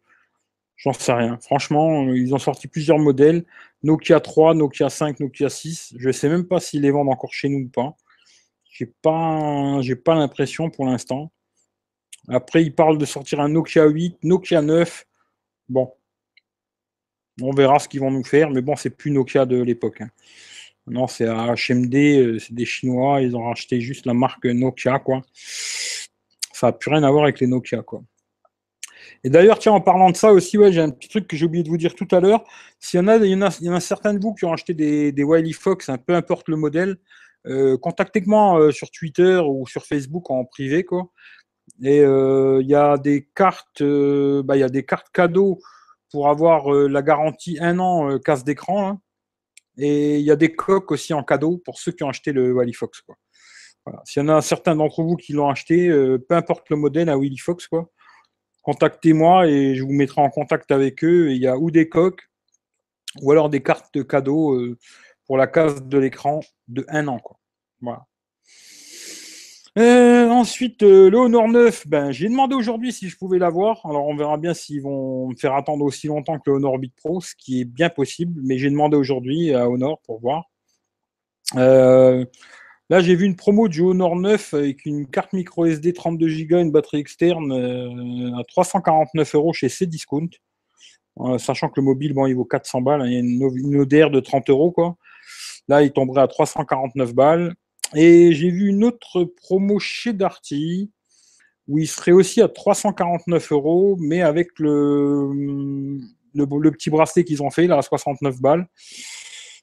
J'en 0.75 0.93
sais 0.93 1.13
rien. 1.13 1.39
Franchement, 1.41 2.13
ils 2.13 2.35
ont 2.35 2.39
sorti 2.39 2.67
plusieurs 2.67 2.99
modèles. 2.99 3.45
Nokia 3.83 4.19
3, 4.19 4.55
Nokia 4.55 4.89
5, 4.89 5.19
Nokia 5.19 5.49
6. 5.49 5.95
Je 5.97 6.07
ne 6.07 6.11
sais 6.11 6.27
même 6.27 6.47
pas 6.47 6.59
s'ils 6.59 6.81
les 6.81 6.91
vendent 6.91 7.09
encore 7.09 7.33
chez 7.33 7.49
nous 7.49 7.65
ou 7.65 7.69
pas. 7.69 7.95
J'ai 8.69 8.87
pas, 8.87 9.79
j'ai 9.81 9.95
pas 9.95 10.15
l'impression 10.15 10.69
pour 10.69 10.85
l'instant. 10.85 11.31
Après, 12.29 12.63
ils 12.63 12.73
parlent 12.73 12.97
de 12.97 13.05
sortir 13.05 13.39
un 13.39 13.49
Nokia 13.49 13.85
8, 13.85 14.23
Nokia 14.23 14.61
9. 14.61 15.05
Bon, 15.69 15.93
on 17.41 17.51
verra 17.51 17.79
ce 17.79 17.87
qu'ils 17.87 17.99
vont 17.99 18.11
nous 18.11 18.23
faire, 18.23 18.49
mais 18.49 18.61
bon, 18.61 18.75
c'est 18.75 18.89
plus 18.89 19.11
Nokia 19.11 19.45
de 19.45 19.61
l'époque. 19.61 20.01
Hein. 20.01 20.09
Non, 20.87 21.07
c'est 21.07 21.25
HMD, 21.25 21.95
euh, 21.95 22.39
c'est 22.39 22.53
des 22.53 22.65
Chinois, 22.65 23.21
ils 23.21 23.35
ont 23.35 23.43
racheté 23.43 23.81
juste 23.81 24.05
la 24.05 24.13
marque 24.13 24.45
Nokia. 24.45 25.01
Ça 26.53 26.67
n'a 26.67 26.73
plus 26.73 26.91
rien 26.91 27.03
à 27.03 27.11
voir 27.11 27.23
avec 27.23 27.39
les 27.39 27.47
Nokia. 27.47 27.83
Et 29.23 29.29
d'ailleurs, 29.29 29.57
tiens, 29.57 29.71
en 29.71 29.81
parlant 29.81 30.11
de 30.11 30.15
ça 30.15 30.31
aussi, 30.31 30.57
j'ai 30.71 30.81
un 30.81 30.91
petit 30.91 31.09
truc 31.09 31.27
que 31.27 31.35
j'ai 31.35 31.45
oublié 31.45 31.63
de 31.63 31.69
vous 31.69 31.77
dire 31.77 31.95
tout 31.95 32.07
à 32.11 32.19
l'heure. 32.19 32.43
S'il 32.79 32.99
y 32.99 33.03
en 33.03 33.07
a, 33.07 33.17
il 33.17 33.31
y 33.31 33.35
en 33.35 33.41
a, 33.41 33.57
il 33.59 33.81
certains 33.81 34.13
de 34.13 34.19
vous 34.19 34.33
qui 34.35 34.45
ont 34.45 34.53
acheté 34.53 34.73
des, 34.73 35.23
Wiley 35.23 35.53
Fox, 35.53 35.89
hein, 35.89 35.97
peu 35.97 36.13
importe 36.13 36.47
le 36.47 36.55
modèle, 36.55 36.97
euh, 37.47 37.77
contactez-moi 37.77 38.59
euh, 38.59 38.71
sur 38.71 38.89
Twitter 38.91 39.41
ou 39.45 39.65
sur 39.67 39.85
Facebook 39.85 40.29
en 40.29 40.45
privé. 40.45 40.85
Et 41.83 41.99
il 42.01 42.67
y 42.67 42.75
a 42.75 42.97
des 42.97 43.27
cartes, 43.35 43.83
bah, 43.83 44.55
il 44.55 44.59
y 44.59 44.63
a 44.63 44.69
des 44.69 44.85
cartes 44.85 45.09
cadeaux 45.11 45.59
pour 46.15 46.29
avoir 46.29 46.73
euh, 46.73 46.87
la 46.87 47.01
garantie 47.01 47.57
un 47.59 47.77
an 47.77 48.09
euh, 48.09 48.19
casse 48.19 48.45
d'écran. 48.45 48.87
Hein. 48.87 49.01
Et 49.77 50.17
il 50.17 50.25
y 50.25 50.31
a 50.31 50.37
des 50.37 50.55
coques 50.55 50.89
aussi 50.91 51.13
en 51.13 51.25
cadeau 51.25 51.61
pour 51.65 51.77
ceux 51.77 51.91
qui 51.91 52.03
ont 52.05 52.09
acheté 52.09 52.31
le 52.31 52.53
Wallyfox. 52.53 53.01
Quoi. 53.01 53.17
S'il 54.05 54.21
y 54.21 54.25
en 54.25 54.29
a 54.29 54.41
certains 54.41 54.77
d'entre 54.77 55.03
vous 55.03 55.17
qui 55.17 55.33
l'ont 55.33 55.49
acheté, 55.49 55.89
euh, 55.89 56.17
peu 56.17 56.35
importe 56.35 56.69
le 56.69 56.77
modèle 56.77 57.09
à 57.09 57.17
Wallyfox, 57.17 57.67
quoi, 57.67 57.91
contactez-moi 58.63 59.47
et 59.47 59.75
je 59.75 59.83
vous 59.83 59.91
mettrai 59.91 60.21
en 60.21 60.29
contact 60.29 60.71
avec 60.71 61.03
eux. 61.03 61.31
Il 61.31 61.41
y 61.41 61.47
a 61.47 61.57
ou 61.57 61.69
des 61.69 61.89
coques 61.89 62.23
ou 63.21 63.31
alors 63.33 63.49
des 63.49 63.61
cartes 63.61 63.93
de 63.93 64.01
cadeau 64.01 64.57
pour 65.25 65.37
la 65.37 65.47
casse 65.47 65.83
de 65.83 65.97
l'écran 65.97 66.39
de 66.69 66.85
un 66.87 67.09
an. 67.09 67.19
Voilà. 67.81 68.05
Euh, 69.77 70.29
ensuite, 70.29 70.83
euh, 70.83 71.09
le 71.09 71.17
Honor 71.17 71.49
9, 71.49 71.87
ben, 71.87 72.09
j'ai 72.11 72.29
demandé 72.29 72.55
aujourd'hui 72.55 72.93
si 72.93 73.09
je 73.09 73.17
pouvais 73.17 73.39
l'avoir. 73.39 73.85
Alors, 73.85 74.07
on 74.07 74.15
verra 74.15 74.37
bien 74.37 74.53
s'ils 74.53 74.81
vont 74.81 75.29
me 75.29 75.35
faire 75.35 75.53
attendre 75.53 75.83
aussi 75.83 76.07
longtemps 76.07 76.39
que 76.39 76.49
le 76.49 76.55
Honor 76.55 76.79
Beat 76.79 76.95
Pro, 76.95 77.19
ce 77.19 77.35
qui 77.35 77.59
est 77.59 77.65
bien 77.65 77.89
possible. 77.89 78.39
Mais 78.45 78.57
j'ai 78.57 78.69
demandé 78.69 78.95
aujourd'hui 78.95 79.53
à 79.53 79.69
Honor 79.69 79.99
pour 80.05 80.21
voir. 80.21 80.45
Euh, 81.57 82.23
là, 82.89 83.01
j'ai 83.01 83.15
vu 83.15 83.25
une 83.25 83.35
promo 83.35 83.67
du 83.67 83.81
Honor 83.81 84.15
9 84.15 84.53
avec 84.53 84.85
une 84.85 85.07
carte 85.07 85.33
micro 85.33 85.65
SD 85.65 85.91
32 85.91 86.45
Go, 86.45 86.57
une 86.59 86.71
batterie 86.71 86.99
externe 86.99 87.51
à 88.39 88.43
349 88.45 89.35
euros 89.35 89.51
chez 89.51 89.67
Cdiscount. 89.67 90.29
sachant 91.37 91.67
que 91.67 91.81
le 91.81 91.85
mobile, 91.85 92.13
bon, 92.13 92.27
il 92.27 92.35
vaut 92.35 92.45
400 92.45 92.81
balles. 92.81 93.01
Hein, 93.01 93.07
il 93.07 93.13
y 93.13 93.17
a 93.17 93.19
une, 93.19 93.57
une 93.57 93.81
ODR 93.81 94.09
de 94.09 94.21
30 94.21 94.49
euros, 94.49 94.71
quoi. 94.71 94.95
Là, 95.67 95.83
il 95.83 95.91
tomberait 95.91 96.21
à 96.21 96.27
349 96.27 97.13
balles. 97.13 97.55
Et 97.93 98.33
j'ai 98.33 98.49
vu 98.49 98.69
une 98.69 98.83
autre 98.83 99.23
promo 99.23 99.79
chez 99.79 100.13
Darty 100.13 100.91
où 101.67 101.79
il 101.79 101.87
serait 101.87 102.11
aussi 102.11 102.41
à 102.41 102.47
349 102.47 103.51
euros, 103.51 103.97
mais 103.99 104.21
avec 104.21 104.59
le, 104.59 105.31
le, 106.33 106.71
petit 106.71 106.89
bracelet 106.89 107.23
qu'ils 107.23 107.41
ont 107.41 107.49
fait, 107.49 107.67
là, 107.67 107.77
à 107.77 107.81
69 107.81 108.39
balles. 108.39 108.67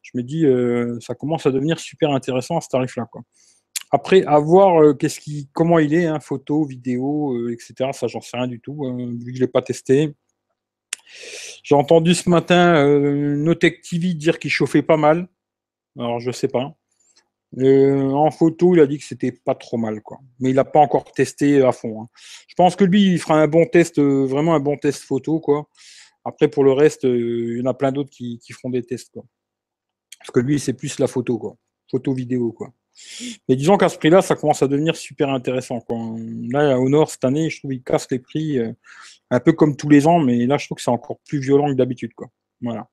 Je 0.03 0.11
me 0.15 0.23
dis, 0.23 0.45
euh, 0.45 0.99
ça 1.01 1.15
commence 1.15 1.47
à 1.47 1.51
devenir 1.51 1.79
super 1.79 2.11
intéressant 2.11 2.57
à 2.57 2.61
ce 2.61 2.69
tarif-là. 2.69 3.07
Après, 3.93 4.25
à 4.25 4.39
voir 4.39 4.83
euh, 4.83 4.95
qu'est-ce 4.95 5.21
qui, 5.21 5.49
comment 5.53 5.79
il 5.79 5.95
est, 5.95 6.07
hein, 6.07 6.19
photo, 6.19 6.65
vidéo, 6.65 7.35
euh, 7.35 7.53
etc. 7.53 7.91
Ça, 7.93 8.09
j'en 8.09 8.21
sais 8.21 8.37
rien 8.37 8.49
du 8.49 8.61
tout, 8.61 8.85
vu 8.85 9.27
que 9.27 9.31
je 9.31 9.35
ne 9.35 9.41
l'ai 9.41 9.49
pas 9.49 9.63
testé. 9.63 10.15
J'ai 11.63 11.75
entendu 11.75 12.15
ce 12.15 12.29
matin 12.29 12.87
Notec 13.37 13.83
TV 13.83 14.15
dire 14.15 14.39
qu'il 14.39 14.51
chauffait 14.51 14.83
pas 14.83 14.97
mal. 14.97 15.29
Alors, 15.99 16.21
je 16.21 16.31
sais 16.31 16.49
pas. 16.49 16.75
Euh, 17.59 18.11
en 18.11 18.31
photo, 18.31 18.75
il 18.75 18.81
a 18.81 18.87
dit 18.87 18.99
que 18.99 19.05
c'était 19.05 19.33
pas 19.33 19.55
trop 19.55 19.77
mal, 19.77 20.01
quoi. 20.01 20.19
Mais 20.41 20.51
il 20.51 20.57
n'a 20.57 20.65
pas 20.65 20.81
encore 20.81 21.05
testé 21.13 21.63
à 21.63 21.73
fond. 21.73 22.03
Hein. 22.03 22.09
Je 22.49 22.55
pense 22.55 22.77
que 22.77 22.85
lui, 22.85 23.13
il 23.13 23.19
fera 23.19 23.35
un 23.41 23.49
bon 23.49 23.67
test, 23.67 23.99
euh, 23.99 24.25
vraiment 24.27 24.55
un 24.55 24.61
bon 24.61 24.77
test 24.77 25.03
photo, 25.03 25.41
quoi. 25.41 25.69
Après, 26.25 26.49
pour 26.49 26.65
le 26.65 26.73
reste, 26.73 27.05
euh, 27.05 27.57
il 27.57 27.59
y 27.59 27.63
en 27.63 27.67
a 27.71 27.75
plein 27.75 27.93
d'autres 27.93 28.11
qui, 28.11 28.41
feront 28.53 28.71
des 28.71 28.83
tests, 28.83 29.11
quoi. 29.13 29.25
Parce 30.19 30.31
que 30.31 30.41
lui, 30.41 30.61
c'est 30.61 30.73
plus 30.73 30.99
la 30.99 31.09
photo, 31.09 31.39
quoi. 31.39 31.57
Photo 31.91 32.15
vidéo, 32.15 32.53
quoi. 32.53 32.73
Mais 33.49 33.57
disons 33.57 33.77
qu'à 33.77 33.89
ce 33.89 33.99
prix-là, 33.99 34.23
ça 34.23 34.35
commence 34.37 34.63
à 34.63 34.69
devenir 34.69 34.97
super 34.97 35.29
intéressant, 35.29 35.81
quoi. 35.81 35.99
Là, 36.51 36.79
au 36.79 36.89
Nord, 36.89 37.11
cette 37.11 37.25
année, 37.25 37.51
je 37.51 37.59
trouve 37.59 37.73
qu'il 37.73 37.83
casse 37.83 38.11
les 38.11 38.19
prix 38.19 38.59
un 39.31 39.41
peu 39.41 39.53
comme 39.53 39.77
tous 39.77 39.89
les 39.89 40.07
ans, 40.07 40.21
mais 40.21 40.47
là, 40.47 40.59
je 40.59 40.67
trouve 40.67 40.77
que 40.77 40.83
c'est 40.83 40.91
encore 40.91 41.19
plus 41.27 41.41
violent 41.41 41.69
que 41.69 41.75
d'habitude, 41.75 42.15
quoi. 42.15 42.29
Voilà. 42.61 42.89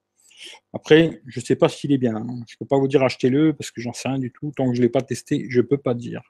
Après, 0.73 1.21
je 1.27 1.39
ne 1.39 1.45
sais 1.45 1.55
pas 1.55 1.69
s'il 1.69 1.91
est 1.91 1.97
bien. 1.97 2.15
Hein. 2.15 2.27
Je 2.47 2.55
ne 2.55 2.59
peux 2.59 2.65
pas 2.65 2.77
vous 2.77 2.87
dire 2.87 3.03
achetez-le 3.03 3.53
parce 3.53 3.71
que 3.71 3.81
j'en 3.81 3.93
sais 3.93 4.09
rien 4.09 4.19
du 4.19 4.31
tout. 4.31 4.51
Tant 4.55 4.69
que 4.69 4.75
je 4.75 4.81
ne 4.81 4.85
l'ai 4.85 4.91
pas 4.91 5.01
testé, 5.01 5.47
je 5.49 5.61
ne 5.61 5.65
peux 5.65 5.77
pas 5.77 5.93
dire. 5.93 6.21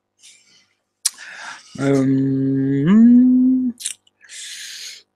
Euh, 1.79 3.71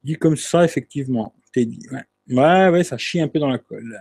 dit 0.04 0.16
comme 0.16 0.38
ça, 0.38 0.64
effectivement. 0.64 1.34
Ouais. 1.56 2.70
ouais. 2.70 2.84
ça 2.84 2.98
chie 2.98 3.22
un 3.22 3.28
peu 3.28 3.40
dans 3.40 3.50
la 3.50 3.58
colle. 3.58 4.00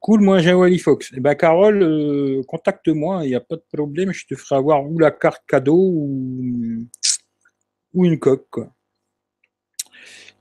Cool, 0.00 0.20
moi 0.20 0.38
j'ai 0.38 0.52
Wally 0.52 0.78
Fox. 0.78 1.12
Eh 1.16 1.20
ben, 1.20 1.34
Carole, 1.34 1.82
euh, 1.82 2.42
contacte-moi, 2.46 3.24
il 3.24 3.28
n'y 3.28 3.34
a 3.34 3.40
pas 3.40 3.56
de 3.56 3.64
problème, 3.72 4.12
je 4.12 4.26
te 4.26 4.36
ferai 4.36 4.56
avoir 4.56 4.84
ou 4.88 4.98
la 4.98 5.10
carte 5.10 5.42
cadeau 5.48 5.76
ou, 5.76 6.86
ou 7.92 8.04
une 8.04 8.18
coque. 8.18 8.60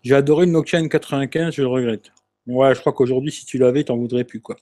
J'ai 0.04 0.14
adoré 0.14 0.46
le 0.46 0.52
Nokia 0.52 0.80
N95, 0.82 1.56
je 1.56 1.62
le 1.64 1.68
regrette. 1.68 2.12
Ouais, 2.48 2.76
je 2.76 2.80
crois 2.80 2.94
qu'aujourd'hui, 2.94 3.32
si 3.32 3.46
tu 3.46 3.58
l'avais, 3.58 3.84
tu 3.84 3.92
n'en 3.92 3.98
voudrais 3.98 4.24
plus. 4.24 4.42
quoi. 4.42 4.56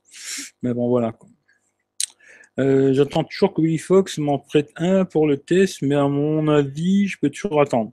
Mais 0.62 0.74
bon, 0.74 0.88
voilà. 0.90 1.14
Euh, 2.60 2.94
j'attends 2.94 3.24
toujours 3.24 3.54
que 3.54 3.62
Willy 3.62 3.80
Fox 3.80 4.20
m'en 4.20 4.40
prête 4.40 4.72
un 4.76 5.06
pour 5.06 5.28
le 5.28 5.38
test, 5.38 5.82
mais 5.82 5.96
à 5.96 6.08
mon 6.08 6.48
avis, 6.48 7.08
je 7.08 7.18
peux 7.20 7.30
toujours 7.30 7.62
attendre. 7.62 7.92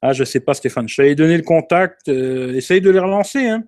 Ah, 0.00 0.12
je 0.12 0.24
sais 0.24 0.40
pas, 0.40 0.54
Stéphane. 0.54 0.88
Je 0.88 0.96
t'avais 0.96 1.14
donné 1.14 1.36
le 1.36 1.42
contact. 1.42 2.08
Euh, 2.08 2.54
essaye 2.54 2.80
de 2.80 2.90
les 2.90 3.00
relancer. 3.00 3.46
Hein. 3.46 3.64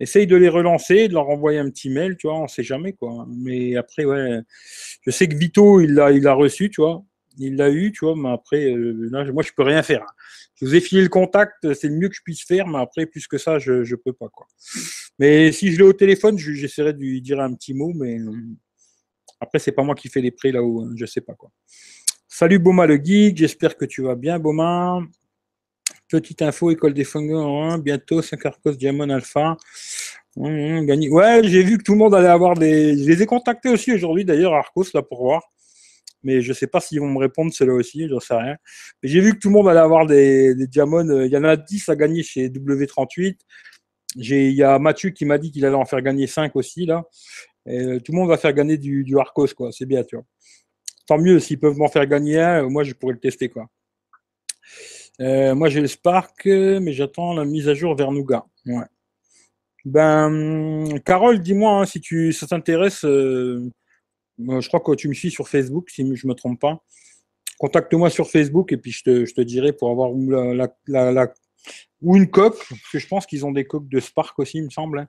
Essaye 0.00 0.26
de 0.26 0.34
les 0.36 0.48
relancer, 0.48 1.06
de 1.06 1.14
leur 1.14 1.28
envoyer 1.28 1.60
un 1.60 1.70
petit 1.70 1.88
mail, 1.88 2.16
tu 2.16 2.26
vois, 2.26 2.40
on 2.40 2.48
sait 2.48 2.64
jamais, 2.64 2.92
quoi. 2.92 3.24
Mais 3.28 3.76
après, 3.76 4.04
ouais, 4.04 4.40
je 5.02 5.10
sais 5.12 5.28
que 5.28 5.36
Vito, 5.36 5.80
il 5.80 5.94
l'a 5.94 6.10
il 6.10 6.26
reçu, 6.28 6.70
tu 6.70 6.80
vois. 6.80 7.04
Il 7.38 7.56
l'a 7.56 7.70
eu, 7.70 7.92
tu 7.92 8.04
vois, 8.04 8.14
mais 8.16 8.30
après, 8.30 8.72
euh, 8.72 9.08
moi, 9.32 9.42
je 9.42 9.52
peux 9.56 9.62
rien 9.62 9.82
faire. 9.82 10.04
Je 10.56 10.66
vous 10.66 10.74
ai 10.74 10.80
filé 10.80 11.02
le 11.02 11.08
contact, 11.08 11.72
c'est 11.74 11.88
le 11.88 11.94
mieux 11.94 12.08
que 12.08 12.14
je 12.14 12.22
puisse 12.22 12.44
faire, 12.44 12.66
mais 12.66 12.78
après, 12.78 13.06
plus 13.06 13.26
que 13.26 13.38
ça, 13.38 13.58
je 13.58 13.72
ne 13.72 13.96
peux 13.96 14.12
pas, 14.12 14.28
quoi. 14.28 14.46
Mais 15.18 15.52
si 15.52 15.72
je 15.72 15.78
l'ai 15.78 15.84
au 15.84 15.92
téléphone, 15.92 16.38
j'essaierai 16.38 16.92
de 16.92 16.98
lui 16.98 17.20
dire 17.20 17.40
un 17.40 17.54
petit 17.54 17.74
mot, 17.74 17.92
mais 17.94 18.18
euh, 18.18 18.32
après, 19.40 19.58
c'est 19.58 19.72
pas 19.72 19.82
moi 19.82 19.94
qui 19.94 20.08
fais 20.08 20.20
les 20.20 20.30
prix 20.30 20.52
là-haut, 20.52 20.82
hein, 20.82 20.92
je 20.96 21.06
sais 21.06 21.20
pas, 21.20 21.34
quoi. 21.34 21.50
Salut 22.28 22.58
Boma 22.58 22.86
le 22.86 22.96
geek, 22.96 23.36
j'espère 23.36 23.76
que 23.76 23.84
tu 23.84 24.02
vas 24.02 24.14
bien, 24.14 24.38
Boma. 24.38 25.00
Petite 26.08 26.42
info, 26.42 26.70
école 26.70 26.94
des 26.94 27.04
fungos 27.04 27.78
bientôt 27.78 28.22
5 28.22 28.46
Arcos 28.46 28.72
Diamond 28.72 29.10
Alpha. 29.10 29.56
Hum, 30.36 30.86
ouais, 30.88 31.40
j'ai 31.44 31.62
vu 31.62 31.76
que 31.76 31.82
tout 31.82 31.92
le 31.92 31.98
monde 31.98 32.14
allait 32.14 32.28
avoir 32.28 32.54
des. 32.54 32.96
Je 32.96 33.10
les 33.10 33.22
ai 33.22 33.26
contactés 33.26 33.68
aussi 33.68 33.92
aujourd'hui 33.92 34.24
d'ailleurs, 34.24 34.54
Arcos, 34.54 34.86
là 34.94 35.02
pour 35.02 35.22
voir 35.22 35.42
mais 36.22 36.40
je 36.40 36.52
sais 36.52 36.66
pas 36.66 36.80
s'ils 36.80 37.00
vont 37.00 37.10
me 37.10 37.18
répondre 37.18 37.52
ceux-là 37.52 37.74
aussi, 37.74 38.08
j'en 38.08 38.20
sais 38.20 38.34
rien. 38.34 38.56
Mais 39.02 39.08
j'ai 39.08 39.20
vu 39.20 39.34
que 39.34 39.38
tout 39.38 39.48
le 39.48 39.54
monde 39.54 39.68
allait 39.68 39.80
avoir 39.80 40.06
des, 40.06 40.54
diamants. 40.66 41.08
Euh, 41.08 41.26
il 41.26 41.32
y 41.32 41.36
en 41.36 41.44
a 41.44 41.56
10 41.56 41.88
à 41.88 41.96
gagner 41.96 42.22
chez 42.22 42.48
W38. 42.48 43.38
Il 44.16 44.52
y 44.52 44.62
a 44.62 44.78
Mathieu 44.78 45.10
qui 45.10 45.24
m'a 45.24 45.38
dit 45.38 45.50
qu'il 45.50 45.64
allait 45.64 45.74
en 45.74 45.84
faire 45.84 46.02
gagner 46.02 46.26
5 46.26 46.54
aussi, 46.56 46.86
là. 46.86 47.04
Euh, 47.68 48.00
tout 48.00 48.12
le 48.12 48.18
monde 48.18 48.28
va 48.28 48.36
faire 48.36 48.52
gagner 48.52 48.76
du, 48.76 49.04
du 49.04 49.18
Arcos, 49.18 49.48
quoi. 49.56 49.70
C'est 49.72 49.86
bien, 49.86 50.02
tu 50.04 50.16
vois. 50.16 50.24
Tant 51.06 51.18
mieux, 51.18 51.38
s'ils 51.40 51.58
peuvent 51.58 51.76
m'en 51.76 51.88
faire 51.88 52.06
gagner 52.06 52.40
un, 52.40 52.64
euh, 52.64 52.68
moi, 52.68 52.84
je 52.84 52.92
pourrais 52.92 53.14
le 53.14 53.20
tester, 53.20 53.48
quoi. 53.48 53.66
moi, 55.18 55.68
j'ai 55.68 55.80
le 55.80 55.86
Spark, 55.86 56.44
mais 56.46 56.92
j'attends 56.92 57.34
la 57.34 57.44
mise 57.44 57.68
à 57.68 57.74
jour 57.74 57.96
vers 57.96 58.12
Nougat. 58.12 58.44
Ouais. 58.66 58.84
Ben, 59.84 61.00
Carole, 61.04 61.40
dis-moi 61.40 61.80
hein, 61.80 61.84
si 61.86 62.00
tu, 62.00 62.32
ça 62.32 62.46
t'intéresse 62.46 63.04
je 64.60 64.68
crois 64.68 64.80
que 64.80 64.94
tu 64.94 65.08
me 65.08 65.14
suis 65.14 65.30
sur 65.30 65.48
Facebook, 65.48 65.90
si 65.90 66.02
je 66.14 66.26
ne 66.26 66.32
me 66.32 66.34
trompe 66.34 66.60
pas. 66.60 66.82
Contacte-moi 67.58 68.10
sur 68.10 68.28
Facebook 68.28 68.72
et 68.72 68.76
puis 68.76 68.90
je 68.90 69.02
te, 69.02 69.40
dirai 69.40 69.72
pour 69.72 69.90
avoir 69.90 70.10
la, 70.88 71.32
ou 72.00 72.16
une 72.16 72.28
coque, 72.28 72.58
parce 72.68 72.90
que 72.90 72.98
je 72.98 73.06
pense 73.06 73.26
qu'ils 73.26 73.46
ont 73.46 73.52
des 73.52 73.64
coques 73.64 73.88
de 73.88 74.00
Spark 74.00 74.38
aussi, 74.38 74.58
il 74.58 74.64
me 74.64 74.70
semble. 74.70 74.98
Hein. 74.98 75.08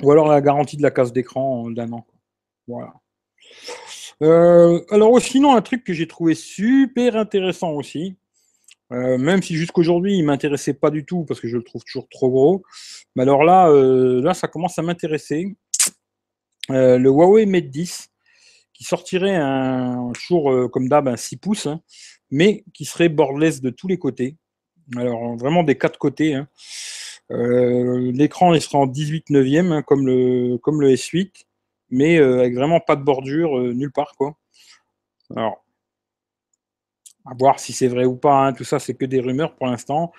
Ou 0.00 0.10
alors 0.10 0.28
la 0.28 0.40
garantie 0.40 0.76
de 0.76 0.82
la 0.82 0.90
case 0.90 1.12
d'écran 1.12 1.70
d'un 1.70 1.92
an. 1.92 2.06
Voilà. 2.66 2.94
Euh, 4.22 4.80
alors 4.90 5.20
sinon, 5.20 5.54
un 5.54 5.62
truc 5.62 5.84
que 5.84 5.92
j'ai 5.92 6.06
trouvé 6.06 6.34
super 6.34 7.16
intéressant 7.16 7.72
aussi, 7.72 8.16
euh, 8.92 9.18
même 9.18 9.42
si 9.42 9.56
jusqu'aujourd'hui 9.56 10.16
il 10.16 10.24
m'intéressait 10.24 10.74
pas 10.74 10.90
du 10.90 11.04
tout 11.04 11.24
parce 11.24 11.40
que 11.40 11.48
je 11.48 11.56
le 11.56 11.62
trouve 11.64 11.84
toujours 11.84 12.08
trop 12.08 12.30
gros. 12.30 12.62
Mais 13.16 13.22
alors 13.22 13.44
là, 13.44 13.68
euh, 13.68 14.22
là 14.22 14.32
ça 14.32 14.48
commence 14.48 14.78
à 14.78 14.82
m'intéresser. 14.82 15.54
le 16.68 17.08
Huawei 17.08 17.46
Mate 17.46 17.68
10 17.68 18.11
sortirait 18.84 19.36
un 19.36 20.12
jour, 20.14 20.52
euh, 20.52 20.68
comme 20.68 20.88
d'hab, 20.88 21.08
un 21.08 21.16
6 21.16 21.36
pouces, 21.36 21.66
hein, 21.66 21.80
mais 22.30 22.64
qui 22.74 22.84
serait 22.84 23.08
borderless 23.08 23.60
de 23.60 23.70
tous 23.70 23.88
les 23.88 23.98
côtés. 23.98 24.36
Alors, 24.96 25.36
vraiment 25.36 25.62
des 25.62 25.76
quatre 25.76 25.98
côtés. 25.98 26.34
Hein. 26.34 26.48
Euh, 27.30 28.12
l'écran, 28.12 28.54
il 28.54 28.60
sera 28.60 28.78
en 28.78 28.86
18 28.86 29.30
neuvième, 29.30 29.72
hein, 29.72 29.82
comme, 29.82 30.06
le, 30.06 30.58
comme 30.58 30.80
le 30.80 30.90
S8, 30.90 31.46
mais 31.90 32.18
euh, 32.18 32.40
avec 32.40 32.54
vraiment 32.54 32.80
pas 32.80 32.96
de 32.96 33.02
bordure 33.02 33.58
nulle 33.74 33.92
part. 33.92 34.14
Quoi. 34.16 34.36
Alors, 35.34 35.64
à 37.26 37.34
voir 37.34 37.60
si 37.60 37.72
c'est 37.72 37.88
vrai 37.88 38.04
ou 38.04 38.16
pas. 38.16 38.52
Tout 38.52 38.64
ça, 38.64 38.78
c'est 38.78 38.94
que 38.94 39.04
des 39.04 39.20
rumeurs 39.20 39.54
pour 39.54 39.66
l'instant. 39.66 40.12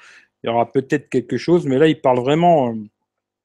Il 0.44 0.48
y 0.48 0.50
aura 0.50 0.72
peut-être 0.72 1.10
quelque 1.10 1.38
chose, 1.38 1.66
mais 1.66 1.78
là, 1.78 1.88
il 1.88 2.00
parle 2.00 2.20
vraiment 2.20 2.74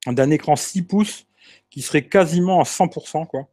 d'un 0.07 0.31
écran 0.31 0.57
6 0.57 0.83
pouces 0.83 1.27
qui 1.71 1.83
serait 1.83 2.07
quasiment 2.07 2.61
à 2.61 2.65
100%. 2.65 3.27
Quoi. 3.27 3.49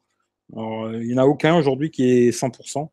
Euh, 0.53 0.99
il 1.01 1.07
n'y 1.07 1.13
en 1.15 1.17
a 1.17 1.25
aucun 1.25 1.55
aujourd'hui 1.57 1.91
qui 1.91 2.03
est 2.09 2.31
100%. 2.31 2.89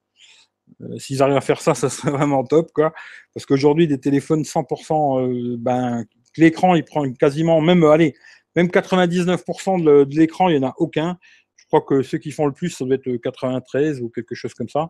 Euh, 0.80 0.98
s'ils 0.98 1.22
arrivent 1.22 1.36
à 1.36 1.40
faire 1.40 1.60
ça, 1.60 1.74
ça 1.74 1.90
serait 1.90 2.10
vraiment 2.10 2.44
top, 2.44 2.72
quoi. 2.72 2.92
Parce 3.34 3.46
qu'aujourd'hui, 3.46 3.86
des 3.86 3.98
téléphones 3.98 4.42
100%, 4.42 5.20
euh, 5.20 5.56
ben, 5.58 6.04
l'écran, 6.36 6.74
il 6.74 6.84
prend 6.84 7.10
quasiment, 7.12 7.60
même, 7.60 7.84
allez, 7.84 8.14
même 8.56 8.68
99% 8.68 9.82
de, 9.82 10.16
l'écran, 10.16 10.48
il 10.48 10.58
n'y 10.58 10.64
en 10.64 10.68
a 10.68 10.74
aucun. 10.78 11.18
Je 11.56 11.66
crois 11.66 11.82
que 11.82 12.02
ceux 12.02 12.18
qui 12.18 12.32
font 12.32 12.46
le 12.46 12.52
plus, 12.52 12.70
ça 12.70 12.84
doit 12.84 12.96
être 12.96 13.16
93 13.16 14.02
ou 14.02 14.10
quelque 14.10 14.34
chose 14.34 14.54
comme 14.54 14.68
ça. 14.68 14.88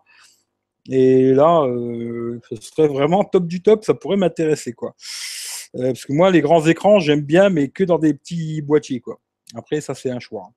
Et 0.90 1.32
là, 1.32 1.64
ce 2.50 2.56
serait 2.56 2.88
vraiment 2.88 3.22
top 3.22 3.46
du 3.46 3.62
top, 3.62 3.84
ça 3.84 3.94
pourrait 3.94 4.16
m'intéresser, 4.16 4.72
quoi. 4.72 4.96
parce 5.74 6.04
que 6.04 6.12
moi, 6.12 6.32
les 6.32 6.40
grands 6.40 6.66
écrans, 6.66 6.98
j'aime 6.98 7.20
bien, 7.20 7.50
mais 7.50 7.68
que 7.68 7.84
dans 7.84 8.00
des 8.00 8.14
petits 8.14 8.62
boîtiers, 8.62 8.98
quoi. 8.98 9.20
Après, 9.54 9.80
ça, 9.80 9.94
c'est 9.94 10.10
un 10.10 10.18
choix. 10.18 10.50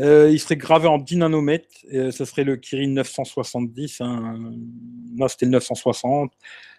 Euh, 0.00 0.28
il 0.30 0.40
serait 0.40 0.56
gravé 0.56 0.88
en 0.88 0.98
10 0.98 1.18
nanomètres. 1.18 1.68
Euh, 1.92 2.10
ce 2.10 2.24
serait 2.24 2.44
le 2.44 2.56
Kirin 2.56 2.88
970. 2.88 4.00
Hein. 4.00 4.52
Là, 5.16 5.28
c'était 5.28 5.46
le 5.46 5.52
960. 5.52 6.32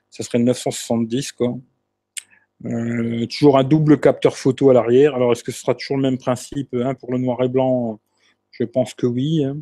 Ce 0.09 0.23
serait 0.23 0.39
le 0.39 0.45
970. 0.45 1.31
Quoi. 1.31 1.57
Euh, 2.65 3.25
toujours 3.27 3.57
un 3.57 3.63
double 3.63 3.99
capteur 3.99 4.37
photo 4.37 4.69
à 4.69 4.73
l'arrière. 4.73 5.15
Alors, 5.15 5.31
est-ce 5.31 5.43
que 5.43 5.51
ce 5.51 5.61
sera 5.61 5.75
toujours 5.75 5.97
le 5.97 6.03
même 6.03 6.17
principe 6.17 6.73
hein, 6.73 6.93
pour 6.93 7.11
le 7.11 7.17
noir 7.17 7.41
et 7.43 7.49
blanc? 7.49 7.99
Je 8.51 8.63
pense 8.65 8.93
que 8.93 9.05
oui. 9.05 9.43
Hein. 9.45 9.57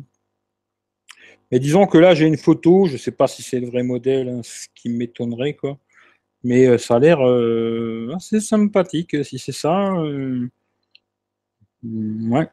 Mais 1.52 1.60
disons 1.60 1.86
que 1.86 1.98
là, 1.98 2.14
j'ai 2.14 2.26
une 2.26 2.38
photo. 2.38 2.86
Je 2.86 2.94
ne 2.94 2.98
sais 2.98 3.12
pas 3.12 3.28
si 3.28 3.42
c'est 3.42 3.60
le 3.60 3.68
vrai 3.68 3.82
modèle, 3.84 4.40
ce 4.42 4.66
qui 4.74 4.88
m'étonnerait. 4.88 5.54
quoi. 5.54 5.78
Mais 6.42 6.76
ça 6.78 6.96
a 6.96 6.98
l'air 6.98 7.20
assez 8.14 8.40
sympathique, 8.40 9.24
si 9.24 9.38
c'est 9.38 9.52
ça. 9.52 9.92
ouais 11.82 12.48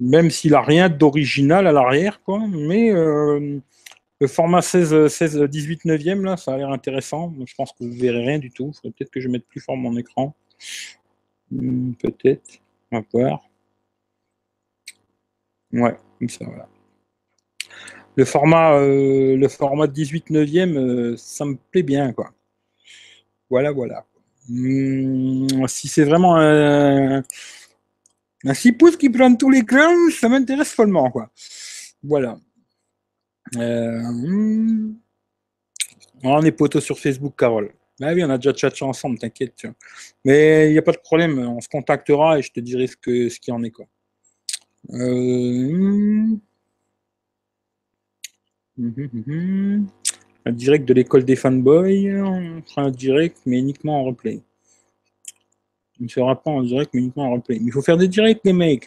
même 0.00 0.30
s'il 0.30 0.52
n'a 0.52 0.62
rien 0.62 0.88
d'original 0.88 1.66
à 1.66 1.72
l'arrière, 1.72 2.22
quoi. 2.22 2.40
Mais 2.48 2.90
euh, 2.90 3.58
le 4.20 4.26
format 4.26 4.62
16, 4.62 5.08
16, 5.08 5.42
18 5.42 5.84
neuvième, 5.84 6.24
là, 6.24 6.36
ça 6.36 6.54
a 6.54 6.56
l'air 6.56 6.70
intéressant. 6.70 7.32
Je 7.46 7.54
pense 7.54 7.72
que 7.72 7.84
vous 7.84 7.92
verrez 7.92 8.24
rien 8.24 8.38
du 8.38 8.50
tout. 8.50 8.70
Il 8.72 8.74
faudrait 8.74 8.90
peut-être 8.90 9.10
que 9.10 9.20
je 9.20 9.28
mette 9.28 9.46
plus 9.46 9.60
fort 9.60 9.76
mon 9.76 9.96
écran. 9.96 10.34
Hmm, 11.50 11.92
peut-être. 11.94 12.60
On 12.90 13.00
va 13.00 13.04
voir. 13.12 13.48
Ouais, 15.72 15.96
comme 16.18 16.28
ça, 16.28 16.44
voilà. 16.44 16.68
Le 18.16 18.24
format, 18.24 18.78
euh, 18.78 19.36
le 19.36 19.48
format 19.48 19.88
18 19.88 20.30
neuvième, 20.30 20.76
euh, 20.76 21.16
ça 21.16 21.44
me 21.44 21.56
plaît 21.70 21.82
bien, 21.82 22.12
quoi. 22.12 22.30
Voilà, 23.50 23.72
voilà. 23.72 24.06
Hmm, 24.48 25.66
si 25.66 25.88
c'est 25.88 26.04
vraiment 26.04 26.36
un 26.36 27.22
un 28.44 28.54
6 28.54 28.72
pouces 28.72 28.96
qui 28.96 29.08
prend 29.10 29.34
tous 29.34 29.50
les 29.50 29.64
crans, 29.64 30.10
ça 30.10 30.28
m'intéresse 30.28 30.72
follement, 30.72 31.10
quoi. 31.10 31.30
Voilà. 32.02 32.38
Euh. 33.56 34.02
On 36.22 36.42
est 36.42 36.52
poteau 36.52 36.80
sur 36.80 36.98
Facebook, 36.98 37.34
Carole. 37.36 37.72
Ah 38.02 38.12
oui, 38.12 38.24
on 38.24 38.30
a 38.30 38.38
déjà 38.38 38.54
chatché 38.54 38.84
ensemble, 38.84 39.18
t'inquiète. 39.18 39.66
Mais 40.24 40.68
il 40.68 40.72
n'y 40.72 40.78
a 40.78 40.82
pas 40.82 40.92
de 40.92 40.98
problème, 40.98 41.38
on 41.38 41.60
se 41.60 41.68
contactera 41.68 42.38
et 42.38 42.42
je 42.42 42.50
te 42.50 42.60
dirai 42.60 42.86
ce 42.86 42.96
qu'il 42.96 43.30
ce 43.30 43.52
en 43.52 43.62
est. 43.62 43.70
Quoi. 43.70 43.86
Euh... 44.90 46.26
Un 50.46 50.52
direct 50.52 50.86
de 50.86 50.94
l'école 50.94 51.24
des 51.24 51.36
fanboys, 51.36 52.20
on 52.20 52.62
fera 52.62 52.82
un 52.82 52.90
direct, 52.90 53.38
mais 53.46 53.58
uniquement 53.58 54.00
en 54.00 54.04
replay. 54.04 54.42
Il 56.00 56.04
ne 56.04 56.08
sera 56.08 56.40
pas 56.40 56.50
en 56.50 56.62
direct, 56.62 56.90
mais 56.92 57.00
uniquement 57.00 57.24
en 57.24 57.32
replay. 57.34 57.58
Mais 57.60 57.66
il 57.66 57.72
faut 57.72 57.82
faire 57.82 57.96
des 57.96 58.08
directs, 58.08 58.40
les 58.44 58.52
mecs. 58.52 58.86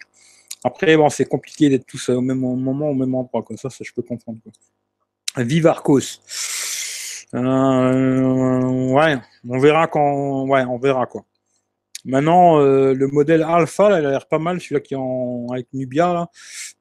Après, 0.63 0.97
bon, 0.97 1.09
c'est 1.09 1.25
compliqué 1.25 1.69
d'être 1.69 1.85
tous 1.85 2.09
au 2.09 2.21
même 2.21 2.39
moment, 2.39 2.89
au 2.89 2.93
même 2.93 3.15
endroit. 3.15 3.43
Quoi. 3.43 3.55
Ça, 3.57 3.69
ça, 3.69 3.83
je 3.83 3.91
peux 3.93 4.01
comprendre. 4.01 4.39
Quoi. 4.43 5.43
Vive 5.43 5.67
Arcos. 5.67 6.21
Euh, 7.33 8.61
ouais, 8.93 9.17
on 9.47 9.59
verra 9.59 9.87
quand. 9.87 10.47
Ouais, 10.47 10.63
on 10.63 10.77
verra 10.77 11.05
quoi. 11.05 11.25
Maintenant, 12.07 12.61
euh, 12.61 12.93
le 12.93 13.07
modèle 13.07 13.43
Alpha, 13.43 13.89
là, 13.89 13.99
il 13.99 14.05
a 14.05 14.11
l'air 14.11 14.27
pas 14.27 14.39
mal, 14.39 14.61
celui-là 14.61 14.79
qui 14.79 14.93
est 14.93 14.97
en, 14.97 15.47
avec 15.51 15.67
Nubia. 15.73 16.13
Là. 16.13 16.29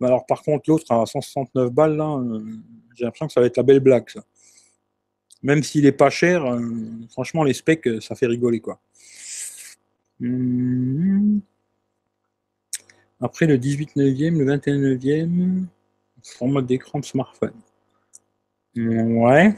Mais 0.01 0.07
alors, 0.07 0.25
par 0.25 0.43
contre, 0.43 0.71
l'autre 0.71 0.91
à 0.93 1.05
169 1.05 1.73
balles, 1.73 2.01
euh, 2.01 2.41
j'ai 2.95 3.05
l'impression 3.05 3.27
que 3.27 3.33
ça 3.33 3.41
va 3.41 3.47
être 3.47 3.57
la 3.57 3.65
belle 3.65 3.81
blague, 3.81 4.09
ça. 4.09 4.23
Même 5.43 5.65
s'il 5.65 5.85
est 5.85 5.93
pas 5.93 6.11
cher, 6.11 6.45
euh, 6.45 6.61
franchement, 7.11 7.43
les 7.43 7.55
specs, 7.55 7.89
ça 8.01 8.15
fait 8.15 8.27
rigoler, 8.27 8.61
quoi. 8.61 8.81
Hmm. 10.21 11.39
Après, 13.21 13.47
le 13.47 13.59
18 13.59 13.97
neuvième, 13.97 14.39
le 14.39 14.45
21 14.45 14.79
neuvième, 14.79 15.67
format 16.23 16.63
d'écran 16.63 17.01
de 17.01 17.05
smartphone. 17.05 17.55
Ouais. 18.77 19.55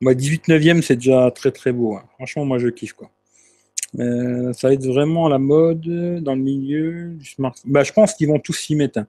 18 0.00 0.48
neuvième, 0.48 0.82
c'est 0.82 0.96
déjà 0.96 1.30
très 1.34 1.50
très 1.50 1.72
beau. 1.72 1.96
Hein. 1.96 2.04
Franchement, 2.14 2.44
moi, 2.44 2.58
je 2.58 2.68
kiffe, 2.68 2.92
quoi. 2.92 3.10
Euh, 3.98 4.52
ça 4.52 4.68
va 4.68 4.74
être 4.74 4.86
vraiment 4.86 5.28
la 5.28 5.38
mode 5.38 6.22
dans 6.22 6.36
le 6.36 6.40
milieu 6.40 7.14
du 7.14 7.24
smartphone. 7.24 7.72
Bah, 7.72 7.82
je 7.82 7.92
pense 7.92 8.14
qu'ils 8.14 8.28
vont 8.28 8.38
tous 8.38 8.52
s'y 8.52 8.76
mettre. 8.76 9.00
Hein. 9.00 9.06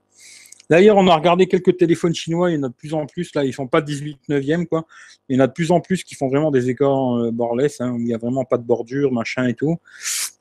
D'ailleurs, 0.70 0.96
on 0.96 1.06
a 1.08 1.14
regardé 1.14 1.46
quelques 1.46 1.76
téléphones 1.76 2.14
chinois, 2.14 2.50
il 2.50 2.54
y 2.54 2.58
en 2.58 2.62
a 2.62 2.68
de 2.68 2.74
plus 2.74 2.94
en 2.94 3.06
plus, 3.06 3.34
là, 3.34 3.44
ils 3.44 3.52
font 3.52 3.66
pas 3.66 3.82
18 3.82 4.20
neuvième, 4.28 4.66
quoi. 4.66 4.86
Il 5.28 5.36
y 5.36 5.40
en 5.40 5.44
a 5.44 5.46
de 5.46 5.52
plus 5.52 5.70
en 5.70 5.80
plus 5.80 6.04
qui 6.04 6.14
font 6.14 6.28
vraiment 6.28 6.50
des 6.50 6.70
écrans 6.70 7.18
euh, 7.18 7.30
borless, 7.30 7.80
hein, 7.80 7.92
où 7.92 7.98
il 7.98 8.04
n'y 8.04 8.14
a 8.14 8.18
vraiment 8.18 8.44
pas 8.44 8.58
de 8.58 8.64
bordure, 8.64 9.12
machin 9.12 9.46
et 9.46 9.54
tout. 9.54 9.78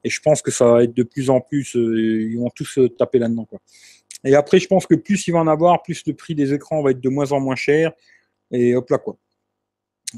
Et 0.03 0.09
je 0.09 0.21
pense 0.21 0.41
que 0.41 0.51
ça 0.51 0.65
va 0.65 0.83
être 0.83 0.93
de 0.93 1.03
plus 1.03 1.29
en 1.29 1.41
plus, 1.41 1.75
euh, 1.75 2.29
ils 2.31 2.37
vont 2.37 2.49
tous 2.49 2.79
taper 2.97 3.19
là-dedans, 3.19 3.45
quoi. 3.45 3.59
Et 4.23 4.35
après, 4.35 4.59
je 4.59 4.67
pense 4.67 4.85
que 4.85 4.95
plus 4.95 5.27
il 5.27 5.31
va 5.31 5.39
en 5.39 5.47
avoir, 5.47 5.81
plus 5.81 6.05
le 6.05 6.13
prix 6.13 6.35
des 6.35 6.53
écrans 6.53 6.81
va 6.83 6.91
être 6.91 7.01
de 7.01 7.09
moins 7.09 7.31
en 7.31 7.39
moins 7.39 7.55
cher. 7.55 7.91
Et 8.51 8.75
hop 8.75 8.89
là, 8.89 8.97
quoi. 8.99 9.17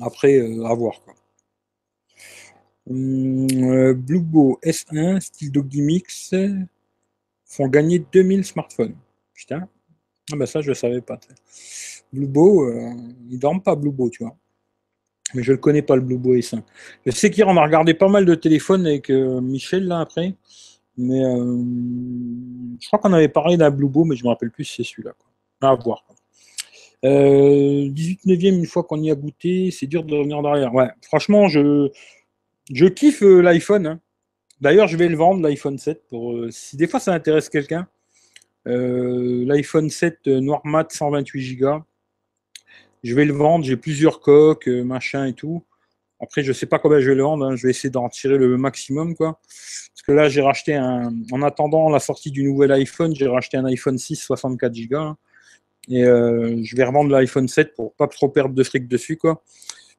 Après, 0.02 0.40
à 0.40 0.74
voir, 0.74 1.02
quoi. 1.02 1.14
Hum, 2.90 3.48
euh, 3.52 3.94
Bluebo 3.94 4.60
S1, 4.62 5.22
style 5.22 5.52
Doggy 5.52 5.82
Mix, 5.82 6.34
font 7.46 7.68
gagner 7.68 8.00
2000 8.00 8.44
smartphones. 8.44 8.96
Putain. 9.34 9.70
Ah 10.32 10.36
ben 10.36 10.46
ça, 10.46 10.62
je 10.62 10.70
ne 10.70 10.74
savais 10.74 11.02
pas. 11.02 11.20
Bluebo, 12.12 12.64
euh, 12.64 12.92
il 13.30 13.36
ne 13.36 13.40
dorment 13.40 13.62
pas 13.62 13.76
Bluebo, 13.76 14.10
tu 14.10 14.24
vois. 14.24 14.36
Mais 15.34 15.44
je 15.44 15.52
ne 15.52 15.56
le 15.56 15.62
connais 15.62 15.82
pas, 15.82 15.96
le 15.96 16.02
Bluebo 16.02 16.36
S1. 16.36 16.62
Je 17.06 17.12
sais 17.12 17.32
qu'hier, 17.32 17.48
on 17.48 17.58
a 17.58 17.64
regardé 17.64 17.94
pas 17.94 18.08
mal 18.08 18.26
de 18.26 18.36
téléphones 18.36 18.86
avec 18.86 19.10
euh, 19.10 19.42
Michel, 19.42 19.88
là, 19.88 20.00
après. 20.00 20.36
Mais 20.96 21.22
je 21.24 22.88
crois 22.88 23.00
qu'on 23.00 23.14
avait 23.14 23.30
parlé 23.30 23.58
d'un 23.58 23.72
Bluebo, 23.72 24.06
mais 24.06 24.16
je 24.16 24.22
ne 24.22 24.28
me 24.28 24.30
rappelle 24.30 24.52
plus 24.52 24.64
si 24.64 24.76
c'est 24.78 24.90
celui-là. 24.90 25.14
À 25.62 25.74
voir. 25.74 26.06
18 27.04 28.26
neuvième, 28.28 28.60
une 28.60 28.66
fois 28.68 28.84
qu'on 28.84 29.02
y 29.02 29.10
a 29.10 29.16
goûté, 29.16 29.72
c'est 29.72 29.88
dur 29.88 30.04
de 30.04 30.16
revenir 30.16 30.42
derrière. 30.44 30.74
Ouais, 30.74 30.90
franchement, 31.02 31.48
je 31.48 31.92
je 32.72 32.86
kiffe 32.86 33.24
euh, 33.24 33.42
l'iPhone. 33.42 33.88
Hein. 33.88 34.00
D'ailleurs, 34.62 34.88
je 34.88 34.98
vais 34.98 35.10
le 35.10 35.18
vendre, 35.18 35.42
l'iPhone 35.42 35.78
7. 35.78 36.08
Pour, 36.08 36.34
euh, 36.34 36.50
si 36.52 36.78
des 36.78 36.88
fois 36.88 37.00
ça 37.00 37.14
intéresse 37.14 37.50
quelqu'un, 37.50 37.82
euh, 37.82 37.86
l'iPhone 38.66 39.90
7 39.90 40.28
noir 40.28 40.62
mat 40.66 40.92
128 40.92 41.56
Go. 41.58 41.84
Je 43.04 43.14
vais 43.16 43.26
le 43.26 43.34
vendre. 43.34 43.66
J'ai 43.66 43.78
plusieurs 43.78 44.20
coques, 44.20 44.68
machin 44.68 45.26
et 45.26 45.34
tout. 45.34 45.64
Après, 46.22 46.42
je 46.42 46.50
ne 46.50 46.54
sais 46.54 46.66
pas 46.66 46.80
combien 46.80 47.00
je 47.00 47.10
vais 47.10 47.16
le 47.16 47.24
vendre. 47.24 47.46
Hein. 47.46 47.56
Je 47.56 47.64
vais 47.64 47.72
essayer 47.72 47.90
d'en 47.90 48.08
tirer 48.08 48.38
le 48.38 48.58
maximum. 48.58 49.16
Quoi. 49.16 49.40
Parce 49.44 50.02
que 50.08 50.12
là, 50.12 50.30
j'ai 50.30 50.42
racheté 50.42 50.76
un. 50.76 51.14
En 51.32 51.42
attendant 51.42 51.90
la 51.90 52.00
sortie 52.00 52.32
du 52.32 52.44
nouvel 52.44 52.72
iPhone, 52.72 53.14
j'ai 53.16 53.28
racheté 53.28 53.58
un 53.58 53.66
iPhone 53.66 53.98
6 53.98 54.16
64 54.16 54.74
Go. 54.90 55.16
Et 55.90 56.02
je 56.04 56.76
vais 56.76 56.84
revendre 56.86 57.12
l'iPhone 57.12 57.48
7 57.48 57.74
pour 57.76 57.94
pas 57.96 58.08
trop 58.08 58.30
perdre 58.30 58.56
de 58.56 58.64
fric 58.64 58.88
dessus. 58.88 59.18
Quoi. 59.18 59.44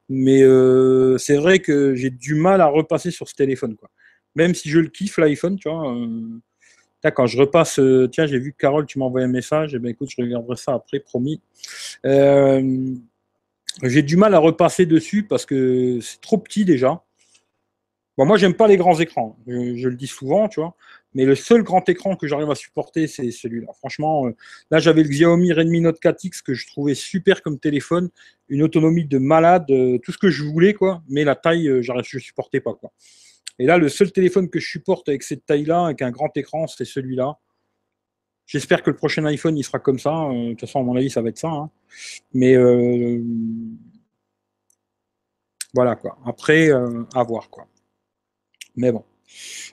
Mais 0.09 0.43
euh, 0.43 1.17
c'est 1.17 1.37
vrai 1.37 1.59
que 1.59 1.95
j'ai 1.95 2.09
du 2.09 2.35
mal 2.35 2.61
à 2.61 2.67
repasser 2.67 3.11
sur 3.11 3.27
ce 3.27 3.35
téléphone. 3.35 3.75
Quoi. 3.75 3.89
Même 4.35 4.53
si 4.53 4.69
je 4.69 4.79
le 4.79 4.87
kiffe, 4.87 5.17
l'iPhone, 5.17 5.57
tu 5.57 5.69
vois. 5.69 5.91
Euh, 5.91 6.39
quand 7.11 7.27
je 7.27 7.37
repasse, 7.37 7.79
euh, 7.79 8.07
tiens, 8.11 8.25
j'ai 8.25 8.39
vu 8.39 8.51
que 8.51 8.57
Carole, 8.57 8.85
tu 8.85 8.99
m'as 8.99 9.05
envoyé 9.05 9.25
un 9.25 9.29
message. 9.29 9.73
Eh 9.75 9.79
ben, 9.79 9.89
écoute, 9.89 10.09
je 10.15 10.21
regarderai 10.21 10.55
ça 10.57 10.73
après, 10.73 10.99
promis. 10.99 11.41
j'ai 13.83 14.01
du 14.01 14.17
mal 14.17 14.33
à 14.33 14.39
repasser 14.39 14.85
dessus 14.85 15.23
parce 15.23 15.45
que 15.45 15.99
c'est 16.01 16.21
trop 16.21 16.37
petit 16.37 16.65
déjà. 16.65 17.01
Bon, 18.17 18.25
moi, 18.25 18.37
j'aime 18.37 18.53
pas 18.53 18.67
les 18.67 18.77
grands 18.77 18.97
écrans. 18.97 19.37
je, 19.45 19.89
le 19.89 19.95
dis 19.95 20.07
souvent, 20.07 20.47
tu 20.47 20.61
vois. 20.61 20.75
Mais 21.13 21.25
le 21.25 21.35
seul 21.35 21.63
grand 21.63 21.87
écran 21.89 22.15
que 22.15 22.27
j'arrive 22.27 22.49
à 22.49 22.55
supporter, 22.55 23.07
c'est 23.07 23.29
celui-là. 23.31 23.73
Franchement, 23.77 24.27
euh, 24.27 24.35
là, 24.71 24.79
j'avais 24.79 25.03
le 25.03 25.09
Xiaomi 25.09 25.51
Redmi 25.51 25.81
Note 25.81 25.99
4X 26.01 26.41
que 26.41 26.53
je 26.53 26.65
trouvais 26.67 26.95
super 26.95 27.41
comme 27.41 27.59
téléphone, 27.59 28.09
une 28.47 28.63
autonomie 28.63 29.05
de 29.05 29.17
malade, 29.17 29.65
euh, 29.69 29.97
tout 29.97 30.13
ce 30.13 30.17
que 30.17 30.29
je 30.29 30.43
voulais, 30.43 30.73
quoi. 30.73 31.01
Mais 31.09 31.25
la 31.25 31.35
taille, 31.35 31.67
euh, 31.67 31.81
je 31.81 31.91
ne 31.91 32.21
supportais 32.21 32.61
pas, 32.61 32.73
quoi. 32.73 32.91
Et 33.59 33.65
là, 33.65 33.77
le 33.77 33.89
seul 33.89 34.11
téléphone 34.11 34.49
que 34.49 34.59
je 34.59 34.67
supporte 34.67 35.07
avec 35.09 35.23
cette 35.23 35.45
taille-là, 35.45 35.85
avec 35.85 36.01
un 36.01 36.11
grand 36.11 36.35
écran, 36.35 36.67
c'est 36.67 36.85
celui-là. 36.85 37.39
J'espère 38.45 38.83
que 38.83 38.91
le 38.91 38.95
prochain 38.95 39.25
iPhone, 39.25 39.57
il 39.57 39.63
sera 39.63 39.79
comme 39.79 39.99
ça. 39.99 40.11
de 40.11 40.51
toute 40.51 40.61
façon, 40.61 40.79
à 40.79 40.83
mon 40.83 40.95
avis, 40.95 41.09
ça 41.09 41.21
va 41.21 41.29
être 41.29 41.37
ça. 41.37 41.49
Hein. 41.49 41.69
Mais 42.33 42.55
voilà, 45.73 45.95
quoi. 45.95 46.17
Après, 46.25 46.69
à 46.69 47.23
voir, 47.23 47.49
quoi. 47.49 47.67
Mais 48.75 48.91
bon. 48.91 49.03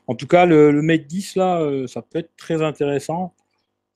En 0.07 0.15
tout 0.15 0.27
cas, 0.27 0.47
le, 0.47 0.83
Mate 0.83 1.07
10, 1.07 1.37
là, 1.37 1.61
euh, 1.61 1.87
ça 1.87 2.03
peut 2.03 2.19
être 2.19 2.35
très 2.37 2.63
intéressant. 2.63 3.35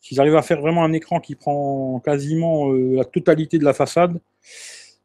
S'ils 0.01 0.21
arrivent 0.21 0.37
à 0.37 0.43
faire 0.43 0.61
vraiment 0.61 0.85
un 0.85 0.93
écran 0.93 1.21
qui 1.21 1.35
prend 1.35 2.01
quasiment 2.01 2.73
euh, 2.73 2.95
la 2.97 3.05
totalité 3.05 3.59
de 3.59 3.65
la 3.65 3.75
façade, 3.75 4.21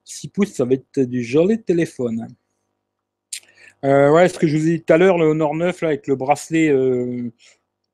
6 0.04 0.28
pouces, 0.30 0.54
ça 0.54 0.66
va 0.66 0.74
être 0.74 1.00
du 1.02 1.24
joli 1.24 1.62
téléphone. 1.62 2.28
Euh, 3.84 4.12
ouais, 4.12 4.30
ce 4.30 4.38
que 4.38 4.48
je 4.48 4.58
vous 4.58 4.68
ai 4.68 4.78
dit 4.78 4.84
tout 4.84 4.94
à 4.94 4.98
l'heure, 4.98 5.18
le 5.18 5.26
Honor 5.26 5.56
9, 5.56 5.82
là, 5.82 5.88
avec 5.90 6.08
le 6.08 6.16
bracelet 6.16 6.72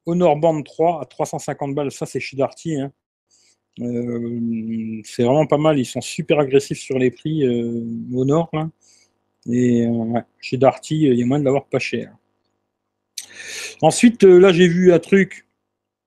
Honor 0.06 0.38
Band 0.38 0.62
3 0.62 1.02
à 1.02 1.06
350 1.06 1.76
balles, 1.76 1.92
ça 1.92 2.06
c'est 2.06 2.20
chez 2.20 2.38
Darty. 2.38 2.80
Hein. 2.80 2.92
c'est 3.78 5.24
vraiment 5.24 5.46
pas 5.46 5.58
mal, 5.58 5.80
ils 5.80 5.86
sont 5.86 6.02
super 6.02 6.40
agressifs 6.40 6.80
sur 6.80 6.98
les 6.98 7.12
prix 7.12 7.46
Honor. 8.14 8.50
Là. 8.54 8.70
Et 9.50 9.88
chez 10.42 10.58
Darty, 10.58 10.96
il 10.96 11.14
y 11.14 11.24
a 11.24 11.26
moyen 11.26 11.40
de 11.40 11.46
l'avoir 11.46 11.66
pas 11.68 11.80
cher. 11.80 12.14
Ensuite, 13.82 14.24
euh, 14.24 14.40
là, 14.40 14.52
j'ai 14.52 14.68
vu 14.68 14.94
un 14.94 15.00
truc. 15.00 15.46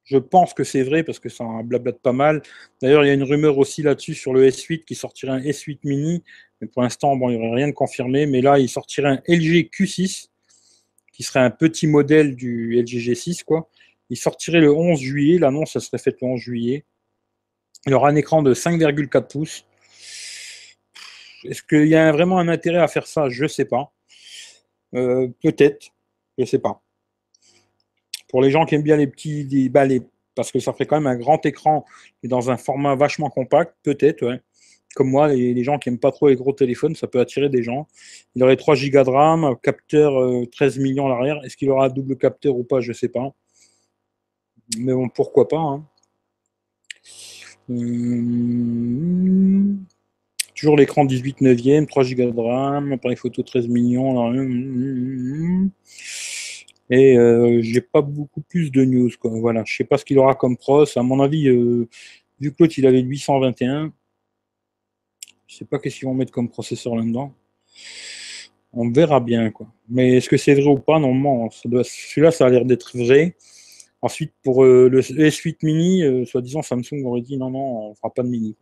Je 0.05 0.19
pense 0.19 0.55
que 0.55 0.65
c'est 0.65 0.83
vrai 0.83 1.05
parce 1.05 1.21
que 1.21 1.29
ça 1.29 1.45
blablate 1.63 2.01
pas 2.01 2.13
mal. 2.13 2.43
D'ailleurs, 2.83 3.05
il 3.05 3.09
y 3.09 3.11
a 3.11 3.15
une 3.15 3.23
rumeur 3.23 3.59
aussi 3.59 3.83
là-dessus 3.83 4.15
sur 4.15 4.33
le 4.33 4.49
S8 4.49 4.85
qui 4.85 4.97
sortirait 4.97 5.33
un 5.33 5.41
S8 5.41 5.79
mini. 5.85 6.25
Mais 6.61 6.67
pour 6.67 6.83
l'instant, 6.83 7.17
bon, 7.17 7.31
il 7.31 7.39
n'y 7.39 7.47
aurait 7.47 7.57
rien 7.57 7.69
de 7.69 7.73
confirmé. 7.73 8.27
Mais 8.27 8.41
là, 8.41 8.59
il 8.59 8.69
sortirait 8.69 9.09
un 9.09 9.23
LG 9.29 9.71
Q6 9.71 10.29
qui 11.13 11.23
serait 11.23 11.41
un 11.41 11.51
petit 11.51 11.87
modèle 11.87 12.37
du 12.37 12.81
LG 12.81 12.99
G6. 12.99 13.45
Quoi. 13.45 13.69
Il 14.11 14.17
sortirait 14.17 14.61
le 14.61 14.73
11 14.73 14.99
juillet. 14.99 15.39
L'annonce, 15.39 15.79
serait 15.79 15.99
faite 15.99 16.19
le 16.21 16.29
11 16.29 16.41
juillet. 16.41 16.85
Il 17.87 17.95
aura 17.95 18.11
un 18.11 18.17
écran 18.17 18.43
de 18.43 18.55
5,4 18.55 19.29
pouces. 19.29 19.65
Est-ce 21.45 21.63
qu'il 21.63 21.89
y 21.89 21.95
a 21.95 22.13
vraiment 22.13 22.39
un 22.39 22.49
intérêt 22.49 22.81
à 22.81 22.89
faire 22.89 23.07
ça? 23.07 23.31
Je 23.31 23.45
ne 23.45 23.49
sais 23.49 23.65
pas. 23.65 23.93
Euh, 24.95 25.29
peut-être. 25.43 25.89
Je 26.37 26.43
ne 26.43 26.47
sais 26.47 26.59
pas. 26.59 26.83
Pour 28.29 28.43
les 28.43 28.51
gens 28.51 28.67
qui 28.67 28.75
aiment 28.75 28.83
bien 28.83 28.97
les 28.97 29.07
petits, 29.07 29.45
des, 29.45 29.69
bah, 29.69 29.87
parce 30.35 30.53
que 30.53 30.61
ça 30.61 30.73
ferait 30.73 30.87
quand 30.87 30.97
même 30.97 31.07
un 31.07 31.17
grand 31.17 31.45
écran 31.47 31.85
et 32.23 32.29
dans 32.29 32.51
un 32.51 32.57
format 32.57 32.95
vachement 32.95 33.31
compact, 33.31 33.75
peut-être, 33.83 34.27
ouais. 34.27 34.41
Comme 34.95 35.11
moi, 35.11 35.29
les, 35.29 35.63
gens 35.63 35.79
qui 35.79 35.89
n'aiment 35.89 36.01
pas 36.01 36.11
trop 36.11 36.29
les 36.29 36.37
gros 36.37 36.53
téléphones, 36.53 36.97
ça 36.97 37.07
peut 37.07 37.21
attirer 37.21 37.49
des 37.49 37.63
gens. 37.63 37.87
Il 38.35 38.43
aurait 38.43 38.57
3 38.57 38.75
Go 38.77 39.05
de 39.05 39.11
RAM, 39.11 39.57
capteur 39.63 40.13
13 40.51 40.79
euh, 40.79 40.83
millions 40.83 41.07
à 41.07 41.11
l'arrière. 41.11 41.39
Est-ce 41.45 41.57
qu'il 41.57 41.71
aura 41.71 41.87
un 41.87 41.89
double 41.89 42.17
capteur 42.17 42.57
ou 42.57 42.65
pas? 42.65 42.81
Je 42.81 42.89
ne 42.89 42.95
sais 42.95 43.09
pas. 43.09 43.33
Mais 44.79 44.93
bon, 44.93 45.09
pourquoi 45.09 45.49
pas. 45.49 45.59
Hein. 45.59 45.85
Hum, 47.69 48.65
toujours 50.57 50.77
l'écran 50.77 51.05
18 51.05 51.41
neuvième, 51.41 51.87
3 51.87 52.05
Go 52.05 52.31
de 52.33 52.41
RAM, 52.41 52.93
appareil 52.93 53.17
photo 53.17 53.43
13 53.43 53.69
millions. 53.69 54.19
Hum, 54.19 54.37
hum, 54.37 55.71
et 56.91 57.17
euh, 57.17 57.61
j'ai 57.63 57.81
pas 57.81 58.03
beaucoup 58.03 58.41
plus 58.41 58.73
de 58.73 58.85
news. 58.85 59.11
Quoi. 59.21 59.31
Voilà, 59.31 59.63
je 59.65 59.77
sais 59.77 59.85
pas 59.85 59.97
ce 59.97 60.05
qu'il 60.05 60.19
aura 60.19 60.35
comme 60.35 60.57
pros. 60.57 60.85
À 60.97 61.03
mon 61.03 61.21
avis, 61.21 61.49
euh, 61.49 61.89
vu 62.41 62.51
que 62.51 62.57
l'autre 62.61 62.75
il 62.79 62.87
avait 62.87 63.01
821, 63.01 63.93
je 65.51 65.57
sais 65.57 65.65
pas 65.65 65.79
qu'est-ce 65.79 65.99
qu'ils 65.99 66.07
vont 66.07 66.15
mettre 66.15 66.31
comme 66.31 66.49
processeur 66.49 66.95
là-dedans. 66.95 67.35
On 68.73 68.89
verra 68.89 69.19
bien 69.19 69.51
quoi. 69.51 69.67
Mais 69.89 70.19
est-ce 70.19 70.29
que 70.29 70.37
c'est 70.37 70.55
vrai 70.55 70.67
ou 70.67 70.79
pas? 70.79 71.01
Normalement, 71.01 71.51
celui-là, 71.51 72.31
ça 72.31 72.47
a 72.47 72.51
l'air 72.51 72.65
d'être 72.65 72.97
vrai. 72.97 73.37
Ensuite, 74.01 74.33
pour 74.45 74.65
euh, 74.65 74.89
le 74.89 75.01
S8 75.01 75.59
mini, 75.63 76.05
euh, 76.05 76.25
soi-disant 76.25 76.63
Samsung 76.63 77.05
aurait 77.05 77.21
dit 77.21 77.37
non, 77.37 77.51
non, 77.51 77.91
on 77.91 77.95
fera 77.97 78.11
pas 78.11 78.23
de 78.23 78.29
mini. 78.29 78.57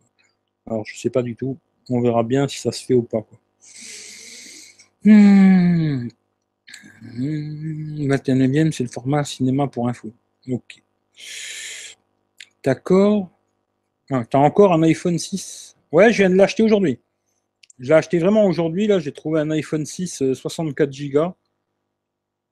Alors, 0.65 0.83
je 0.85 0.97
sais 0.97 1.11
pas 1.11 1.21
du 1.21 1.35
tout. 1.35 1.57
On 1.89 2.01
verra 2.01 2.23
bien 2.23 2.47
si 2.47 2.57
ça 2.57 2.71
se 2.71 2.83
fait 2.83 2.95
ou 2.95 3.03
pas. 3.03 3.21
Quoi. 3.21 3.37
Hmm. 5.05 6.07
21e, 7.13 8.67
mmh, 8.67 8.71
c'est 8.71 8.83
le 8.83 8.89
format 8.89 9.23
cinéma 9.23 9.67
pour 9.67 9.87
info. 9.87 10.11
Ok. 10.49 10.81
D'accord. 12.63 13.29
Ah, 14.09 14.25
tu 14.25 14.35
as 14.35 14.39
encore 14.39 14.73
un 14.73 14.81
iPhone 14.81 15.19
6 15.19 15.77
Ouais, 15.91 16.11
je 16.11 16.17
viens 16.17 16.29
de 16.29 16.35
l'acheter 16.35 16.63
aujourd'hui. 16.63 16.99
Je 17.79 17.87
l'ai 17.89 17.95
acheté 17.95 18.19
vraiment 18.19 18.45
aujourd'hui. 18.45 18.87
Là, 18.87 18.99
j'ai 18.99 19.11
trouvé 19.11 19.39
un 19.39 19.49
iPhone 19.51 19.85
6 19.85 20.33
64 20.33 20.89
Go. 21.09 21.35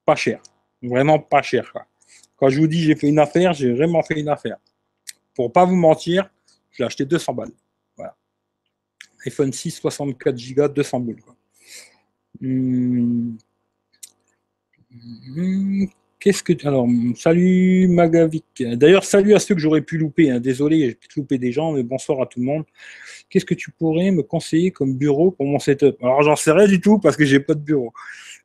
Pas 0.04 0.16
cher. 0.16 0.42
Vraiment 0.82 1.18
pas 1.18 1.42
cher. 1.42 1.72
Quand 2.36 2.48
je 2.48 2.60
vous 2.60 2.66
dis 2.66 2.82
j'ai 2.82 2.94
fait 2.94 3.08
une 3.08 3.18
affaire, 3.18 3.52
j'ai 3.52 3.72
vraiment 3.72 4.02
fait 4.02 4.18
une 4.18 4.28
affaire. 4.28 4.56
Pour 5.34 5.52
pas 5.52 5.64
vous 5.64 5.76
mentir, 5.76 6.30
je 6.70 6.82
l'ai 6.82 6.86
acheté 6.86 7.04
200 7.04 7.34
balles. 7.34 7.52
Voilà. 7.96 8.16
iPhone 9.26 9.52
6, 9.52 9.72
64 9.72 10.54
Go, 10.54 10.68
200 10.68 11.00
balles. 11.00 11.16
Hmm. 12.40 13.36
Hmm. 14.90 15.84
Qu'est-ce 16.20 16.42
que. 16.42 16.52
Alors, 16.66 16.88
salut 17.14 17.86
Magavik. 17.88 18.44
D'ailleurs, 18.58 19.04
salut 19.04 19.34
à 19.34 19.38
ceux 19.38 19.54
que 19.54 19.60
j'aurais 19.60 19.82
pu 19.82 19.98
louper. 19.98 20.30
Hein. 20.30 20.40
Désolé, 20.40 20.80
j'ai 20.80 20.94
pu 20.94 21.08
louper 21.16 21.38
des 21.38 21.52
gens, 21.52 21.72
mais 21.72 21.84
bonsoir 21.84 22.20
à 22.20 22.26
tout 22.26 22.40
le 22.40 22.46
monde. 22.46 22.64
Qu'est-ce 23.30 23.44
que 23.44 23.54
tu 23.54 23.70
pourrais 23.70 24.10
me 24.10 24.22
conseiller 24.22 24.72
comme 24.72 24.94
bureau 24.94 25.30
pour 25.30 25.46
mon 25.46 25.60
setup? 25.60 25.96
Alors, 26.02 26.22
j'en 26.22 26.34
sais 26.34 26.50
rien 26.50 26.66
du 26.66 26.80
tout 26.80 26.98
parce 26.98 27.16
que 27.16 27.24
j'ai 27.24 27.38
pas 27.38 27.54
de 27.54 27.60
bureau. 27.60 27.92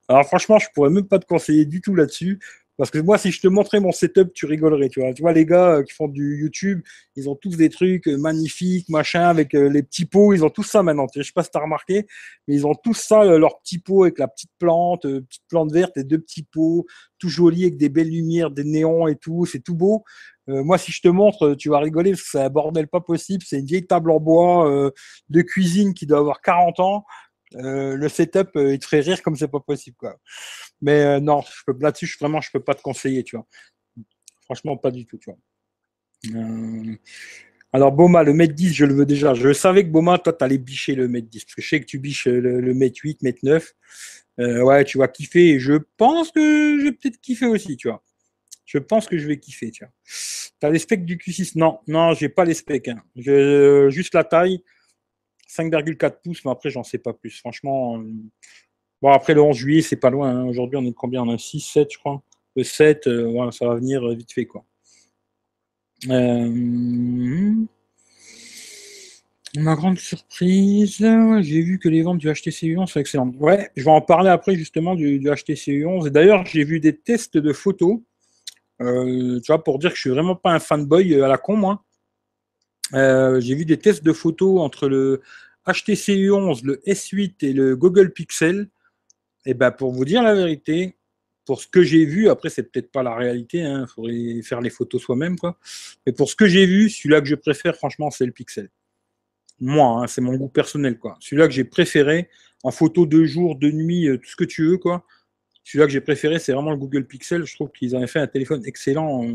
Alors, 0.08 0.26
franchement, 0.26 0.60
je 0.60 0.68
pourrais 0.74 0.92
même 0.92 1.08
pas 1.08 1.18
te 1.18 1.26
conseiller 1.26 1.66
du 1.66 1.82
tout 1.82 1.96
là-dessus. 1.96 2.40
Parce 2.78 2.90
que 2.90 2.98
moi, 2.98 3.20
si 3.20 3.32
je 3.32 3.40
te 3.40 3.48
montrais 3.48 3.80
mon 3.80 3.92
setup, 3.92 4.34
tu 4.34 4.48
rigolerais, 4.48 4.90
tu 4.90 5.00
vois. 5.00 5.14
Tu 5.14 5.22
vois, 5.22 5.32
les 5.32 5.46
gars 5.46 5.76
euh, 5.76 5.84
qui 5.84 5.94
font 5.94 6.08
du 6.08 6.40
YouTube, 6.40 6.82
ils 7.16 7.30
ont 7.30 7.36
tous 7.36 7.56
des 7.56 7.70
trucs 7.70 8.08
euh, 8.08 8.18
magnifiques, 8.18 8.90
machin, 8.90 9.30
avec 9.30 9.54
euh, 9.54 9.70
les 9.70 9.84
petits 9.84 10.06
pots, 10.06 10.34
ils 10.34 10.44
ont 10.44 10.50
tous 10.50 10.64
ça 10.64 10.82
maintenant. 10.82 11.06
Je 11.16 11.22
sais 11.22 11.32
pas 11.36 11.44
si 11.44 11.52
tu 11.52 11.58
as 11.58 11.62
remarqué, 11.62 12.08
mais 12.48 12.56
ils 12.56 12.66
ont 12.66 12.74
tous 12.74 12.96
ça, 12.96 13.24
leur 13.24 13.60
petit 13.60 13.78
pot 13.78 14.04
avec 14.04 14.18
la 14.18 14.28
petite 14.28 14.52
plante, 14.58 15.04
petite 15.04 15.44
plante 15.48 15.72
verte 15.72 15.96
et 15.98 16.04
deux 16.04 16.18
petits 16.18 16.44
pots, 16.44 16.86
tout 17.20 17.30
joli 17.30 17.64
avec 17.64 17.78
des 17.78 17.90
belles 17.90 18.10
lumières, 18.10 18.50
des 18.50 18.64
néons 18.64 19.08
et 19.08 19.16
tout, 19.16 19.46
c'est 19.46 19.60
tout 19.60 19.76
beau. 19.76 20.04
moi, 20.48 20.78
si 20.78 20.92
je 20.92 21.02
te 21.02 21.08
montre, 21.08 21.54
tu 21.54 21.70
vas 21.70 21.80
rigoler 21.80 22.12
parce 22.12 22.24
que 22.24 22.30
c'est 22.32 22.42
un 22.42 22.50
bordel 22.50 22.88
pas 22.88 23.02
possible. 23.02 23.44
C'est 23.48 23.60
une 23.60 23.66
vieille 23.66 23.86
table 23.86 24.12
en 24.12 24.20
bois 24.20 24.92
de 25.30 25.42
cuisine 25.42 25.94
qui 25.94 26.06
doit 26.06 26.20
avoir 26.20 26.42
40 26.42 26.80
ans. 26.80 27.06
Euh, 27.56 27.96
le 27.96 28.10
setup, 28.10 28.50
euh, 28.56 28.74
il 28.74 28.80
te 28.80 28.86
ferait 28.86 29.02
rire 29.02 29.22
comme 29.22 29.36
c'est 29.36 29.48
pas 29.48 29.60
possible, 29.60 29.96
quoi. 29.98 30.18
Mais 30.82 31.02
euh, 31.04 31.20
non, 31.20 31.44
là-dessus, 31.80 32.16
vraiment, 32.20 32.42
je 32.42 32.50
peux 32.52 32.60
pas 32.60 32.76
te 32.76 32.82
conseiller, 32.82 33.24
tu 33.24 33.36
vois. 33.36 33.48
Franchement, 34.42 34.78
pas 34.78 34.92
du 34.92 35.06
tout, 35.06 35.18
tu 35.18 35.32
vois. 35.32 36.38
alors, 37.72 37.92
Boma, 37.92 38.24
le 38.24 38.34
mètre 38.34 38.54
10, 38.54 38.74
je 38.74 38.86
le 38.86 38.94
veux 38.94 39.06
déjà. 39.06 39.34
Je 39.34 39.54
savais 39.54 39.84
que 39.84 39.90
Boma, 39.90 40.18
toi, 40.18 40.34
tu 40.34 40.44
allais 40.44 40.58
bicher 40.58 40.96
le 40.96 41.08
mètre 41.08 41.30
10. 41.30 41.46
Parce 41.46 41.56
que 41.56 41.62
je 41.62 41.70
sais 41.70 41.80
que 41.80 41.86
tu 41.86 42.00
biches 42.00 42.28
le, 42.28 42.74
mètre 42.74 43.00
8, 43.04 43.22
mètre 43.22 43.40
9. 43.44 43.74
ouais, 44.38 44.84
tu 44.84 44.98
vas 44.98 45.08
kiffer. 45.08 45.60
Je 45.60 45.74
pense 45.98 46.32
que 46.32 46.78
je 46.80 46.84
vais 46.84 46.92
peut-être 46.92 47.22
kiffer 47.22 47.46
aussi, 47.46 47.78
tu 47.78 47.88
vois. 47.88 48.04
Je 48.66 48.78
pense 48.80 49.08
que 49.08 49.18
je 49.18 49.28
vais 49.28 49.38
kiffer, 49.40 49.72
tu 49.72 49.84
vois. 49.84 49.94
T'as 50.60 50.70
les 50.70 50.80
specs 50.80 51.06
du 51.06 51.18
Q6 51.18 51.58
Non, 51.58 51.80
non, 51.88 52.14
j'ai 52.14 52.30
pas 52.30 52.46
les 52.46 52.54
specs. 52.54 52.90
Hein. 52.90 53.04
juste 53.16 54.14
la 54.14 54.24
taille. 54.24 54.64
5,4 55.54 56.22
pouces, 56.24 56.44
mais 56.46 56.52
après, 56.52 56.70
j'en 56.70 56.84
sais 56.84 56.98
pas 56.98 57.14
plus. 57.14 57.32
Franchement, 57.40 58.00
euh, 58.00 58.04
bon, 59.02 59.12
après 59.12 59.34
le 59.34 59.42
11 59.42 59.56
juillet, 59.56 59.82
c'est 59.82 59.98
pas 59.98 60.10
loin. 60.10 60.30
Hein. 60.30 60.46
Aujourd'hui, 60.46 60.78
on 60.78 60.86
est 60.86 60.94
combien? 60.94 61.24
On 61.24 61.34
a 61.34 61.38
6, 61.38 61.60
7, 61.60 61.94
je 61.94 61.98
crois. 61.98 62.22
Le 62.56 62.64
7, 62.64 63.08
euh, 63.08 63.52
ça 63.52 63.68
va 63.68 63.76
venir 63.76 64.08
vite 64.10 64.32
fait. 64.32 64.48
Euh, 66.10 67.54
ma 69.56 69.76
grande 69.76 69.98
surprise, 69.98 70.98
j'ai 70.98 71.62
vu 71.62 71.80
que 71.80 71.90
les 71.90 72.02
ventes 72.02 72.18
du 72.18 72.32
HTC 72.32 72.68
U11 72.68 72.88
sont 72.88 73.00
excellentes. 73.00 73.36
Ouais, 73.40 73.70
je 73.76 73.84
vais 73.84 73.92
en 73.92 74.02
parler 74.02 74.30
après 74.30 74.56
justement 74.56 74.96
du, 74.96 75.20
HTC 75.20 75.72
U11. 75.72 76.08
Et 76.08 76.12
d'ailleurs, 76.12 76.46
j'ai 76.46 76.64
vu 76.64 76.80
des 76.80 76.96
tests 76.96 77.38
de 77.38 77.54
photos. 77.54 78.00
tu 78.80 79.42
vois, 79.48 79.64
pour 79.64 79.80
dire 79.80 79.92
que 79.92 79.96
je 79.96 80.02
suis 80.02 80.10
vraiment 80.10 80.36
pas 80.36 80.52
un 80.52 80.60
fanboy 80.60 81.22
à 81.22 81.28
la 81.28 81.38
con, 81.38 81.56
moi. 81.56 81.84
Euh, 82.94 83.40
j'ai 83.40 83.56
vu 83.56 83.66
des 83.66 83.78
tests 83.78 84.04
de 84.04 84.14
photos 84.14 84.60
entre 84.62 84.88
le 84.88 85.22
HTC 85.66 86.16
U11, 86.16 86.64
le 86.64 86.82
S8 86.86 87.36
et 87.42 87.54
le 87.54 87.76
Google 87.76 88.12
Pixel. 88.12 88.70
Et 89.46 89.52
eh 89.52 89.54
ben 89.54 89.72
pour 89.72 89.92
vous 89.92 90.06
dire 90.06 90.24
la 90.24 90.34
vérité, 90.34 90.96
pour 91.46 91.62
ce 91.62 91.68
que 91.68 91.84
j'ai 91.84 92.06
vu, 92.06 92.30
après 92.30 92.50
c'est 92.50 92.64
peut-être 92.64 92.92
pas 92.92 93.04
la 93.04 93.16
réalité, 93.16 93.60
il 93.60 93.66
hein, 93.66 93.88
faudrait 93.88 94.42
faire 94.42 94.62
les 94.62 94.70
photos 94.70 95.02
soi-même 95.02 95.38
quoi. 95.38 95.58
Mais 96.06 96.14
pour 96.14 96.30
ce 96.30 96.36
que 96.36 96.48
j'ai 96.48 96.66
vu, 96.66 96.90
celui-là 96.90 97.20
que 97.20 97.28
je 97.28 97.36
préfère 97.36 97.76
franchement, 97.76 98.10
c'est 98.10 98.26
le 98.26 98.32
Pixel. 98.32 98.70
Moi, 99.60 100.04
hein, 100.04 100.08
c'est 100.08 100.22
mon 100.22 100.36
goût 100.36 100.48
personnel 100.48 100.98
quoi. 100.98 101.18
Celui-là 101.20 101.48
que 101.48 101.54
j'ai 101.54 101.66
préféré 101.66 102.30
en 102.64 102.72
photo 102.72 103.06
de 103.06 103.26
jour, 103.26 103.58
de 103.58 103.70
nuit, 103.70 104.08
euh, 104.08 104.18
tout 104.18 104.30
ce 104.30 104.36
que 104.38 104.46
tu 104.46 104.66
veux 104.66 104.78
quoi. 104.78 105.06
Celui-là 105.64 105.86
que 105.86 105.94
j'ai 105.94 106.02
préféré, 106.02 106.40
c'est 106.40 106.52
vraiment 106.52 106.72
le 106.72 106.78
Google 106.78 107.06
Pixel. 107.06 107.46
Je 107.46 107.56
trouve 107.56 107.70
qu'ils 107.72 107.96
avaient 107.96 108.08
fait 108.08 108.20
un 108.20 108.28
téléphone 108.28 108.64
excellent, 108.66 109.26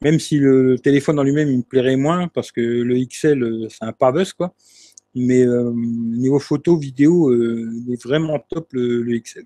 même 0.00 0.18
si 0.18 0.38
le 0.38 0.78
téléphone 0.78 1.18
en 1.18 1.22
lui-même, 1.22 1.48
il 1.48 1.58
me 1.58 1.62
plairait 1.62 1.96
moins, 1.96 2.28
parce 2.28 2.52
que 2.52 2.60
le 2.60 3.04
XL, 3.04 3.42
euh, 3.42 3.68
c'est 3.68 3.84
un 3.84 3.92
paveuse, 3.92 4.32
quoi. 4.32 4.54
Mais 5.14 5.46
euh, 5.46 5.72
niveau 5.74 6.38
photo, 6.38 6.76
vidéo, 6.78 7.30
euh, 7.30 7.70
il 7.86 7.92
est 7.92 8.02
vraiment 8.02 8.38
top 8.38 8.68
le, 8.72 9.18
XL. 9.18 9.44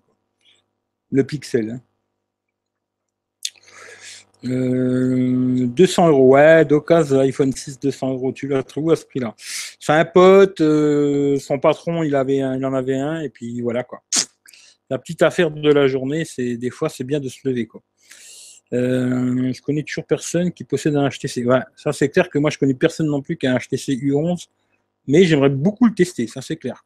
Le 1.10 1.24
Pixel. 1.24 1.70
Hein. 1.70 1.80
200 4.44 6.08
euros, 6.08 6.30
ouais, 6.30 6.64
d'occasion, 6.64 7.20
iPhone 7.20 7.52
6, 7.52 7.78
200 7.78 8.10
euros, 8.10 8.32
tu 8.32 8.48
l'as 8.48 8.64
trouvé 8.64 8.94
à 8.94 8.96
ce 8.96 9.04
prix-là. 9.06 9.34
C'est 9.78 9.92
un 9.92 10.04
pote, 10.04 10.58
son 10.58 11.58
patron, 11.60 12.02
il, 12.02 12.16
avait 12.16 12.38
il 12.38 12.64
en 12.64 12.74
avait 12.74 12.96
un, 12.96 13.20
et 13.20 13.28
puis 13.28 13.60
voilà 13.60 13.84
quoi 13.84 14.02
la 14.92 14.98
petite 14.98 15.22
affaire 15.22 15.50
de 15.50 15.72
la 15.72 15.86
journée, 15.86 16.26
c'est 16.26 16.58
des 16.58 16.68
fois 16.68 16.90
c'est 16.90 17.04
bien 17.04 17.18
de 17.18 17.30
se 17.30 17.38
lever 17.44 17.66
quoi. 17.66 17.82
Euh, 18.74 19.50
je 19.52 19.62
connais 19.62 19.82
toujours 19.82 20.04
personne 20.04 20.52
qui 20.52 20.64
possède 20.64 20.96
un 20.96 21.08
HTC. 21.08 21.46
Ça 21.76 21.94
c'est 21.94 22.10
clair 22.10 22.28
que 22.28 22.38
moi 22.38 22.50
je 22.50 22.58
connais 22.58 22.74
personne 22.74 23.06
non 23.06 23.22
plus 23.22 23.38
qui 23.38 23.46
a 23.46 23.54
un 23.54 23.58
HTC 23.58 23.96
U11, 23.96 24.48
mais 25.06 25.24
j'aimerais 25.24 25.48
beaucoup 25.48 25.86
le 25.86 25.94
tester, 25.94 26.26
ça 26.26 26.42
c'est 26.42 26.56
clair. 26.56 26.84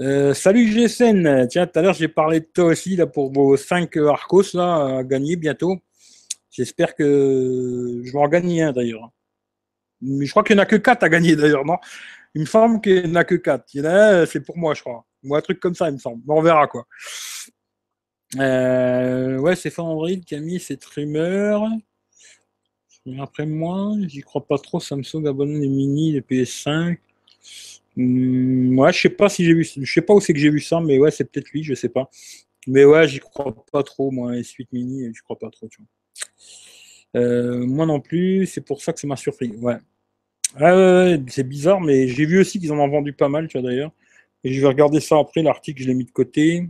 Euh, 0.00 0.32
salut 0.32 0.68
GSN, 0.68 1.48
tiens 1.48 1.66
tout 1.66 1.76
à 1.76 1.82
l'heure 1.82 1.94
j'ai 1.94 2.06
parlé 2.06 2.38
de 2.38 2.48
toi 2.54 2.66
aussi 2.66 2.94
là 2.94 3.08
pour 3.08 3.32
vos 3.32 3.56
5 3.56 3.96
Arcos 3.96 4.54
là 4.54 4.98
à 4.98 5.02
gagner 5.02 5.34
bientôt. 5.34 5.76
J'espère 6.52 6.94
que 6.94 8.00
je 8.04 8.12
vais 8.12 8.18
en 8.18 8.28
gagner 8.28 8.62
un 8.62 8.72
d'ailleurs. 8.72 9.10
Mais 10.00 10.24
je 10.24 10.30
crois 10.30 10.44
qu'il 10.44 10.54
n'y 10.54 10.60
en 10.60 10.62
a 10.62 10.66
que 10.66 10.76
4 10.76 11.02
à 11.02 11.08
gagner 11.08 11.34
d'ailleurs, 11.34 11.64
non? 11.64 11.78
Il 12.36 12.42
me 12.42 12.46
semble 12.46 12.80
qu'il 12.80 13.02
n'y 13.02 13.10
en 13.10 13.16
a 13.16 13.24
que 13.24 13.34
4. 13.34 13.64
Il 13.74 13.78
y 13.78 13.80
en 13.82 13.90
a 13.90 14.20
un, 14.20 14.26
c'est 14.26 14.40
pour 14.40 14.56
moi 14.56 14.74
je 14.74 14.82
crois. 14.82 15.04
Ou 15.24 15.34
un 15.34 15.40
truc 15.40 15.60
comme 15.60 15.74
ça, 15.74 15.88
il 15.88 15.94
me 15.94 15.98
semble. 15.98 16.22
on 16.28 16.42
verra 16.42 16.66
quoi. 16.66 16.86
Euh, 18.38 19.38
ouais, 19.38 19.56
c'est 19.56 19.76
Android 19.78 20.08
qui 20.24 20.34
a 20.34 20.40
mis 20.40 20.60
cette 20.60 20.84
rumeur. 20.84 21.64
Après 23.18 23.46
moi, 23.46 23.94
j'y 24.06 24.20
crois 24.20 24.46
pas 24.46 24.58
trop. 24.58 24.78
Samsung 24.78 25.26
abonne 25.26 25.60
les 25.60 25.68
mini, 25.68 26.12
les 26.12 26.20
PS5. 26.20 26.98
Hmm, 27.96 28.78
ouais, 28.78 28.92
je 28.92 29.00
sais 29.00 29.08
pas 29.10 29.28
si 29.28 29.44
j'ai 29.44 29.54
vu. 29.54 29.64
Je 29.64 29.92
sais 29.92 30.02
pas 30.02 30.14
où 30.14 30.20
c'est 30.20 30.32
que 30.32 30.38
j'ai 30.38 30.50
vu 30.50 30.60
ça, 30.60 30.80
mais 30.80 30.98
ouais, 30.98 31.10
c'est 31.10 31.24
peut-être 31.24 31.50
lui, 31.50 31.64
je 31.64 31.74
sais 31.74 31.88
pas. 31.88 32.08
Mais 32.66 32.84
ouais, 32.84 33.08
j'y 33.08 33.18
crois 33.20 33.54
pas 33.72 33.82
trop, 33.82 34.10
moi, 34.10 34.32
S8 34.34 34.68
mini, 34.72 35.10
je 35.14 35.22
crois 35.22 35.38
pas 35.38 35.50
trop, 35.50 35.68
tu 35.68 35.82
vois. 35.82 37.20
Euh, 37.20 37.66
moi 37.66 37.86
non 37.86 38.00
plus, 38.00 38.46
c'est 38.46 38.60
pour 38.60 38.82
ça 38.82 38.92
que 38.92 39.00
ça 39.00 39.06
m'a 39.06 39.16
surpris. 39.16 39.50
Ouais. 39.56 39.76
ouais 40.60 41.20
c'est 41.28 41.48
bizarre, 41.48 41.80
mais 41.80 42.08
j'ai 42.08 42.26
vu 42.26 42.38
aussi 42.40 42.60
qu'ils 42.60 42.72
en 42.72 42.78
ont 42.78 42.88
vendu 42.88 43.12
pas 43.12 43.28
mal, 43.28 43.48
tu 43.48 43.58
vois 43.58 43.68
d'ailleurs. 43.68 43.92
Et 44.44 44.52
je 44.52 44.60
vais 44.60 44.66
regarder 44.66 45.00
ça 45.00 45.18
après, 45.18 45.42
l'article, 45.42 45.82
je 45.82 45.88
l'ai 45.88 45.94
mis 45.94 46.04
de 46.04 46.10
côté. 46.10 46.68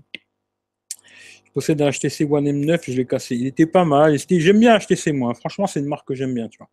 Je 1.51 1.53
possède 1.53 1.83
un 1.83 1.91
HTC 1.91 2.25
One 2.25 2.47
M9, 2.47 2.81
je 2.87 2.97
l'ai 2.97 3.07
cassé. 3.07 3.37
Il 3.37 3.47
était 3.47 3.67
pas 3.67 3.85
mal. 3.85 4.17
J'aime 4.29 4.61
bien 4.61 4.79
HTC, 4.79 5.13
moi. 5.13 5.35
Franchement, 5.35 5.67
c'est 5.67 5.81
une 5.81 5.87
marque 5.87 6.07
que 6.07 6.15
j'aime 6.15 6.35
bien, 6.35 6.49
tu 6.49 6.59
vois. 6.59 6.71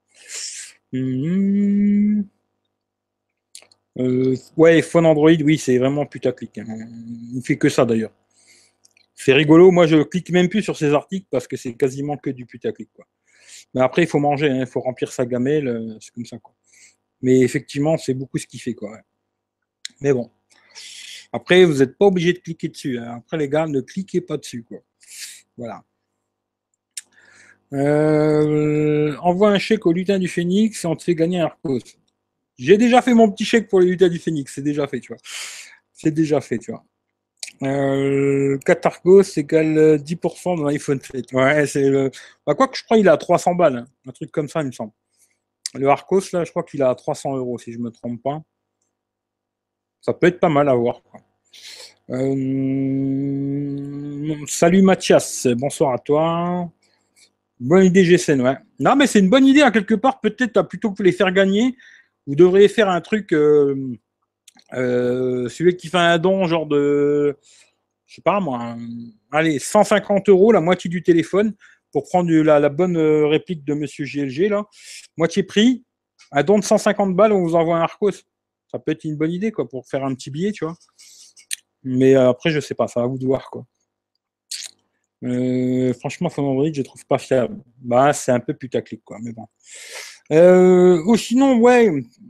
Mmh. 0.93 2.23
Euh, 3.99 4.35
ouais, 4.55 4.81
phone 4.81 5.05
Android, 5.05 5.31
oui, 5.31 5.57
c'est 5.57 5.77
vraiment 5.77 6.05
putaclic. 6.05 6.59
Il 7.33 7.41
fait 7.43 7.57
que 7.57 7.69
ça, 7.69 7.85
d'ailleurs. 7.85 8.13
C'est 9.15 9.33
rigolo. 9.33 9.71
Moi, 9.71 9.87
je 9.87 10.03
clique 10.03 10.29
même 10.29 10.47
plus 10.47 10.61
sur 10.61 10.77
ces 10.77 10.93
articles 10.93 11.25
parce 11.31 11.47
que 11.47 11.57
c'est 11.57 11.73
quasiment 11.73 12.17
que 12.17 12.29
du 12.29 12.45
putaclic. 12.45 12.89
Mais 13.73 13.81
après, 13.81 14.03
il 14.03 14.07
faut 14.07 14.19
manger, 14.19 14.49
hein. 14.49 14.59
il 14.61 14.67
faut 14.67 14.79
remplir 14.79 15.11
sa 15.11 15.25
gamelle. 15.25 15.67
Euh, 15.67 15.97
c'est 15.99 16.13
comme 16.13 16.25
ça. 16.25 16.37
Mais 17.21 17.39
effectivement, 17.39 17.97
c'est 17.97 18.13
beaucoup 18.13 18.37
ce 18.37 18.45
qu'il 18.45 18.61
fait, 18.61 18.75
quoi. 18.75 18.95
Mais 20.01 20.13
bon. 20.13 20.29
Après, 21.34 21.65
vous 21.65 21.80
n'êtes 21.80 21.97
pas 21.97 22.05
obligé 22.05 22.34
de 22.34 22.39
cliquer 22.39 22.69
dessus. 22.69 22.97
Hein. 22.97 23.15
Après, 23.17 23.38
les 23.38 23.49
gars, 23.49 23.67
ne 23.67 23.82
cliquez 23.82 24.21
pas 24.21 24.38
dessus. 24.38 24.63
Quoi. 24.63 24.80
Voilà. 25.57 25.84
Euh, 27.73 29.15
envoie 29.17 29.49
un 29.49 29.59
chèque 29.59 29.86
au 29.86 29.91
lutin 29.91 30.19
du 30.19 30.28
Phénix 30.28 30.84
et 30.84 30.88
on 30.88 30.95
te 30.95 31.03
fait 31.03 31.15
gagner 31.15 31.41
un 31.41 31.45
Arcos. 31.45 31.80
J'ai 32.57 32.78
déjà 32.78 33.01
fait 33.01 33.13
mon 33.13 33.30
petit 33.30 33.45
chèque 33.45 33.67
pour 33.67 33.82
les 33.82 33.88
lutins 33.88 34.07
du 34.07 34.19
Phénix. 34.19 34.53
C'est 34.53 34.61
déjà 34.61 34.88
fait, 34.88 34.99
tu 34.99 35.09
vois. 35.09 35.21
C'est 35.93 36.11
déjà 36.11 36.41
fait, 36.41 36.57
tu 36.57 36.71
vois. 36.71 36.84
Euh, 37.63 38.57
4 38.65 38.86
Arcos 38.86 39.23
égale 39.38 39.97
10% 39.97 40.59
de 40.59 40.63
l'iPhone 40.65 40.99
7. 41.01 41.34
Ouais, 41.34 41.65
le. 41.75 42.11
Bah, 42.45 42.55
quoi 42.55 42.67
que 42.67 42.78
je 42.78 42.84
crois, 42.84 42.97
il 42.97 43.09
a 43.09 43.17
300 43.17 43.55
balles. 43.55 43.78
Hein. 43.78 43.86
Un 44.07 44.11
truc 44.11 44.32
comme 44.32 44.47
ça, 44.47 44.61
il 44.61 44.67
me 44.67 44.71
semble. 44.71 44.91
Le 45.73 45.88
Arcos, 45.89 46.21
là, 46.34 46.43
je 46.43 46.51
crois 46.51 46.63
qu'il 46.63 46.82
a 46.84 46.93
300 46.95 47.36
euros, 47.36 47.57
si 47.57 47.73
je 47.73 47.78
ne 47.80 47.84
me 47.84 47.91
trompe 47.91 48.21
pas. 48.21 48.41
Ça 50.01 50.13
peut 50.13 50.27
être 50.27 50.39
pas 50.39 50.49
mal 50.49 50.69
à 50.69 50.75
voir. 50.75 51.01
Euh, 52.09 52.35
salut 54.47 54.81
Mathias, 54.81 55.47
bonsoir 55.47 55.93
à 55.93 55.99
toi. 55.99 56.69
Bonne 57.59 57.85
idée 57.85 58.05
GSN, 58.05 58.41
ouais. 58.41 58.57
Non, 58.79 58.95
mais 58.95 59.07
c'est 59.07 59.19
une 59.19 59.29
bonne 59.29 59.45
idée 59.45 59.61
à 59.61 59.71
quelque 59.71 59.95
part. 59.95 60.21
Peut-être 60.21 60.61
plutôt 60.63 60.91
que 60.91 61.03
les 61.03 61.11
faire 61.11 61.31
gagner, 61.31 61.75
vous 62.25 62.35
devriez 62.35 62.67
faire 62.67 62.89
un 62.89 63.01
truc. 63.01 63.33
Euh, 63.33 63.75
euh, 64.73 65.49
celui 65.49 65.75
qui 65.75 65.87
fait 65.87 65.97
un 65.97 66.17
don, 66.17 66.45
genre 66.45 66.65
de 66.65 67.37
je 68.05 68.15
sais 68.15 68.21
pas 68.21 68.39
moi, 68.39 68.75
allez, 69.31 69.59
150 69.59 70.29
euros, 70.29 70.51
la 70.53 70.61
moitié 70.61 70.89
du 70.89 71.03
téléphone, 71.03 71.53
pour 71.91 72.05
prendre 72.05 72.31
la, 72.31 72.69
bonne 72.69 72.97
réplique 72.97 73.65
de 73.65 73.73
Monsieur 73.73 74.05
GLG, 74.05 74.49
là. 74.49 74.65
Moitié 75.17 75.43
prix, 75.43 75.83
un 76.31 76.43
don 76.43 76.57
de 76.59 76.63
150 76.63 77.15
balles, 77.15 77.33
on 77.33 77.41
vous 77.41 77.55
envoie 77.55 77.77
un 77.77 77.81
Arcos. 77.81 78.11
Ça 78.72 78.80
peut 78.80 78.91
être 78.91 79.03
une 79.03 79.15
bonne 79.15 79.32
idée, 79.32 79.51
quoi, 79.51 79.68
pour 79.68 79.88
faire 79.88 80.03
un 80.03 80.13
petit 80.13 80.30
billet, 80.32 80.51
tu 80.51 80.65
vois. 80.65 80.76
Mais 81.84 82.15
euh, 82.15 82.30
après, 82.30 82.49
je 82.49 82.59
sais 82.59 82.76
pas, 82.76 82.88
ça 82.88 83.01
va 83.01 83.07
vous 83.07 83.18
de 83.18 83.26
voir, 83.26 83.49
quoi. 83.49 83.65
Euh, 85.24 85.93
franchement, 85.95 86.30
Android, 86.38 86.70
je 86.72 86.82
trouve 86.82 87.05
pas 87.05 87.18
fiable. 87.18 87.57
Bah, 87.80 88.13
c'est 88.13 88.32
un 88.32 88.39
peu 88.39 88.53
putaclic, 88.53 89.01
mais 89.22 89.32
bon. 89.32 89.45
Euh, 90.32 91.01
ou 91.05 91.15
sinon, 91.15 91.57
ouais, 91.57 91.89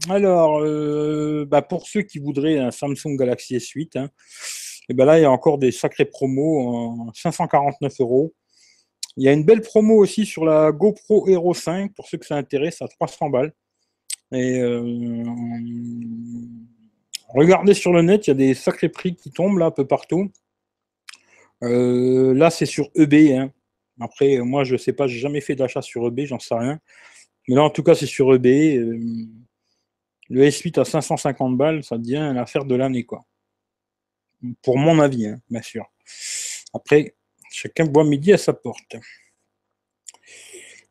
alors, 0.10 0.62
bah, 1.48 1.62
pour 1.62 1.88
ceux 1.88 2.04
qui 2.04 2.20
voudraient 2.20 2.60
un 2.60 2.72
Samsung 2.72 3.18
Galaxy 3.18 3.58
S8, 3.58 3.98
hein, 3.98 4.10
et 4.90 4.94
ben 4.94 5.06
là, 5.06 5.20
il 5.20 5.24
y 5.24 5.26
a 5.26 5.32
encore 5.32 5.58
des 5.58 5.72
sacrés 5.72 6.06
promos 6.06 6.60
en 6.60 7.14
549 7.14 7.94
euros. 8.00 8.34
Il 9.18 9.24
y 9.24 9.28
a 9.30 9.34
une 9.34 9.44
belle 9.44 9.62
promo 9.62 9.96
aussi 9.96 10.26
sur 10.26 10.46
la 10.46 10.72
GoPro 10.72 11.28
Hero 11.28 11.54
5, 11.54 11.94
pour 11.94 12.08
ceux 12.08 12.18
que 12.18 12.26
ça 12.26 12.36
intéresse, 12.36 12.82
à 12.82 12.88
300 12.88 13.30
balles. 13.30 13.54
Euh, 14.34 15.23
regardez 17.30 17.73
sur 17.73 17.93
le 17.93 18.01
net, 18.01 18.28
il 18.28 18.30
y 18.30 18.32
a 18.32 18.36
des 18.36 18.53
sacrés 18.53 18.89
prix 18.89 19.15
qui 19.15 19.32
tombent 19.32 19.57
là 19.57 19.67
un 19.67 19.71
peu 19.71 19.86
partout. 19.86 20.32
Euh, 21.63 22.34
là, 22.34 22.49
c'est 22.49 22.65
sur 22.65 22.89
eBay. 22.95 23.36
Hein. 23.36 23.51
Après, 23.99 24.38
moi, 24.39 24.63
je 24.63 24.78
sais 24.78 24.93
pas, 24.93 25.07
j'ai 25.07 25.19
jamais 25.19 25.41
fait 25.41 25.55
d'achat 25.55 25.82
sur 25.82 26.05
eBay, 26.07 26.25
j'en 26.25 26.39
sais 26.39 26.55
rien. 26.55 26.80
Mais 27.47 27.55
là, 27.55 27.63
en 27.63 27.69
tout 27.69 27.84
cas, 27.84 27.95
c'est 27.95 28.05
sur 28.05 28.34
eBay. 28.34 28.78
Euh, 28.78 28.99
le 30.30 30.43
S8 30.43 30.80
à 30.80 30.86
550 30.86 31.57
balles, 31.57 31.84
ça 31.84 31.97
devient 31.97 32.32
l'affaire 32.36 32.65
de 32.65 32.75
l'année, 32.75 33.03
quoi. 33.05 33.25
Pour 34.61 34.78
mon 34.78 34.99
avis, 34.99 35.28
hein, 35.28 35.41
bien 35.49 35.61
sûr. 35.61 35.86
Après, 36.73 37.15
chacun 37.49 37.86
boit 37.86 38.03
midi 38.03 38.34
à 38.34 38.38
sa 38.38 38.53
porte. 38.53 38.97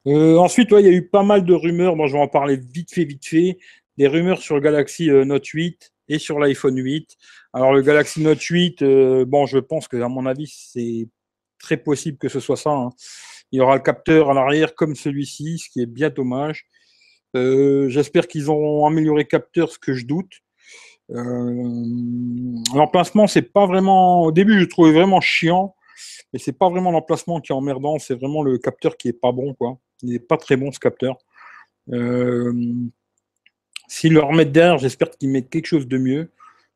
Euh, 0.06 0.36
ensuite, 0.38 0.68
il 0.72 0.84
y 0.84 0.88
a 0.88 0.92
eu 0.92 1.08
pas 1.08 1.22
mal 1.22 1.44
de 1.44 1.54
rumeurs, 1.54 1.96
bon, 1.96 2.06
je 2.06 2.12
vais 2.12 2.22
en 2.22 2.28
parler 2.28 2.56
vite 2.56 2.92
fait, 2.92 3.04
vite 3.04 3.26
fait. 3.26 3.58
Des 3.96 4.06
rumeurs 4.06 4.40
sur 4.40 4.54
le 4.54 4.60
Galaxy 4.60 5.08
Note 5.08 5.46
8 5.46 5.92
et 6.08 6.18
sur 6.18 6.38
l'iPhone 6.38 6.76
8. 6.76 7.16
Alors 7.52 7.72
le 7.72 7.82
Galaxy 7.82 8.20
Note 8.20 8.42
8, 8.42 8.82
euh, 8.82 9.24
bon, 9.24 9.46
je 9.46 9.58
pense 9.58 9.88
que 9.88 9.96
à 9.96 10.08
mon 10.08 10.26
avis, 10.26 10.52
c'est 10.54 11.08
très 11.58 11.76
possible 11.76 12.18
que 12.18 12.28
ce 12.28 12.40
soit 12.40 12.56
ça. 12.56 12.70
Hein. 12.70 12.90
Il 13.52 13.58
y 13.58 13.60
aura 13.60 13.76
le 13.76 13.82
capteur 13.82 14.30
à 14.30 14.34
l'arrière 14.34 14.74
comme 14.74 14.94
celui-ci, 14.94 15.58
ce 15.58 15.70
qui 15.70 15.80
est 15.80 15.86
bien 15.86 16.10
dommage. 16.10 16.66
Euh, 17.34 17.88
j'espère 17.88 18.28
qu'ils 18.28 18.50
ont 18.50 18.86
amélioré 18.86 19.22
le 19.22 19.28
capteur, 19.28 19.70
ce 19.70 19.78
que 19.78 19.94
je 19.94 20.06
doute. 20.06 20.32
Euh, 21.10 21.84
l'emplacement, 22.74 23.26
c'est 23.26 23.42
pas 23.52 23.66
vraiment. 23.66 24.22
Au 24.22 24.32
début, 24.32 24.60
je 24.60 24.66
trouvais 24.66 24.92
vraiment 24.92 25.20
chiant, 25.20 25.74
mais 26.32 26.38
c'est 26.38 26.56
pas 26.56 26.68
vraiment 26.68 26.90
l'emplacement 26.90 27.40
qui 27.40 27.52
est 27.52 27.54
emmerdant, 27.54 27.98
c'est 27.98 28.14
vraiment 28.14 28.42
le 28.42 28.58
capteur 28.58 28.96
qui 28.96 29.08
est 29.08 29.12
pas 29.12 29.32
bon, 29.32 29.54
quoi. 29.54 29.78
Il 30.02 30.10
n'est 30.10 30.18
pas 30.18 30.36
très 30.36 30.56
bon 30.56 30.70
ce 30.72 30.78
capteur. 30.78 31.18
S'ils 33.88 34.12
le 34.12 34.20
remettent 34.20 34.52
derrière, 34.52 34.78
j'espère 34.78 35.10
qu'ils 35.10 35.30
mettent 35.30 35.50
quelque 35.50 35.66
chose 35.66 35.86
de 35.86 35.98
mieux. 35.98 36.30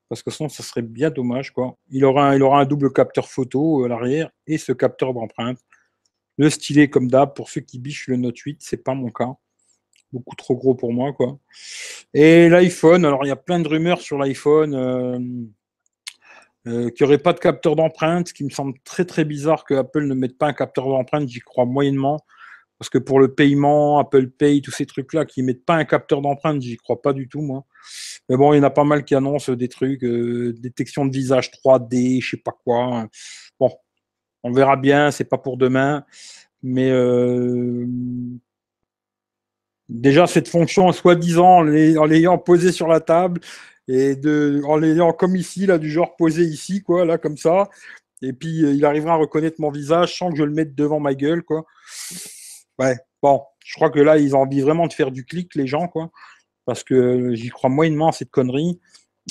Parce 0.09 0.25
que 0.25 0.31
sinon, 0.31 0.49
ça 0.49 0.65
serait 0.65 0.83
bien 0.83 1.11
dommage. 1.11 1.53
Quoi. 1.53 1.77
Il, 1.91 2.05
aura 2.05 2.31
un, 2.31 2.35
il 2.35 2.43
aura 2.43 2.61
un 2.61 2.65
double 2.65 2.93
capteur 2.93 3.29
photo 3.29 3.85
à 3.85 3.89
l'arrière 3.89 4.31
et 4.47 4.59
ce 4.59 4.73
capteur 4.73 5.15
d'empreinte. 5.15 5.59
Le 6.37 6.51
stylet, 6.51 6.89
comme 6.91 7.09
d'hab, 7.09 7.35
pour 7.35 7.49
ceux 7.49 7.61
qui 7.61 7.79
bichent 7.79 8.09
le 8.09 8.17
Note 8.17 8.39
8, 8.39 8.59
c'est 8.61 8.83
pas 8.83 8.95
mon 8.95 9.11
cas. 9.11 9.35
Beaucoup 10.13 10.35
trop 10.35 10.57
gros 10.57 10.75
pour 10.75 10.93
moi. 10.93 11.13
quoi. 11.13 11.39
Et 12.13 12.49
l'iPhone, 12.49 13.05
alors 13.05 13.25
il 13.25 13.29
y 13.29 13.33
a 13.33 13.37
plein 13.37 13.61
de 13.61 13.69
rumeurs 13.69 14.01
sur 14.01 14.19
l'iPhone. 14.19 14.75
Euh, 14.75 15.19
euh, 16.67 16.91
qu'il 16.91 17.07
n'y 17.07 17.13
aurait 17.13 17.23
pas 17.23 17.33
de 17.33 17.39
capteur 17.39 17.77
d'empreinte, 17.77 18.29
ce 18.29 18.35
qui 18.35 18.45
me 18.45 18.51
semble 18.51 18.75
très 18.85 19.05
très 19.05 19.25
bizarre 19.25 19.65
que 19.65 19.75
Apple 19.75 20.05
ne 20.05 20.15
mette 20.15 20.37
pas 20.37 20.47
un 20.47 20.53
capteur 20.53 20.89
d'empreinte, 20.89 21.29
j'y 21.29 21.41
crois 21.41 21.65
moyennement. 21.65 22.21
Parce 22.81 22.89
que 22.89 22.97
pour 22.97 23.21
le 23.21 23.35
paiement, 23.35 23.99
Apple 23.99 24.29
Pay, 24.29 24.63
tous 24.63 24.71
ces 24.71 24.87
trucs-là 24.87 25.27
qui 25.27 25.43
mettent 25.43 25.67
pas 25.67 25.75
un 25.75 25.85
capteur 25.85 26.23
d'empreinte, 26.23 26.63
j'y 26.63 26.79
crois 26.79 27.03
pas 27.03 27.13
du 27.13 27.29
tout, 27.29 27.43
moi. 27.43 27.67
Mais 28.31 28.39
bon, 28.39 28.55
il 28.55 28.57
y 28.57 28.61
en 28.61 28.63
a 28.63 28.71
pas 28.71 28.85
mal 28.85 29.05
qui 29.05 29.15
annoncent 29.15 29.53
des 29.53 29.69
trucs, 29.69 30.03
euh, 30.03 30.55
détection 30.55 31.05
de 31.05 31.13
visage 31.13 31.51
3D, 31.51 32.23
je 32.23 32.31
sais 32.31 32.37
pas 32.39 32.57
quoi. 32.65 33.07
Bon, 33.59 33.71
on 34.43 34.51
verra 34.51 34.79
bien, 34.79 35.11
c'est 35.11 35.27
pas 35.27 35.37
pour 35.37 35.59
demain. 35.59 36.07
Mais 36.63 36.91
euh, 36.91 37.85
déjà, 39.91 40.27
cette 40.27 40.49
fonction, 40.49 40.91
soi-disant, 40.91 41.59
en 41.59 42.05
l'ayant 42.07 42.39
posée 42.39 42.73
sur 42.73 42.89
la 42.89 43.01
table, 43.01 43.43
et 43.89 44.17
en 44.65 44.79
l'ayant 44.79 45.13
comme 45.13 45.37
ici, 45.37 45.67
là, 45.67 45.77
du 45.77 45.91
genre 45.91 46.17
posé 46.17 46.45
ici, 46.45 46.83
quoi, 46.83 47.05
là, 47.05 47.19
comme 47.19 47.37
ça. 47.37 47.69
Et 48.23 48.33
puis, 48.33 48.65
euh, 48.65 48.73
il 48.73 48.87
arrivera 48.87 49.13
à 49.13 49.17
reconnaître 49.17 49.61
mon 49.61 49.71
visage 49.71 50.17
sans 50.17 50.31
que 50.31 50.37
je 50.37 50.45
le 50.45 50.53
mette 50.53 50.75
devant 50.75 50.99
ma 50.99 51.15
gueule. 51.15 51.43
Ouais, 52.81 52.97
bon, 53.23 53.43
je 53.63 53.75
crois 53.75 53.91
que 53.91 54.01
là, 54.01 54.17
ils 54.17 54.35
ont 54.35 54.41
envie 54.41 54.63
vraiment 54.63 54.87
de 54.87 54.93
faire 54.95 55.11
du 55.11 55.27
clic, 55.27 55.55
les 55.55 55.67
gens, 55.67 55.87
quoi. 55.87 56.11
Parce 56.65 56.83
que 56.83 57.35
j'y 57.35 57.51
crois 57.51 57.69
moyennement 57.69 58.09
à 58.09 58.13
cette 58.13 58.31
connerie. 58.31 58.81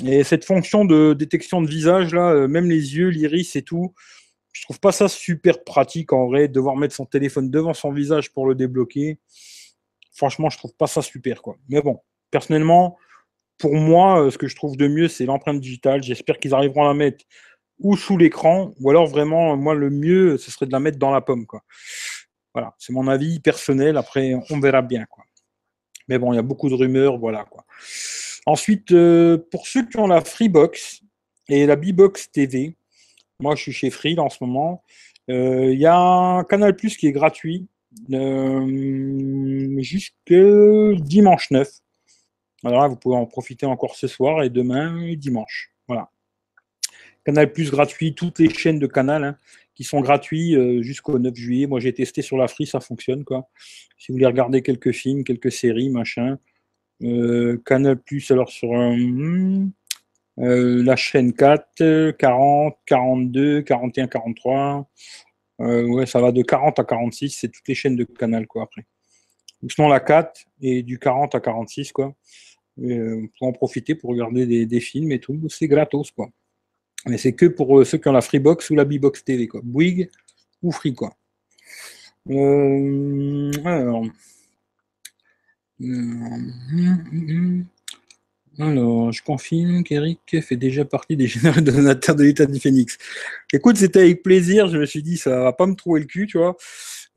Et 0.06 0.24
cette 0.24 0.46
fonction 0.46 0.86
de 0.86 1.14
détection 1.14 1.62
de 1.62 1.68
visage, 1.68 2.14
là, 2.14 2.32
euh, 2.32 2.48
même 2.48 2.70
les 2.70 2.96
yeux, 2.96 3.10
l'iris 3.10 3.56
et 3.56 3.64
tout, 3.64 3.96
je 4.54 4.64
trouve 4.64 4.80
pas 4.80 4.92
ça 4.92 5.08
super 5.08 5.64
pratique 5.64 6.14
en 6.14 6.28
vrai, 6.28 6.48
devoir 6.48 6.76
mettre 6.76 6.94
son 6.94 7.06
téléphone 7.06 7.50
devant 7.50 7.74
son 7.74 7.92
visage 7.92 8.32
pour 8.32 8.46
le 8.46 8.54
débloquer. 8.54 9.18
Franchement, 10.14 10.50
je 10.52 10.58
trouve 10.58 10.76
pas 10.76 10.88
ça 10.88 11.02
super, 11.02 11.42
quoi. 11.42 11.58
Mais 11.70 11.82
bon, 11.82 12.00
personnellement, 12.30 12.98
pour 13.58 13.74
moi, 13.74 14.26
euh, 14.26 14.32
ce 14.32 14.38
que 14.38 14.48
je 14.48 14.56
trouve 14.56 14.78
de 14.78 14.88
mieux, 14.88 15.08
c'est 15.08 15.26
l'empreinte 15.26 15.60
digitale. 15.60 16.04
J'espère 16.04 16.38
qu'ils 16.38 16.54
arriveront 16.54 16.84
à 16.84 16.90
la 16.90 16.94
mettre 16.94 17.26
ou 17.80 17.98
sous 17.98 18.18
l'écran, 18.18 18.74
ou 18.80 18.90
alors 18.92 19.08
vraiment, 19.08 19.58
moi, 19.58 19.74
le 19.74 19.90
mieux, 19.90 20.38
ce 20.38 20.52
serait 20.52 20.68
de 20.68 20.72
la 20.72 20.80
mettre 20.80 21.00
dans 21.00 21.12
la 21.12 21.22
pomme, 21.22 21.46
quoi. 21.46 21.64
Voilà, 22.54 22.74
c'est 22.80 22.94
mon 22.94 23.08
avis 23.08 23.40
personnel. 23.40 23.98
Après, 23.98 24.34
on 24.50 24.60
verra 24.60 24.82
bien. 24.82 25.06
Quoi. 25.06 25.24
Mais 26.08 26.18
bon, 26.18 26.34
il 26.34 26.38
y 26.38 26.40
a 26.40 26.44
beaucoup 26.44 26.70
de 26.70 26.76
rumeurs. 26.76 27.18
Voilà. 27.18 27.46
Ensuite, 28.46 28.92
euh, 28.92 29.38
pour 29.52 29.68
ceux 29.68 29.86
qui 29.88 29.98
ont 29.98 30.08
la 30.08 30.22
Freebox 30.22 31.02
et 31.50 31.66
la 31.66 31.76
B-Box 31.76 32.32
TV, 32.32 32.76
moi 33.40 33.56
je 33.56 33.62
suis 33.62 33.72
chez 33.72 33.90
Free 33.90 34.18
en 34.20 34.30
ce 34.30 34.44
moment, 34.44 34.84
euh, 35.30 35.72
il 35.72 35.80
y 35.80 35.86
a 35.86 35.96
un 35.96 36.44
Canal 36.44 36.76
Plus 36.76 36.98
qui 36.98 37.08
est 37.08 37.12
gratuit 37.12 37.68
euh, 38.12 39.76
jusque 39.82 40.34
dimanche 40.34 41.52
9. 41.52 41.70
Alors 42.64 42.82
là, 42.82 42.88
vous 42.88 42.96
pouvez 42.96 43.16
en 43.16 43.26
profiter 43.26 43.66
encore 43.66 43.96
ce 43.96 44.08
soir 44.08 44.44
et 44.44 44.50
demain 44.50 45.14
dimanche. 45.16 45.72
Voilà. 45.88 46.10
Canal 47.24 47.52
Plus 47.54 47.70
gratuit, 47.70 48.16
toutes 48.16 48.40
les 48.40 48.50
chaînes 48.50 48.80
de 48.80 48.88
Canal. 48.88 49.24
Hein 49.24 49.38
qui 49.80 49.86
sont 49.86 50.02
gratuits 50.02 50.58
euh, 50.58 50.82
jusqu'au 50.82 51.18
9 51.20 51.34
juillet. 51.34 51.66
Moi, 51.66 51.80
j'ai 51.80 51.94
testé 51.94 52.22
sur 52.22 52.36
la 52.36 52.50
Free, 52.50 52.68
ça 52.68 52.82
fonctionne. 52.82 53.24
Quoi. 53.24 53.48
Si 53.98 54.12
vous 54.12 54.16
voulez 54.16 54.26
regarder 54.26 54.62
quelques 54.62 54.92
films, 54.92 55.24
quelques 55.24 55.54
séries, 55.54 55.90
machin. 55.90 56.38
Euh, 57.02 57.62
Canal 57.66 57.98
Plus, 57.98 58.30
alors 58.30 58.50
sur 58.50 58.74
euh, 58.74 59.64
la 60.38 60.96
chaîne 60.98 61.32
4, 61.32 62.12
40, 62.12 62.76
42, 62.88 63.62
41, 63.62 64.08
43. 64.08 64.90
ouais, 65.60 66.06
ça 66.06 66.20
va 66.20 66.34
de 66.34 66.42
40 66.42 66.78
à 66.78 66.84
46, 66.84 67.30
c'est 67.30 67.48
toutes 67.48 67.70
les 67.70 67.76
chaînes 67.76 67.96
de 67.96 68.04
Canal, 68.04 68.48
quoi, 68.48 68.64
après. 68.64 68.86
sinon, 69.70 69.88
la 69.88 70.02
4 70.02 70.42
et 70.62 70.84
du 70.84 71.00
40 71.00 71.36
à 71.36 71.40
46, 71.40 71.94
quoi. 71.94 72.14
pour 72.76 73.48
en 73.48 73.54
profiter 73.54 73.96
pour 73.96 74.10
regarder 74.10 74.66
des 74.66 74.80
films 74.82 75.14
et 75.14 75.20
tout, 75.20 75.40
c'est 75.48 75.70
gratos, 75.70 76.12
quoi. 76.12 76.30
Mais 77.06 77.18
c'est 77.18 77.34
que 77.34 77.46
pour 77.46 77.80
euh, 77.80 77.86
ceux 77.86 77.98
qui 77.98 78.08
ont 78.08 78.14
la 78.14 78.22
Freebox 78.22 78.70
ou 78.70 78.76
la 78.76 78.86
B-Box 78.86 79.24
TV, 79.24 79.48
quoi. 79.48 79.62
Bouygues 79.64 80.10
ou 80.62 80.72
Free, 80.72 80.94
quoi. 80.94 81.16
Euh, 82.30 83.52
alors. 83.66 84.06
Euh, 85.82 87.64
alors, 88.60 89.14
je 89.14 89.24
confirme 89.24 89.84
qu'Eric 89.84 90.42
fait 90.42 90.58
déjà 90.58 90.84
partie 90.84 91.16
des 91.16 91.28
généraux 91.28 91.62
donateurs 91.62 92.16
de 92.16 92.24
l'État 92.24 92.46
du 92.46 92.60
Phoenix. 92.60 92.98
Écoute, 93.54 93.78
c'était 93.78 94.02
avec 94.02 94.22
plaisir. 94.22 94.68
Je 94.68 94.78
me 94.78 94.86
suis 94.86 95.02
dit, 95.02 95.18
ça 95.18 95.44
va 95.44 95.54
pas 95.54 95.66
me 95.66 95.76
trouver 95.76 96.02
le 96.02 96.06
cul, 96.06 96.28
tu 96.28 96.38
vois. 96.38 96.58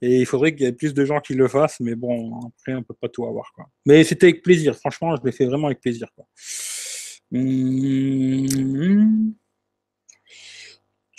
Et 0.01 0.21
il 0.21 0.27
faudrait 0.27 0.55
qu'il 0.55 0.65
y 0.65 0.69
ait 0.69 0.73
plus 0.73 0.95
de 0.95 1.05
gens 1.05 1.21
qui 1.21 1.35
le 1.35 1.49
fassent, 1.49 1.81
mais 1.81 1.95
bon, 1.97 2.41
après, 2.47 2.75
on 2.75 2.83
peut 2.83 2.95
pas 2.95 3.09
tout 3.09 3.25
avoir, 3.25 3.53
quoi. 3.55 3.69
Mais 3.87 4.05
c'était 4.05 4.27
avec 4.27 4.43
plaisir. 4.43 4.77
Franchement, 4.77 5.17
je 5.17 5.23
l'ai 5.25 5.33
fait 5.33 5.47
vraiment 5.47 5.67
avec 5.67 5.81
plaisir, 5.81 6.09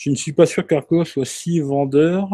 je 0.03 0.09
ne 0.09 0.15
suis 0.15 0.33
pas 0.33 0.45
sûr 0.45 0.67
qu'Arco 0.67 1.05
soit 1.05 1.25
si 1.25 1.61
vendeur. 1.61 2.29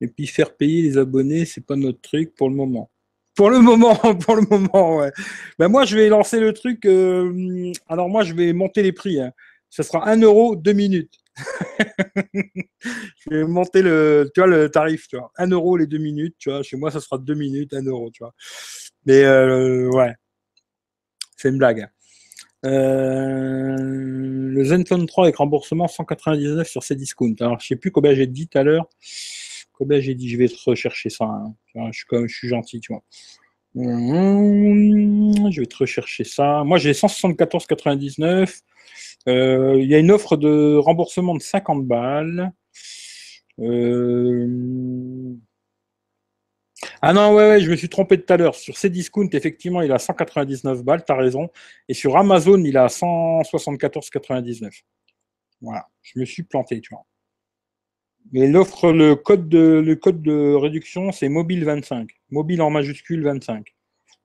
Et 0.00 0.06
puis 0.06 0.28
faire 0.28 0.54
payer 0.56 0.82
les 0.82 0.98
abonnés, 0.98 1.44
c'est 1.44 1.66
pas 1.66 1.74
notre 1.74 2.00
truc 2.00 2.32
pour 2.36 2.48
le 2.48 2.54
moment. 2.54 2.92
Pour 3.34 3.50
le 3.50 3.58
moment, 3.58 3.96
pour 4.24 4.36
le 4.36 4.42
moment, 4.48 4.98
ouais. 4.98 5.10
Ben 5.58 5.66
moi, 5.66 5.84
je 5.84 5.96
vais 5.96 6.08
lancer 6.08 6.38
le 6.38 6.52
truc. 6.52 6.84
Euh, 6.86 7.72
alors 7.88 8.08
moi, 8.08 8.22
je 8.22 8.34
vais 8.34 8.52
monter 8.52 8.84
les 8.84 8.92
prix. 8.92 9.20
Hein. 9.20 9.32
Ça 9.68 9.82
sera 9.82 10.08
1 10.08 10.20
euro, 10.20 10.54
2 10.54 10.72
minutes. 10.74 11.14
je 12.34 13.30
vais 13.30 13.44
monter 13.44 13.82
le, 13.82 14.30
tu 14.32 14.40
vois, 14.40 14.46
le 14.46 14.70
tarif, 14.70 15.08
tu 15.08 15.16
vois. 15.16 15.32
1 15.38 15.48
euro 15.48 15.76
les 15.76 15.88
2 15.88 15.98
minutes, 15.98 16.36
tu 16.38 16.50
vois. 16.50 16.62
Chez 16.62 16.76
moi, 16.76 16.92
ça 16.92 17.00
sera 17.00 17.18
2 17.18 17.34
minutes, 17.34 17.74
1 17.74 17.82
euro, 17.86 18.10
tu 18.12 18.22
vois. 18.22 18.32
Mais 19.06 19.24
euh, 19.24 19.90
ouais, 19.90 20.14
c'est 21.36 21.48
une 21.48 21.58
blague. 21.58 21.88
Euh, 22.66 23.76
le 23.78 24.64
Zenfone 24.64 25.06
3 25.06 25.24
avec 25.24 25.36
remboursement 25.36 25.86
199 25.88 26.68
sur 26.68 26.82
Cdiscount. 26.82 27.34
Alors, 27.40 27.60
je 27.60 27.68
sais 27.68 27.76
plus 27.76 27.90
combien 27.90 28.14
j'ai 28.14 28.26
dit 28.26 28.48
tout 28.48 28.58
à 28.58 28.62
l'heure. 28.62 28.88
Combien 29.72 30.00
j'ai 30.00 30.14
dit 30.14 30.28
Je 30.28 30.36
vais 30.36 30.48
te 30.48 30.56
rechercher 30.64 31.10
ça. 31.10 31.24
Hein. 31.24 31.54
Je, 31.92 31.98
suis 31.98 32.06
je 32.28 32.34
suis 32.34 32.48
gentil, 32.48 32.80
tu 32.80 32.92
vois. 32.92 33.02
Hum, 33.76 35.50
je 35.50 35.60
vais 35.60 35.66
te 35.66 35.76
rechercher 35.76 36.24
ça. 36.24 36.64
Moi, 36.64 36.78
j'ai 36.78 36.92
174,99. 36.92 38.62
Euh, 39.28 39.76
il 39.80 39.88
y 39.88 39.94
a 39.94 39.98
une 39.98 40.10
offre 40.10 40.36
de 40.36 40.76
remboursement 40.76 41.34
de 41.34 41.42
50 41.42 41.86
balles. 41.86 42.52
Euh, 43.58 44.46
ah 47.02 47.12
non, 47.12 47.34
ouais, 47.34 47.48
ouais, 47.48 47.60
je 47.60 47.70
me 47.70 47.76
suis 47.76 47.88
trompé 47.88 48.20
tout 48.20 48.32
à 48.32 48.36
l'heure. 48.36 48.54
Sur 48.54 48.74
Cdiscount, 48.76 49.28
effectivement, 49.32 49.82
il 49.82 49.92
a 49.92 49.98
199 49.98 50.82
balles, 50.82 51.04
tu 51.04 51.12
as 51.12 51.16
raison. 51.16 51.50
Et 51.88 51.94
sur 51.94 52.16
Amazon, 52.16 52.62
il 52.64 52.76
a 52.76 52.86
174,99. 52.86 54.82
Voilà, 55.60 55.88
je 56.02 56.18
me 56.18 56.24
suis 56.24 56.42
planté, 56.42 56.80
tu 56.80 56.94
vois. 56.94 57.04
Mais 58.32 58.46
l'offre, 58.48 58.92
le 58.92 59.14
code 59.14 59.48
de, 59.48 59.82
le 59.84 59.96
code 59.96 60.22
de 60.22 60.54
réduction, 60.54 61.12
c'est 61.12 61.28
mobile 61.28 61.64
25. 61.64 62.08
Mobile 62.30 62.60
en 62.62 62.70
majuscule 62.70 63.22
25. 63.22 63.74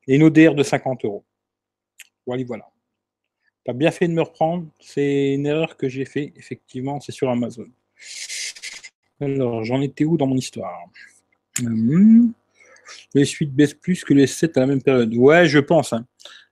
Et 0.07 0.15
une 0.15 0.23
ODR 0.23 0.55
de 0.55 0.63
50 0.63 1.05
euros. 1.05 1.23
Voilà, 2.25 2.43
voilà. 2.45 2.67
Tu 3.63 3.71
as 3.71 3.73
bien 3.73 3.91
fait 3.91 4.07
de 4.07 4.13
me 4.13 4.21
reprendre. 4.21 4.67
C'est 4.79 5.33
une 5.33 5.45
erreur 5.45 5.77
que 5.77 5.87
j'ai 5.87 6.05
fait, 6.05 6.33
effectivement, 6.35 6.99
c'est 6.99 7.11
sur 7.11 7.29
Amazon. 7.29 7.67
Alors, 9.19 9.63
j'en 9.63 9.81
étais 9.81 10.03
où 10.03 10.17
dans 10.17 10.25
mon 10.25 10.35
histoire? 10.35 10.85
Hum. 11.59 12.33
Le 13.13 13.21
S8 13.21 13.51
baisse 13.51 13.73
plus 13.73 14.03
que 14.03 14.13
le 14.13 14.23
S7 14.23 14.57
à 14.57 14.61
la 14.61 14.67
même 14.67 14.81
période. 14.81 15.13
Ouais, 15.13 15.47
je 15.47 15.59
pense. 15.59 15.93
Hein. 15.93 16.05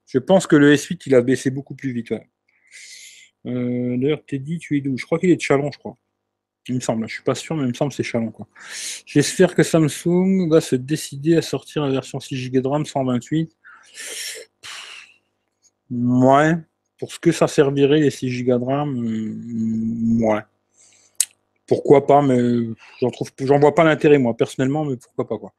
Je 0.08 0.18
pense 0.18 0.48
que 0.48 0.56
le 0.56 0.74
S8, 0.76 1.04
il 1.06 1.16
a 1.16 1.22
baissé 1.22 1.52
beaucoup 1.52 1.76
plus 1.76 1.92
vite. 1.92 2.14
Euh, 3.46 3.98
d'ailleurs, 3.98 4.24
Teddy, 4.26 4.58
tu 4.58 4.78
es 4.78 4.82
d'où? 4.82 4.98
Je 4.98 5.06
crois 5.06 5.20
qu'il 5.20 5.30
est 5.30 5.36
de 5.36 5.42
Chalon, 5.42 5.72
je 5.72 5.78
crois. 5.78 5.98
Il 6.68 6.76
me 6.76 6.80
semble, 6.80 7.08
je 7.08 7.14
suis 7.16 7.24
pas 7.24 7.36
sûr, 7.36 7.56
mais 7.56 7.64
il 7.64 7.70
me 7.70 7.74
semble 7.74 7.92
que 7.92 7.96
c'est 7.96 8.04
Chalon. 8.04 8.34
J'espère 9.06 9.56
que 9.56 9.64
Samsung 9.64 10.50
va 10.50 10.62
se 10.62 10.76
décider 10.76 11.36
à 11.36 11.42
sortir 11.42 11.84
la 11.86 11.92
version 11.92 12.20
6 12.20 12.52
Go 12.52 12.62
de 12.62 12.68
RAM 12.68 12.86
128. 12.86 13.56
Ouais. 15.92 16.56
Pour 17.00 17.12
ce 17.12 17.20
que 17.20 17.32
ça 17.32 17.48
servirait 17.48 18.00
les 18.00 18.12
6 18.12 18.44
Go 18.44 18.58
de 18.58 18.66
RAM, 18.66 19.04
euh, 19.04 20.26
ouais. 20.26 20.42
Pourquoi 21.66 22.08
pas, 22.08 22.22
mais 22.24 22.68
j'en 23.00 23.12
trouve, 23.12 23.30
j'en 23.42 23.60
vois 23.60 23.76
pas 23.76 23.84
l'intérêt 23.84 24.18
moi 24.18 24.36
personnellement, 24.36 24.86
mais 24.86 24.98
pourquoi 24.98 25.28
pas 25.28 25.38
quoi. 25.38 25.54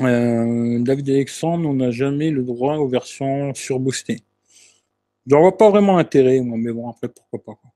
Euh, 0.00 0.78
David 0.80 1.10
Alexandre, 1.10 1.68
on 1.68 1.74
n'a 1.74 1.90
jamais 1.90 2.30
le 2.30 2.42
droit 2.42 2.76
aux 2.76 2.88
versions 2.88 3.54
surboostées. 3.54 4.20
J'en 5.26 5.40
vois 5.40 5.56
pas 5.56 5.70
vraiment 5.70 5.96
l'intérêt, 5.96 6.40
moi, 6.40 6.58
mais 6.58 6.72
bon, 6.72 6.88
après, 6.88 7.08
pourquoi 7.08 7.42
pas. 7.42 7.54
Quoi. 7.54 7.70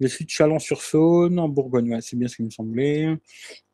Les 0.00 0.08
suites 0.08 0.30
Chalon-sur-Saône, 0.30 1.38
en 1.38 1.48
Bourgogne, 1.48 2.00
c'est 2.00 2.16
bien 2.16 2.28
ce 2.28 2.36
qui 2.36 2.42
me 2.42 2.50
semblait. 2.50 3.16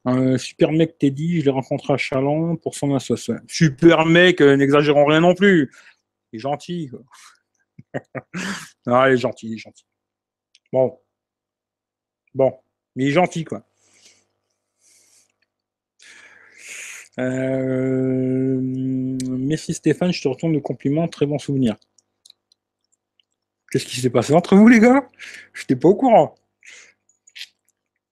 Un 0.04 0.38
super 0.38 0.72
mec 0.72 0.98
Teddy, 0.98 1.40
je 1.40 1.46
l'ai 1.46 1.50
rencontré 1.50 1.94
à 1.94 1.96
Chalon 1.96 2.56
pour 2.56 2.74
son 2.74 2.94
association. 2.94 3.42
Super 3.48 4.04
mec, 4.04 4.40
euh, 4.40 4.56
n'exagérons 4.56 5.04
rien 5.06 5.20
non 5.20 5.34
plus. 5.34 5.70
Il 6.32 6.36
est 6.36 6.40
gentil. 6.40 6.88
Quoi. 6.88 7.00
ah, 8.86 9.10
il 9.10 9.14
est 9.14 9.16
gentil, 9.16 9.48
il 9.48 9.54
est 9.54 9.58
gentil. 9.58 9.84
Bon. 10.72 10.98
Bon. 12.34 12.54
Mais 12.96 13.04
il 13.04 13.08
est 13.08 13.12
gentil, 13.12 13.44
quoi. 13.44 13.64
Euh... 17.18 18.58
Merci 18.60 19.74
Stéphane, 19.74 20.12
je 20.12 20.22
te 20.22 20.28
retourne 20.28 20.52
le 20.52 20.60
compliment, 20.60 21.08
très 21.08 21.26
bon 21.26 21.38
souvenir. 21.38 21.76
Qu'est-ce 23.70 23.86
qui 23.86 24.00
s'est 24.00 24.10
passé 24.10 24.32
entre 24.32 24.56
vous, 24.56 24.68
les 24.68 24.80
gars? 24.80 25.08
Je 25.52 25.62
n'étais 25.62 25.76
pas 25.76 25.88
au 25.88 25.94
courant. 25.94 26.34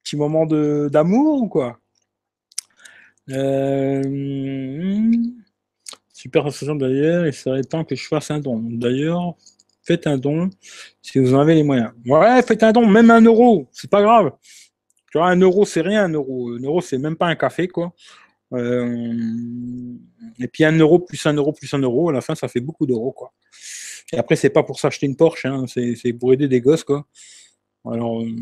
Petit 0.02 0.16
moment 0.16 0.46
d'amour 0.46 1.42
ou 1.42 1.48
quoi? 1.48 1.78
Euh, 3.30 4.02
Super 6.12 6.46
association 6.46 6.74
d'ailleurs, 6.74 7.26
il 7.26 7.32
serait 7.32 7.62
temps 7.62 7.84
que 7.84 7.94
je 7.94 8.06
fasse 8.06 8.30
un 8.30 8.40
don. 8.40 8.58
D'ailleurs, 8.60 9.36
faites 9.82 10.06
un 10.06 10.18
don 10.18 10.50
si 11.02 11.18
vous 11.18 11.34
en 11.34 11.40
avez 11.40 11.54
les 11.54 11.62
moyens. 11.62 11.92
Ouais, 12.06 12.42
faites 12.42 12.62
un 12.62 12.72
don, 12.72 12.86
même 12.86 13.10
un 13.10 13.20
euro, 13.20 13.68
c'est 13.70 13.90
pas 13.90 14.02
grave. 14.02 14.32
Tu 15.12 15.18
vois, 15.18 15.28
un 15.28 15.40
euro, 15.40 15.64
c'est 15.64 15.80
rien, 15.80 16.04
un 16.04 16.12
euro. 16.12 16.50
Un 16.50 16.62
euro, 16.62 16.80
c'est 16.80 16.98
même 16.98 17.16
pas 17.16 17.26
un 17.26 17.36
café, 17.36 17.68
quoi. 17.68 17.94
Euh, 18.54 19.94
et 20.38 20.48
puis 20.48 20.64
un 20.64 20.72
euro 20.72 20.98
plus 20.98 21.24
un 21.26 21.34
euro 21.34 21.52
plus 21.52 21.72
un 21.74 21.78
euro, 21.78 22.08
à 22.08 22.12
la 22.12 22.20
fin, 22.20 22.34
ça 22.34 22.48
fait 22.48 22.60
beaucoup 22.60 22.86
d'euros, 22.86 23.12
quoi. 23.12 23.32
Et 24.12 24.18
après, 24.18 24.36
c'est 24.36 24.50
pas 24.50 24.62
pour 24.62 24.80
s'acheter 24.80 25.06
une 25.06 25.16
Porsche, 25.16 25.46
hein, 25.46 25.66
c'est 25.66 26.12
pour 26.14 26.32
aider 26.32 26.48
des 26.48 26.60
gosses, 26.60 26.84
quoi. 26.84 27.06
Alors, 27.84 28.22
euh, 28.22 28.36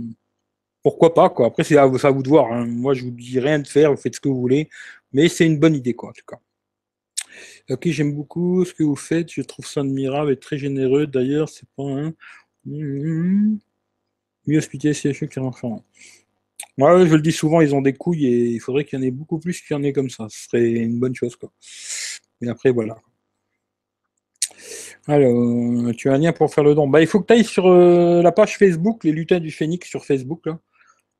pourquoi 0.82 1.14
pas, 1.14 1.30
quoi. 1.30 1.46
Après, 1.46 1.64
c'est 1.64 1.76
à, 1.76 1.86
vous 1.86 2.22
de 2.22 2.28
voir. 2.28 2.52
Hein. 2.52 2.66
Moi, 2.66 2.94
je 2.94 3.04
vous 3.04 3.11
dis 3.11 3.40
rien 3.40 3.59
de 3.59 3.66
faire, 3.66 3.90
vous 3.90 4.00
faites 4.00 4.14
ce 4.14 4.20
que 4.20 4.28
vous 4.28 4.40
voulez, 4.40 4.68
mais 5.12 5.28
c'est 5.28 5.46
une 5.46 5.59
bonne 5.59 5.74
idée, 5.74 5.94
quoi, 5.94 6.11
en 6.11 6.12
tout 6.12 6.24
cas. 6.26 6.38
Ok, 7.70 7.88
j'aime 7.88 8.14
beaucoup 8.14 8.64
ce 8.64 8.72
que 8.72 8.84
vous 8.84 8.96
faites, 8.96 9.32
je 9.32 9.42
trouve 9.42 9.66
ça 9.66 9.80
admirable 9.80 10.32
et 10.32 10.38
très 10.38 10.57
généreux. 10.59 11.07
D'ailleurs, 11.07 11.48
c'est 11.48 11.68
pas 11.76 11.82
un. 11.84 12.14
Mieux 12.64 13.59
hospitalier, 14.59 14.94
qui 14.94 15.38
enfant. 15.40 15.84
Ouais, 16.78 17.07
je 17.07 17.14
le 17.14 17.22
dis 17.22 17.32
souvent, 17.32 17.61
ils 17.61 17.74
ont 17.74 17.80
des 17.80 17.94
couilles 17.94 18.26
et 18.26 18.46
il 18.50 18.61
faudrait 18.61 18.84
qu'il 18.84 18.98
y 18.98 19.02
en 19.02 19.04
ait 19.04 19.11
beaucoup 19.11 19.38
plus 19.38 19.61
qu'il 19.61 19.76
y 19.76 19.78
en 19.78 19.82
ait 19.82 19.92
comme 19.92 20.11
ça. 20.11 20.26
Ce 20.28 20.44
serait 20.44 20.70
une 20.70 20.98
bonne 20.98 21.14
chose, 21.14 21.36
quoi. 21.36 21.50
Mais 22.40 22.48
après, 22.48 22.70
voilà. 22.70 22.96
Alors, 25.09 25.92
tu 25.94 26.11
as 26.11 26.14
un 26.14 26.18
lien 26.18 26.32
pour 26.32 26.52
faire 26.52 26.64
le 26.64 26.74
don. 26.74 26.88
Bah, 26.88 27.00
il 27.00 27.07
faut 27.07 27.20
que 27.20 27.26
tu 27.26 27.32
ailles 27.34 27.44
sur 27.44 27.66
euh, 27.66 28.22
la 28.22 28.32
page 28.32 28.59
Facebook, 28.59 29.04
les 29.04 29.12
lutins 29.12 29.38
du 29.38 29.50
phénix 29.50 29.88
sur 29.88 30.04
Facebook. 30.04 30.44
Là. 30.46 30.59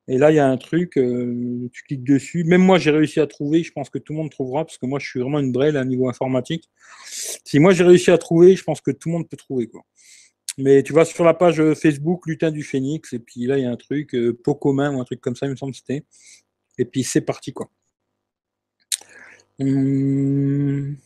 Et 0.09 0.17
là, 0.17 0.31
il 0.31 0.35
y 0.35 0.39
a 0.39 0.47
un 0.47 0.57
truc, 0.57 0.97
euh, 0.97 1.69
tu 1.73 1.83
cliques 1.83 2.03
dessus. 2.03 2.43
Même 2.43 2.61
moi, 2.61 2.79
j'ai 2.79 2.91
réussi 2.91 3.19
à 3.19 3.27
trouver. 3.27 3.63
Je 3.63 3.71
pense 3.71 3.89
que 3.89 3.97
tout 3.97 4.13
le 4.13 4.19
monde 4.19 4.31
trouvera, 4.31 4.65
parce 4.65 4.77
que 4.77 4.85
moi, 4.85 4.99
je 4.99 5.07
suis 5.07 5.19
vraiment 5.19 5.39
une 5.39 5.51
brêle 5.51 5.77
à 5.77 5.85
niveau 5.85 6.09
informatique. 6.09 6.69
Si 7.05 7.59
moi, 7.59 7.73
j'ai 7.73 7.83
réussi 7.83 8.11
à 8.11 8.17
trouver, 8.17 8.55
je 8.55 8.63
pense 8.63 8.81
que 8.81 8.91
tout 8.91 9.09
le 9.09 9.13
monde 9.13 9.29
peut 9.29 9.37
trouver. 9.37 9.67
Quoi. 9.67 9.83
Mais 10.57 10.81
tu 10.83 10.93
vas 10.93 11.05
sur 11.05 11.23
la 11.23 11.33
page 11.33 11.59
euh, 11.59 11.75
Facebook, 11.75 12.25
lutin 12.25 12.51
du 12.51 12.63
phénix, 12.63 13.13
et 13.13 13.19
puis 13.19 13.45
là, 13.45 13.57
il 13.57 13.63
y 13.63 13.65
a 13.65 13.71
un 13.71 13.75
truc, 13.75 14.15
pot 14.43 14.55
commun 14.55 14.95
ou 14.95 15.01
un 15.01 15.05
truc 15.05 15.21
comme 15.21 15.35
ça, 15.35 15.45
il 15.45 15.51
me 15.51 15.55
semble 15.55 15.71
que 15.73 15.77
c'était. 15.79 16.03
Et 16.77 16.85
puis, 16.85 17.03
c'est 17.03 17.21
parti. 17.21 17.53
quoi. 17.53 17.69
Hum... 19.59 20.97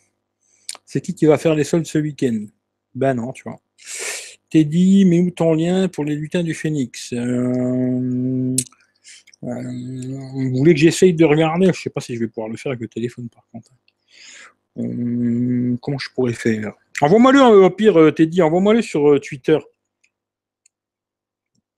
C'est 0.86 1.00
qui 1.00 1.16
qui 1.16 1.26
va 1.26 1.38
faire 1.38 1.56
les 1.56 1.64
soldes 1.64 1.86
ce 1.86 1.98
week-end? 2.00 2.48
Ben 2.94 3.14
non, 3.14 3.32
tu 3.32 3.44
vois. 3.44 3.62
T'es 4.50 4.66
dit, 4.66 5.06
mais 5.06 5.22
où 5.22 5.32
ton 5.32 5.54
lien 5.54 5.88
pour 5.88 6.04
les 6.04 6.16
lutins 6.16 6.44
du 6.44 6.54
phénix? 6.54 7.14
Euh, 7.14 8.54
euh, 9.44 9.64
Vous 10.34 10.58
voulez 10.58 10.74
que 10.74 10.80
j'essaye 10.82 11.14
de 11.14 11.24
regarder? 11.24 11.68
Je 11.68 11.82
sais 11.82 11.90
pas 11.90 12.02
si 12.02 12.14
je 12.14 12.20
vais 12.20 12.28
pouvoir 12.28 12.50
le 12.50 12.58
faire 12.58 12.72
avec 12.74 12.82
le 12.82 12.90
téléphone 12.90 13.30
par 13.30 13.48
contre. 13.54 13.72
Euh, 14.80 15.78
comment 15.82 15.98
je 15.98 16.10
pourrais 16.14 16.34
faire? 16.34 16.74
Envoie-moi-le 17.02 17.42
au 17.42 17.70
pire, 17.70 18.14
Teddy, 18.16 18.42
envoie-moi-le 18.42 18.82
sur 18.82 19.20
Twitter. 19.22 19.58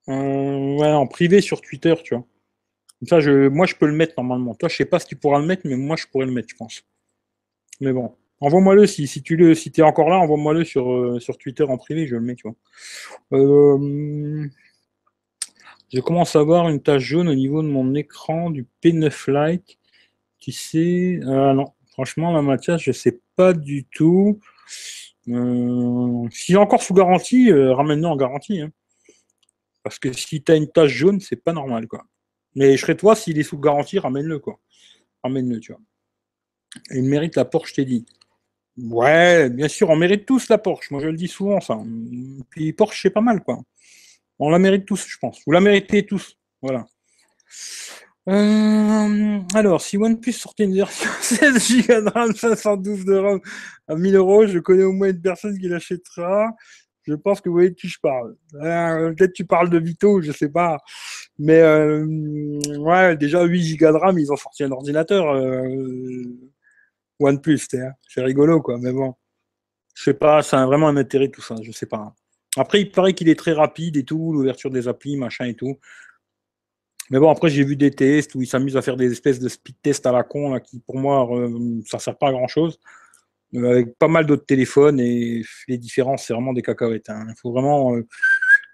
ouais, 0.08 0.92
en 0.92 1.08
privé 1.08 1.42
sur 1.42 1.62
Twitter, 1.62 1.96
tu 2.04 2.16
vois. 2.16 2.26
Comme 3.00 3.22
ça, 3.22 3.32
moi, 3.50 3.66
je 3.66 3.76
peux 3.76 3.86
le 3.86 3.94
mettre 3.94 4.14
normalement. 4.18 4.56
Toi, 4.56 4.70
je 4.70 4.78
sais 4.78 4.86
pas 4.86 5.00
si 5.00 5.08
tu 5.08 5.16
pourras 5.16 5.40
le 5.40 5.46
mettre, 5.46 5.64
mais 5.66 5.76
moi, 5.76 5.96
je 5.96 6.06
pourrais 6.08 6.26
le 6.26 6.32
mettre, 6.32 6.50
je 6.50 6.56
pense. 6.56 6.84
Mais 7.82 7.92
bon. 7.92 8.16
Envoie-moi-le 8.40 8.86
si, 8.88 9.08
si 9.08 9.22
tu 9.22 9.38
le 9.38 9.56
si 9.56 9.72
es 9.78 9.82
encore 9.82 10.10
là, 10.10 10.18
envoie-moi-le 10.20 10.66
sur, 10.66 10.92
euh, 10.92 11.20
sur 11.20 11.38
Twitter 11.38 11.64
en 11.64 11.78
privé, 11.78 12.08
je 12.08 12.16
le 12.16 12.22
mets, 12.22 12.36
tu 12.36 12.44
vois. 12.44 12.56
Euh, 13.40 14.46
je 15.94 16.00
commence 16.02 16.36
à 16.36 16.40
avoir 16.40 16.68
une 16.68 16.82
tache 16.82 17.04
jaune 17.04 17.30
au 17.30 17.36
niveau 17.36 17.62
de 17.62 17.68
mon 17.68 17.96
écran 17.96 18.50
du 18.50 18.68
P9 18.84 19.32
Lite. 19.32 19.78
Tu 20.40 20.52
sais. 20.52 21.20
Non, 21.22 21.68
franchement, 21.92 22.34
la 22.34 22.42
Mathias, 22.42 22.82
je 22.82 22.92
sais 22.92 23.22
pas 23.38 23.54
du 23.54 23.86
tout. 23.86 24.40
Euh, 25.30 26.28
S'il 26.32 26.56
est 26.56 26.60
encore 26.60 26.84
sous 26.84 26.94
garantie, 26.94 27.52
ramène-le 27.52 28.08
en 28.08 28.16
garantie. 28.16 28.62
Hein. 28.62 28.72
Parce 29.84 30.00
que 30.00 30.14
si 30.14 30.42
tu 30.42 30.52
as 30.52 30.56
une 30.56 30.72
tache 30.72 30.92
jaune, 30.92 31.20
c'est 31.20 31.36
pas 31.36 31.54
normal, 31.54 31.88
quoi. 31.88 32.06
Mais 32.56 32.78
je 32.78 32.82
serais 32.82 32.96
toi, 32.96 33.16
s'il 33.16 33.38
est 33.40 33.44
sous 33.44 33.58
garantie, 33.58 34.00
ramène-le, 34.00 34.40
quoi. 34.40 34.60
Ramène-le, 35.24 35.60
tu 35.60 35.74
vois. 35.74 35.82
Il 36.92 37.04
mérite 37.04 37.36
la 37.36 37.46
Porsche, 37.46 37.72
je 37.72 37.76
t'ai 37.76 37.86
dit. 37.86 38.06
Ouais, 38.78 39.50
bien 39.50 39.68
sûr, 39.68 39.90
on 39.90 39.96
mérite 39.96 40.26
tous 40.26 40.50
la 40.50 40.58
Porsche. 40.58 40.90
Moi, 40.92 41.02
je 41.02 41.08
le 41.08 41.18
dis 41.18 41.28
souvent, 41.28 41.60
ça. 41.62 41.80
Puis 42.50 42.74
Porsche, 42.74 43.04
c'est 43.04 43.10
pas 43.10 43.22
mal, 43.22 43.44
quoi. 43.44 43.62
On 44.40 44.50
la 44.50 44.60
mérite 44.60 44.86
tous, 44.86 45.06
je 45.08 45.18
pense. 45.20 45.42
Vous 45.46 45.52
la 45.52 45.60
méritez 45.60 46.06
tous. 46.06 46.38
Voilà. 46.62 46.88
Euh, 48.30 49.40
alors, 49.54 49.82
si 49.82 49.98
OnePlus 49.98 50.34
sortait 50.34 50.64
une 50.64 50.76
version 50.76 51.10
16 51.22 51.88
Go 51.88 52.02
de 52.02 52.10
RAM, 52.10 52.34
512 52.34 53.06
de 53.06 53.16
RAM 53.16 53.40
à 53.88 53.96
1000 53.96 54.16
euros, 54.16 54.48
je 54.48 54.60
connais 54.60 54.84
au 54.84 54.94
moins 54.94 55.10
une 55.10 55.22
personne 55.22 55.58
qui 55.58 55.68
l'achètera. 55.68 56.52
Je 57.06 57.16
pense 57.16 57.42
que 57.42 57.50
vous 57.50 57.56
voyez 57.56 57.72
de 57.72 57.76
qui 57.76 57.90
je 57.90 58.00
parle. 58.02 58.36
Euh, 58.56 59.14
peut-être 59.14 59.34
tu 59.34 59.46
parles 59.46 59.70
de 59.70 59.78
Vito, 59.78 60.22
je 60.22 60.32
sais 60.32 60.48
pas. 60.50 60.78
Mais 61.38 61.60
euh, 61.60 62.06
ouais, 62.78 63.18
déjà 63.18 63.44
8 63.44 63.78
Go 63.78 63.92
de 63.92 63.98
RAM, 63.98 64.18
ils 64.18 64.32
ont 64.32 64.38
sorti 64.38 64.64
un 64.64 64.72
ordinateur. 64.72 65.26
OnePlus, 67.20 67.60
c'est 68.08 68.22
rigolo, 68.22 68.62
quoi, 68.62 68.78
mais 68.80 68.94
bon. 68.94 69.16
Je 69.96 70.04
sais 70.04 70.14
pas, 70.14 70.42
ça 70.42 70.62
a 70.64 70.66
vraiment 70.66 70.88
un 70.88 70.98
intérêt 70.98 71.30
tout 71.30 71.42
ça, 71.42 71.56
je 71.62 71.72
sais 71.72 71.86
pas. 71.86 72.14
Après, 72.58 72.82
il 72.82 72.92
paraît 72.92 73.14
qu'il 73.14 73.30
est 73.30 73.38
très 73.38 73.54
rapide 73.54 73.98
et 73.98 74.04
tout, 74.04 74.32
l'ouverture 74.32 74.70
des 74.70 74.88
applis, 74.88 75.18
machin 75.18 75.46
et 75.46 75.56
tout. 75.56 75.80
Mais 77.10 77.20
bon, 77.20 77.30
après, 77.30 77.50
j'ai 77.50 77.64
vu 77.64 77.76
des 77.76 77.92
tests 77.92 78.34
où 78.36 78.42
ils 78.42 78.48
s'amusent 78.48 78.78
à 78.78 78.82
faire 78.82 78.96
des 78.96 79.12
espèces 79.12 79.40
de 79.40 79.50
speed 79.50 79.76
tests 79.82 80.06
à 80.06 80.12
la 80.12 80.24
con, 80.24 80.60
qui 80.60 80.80
pour 80.80 80.98
moi, 80.98 81.30
euh, 81.36 81.82
ça 81.86 82.00
sert 82.00 82.18
pas 82.18 82.30
à 82.30 82.32
grand 82.32 82.48
chose. 82.48 82.80
Euh, 83.56 83.72
avec 83.72 83.98
pas 83.98 84.08
mal 84.08 84.26
d'autres 84.26 84.46
téléphones 84.46 85.00
et 85.00 85.44
les 85.68 85.78
différences, 85.78 86.26
c'est 86.26 86.34
vraiment 86.34 86.54
des 86.54 86.62
cacahuètes. 86.62 87.10
Hein. 87.10 87.26
Il 87.30 87.36
faut 87.40 87.52
vraiment 87.52 87.96
euh, 87.96 88.08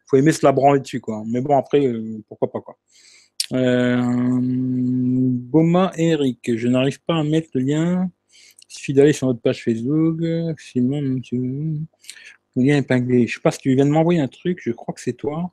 faut 0.08 0.18
aimer 0.18 0.32
se 0.32 0.46
la 0.46 0.52
branler 0.52 0.80
dessus, 0.80 1.02
quoi. 1.02 1.24
Mais 1.28 1.42
bon, 1.42 1.58
après, 1.58 1.82
pourquoi 2.28 2.52
pas, 2.52 2.62
quoi. 2.62 2.78
Boma 5.52 5.92
Eric, 5.98 6.56
je 6.56 6.68
n'arrive 6.68 7.02
pas 7.02 7.16
à 7.16 7.24
mettre 7.24 7.50
le 7.56 7.62
lien. 7.62 8.10
Il 8.70 8.76
suffit 8.76 8.94
d'aller 8.94 9.14
sur 9.14 9.28
notre 9.28 9.42
page 9.42 9.64
Facebook. 9.64 10.22
Simon, 10.60 11.20
le 11.32 12.64
lien 12.64 12.78
épinglé. 12.78 13.28
Je 13.28 13.36
sais 13.36 13.42
pas 13.42 13.52
si 13.52 13.60
tu 13.60 13.74
viens 13.76 13.86
de 13.86 13.92
m'envoyer 13.92 14.20
un 14.20 14.28
truc, 14.28 14.60
je 14.62 14.72
crois 14.72 14.94
que 14.94 15.02
c'est 15.02 15.14
toi. 15.14 15.52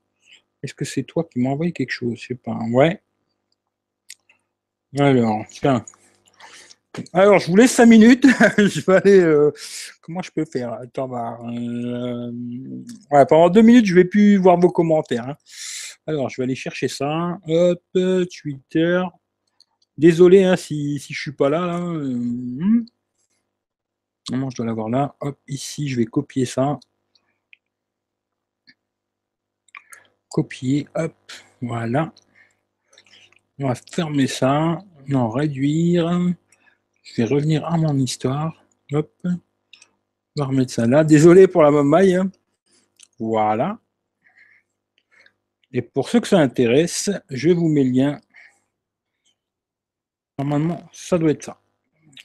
Est-ce 0.62 0.74
que 0.74 0.84
c'est 0.84 1.02
toi 1.02 1.24
qui 1.24 1.40
m'as 1.40 1.50
envoyé 1.50 1.72
quelque 1.72 1.90
chose? 1.90 2.18
Je 2.18 2.28
sais 2.28 2.34
pas. 2.34 2.59
Ouais. 2.70 3.00
Alors, 4.98 5.44
tiens. 5.50 5.84
Alors, 7.12 7.38
je 7.38 7.50
vous 7.50 7.57
laisse 7.57 7.72
5 7.72 7.86
minutes. 7.86 8.26
je 8.59 8.80
vais 8.80 8.96
aller. 8.96 9.20
Euh, 9.20 9.52
comment 10.00 10.22
je 10.22 10.30
peux 10.30 10.44
faire? 10.44 10.72
Attends, 10.72 11.09
bah, 11.09 11.38
euh, 11.44 12.32
pendant 13.28 13.50
2 13.50 13.62
minutes, 13.62 13.86
je 13.86 13.94
vais 13.94 14.04
plus 14.04 14.36
voir 14.36 14.59
vos 14.59 14.70
commentaires. 14.70 15.28
Hein. 15.28 15.36
Alors, 16.07 16.30
je 16.30 16.36
vais 16.38 16.44
aller 16.44 16.54
chercher 16.54 16.88
ça. 16.88 17.38
Hop, 17.46 17.82
Twitter. 18.40 19.02
Désolé 19.98 20.44
hein, 20.44 20.57
si, 20.57 20.98
si 20.98 21.14
je 21.14 21.20
suis 21.20 21.32
pas 21.32 21.48
là. 21.48 21.78
Euh, 21.80 22.84
je 24.30 24.57
dois 24.57 24.66
l'avoir 24.66 24.88
là. 24.88 25.16
Hop, 25.20 25.38
ici, 25.48 25.88
je 25.88 25.96
vais 25.96 26.04
copier 26.07 26.46
ça. 26.46 26.78
Copier, 30.28 30.88
hop, 30.94 31.14
voilà. 31.62 32.12
On 33.58 33.68
va 33.68 33.74
fermer 33.74 34.26
ça, 34.26 34.78
non, 35.08 35.30
réduire. 35.30 36.34
Je 37.02 37.14
vais 37.22 37.24
revenir 37.24 37.64
à 37.64 37.76
mon 37.76 37.96
histoire. 37.96 38.64
Hop. 38.92 39.12
On 39.24 39.38
va 40.36 40.46
remettre 40.46 40.72
ça 40.72 40.86
là. 40.86 41.04
Désolé 41.04 41.46
pour 41.46 41.62
la 41.62 41.70
mamaille. 41.70 42.16
Hein. 42.16 42.30
Voilà. 43.18 43.78
Et 45.72 45.82
pour 45.82 46.08
ceux 46.08 46.20
que 46.20 46.28
ça 46.28 46.38
intéresse, 46.38 47.10
je 47.30 47.50
vous 47.50 47.68
mets 47.68 47.84
le 47.84 47.90
lien. 47.90 48.20
Normalement, 50.38 50.82
ça 50.92 51.16
doit 51.16 51.30
être 51.30 51.44
ça. 51.44 51.60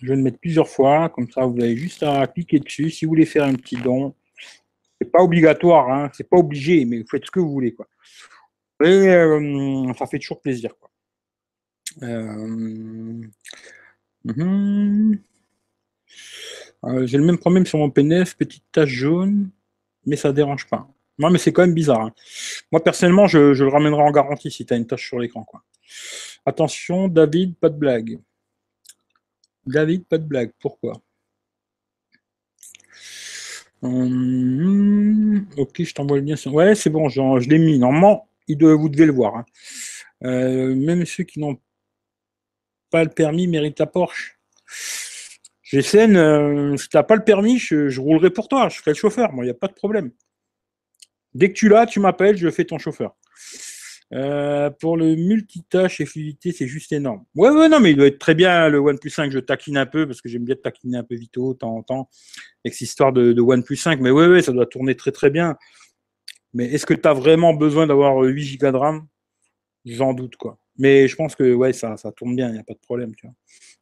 Je 0.01 0.07
vais 0.07 0.15
le 0.15 0.23
mettre 0.23 0.39
plusieurs 0.39 0.67
fois, 0.67 1.09
comme 1.09 1.29
ça 1.29 1.45
vous 1.45 1.59
avez 1.61 1.77
juste 1.77 2.03
à 2.03 2.25
cliquer 2.27 2.59
dessus. 2.59 2.89
Si 2.89 3.05
vous 3.05 3.09
voulez 3.09 3.25
faire 3.25 3.45
un 3.45 3.53
petit 3.53 3.77
don, 3.77 4.15
c'est 5.01 5.11
pas 5.11 5.23
obligatoire, 5.23 5.89
hein, 5.89 6.11
c'est 6.13 6.29
pas 6.29 6.37
obligé, 6.37 6.85
mais 6.85 6.99
vous 6.99 7.07
faites 7.07 7.25
ce 7.25 7.31
que 7.31 7.39
vous 7.39 7.51
voulez. 7.51 7.73
Quoi. 7.73 7.87
Et 8.83 9.09
euh, 9.09 9.91
ça 9.97 10.05
fait 10.05 10.19
toujours 10.19 10.39
plaisir. 10.39 10.75
Quoi. 10.79 10.91
Euh, 12.03 12.47
mhm. 14.25 15.19
euh, 16.83 17.07
j'ai 17.07 17.17
le 17.17 17.23
même 17.23 17.39
problème 17.39 17.65
sur 17.65 17.79
mon 17.79 17.89
PNF, 17.89 18.37
petite 18.37 18.63
tache 18.71 18.89
jaune, 18.89 19.49
mais 20.05 20.15
ça 20.15 20.31
dérange 20.31 20.67
pas. 20.67 20.87
Non, 21.17 21.31
mais 21.31 21.39
c'est 21.39 21.51
quand 21.51 21.63
même 21.63 21.73
bizarre. 21.73 22.01
Hein. 22.01 22.13
Moi, 22.71 22.83
personnellement, 22.83 23.25
je, 23.25 23.39
le 23.39 23.69
ramènerai 23.69 24.03
en 24.03 24.11
garantie 24.11 24.51
si 24.51 24.67
tu 24.67 24.73
as 24.73 24.77
une 24.77 24.85
tache 24.85 25.07
sur 25.07 25.17
l'écran. 25.17 25.43
Quoi. 25.43 25.63
Attention, 26.45 27.07
David, 27.07 27.55
pas 27.55 27.69
de 27.69 27.77
blague. 27.77 28.19
David, 29.65 30.05
pas 30.05 30.19
de 30.19 30.25
blague. 30.25 30.51
Pourquoi? 30.59 30.93
Hum, 33.81 35.47
ok, 35.57 35.83
je 35.83 35.93
t'envoie 35.93 36.19
le 36.19 36.25
lien. 36.25 36.35
Ouais, 36.51 36.75
c'est 36.75 36.89
bon, 36.89 37.09
je, 37.09 37.49
l'ai 37.49 37.57
mis. 37.57 37.79
Normalement, 37.79 38.27
vous 38.47 38.89
devez 38.89 39.05
le 39.05 39.11
voir. 39.11 39.35
Hein. 39.37 39.45
Euh, 40.23 40.75
même 40.75 41.05
ceux 41.05 41.23
qui 41.23 41.39
n'ont 41.39 41.57
pas 42.91 43.03
le 43.03 43.09
permis 43.09 43.47
méritent 43.47 43.79
la 43.79 43.87
Porsche. 43.87 44.37
GSN, 45.63 46.15
euh, 46.17 46.77
si 46.77 46.89
tu 46.89 46.97
n'as 46.97 47.03
pas 47.03 47.15
le 47.15 47.23
permis, 47.23 47.57
je, 47.57 47.99
roulerai 47.99 48.29
pour 48.29 48.47
toi. 48.47 48.69
Je 48.69 48.77
ferai 48.77 48.91
le 48.91 48.95
chauffeur. 48.95 49.31
Moi, 49.31 49.45
il 49.45 49.47
n'y 49.47 49.51
a 49.51 49.55
pas 49.55 49.67
de 49.67 49.73
problème. 49.73 50.11
Dès 51.33 51.49
que 51.49 51.53
tu 51.53 51.69
l'as, 51.69 51.85
tu 51.85 51.99
m'appelles, 51.99 52.37
je 52.37 52.49
fais 52.49 52.65
ton 52.65 52.77
chauffeur. 52.77 53.15
Euh, 54.13 54.69
pour 54.69 54.97
le 54.97 55.15
multitâche 55.15 56.01
et 56.01 56.05
fluidité, 56.05 56.51
c'est 56.51 56.67
juste 56.67 56.91
énorme. 56.91 57.23
Ouais, 57.35 57.49
ouais, 57.49 57.69
non, 57.69 57.79
mais 57.79 57.91
il 57.91 57.97
doit 57.97 58.07
être 58.07 58.19
très 58.19 58.35
bien 58.35 58.67
le 58.67 58.79
OnePlus 58.79 59.09
5. 59.09 59.31
Je 59.31 59.39
taquine 59.39 59.77
un 59.77 59.85
peu 59.85 60.05
parce 60.05 60.21
que 60.21 60.27
j'aime 60.27 60.43
bien 60.43 60.55
taquiner 60.55 60.97
un 60.97 61.03
peu 61.03 61.15
Vito 61.15 61.53
temps 61.53 61.77
en 61.77 61.83
temps 61.83 62.09
avec 62.65 62.73
cette 62.73 62.81
histoire 62.81 63.13
de, 63.13 63.39
OnePlus 63.39 63.77
5. 63.77 64.01
Mais 64.01 64.11
ouais, 64.11 64.27
ouais, 64.27 64.41
ça 64.41 64.51
doit 64.51 64.65
tourner 64.65 64.95
très 64.95 65.11
très 65.11 65.29
bien. 65.29 65.55
Mais 66.53 66.65
est-ce 66.65 66.85
que 66.85 66.93
tu 66.93 67.07
as 67.07 67.13
vraiment 67.13 67.53
besoin 67.53 67.87
d'avoir 67.87 68.17
8 68.17 68.57
Go 68.57 68.71
de 68.71 68.77
RAM? 68.77 69.07
J'en 69.85 70.13
doute, 70.13 70.35
quoi. 70.35 70.57
Mais 70.77 71.07
je 71.07 71.15
pense 71.15 71.35
que 71.35 71.53
ouais, 71.53 71.73
ça, 71.73 71.95
tourne 72.15 72.35
bien, 72.35 72.49
il 72.49 72.53
n'y 72.53 72.59
a 72.59 72.63
pas 72.63 72.73
de 72.73 72.79
problème. 72.79 73.13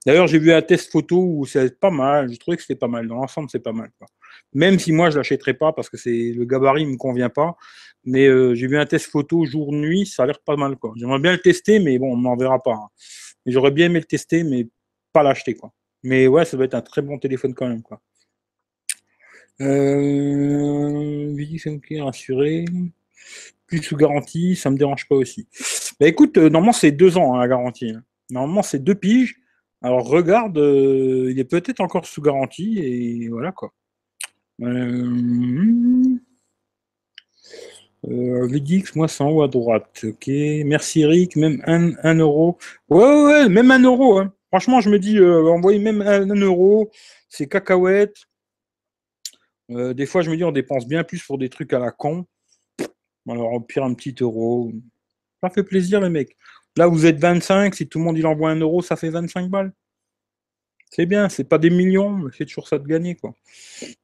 D'ailleurs, 0.05 0.27
j'ai 0.27 0.39
vu 0.39 0.51
un 0.51 0.61
test 0.61 0.91
photo 0.91 1.17
où 1.17 1.45
c'est 1.45 1.79
pas 1.79 1.91
mal. 1.91 2.29
J'ai 2.29 2.37
trouvé 2.37 2.57
que 2.57 2.63
c'était 2.63 2.79
pas 2.79 2.87
mal. 2.87 3.07
Dans 3.07 3.15
l'ensemble, 3.15 3.49
c'est 3.49 3.59
pas 3.59 3.73
mal. 3.73 3.89
Quoi. 3.97 4.07
Même 4.53 4.79
si 4.79 4.91
moi, 4.91 5.09
je 5.09 5.17
l'achèterais 5.17 5.53
pas 5.53 5.73
parce 5.73 5.89
que 5.89 5.97
c'est 5.97 6.33
le 6.35 6.45
gabarit 6.45 6.85
ne 6.85 6.91
me 6.91 6.97
convient 6.97 7.29
pas. 7.29 7.57
Mais 8.05 8.27
euh, 8.27 8.55
j'ai 8.55 8.67
vu 8.67 8.77
un 8.77 8.85
test 8.85 9.07
photo 9.07 9.45
jour-nuit, 9.45 10.05
ça 10.05 10.23
a 10.23 10.25
l'air 10.25 10.39
pas 10.39 10.55
mal. 10.55 10.77
quoi. 10.77 10.93
J'aimerais 10.95 11.19
bien 11.19 11.33
le 11.33 11.39
tester, 11.39 11.79
mais 11.79 11.97
bon, 11.99 12.13
on 12.13 12.17
n'en 12.17 12.35
verra 12.35 12.61
pas. 12.61 12.73
Hein. 12.73 12.89
J'aurais 13.45 13.71
bien 13.71 13.87
aimé 13.87 13.99
le 13.99 14.05
tester, 14.05 14.43
mais 14.43 14.67
pas 15.13 15.23
l'acheter. 15.23 15.57
Mais 16.03 16.27
ouais, 16.27 16.45
ça 16.45 16.57
doit 16.57 16.65
être 16.65 16.75
un 16.75 16.81
très 16.81 17.01
bon 17.01 17.17
téléphone 17.17 17.53
quand 17.53 17.67
même. 17.67 17.81
quoi. 17.81 18.01
Euh, 19.61 21.35
rassuré. 22.01 22.65
Plus 23.67 23.83
sous 23.83 23.97
garantie, 23.97 24.55
ça 24.55 24.71
me 24.71 24.77
dérange 24.77 25.07
pas 25.07 25.15
aussi. 25.15 25.47
Bah 25.99 26.07
écoute, 26.07 26.37
euh, 26.37 26.49
normalement 26.49 26.73
c'est 26.73 26.91
deux 26.91 27.17
ans 27.17 27.35
hein, 27.35 27.39
la 27.39 27.47
garantie. 27.47 27.91
Hein. 27.91 28.03
Normalement 28.31 28.63
c'est 28.63 28.83
deux 28.83 28.95
piges. 28.95 29.35
Alors 29.81 30.07
regarde, 30.07 30.57
euh, 30.57 31.29
il 31.31 31.39
est 31.39 31.43
peut-être 31.45 31.79
encore 31.79 32.05
sous 32.05 32.21
garantie 32.21 32.79
et 32.79 33.29
voilà 33.29 33.51
quoi. 33.51 33.73
Euh, 38.07 38.47
VDX, 38.47 38.95
moi 38.95 39.07
c'est 39.07 39.23
en 39.23 39.29
haut 39.31 39.41
à 39.43 39.47
droite. 39.47 40.03
Ok, 40.03 40.27
merci 40.27 41.01
Eric, 41.01 41.35
même 41.35 41.61
un, 41.65 42.15
euro. 42.15 42.57
Ouais, 42.89 43.23
ouais, 43.23 43.49
même 43.49 43.71
un 43.71 43.83
euro. 43.83 44.19
Hein. 44.19 44.33
Franchement, 44.49 44.81
je 44.81 44.89
me 44.89 44.99
dis, 44.99 45.17
euh, 45.17 45.45
envoyer 45.47 45.79
même 45.79 46.01
un, 46.01 46.25
euro, 46.35 46.91
c'est 47.27 47.47
cacahuète. 47.47 48.15
Euh, 49.71 49.93
des 49.93 50.05
fois, 50.05 50.21
je 50.21 50.31
me 50.31 50.37
dis, 50.37 50.43
on 50.43 50.51
dépense 50.51 50.87
bien 50.87 51.03
plus 51.03 51.23
pour 51.23 51.37
des 51.37 51.49
trucs 51.49 51.73
à 51.73 51.79
la 51.79 51.91
con. 51.91 52.25
Alors, 53.27 53.53
au 53.53 53.59
pire, 53.59 53.83
un 53.83 53.93
petit 53.93 54.15
euro. 54.21 54.71
Ça 55.43 55.49
fait 55.49 55.63
plaisir, 55.63 56.01
les 56.01 56.09
mecs. 56.09 56.35
Là, 56.77 56.87
vous 56.87 57.05
êtes 57.05 57.19
25. 57.19 57.75
Si 57.75 57.87
tout 57.87 57.99
le 57.99 58.05
monde 58.05 58.25
envoie 58.25 58.49
un 58.49 58.59
euro, 58.59 58.81
ça 58.81 58.95
fait 58.95 59.09
25 59.09 59.49
balles. 59.49 59.71
C'est 60.91 61.05
bien, 61.05 61.29
c'est 61.29 61.43
pas 61.43 61.59
des 61.59 61.69
millions, 61.69 62.11
mais 62.17 62.31
c'est 62.35 62.45
toujours 62.45 62.67
ça 62.67 62.79
de 62.79 62.87
gagner, 62.87 63.15
quoi. 63.15 63.35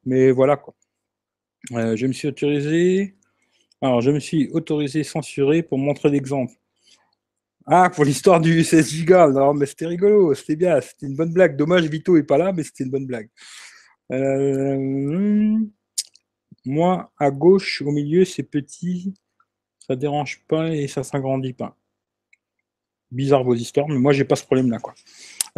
Mais 0.05 0.31
voilà, 0.31 0.57
quoi. 0.57 0.75
Euh, 1.71 1.95
je 1.95 2.05
me 2.05 2.13
suis 2.13 2.27
autorisé. 2.27 3.15
Alors, 3.85 4.01
je 4.01 4.09
me 4.09 4.19
suis 4.19 4.49
autorisé 4.49 5.03
censuré 5.03 5.61
pour 5.61 5.77
montrer 5.77 6.09
l'exemple. 6.09 6.53
Ah, 7.67 7.91
pour 7.93 8.03
l'histoire 8.03 8.41
du 8.41 8.63
16 8.63 9.05
Go. 9.05 9.31
Non, 9.31 9.53
mais 9.53 9.67
c'était 9.67 9.85
rigolo, 9.85 10.33
c'était 10.33 10.55
bien, 10.55 10.81
c'était 10.81 11.05
une 11.05 11.15
bonne 11.15 11.31
blague. 11.31 11.55
Dommage, 11.55 11.83
Vito 11.85 12.17
est 12.17 12.23
pas 12.23 12.39
là, 12.39 12.51
mais 12.51 12.63
c'était 12.63 12.83
une 12.83 12.89
bonne 12.89 13.05
blague. 13.05 13.29
Euh, 14.11 15.59
moi, 16.65 17.11
à 17.19 17.29
gauche, 17.29 17.83
au 17.83 17.91
milieu, 17.91 18.25
c'est 18.25 18.41
petit, 18.41 19.13
ça 19.87 19.95
dérange 19.95 20.43
pas 20.47 20.71
et 20.71 20.87
ça 20.87 21.03
s'agrandit 21.03 21.53
pas. 21.53 21.77
Bizarre 23.11 23.43
vos 23.43 23.53
histoires, 23.53 23.87
mais 23.87 23.99
moi, 23.99 24.13
j'ai 24.13 24.25
pas 24.25 24.35
ce 24.35 24.45
problème-là. 24.45 24.79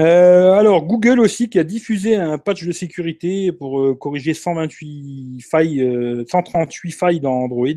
Euh, 0.02 0.52
alors, 0.52 0.86
Google 0.86 1.22
aussi 1.22 1.50
qui 1.50 1.60
a 1.60 1.64
diffusé 1.64 2.16
un 2.18 2.38
patch 2.38 2.66
de 2.66 2.74
sécurité 2.74 3.54
pour 3.54 3.80
euh, 3.80 3.96
corriger 3.96 4.34
128 4.34 5.42
failles, 5.50 6.26
138 6.30 6.92
failles 6.92 7.20
dans 7.22 7.34
Android. 7.34 7.70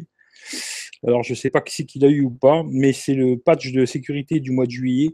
Alors, 1.06 1.22
je 1.22 1.32
ne 1.32 1.36
sais 1.36 1.50
pas 1.50 1.60
qui 1.60 1.74
c'est 1.74 1.84
qu'il 1.84 2.04
a 2.04 2.08
eu 2.08 2.22
ou 2.22 2.30
pas, 2.30 2.62
mais 2.68 2.92
c'est 2.92 3.14
le 3.14 3.38
patch 3.38 3.72
de 3.72 3.86
sécurité 3.86 4.40
du 4.40 4.50
mois 4.50 4.66
de 4.66 4.70
juillet. 4.70 5.10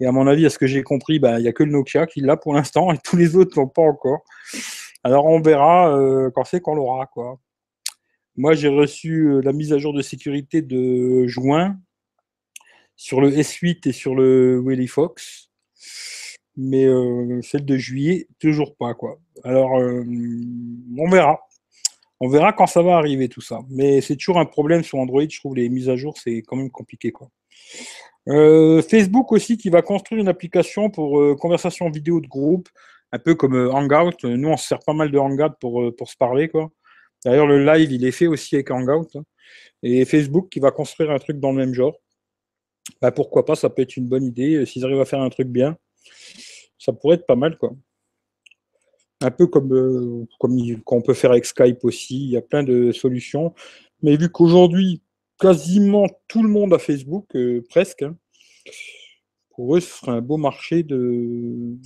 Et 0.00 0.06
à 0.06 0.12
mon 0.12 0.26
avis, 0.26 0.46
à 0.46 0.50
ce 0.50 0.58
que 0.58 0.66
j'ai 0.66 0.82
compris, 0.82 1.18
bah, 1.18 1.38
il 1.38 1.42
n'y 1.42 1.48
a 1.48 1.52
que 1.52 1.64
le 1.64 1.72
Nokia 1.72 2.06
qui 2.06 2.20
l'a 2.20 2.36
pour 2.36 2.54
l'instant 2.54 2.92
et 2.92 2.98
tous 2.98 3.16
les 3.16 3.36
autres 3.36 3.58
ne 3.58 3.62
l'ont 3.62 3.68
pas 3.68 3.82
encore. 3.82 4.24
Alors 5.04 5.26
on 5.26 5.40
verra 5.40 5.96
euh, 5.96 6.30
quand 6.34 6.44
c'est 6.44 6.60
qu'on 6.60 6.74
l'aura. 6.74 7.06
Quoi. 7.06 7.38
Moi, 8.36 8.54
j'ai 8.54 8.68
reçu 8.68 9.28
euh, 9.28 9.40
la 9.42 9.52
mise 9.52 9.72
à 9.72 9.78
jour 9.78 9.92
de 9.92 10.02
sécurité 10.02 10.62
de 10.62 11.26
juin 11.26 11.78
sur 12.96 13.20
le 13.20 13.30
S8 13.30 13.88
et 13.88 13.92
sur 13.92 14.14
le 14.14 14.60
Willy 14.64 14.88
Fox. 14.88 15.50
Mais 16.56 16.84
euh, 16.84 17.40
celle 17.42 17.64
de 17.64 17.76
juillet, 17.76 18.26
toujours 18.40 18.76
pas. 18.76 18.94
quoi. 18.94 19.20
Alors, 19.44 19.70
on 19.72 21.08
verra. 21.08 21.40
On 22.20 22.28
verra 22.28 22.52
quand 22.52 22.66
ça 22.66 22.82
va 22.82 22.96
arriver 22.96 23.28
tout 23.28 23.40
ça. 23.40 23.60
Mais 23.70 24.00
c'est 24.00 24.16
toujours 24.16 24.38
un 24.38 24.46
problème 24.46 24.82
sur 24.82 24.98
Android. 24.98 25.22
Je 25.28 25.38
trouve 25.38 25.54
les 25.54 25.68
mises 25.68 25.88
à 25.88 25.96
jour, 25.96 26.16
c'est 26.18 26.42
quand 26.42 26.56
même 26.56 26.70
compliqué. 26.70 27.12
quoi. 27.12 27.28
Facebook 28.26 29.32
aussi 29.32 29.56
qui 29.56 29.70
va 29.70 29.82
construire 29.82 30.20
une 30.20 30.28
application 30.28 30.90
pour 30.90 31.36
conversation 31.38 31.88
vidéo 31.90 32.20
de 32.20 32.26
groupe 32.26 32.68
Un 33.12 33.18
peu 33.18 33.34
comme 33.34 33.54
Hangout. 33.72 34.24
Nous, 34.24 34.48
on 34.48 34.56
se 34.56 34.66
sert 34.66 34.80
pas 34.80 34.92
mal 34.92 35.10
de 35.10 35.18
Hangout 35.18 35.54
pour, 35.60 35.94
pour 35.96 36.10
se 36.10 36.16
parler, 36.16 36.48
quoi. 36.48 36.70
D'ailleurs, 37.24 37.46
le 37.46 37.64
live, 37.64 37.90
il 37.92 38.04
est 38.04 38.12
fait 38.12 38.26
aussi 38.26 38.54
avec 38.54 38.70
Hangout. 38.70 39.08
Hein. 39.16 39.24
Et 39.82 40.04
Facebook 40.04 40.48
qui 40.50 40.60
va 40.60 40.70
construire 40.70 41.10
un 41.10 41.18
truc 41.18 41.38
dans 41.38 41.52
le 41.52 41.58
même 41.58 41.74
genre. 41.74 41.96
Bah, 43.00 43.12
pourquoi 43.12 43.44
pas, 43.44 43.54
ça 43.54 43.70
peut 43.70 43.82
être 43.82 43.96
une 43.96 44.08
bonne 44.08 44.24
idée. 44.24 44.64
S'ils 44.66 44.84
arrivent 44.84 45.00
à 45.00 45.04
faire 45.04 45.20
un 45.20 45.30
truc 45.30 45.48
bien, 45.48 45.76
ça 46.78 46.92
pourrait 46.92 47.16
être 47.16 47.26
pas 47.26 47.36
mal, 47.36 47.58
quoi. 47.58 47.72
Un 49.20 49.30
peu 49.30 49.46
comme, 49.48 49.72
euh, 49.72 50.26
qu'on 50.84 51.02
peut 51.02 51.14
faire 51.14 51.32
avec 51.32 51.44
Skype 51.44 51.84
aussi. 51.84 52.24
Il 52.24 52.30
y 52.30 52.36
a 52.36 52.42
plein 52.42 52.62
de 52.62 52.92
solutions. 52.92 53.54
Mais 54.02 54.16
vu 54.16 54.30
qu'aujourd'hui, 54.30 55.02
quasiment 55.40 56.06
tout 56.28 56.42
le 56.42 56.48
monde 56.48 56.72
a 56.74 56.78
Facebook, 56.78 57.34
euh, 57.34 57.64
presque, 57.68 58.02
hein, 58.02 58.16
pour 59.50 59.76
eux, 59.76 59.80
ce 59.80 59.90
serait 59.98 60.12
un 60.12 60.20
beau 60.20 60.36
marché 60.36 60.84
de, 60.84 61.76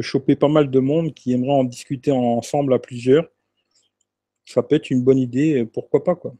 choper 0.00 0.36
pas 0.36 0.48
mal 0.48 0.70
de 0.70 0.78
monde 0.78 1.12
qui 1.12 1.32
aimerait 1.32 1.52
en 1.52 1.64
discuter 1.64 2.12
ensemble 2.12 2.72
à 2.72 2.78
plusieurs. 2.78 3.28
Ça 4.44 4.62
peut 4.62 4.76
être 4.76 4.90
une 4.90 5.02
bonne 5.02 5.18
idée, 5.18 5.66
pourquoi 5.66 6.04
pas, 6.04 6.14
quoi. 6.14 6.34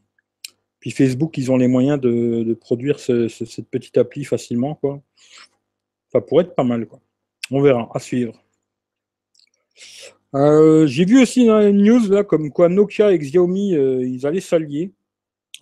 Puis 0.81 0.93
Facebook, 0.93 1.37
ils 1.37 1.53
ont 1.53 1.59
les 1.59 1.69
moyens 1.69 2.01
de, 2.01 2.55
produire 2.55 2.99
cette 2.99 3.69
petite 3.69 3.99
appli 3.99 4.25
facilement. 4.25 4.81
Ça 6.11 6.21
pourrait 6.21 6.45
être 6.45 6.55
pas 6.55 6.65
mal. 6.65 6.89
On 7.51 7.61
verra, 7.61 7.91
à 7.95 7.99
suivre. 7.99 8.43
Euh, 10.35 10.87
j'ai 10.87 11.05
vu 11.05 11.21
aussi 11.21 11.47
dans 11.47 11.61
une 11.61 11.83
news 11.83 12.09
là, 12.09 12.23
comme 12.23 12.51
quoi 12.51 12.69
Nokia 12.69 13.13
et 13.13 13.19
Xiaomi, 13.19 13.75
euh, 13.75 14.07
ils 14.07 14.27
allaient 14.27 14.41
s'allier 14.41 14.93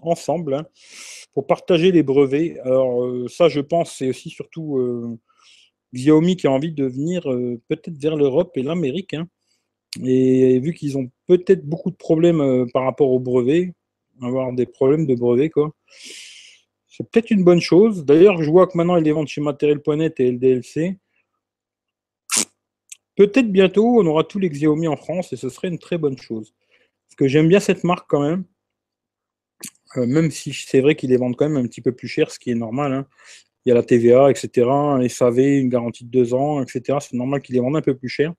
ensemble 0.00 0.54
hein, 0.54 0.66
pour 1.34 1.46
partager 1.46 1.90
les 1.92 2.02
brevets. 2.02 2.58
Alors 2.64 3.04
euh, 3.04 3.28
ça, 3.28 3.48
je 3.48 3.60
pense, 3.60 3.96
c'est 3.96 4.10
aussi 4.10 4.30
surtout 4.30 5.18
Xiaomi 5.94 6.36
qui 6.36 6.46
a 6.46 6.52
envie 6.52 6.72
de 6.72 6.84
venir 6.86 7.22
peut-être 7.68 7.98
vers 7.98 8.16
l'Europe 8.16 8.56
et 8.56 8.62
l'Amérique. 8.62 9.14
Hein. 9.14 9.28
Et 10.04 10.58
vu 10.60 10.74
qu'ils 10.74 10.98
ont 10.98 11.10
peut-être 11.26 11.64
beaucoup 11.64 11.90
de 11.90 11.96
problèmes 11.96 12.66
par 12.72 12.84
rapport 12.84 13.10
aux 13.10 13.20
brevets, 13.20 13.72
avoir 14.22 14.52
des 14.52 14.66
problèmes 14.66 15.06
de 15.06 15.14
brevets, 15.14 15.50
quoi. 15.50 15.72
C'est 16.86 17.08
peut-être 17.08 17.30
une 17.30 17.44
bonne 17.44 17.60
chose. 17.60 18.04
D'ailleurs, 18.04 18.42
je 18.42 18.50
vois 18.50 18.66
que 18.66 18.76
maintenant, 18.76 18.96
ils 18.96 19.04
les 19.04 19.12
vendent 19.12 19.28
chez 19.28 19.40
Matériel.net 19.40 20.18
et 20.18 20.32
LDLC. 20.32 20.98
Peut-être 23.18 23.50
bientôt, 23.50 24.00
on 24.00 24.06
aura 24.06 24.22
tous 24.22 24.38
les 24.38 24.48
Xiaomi 24.48 24.86
en 24.86 24.94
France 24.94 25.32
et 25.32 25.36
ce 25.36 25.48
serait 25.48 25.66
une 25.66 25.80
très 25.80 25.98
bonne 25.98 26.16
chose. 26.16 26.54
Parce 27.08 27.16
que 27.16 27.26
j'aime 27.26 27.48
bien 27.48 27.58
cette 27.58 27.82
marque 27.82 28.08
quand 28.08 28.22
même. 28.22 28.44
Euh, 29.96 30.06
même 30.06 30.30
si 30.30 30.52
c'est 30.52 30.80
vrai 30.80 30.94
qu'ils 30.94 31.10
les 31.10 31.16
vendent 31.16 31.34
quand 31.34 31.48
même 31.48 31.64
un 31.64 31.66
petit 31.66 31.80
peu 31.80 31.90
plus 31.90 32.06
cher, 32.06 32.30
ce 32.30 32.38
qui 32.38 32.52
est 32.52 32.54
normal. 32.54 32.92
Hein. 32.92 33.06
Il 33.64 33.70
y 33.70 33.72
a 33.72 33.74
la 33.74 33.82
TVA, 33.82 34.30
etc. 34.30 34.68
Un 34.70 35.08
SAV, 35.08 35.38
une 35.40 35.68
garantie 35.68 36.04
de 36.04 36.10
deux 36.10 36.32
ans, 36.32 36.62
etc. 36.62 36.98
C'est 37.00 37.14
normal 37.14 37.42
qu'ils 37.42 37.56
les 37.56 37.60
vendent 37.60 37.76
un 37.76 37.82
peu 37.82 37.96
plus 37.96 38.08
cher. 38.08 38.32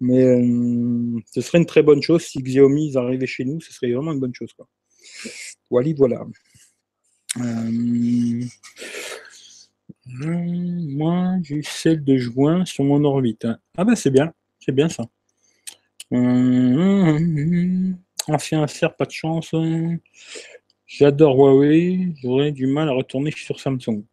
Mais 0.00 0.22
euh, 0.22 1.18
ce 1.32 1.40
serait 1.40 1.56
une 1.56 1.64
très 1.64 1.82
bonne 1.82 2.02
chose 2.02 2.24
si 2.26 2.42
Xiaomi 2.42 2.94
arrivaient 2.98 3.26
chez 3.26 3.46
nous. 3.46 3.62
Ce 3.62 3.72
serait 3.72 3.90
vraiment 3.90 4.12
une 4.12 4.20
bonne 4.20 4.34
chose. 4.34 4.52
Quoi. 4.52 4.68
Voilà, 5.70 5.90
voilà. 5.96 6.26
Euh, 7.38 8.42
moi, 10.06 11.36
j'ai 11.42 11.62
celle 11.62 12.04
de 12.04 12.16
juin 12.16 12.64
sur 12.64 12.84
mon 12.84 13.02
orbite. 13.04 13.46
Ah 13.76 13.84
ben 13.84 13.94
c'est 13.96 14.10
bien, 14.10 14.32
c'est 14.60 14.72
bien 14.72 14.88
ça. 14.88 15.04
Hum, 16.10 17.96
ancien 18.28 18.62
affaire, 18.62 18.94
pas 18.94 19.06
de 19.06 19.10
chance. 19.10 19.54
J'adore 20.86 21.36
Huawei, 21.36 22.14
j'aurais 22.22 22.52
du 22.52 22.66
mal 22.66 22.88
à 22.88 22.92
retourner 22.92 23.30
sur 23.30 23.58
Samsung. 23.58 24.04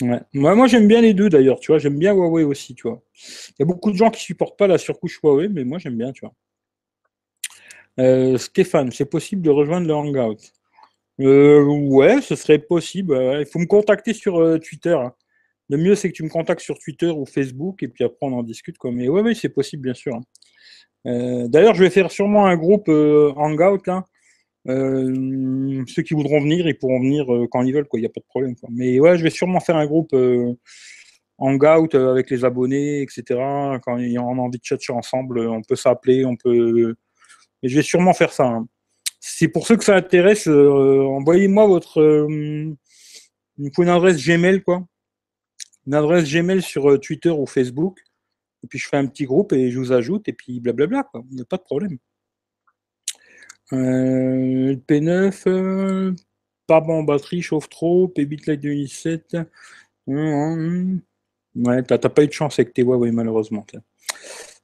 Moi, 0.00 0.54
moi 0.54 0.66
j'aime 0.66 0.88
bien 0.88 1.00
les 1.00 1.14
deux 1.14 1.28
d'ailleurs, 1.28 1.60
tu 1.60 1.70
vois, 1.70 1.78
j'aime 1.78 1.98
bien 1.98 2.12
Huawei 2.14 2.42
aussi, 2.44 2.74
tu 2.74 2.88
vois. 2.88 3.02
Il 3.50 3.54
y 3.60 3.62
a 3.62 3.66
beaucoup 3.66 3.92
de 3.92 3.96
gens 3.96 4.10
qui 4.10 4.22
supportent 4.22 4.58
pas 4.58 4.66
la 4.66 4.78
surcouche 4.78 5.20
Huawei, 5.22 5.48
mais 5.48 5.64
moi 5.64 5.78
j'aime 5.78 5.96
bien, 5.96 6.12
tu 6.12 6.24
vois. 6.24 6.34
Euh, 8.00 8.38
Stéphane, 8.38 8.90
c'est 8.90 9.04
possible 9.04 9.42
de 9.42 9.50
rejoindre 9.50 9.86
le 9.86 9.94
Hangout? 9.94 10.38
Euh, 11.22 11.64
ouais, 11.64 12.20
ce 12.20 12.36
serait 12.36 12.58
possible. 12.58 13.16
Il 13.40 13.46
faut 13.46 13.58
me 13.58 13.66
contacter 13.66 14.14
sur 14.14 14.40
euh, 14.40 14.58
Twitter. 14.58 14.94
Hein. 14.94 15.12
Le 15.68 15.78
mieux, 15.78 15.94
c'est 15.94 16.08
que 16.10 16.14
tu 16.14 16.22
me 16.22 16.28
contactes 16.28 16.60
sur 16.60 16.78
Twitter 16.78 17.08
ou 17.08 17.26
Facebook 17.26 17.82
et 17.82 17.88
puis 17.88 18.04
après, 18.04 18.18
on 18.22 18.32
en 18.32 18.42
discute. 18.42 18.78
Quoi. 18.78 18.92
Mais 18.92 19.08
ouais, 19.08 19.34
c'est 19.34 19.48
possible, 19.48 19.82
bien 19.84 19.94
sûr. 19.94 20.14
Hein. 20.14 20.22
Euh, 21.06 21.48
d'ailleurs, 21.48 21.74
je 21.74 21.82
vais 21.82 21.90
faire 21.90 22.10
sûrement 22.10 22.46
un 22.46 22.56
groupe 22.56 22.88
Hangout. 22.88 23.88
Hein. 23.88 24.04
ceux 24.66 26.02
qui 26.02 26.14
voudront 26.14 26.40
venir, 26.40 26.66
ils 26.68 26.78
pourront 26.78 27.00
venir 27.00 27.26
quand 27.50 27.62
ils 27.62 27.74
veulent. 27.74 27.88
Il 27.94 28.00
n'y 28.00 28.06
a 28.06 28.10
pas 28.10 28.20
de 28.20 28.26
problème. 28.26 28.54
Mais 28.70 29.00
ouais, 29.00 29.16
je 29.18 29.22
vais 29.22 29.30
sûrement 29.30 29.60
faire 29.60 29.76
un 29.76 29.86
groupe 29.86 30.14
Hangout 31.38 31.94
avec 31.94 32.30
les 32.30 32.44
abonnés, 32.44 33.02
etc. 33.02 33.24
Quand 33.82 33.98
on 33.98 34.38
a 34.38 34.40
envie 34.40 34.58
de 34.58 34.64
chatter 34.64 34.92
ensemble, 34.92 35.40
on 35.40 35.62
peut 35.62 35.76
s'appeler, 35.76 36.24
on 36.24 36.36
peut. 36.36 36.94
Et 37.62 37.68
je 37.68 37.76
vais 37.76 37.82
sûrement 37.82 38.12
faire 38.12 38.32
ça 38.32 38.62
c'est 39.24 39.46
pour 39.46 39.68
ceux 39.68 39.76
que 39.76 39.84
ça 39.84 39.94
intéresse, 39.94 40.48
euh, 40.48 41.04
envoyez-moi 41.04 41.64
votre 41.68 42.00
euh, 42.00 42.74
une 43.56 43.88
adresse 43.88 44.16
Gmail, 44.26 44.62
quoi. 44.64 44.84
Une 45.86 45.94
adresse 45.94 46.28
Gmail 46.28 46.60
sur 46.60 46.90
euh, 46.90 46.98
Twitter 46.98 47.30
ou 47.30 47.46
Facebook. 47.46 48.00
Et 48.64 48.66
puis 48.66 48.80
je 48.80 48.88
fais 48.88 48.96
un 48.96 49.06
petit 49.06 49.24
groupe 49.24 49.52
et 49.52 49.70
je 49.70 49.78
vous 49.78 49.92
ajoute, 49.92 50.28
et 50.28 50.32
puis 50.32 50.58
blablabla, 50.58 51.04
quoi. 51.04 51.22
Il 51.30 51.36
n'y 51.36 51.42
a 51.42 51.44
pas 51.44 51.56
de 51.56 51.62
problème. 51.62 51.98
le 53.70 54.74
P9, 54.74 56.16
pas 56.66 56.80
bon 56.80 56.98
en 57.00 57.02
batterie, 57.04 57.42
chauffe 57.42 57.68
trop, 57.68 58.08
P-Bit 58.08 58.48
Lite 58.48 58.60
2017. 58.60 59.36
Ouais, 60.08 61.82
t'as 61.84 61.98
pas 61.98 62.24
eu 62.24 62.26
de 62.26 62.32
chance 62.32 62.58
avec 62.58 62.74
tes 62.74 62.82
Huawei, 62.82 63.12
malheureusement. 63.12 63.64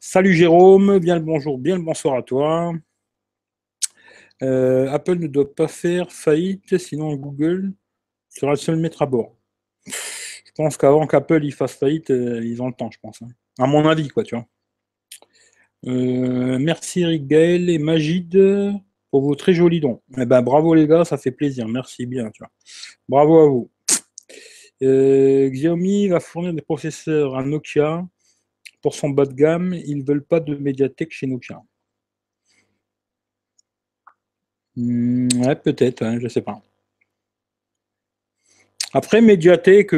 Salut 0.00 0.34
Jérôme, 0.34 0.98
bien 0.98 1.14
le 1.14 1.22
bonjour, 1.22 1.59
bien 1.59 1.76
le 1.76 1.82
bonsoir 1.82 2.16
à 2.16 2.22
toi. 2.22 2.72
Euh, 4.43 4.91
Apple 4.91 5.16
ne 5.16 5.26
doit 5.26 5.53
pas 5.53 5.68
faire 5.68 6.12
faillite, 6.12 6.78
sinon 6.78 7.14
Google 7.14 7.72
sera 8.28 8.53
le 8.53 8.57
seul 8.57 8.76
maître 8.76 9.03
à 9.03 9.07
bord. 9.07 9.36
Je 9.86 10.53
pense 10.55 10.76
qu'avant 10.76 11.07
qu'Apple 11.07 11.51
fasse 11.51 11.74
faillite, 11.74 12.11
euh, 12.11 12.45
ils 12.45 12.62
ont 12.62 12.68
le 12.68 12.74
temps, 12.74 12.91
je 12.91 12.99
pense. 13.01 13.22
Hein. 13.22 13.28
À 13.59 13.66
mon 13.66 13.86
avis, 13.86 14.09
quoi, 14.09 14.22
tu 14.22 14.34
vois. 14.36 14.47
Euh, 15.86 16.59
merci 16.59 17.03
Eric 17.03 17.26
Gaël 17.26 17.70
et 17.70 17.78
Magid 17.78 18.36
pour 19.11 19.22
vos 19.22 19.34
très 19.34 19.55
jolis 19.55 19.80
dons. 19.80 20.03
Eh 20.16 20.26
ben, 20.26 20.43
bravo 20.43 20.74
les 20.74 20.86
gars, 20.86 21.05
ça 21.05 21.16
fait 21.16 21.30
plaisir. 21.30 21.68
Merci 21.68 22.07
bien, 22.07 22.30
tu 22.30 22.43
vois. 22.43 22.51
Bravo 23.09 23.39
à 23.39 23.49
vous. 23.49 23.70
Xiaomi 24.80 26.09
va 26.09 26.20
fournir 26.20 26.53
des 26.53 26.62
processeurs 26.62 27.36
à 27.36 27.45
Nokia 27.45 28.07
pour 28.82 28.95
son 28.95 29.11
bas 29.11 29.24
de 29.24 29.32
gamme. 29.32 29.74
Ils 29.74 29.99
ne 29.99 30.05
veulent 30.05 30.24
pas 30.24 30.41
de 30.41 30.55
médiathèque 30.55 31.12
chez 31.12 31.26
Nokia. 31.26 31.61
Hmm, 34.79 35.26
ouais, 35.45 35.57
peut-être, 35.57 36.05
je 36.14 36.20
je 36.20 36.29
sais 36.29 36.41
pas. 36.41 36.62
Après, 38.93 39.20
médiathèque, 39.20 39.90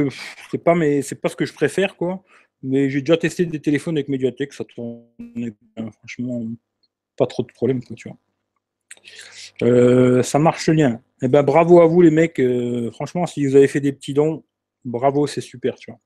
c'est 0.51 0.65
pas, 0.65 0.75
pas 0.75 1.29
ce 1.29 1.37
que 1.37 1.45
je 1.45 1.53
préfère, 1.53 1.97
quoi. 1.97 2.25
Mais 2.63 2.89
j'ai 2.89 3.01
déjà 3.01 3.19
testé 3.19 3.45
des 3.45 3.61
téléphones 3.61 3.97
avec 3.97 4.09
médiathèque, 4.09 4.55
ça 4.55 4.65
tournait 4.65 5.53
franchement 5.99 6.47
pas 7.17 7.27
trop 7.27 7.43
de 7.43 7.53
problèmes, 7.53 7.85
quoi, 7.85 7.95
tu 7.95 8.09
vois. 8.09 8.17
Euh, 9.63 10.23
ça 10.23 10.39
marche 10.39 10.71
bien. 10.71 11.03
Eh 11.21 11.29
ben, 11.29 11.43
bravo 11.43 11.83
à 11.83 11.87
vous, 11.87 12.01
les 12.01 12.11
mecs. 12.11 12.41
Euh, 12.41 12.91
franchement, 12.93 13.27
si 13.27 13.47
vous 13.47 13.57
avez 13.57 13.69
fait 13.69 13.81
des 13.81 13.93
petits 13.93 14.15
dons, 14.15 14.45
bravo, 14.87 15.27
c'est 15.27 15.43
super, 15.43 15.75
tu 15.75 15.91
vois. 15.91 16.01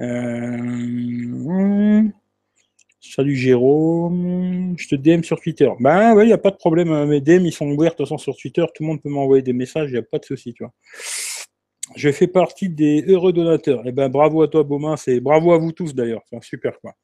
Euh, 0.00 2.02
Salut 3.14 3.36
Jérôme, 3.36 4.74
je 4.76 4.88
te 4.88 4.94
DM 4.94 5.22
sur 5.22 5.40
Twitter. 5.40 5.70
Ben 5.80 6.14
oui, 6.14 6.24
il 6.24 6.26
n'y 6.26 6.32
a 6.32 6.38
pas 6.38 6.50
de 6.50 6.56
problème. 6.56 6.90
Hein. 6.90 7.06
Mes 7.06 7.20
DM, 7.20 7.46
ils 7.46 7.52
sont 7.52 7.66
ouverts 7.66 7.92
de 7.92 7.96
toute 7.96 8.06
façon 8.06 8.18
sur 8.18 8.36
Twitter. 8.36 8.64
Tout 8.74 8.82
le 8.82 8.88
monde 8.88 9.00
peut 9.00 9.08
m'envoyer 9.08 9.42
des 9.42 9.52
messages, 9.52 9.90
il 9.90 9.92
n'y 9.92 9.98
a 9.98 10.02
pas 10.02 10.18
de 10.18 10.24
souci, 10.24 10.52
tu 10.52 10.64
vois. 10.64 10.72
Je 11.94 12.10
fais 12.10 12.26
partie 12.26 12.68
des 12.68 13.02
heureux 13.06 13.32
donateurs. 13.32 13.82
Eh 13.86 13.92
ben 13.92 14.08
bravo 14.08 14.42
à 14.42 14.48
toi, 14.48 14.64
Beaumain. 14.64 14.96
C'est 14.96 15.20
bravo 15.20 15.52
à 15.52 15.58
vous 15.58 15.72
tous 15.72 15.94
d'ailleurs. 15.94 16.22
C'est 16.30 16.42
super 16.42 16.80
quoi. 16.80 16.94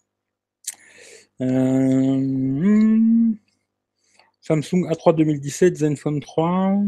Euh, 1.40 3.30
Samsung 4.40 4.90
A3 4.90 5.14
2017, 5.14 5.76
Zenfone 5.76 6.20
3. 6.20 6.78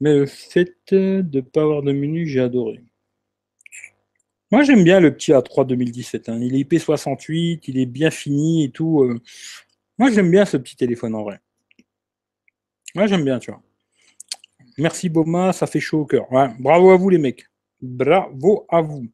Mais 0.00 0.14
le 0.14 0.26
fait 0.26 0.76
de 0.92 1.24
ne 1.32 1.40
pas 1.40 1.62
avoir 1.62 1.82
de 1.82 1.92
menu, 1.92 2.26
j'ai 2.26 2.40
adoré. 2.40 2.80
Moi, 4.50 4.62
j'aime 4.62 4.82
bien 4.82 5.00
le 5.00 5.14
petit 5.14 5.32
A3 5.32 5.66
2017. 5.66 6.28
Hein. 6.28 6.38
Il 6.40 6.54
est 6.54 6.70
IP68, 6.70 7.60
il 7.66 7.78
est 7.78 7.86
bien 7.86 8.10
fini 8.10 8.64
et 8.64 8.70
tout. 8.70 9.02
Euh. 9.02 9.20
Moi, 9.98 10.10
j'aime 10.10 10.30
bien 10.30 10.44
ce 10.44 10.56
petit 10.56 10.76
téléphone 10.76 11.14
en 11.14 11.22
vrai. 11.22 11.40
Moi, 12.94 13.06
j'aime 13.06 13.24
bien, 13.24 13.38
tu 13.38 13.50
vois. 13.50 13.62
Merci 14.78 15.08
Boma, 15.08 15.52
ça 15.52 15.66
fait 15.66 15.80
chaud 15.80 16.00
au 16.02 16.06
cœur. 16.06 16.26
Bravo 16.60 16.90
à 16.90 16.96
vous 16.96 17.10
les 17.10 17.18
mecs. 17.18 17.46
Bravo 17.82 18.64
à 18.68 18.80
vous. 18.80 19.06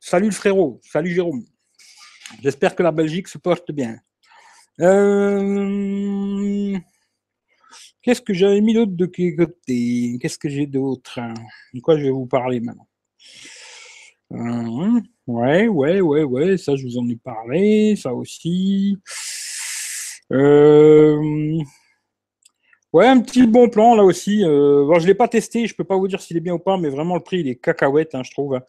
Salut 0.00 0.26
le 0.26 0.32
frérot. 0.32 0.80
Salut 0.82 1.10
Jérôme. 1.10 1.44
J'espère 2.42 2.74
que 2.74 2.82
la 2.82 2.92
Belgique 2.92 3.28
se 3.28 3.38
porte 3.38 3.70
bien. 3.72 3.98
Euh, 4.80 6.76
qu'est-ce 8.02 8.22
que 8.22 8.34
j'avais 8.34 8.60
mis 8.60 8.74
d'autre 8.74 8.92
de 8.92 9.06
côté? 9.06 10.18
Qu'est-ce 10.20 10.38
que 10.38 10.48
j'ai 10.48 10.66
d'autre? 10.66 11.20
De 11.72 11.80
quoi 11.80 11.96
je 11.98 12.04
vais 12.04 12.10
vous 12.10 12.26
parler 12.26 12.60
maintenant? 12.60 12.88
Hum, 14.30 15.02
ouais, 15.26 15.68
ouais, 15.68 16.00
ouais, 16.00 16.22
ouais, 16.24 16.56
ça 16.58 16.74
je 16.76 16.84
vous 16.84 16.98
en 16.98 17.08
ai 17.08 17.16
parlé, 17.16 17.94
ça 17.96 18.12
aussi. 18.14 18.98
Euh, 20.32 21.58
ouais, 22.92 23.06
un 23.06 23.20
petit 23.20 23.46
bon 23.46 23.68
plan 23.68 23.94
là 23.94 24.04
aussi. 24.04 24.44
Euh, 24.44 24.84
bon, 24.86 24.98
je 24.98 25.06
l'ai 25.06 25.14
pas 25.14 25.28
testé, 25.28 25.66
je 25.66 25.74
peux 25.74 25.84
pas 25.84 25.96
vous 25.96 26.08
dire 26.08 26.20
s'il 26.20 26.36
est 26.36 26.40
bien 26.40 26.54
ou 26.54 26.58
pas, 26.58 26.76
mais 26.78 26.88
vraiment 26.88 27.14
le 27.14 27.20
prix 27.22 27.40
il 27.40 27.48
est 27.48 27.56
cacahuète, 27.56 28.14
hein, 28.14 28.22
je 28.24 28.30
trouve. 28.30 28.60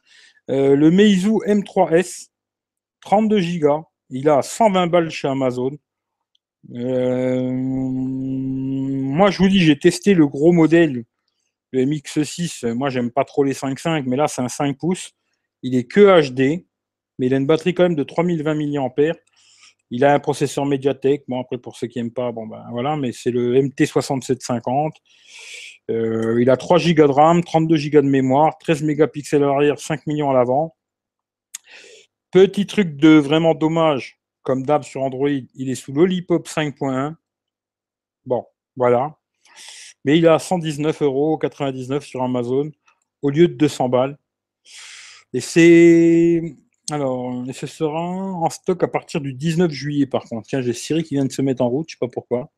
Euh, 0.50 0.76
le 0.76 0.92
Meizu 0.92 1.40
M3S, 1.48 2.30
32 3.02 3.42
Go, 3.60 3.86
il 4.10 4.30
a 4.30 4.42
120 4.42 4.88
balles 4.88 5.10
chez 5.10 5.28
Amazon. 5.28 5.72
Moi, 9.18 9.32
je 9.32 9.38
vous 9.40 9.48
dis, 9.50 9.60
j'ai 9.62 9.78
testé 9.80 10.14
le 10.14 10.28
gros 10.28 10.52
modèle, 10.52 11.06
le 11.72 11.86
MX6. 11.86 12.74
Moi, 12.74 12.90
j'aime 12.90 13.12
pas 13.12 13.26
trop 13.26 13.44
les 13.44 13.54
5.5, 13.54 14.04
mais 14.08 14.18
là, 14.18 14.28
c'est 14.28 14.42
un 14.42 14.50
5 14.50 14.78
pouces. 14.78 15.14
Il 15.64 15.76
est 15.76 15.86
que 15.86 16.22
HD, 16.22 16.66
mais 17.20 17.28
il 17.28 17.34
a 17.34 17.38
une 17.38 17.48
batterie 17.48 17.74
quand 17.74 17.84
même 17.84 17.96
de 17.96 18.04
3020 18.04 18.54
mAh. 18.56 19.14
Il 19.90 20.04
a 20.04 20.14
un 20.14 20.20
processeur 20.20 20.66
Mediatek. 20.66 21.24
Bon, 21.28 21.40
après, 21.40 21.58
pour 21.58 21.78
ceux 21.78 21.88
qui 21.88 22.00
n'aiment 22.00 22.12
pas, 22.12 22.32
bon, 22.32 22.46
ben 22.46 22.66
voilà, 22.72 22.98
mais 22.98 23.12
c'est 23.12 23.32
le 23.32 23.56
MT6750. 23.56 24.92
Euh, 25.90 26.42
il 26.42 26.50
a 26.50 26.58
3 26.58 26.80
Go 26.80 27.08
de 27.08 27.12
RAM, 27.12 27.44
32 27.44 27.90
Go 27.90 28.02
de 28.02 28.08
mémoire, 28.08 28.58
13 28.58 28.84
mégapixels 28.84 29.44
à 29.44 29.48
l'arrière, 29.48 29.80
5 29.80 30.06
millions 30.08 30.30
à 30.30 30.34
l'avant. 30.34 30.76
Petit 32.32 32.66
truc 32.66 32.98
de 32.98 33.18
vraiment 33.18 33.56
dommage, 33.56 34.20
comme 34.44 34.66
d'hab 34.66 34.84
sur 34.84 35.02
Android, 35.02 35.30
il 35.30 35.70
est 35.70 35.76
sous 35.76 35.94
Lollipop 35.94 36.48
5.1. 36.48 37.16
Bon, 38.26 38.46
voilà. 38.76 39.18
Mais 40.04 40.18
il 40.18 40.28
a 40.28 40.38
119,99 40.38 41.04
euros 41.04 41.40
sur 42.02 42.22
Amazon 42.22 42.70
au 43.22 43.30
lieu 43.30 43.48
de 43.48 43.54
200 43.54 43.90
balles. 43.90 44.18
Et 45.34 45.42
c'est. 45.42 46.42
Alors, 46.90 47.44
ce 47.54 47.68
sera 47.68 48.00
en 48.00 48.50
stock 48.50 48.82
à 48.84 48.88
partir 48.88 49.20
du 49.20 49.34
19 49.34 49.72
juillet, 49.72 50.06
par 50.06 50.24
contre. 50.24 50.48
Tiens, 50.48 50.62
j'ai 50.62 50.74
Siri 50.74 51.04
qui 51.04 51.16
vient 51.16 51.26
de 51.26 51.32
se 51.32 51.42
mettre 51.42 51.62
en 51.62 51.70
route, 51.70 51.90
je 51.90 51.96
sais 51.96 52.00
pas 52.00 52.08
pourquoi. 52.08 52.50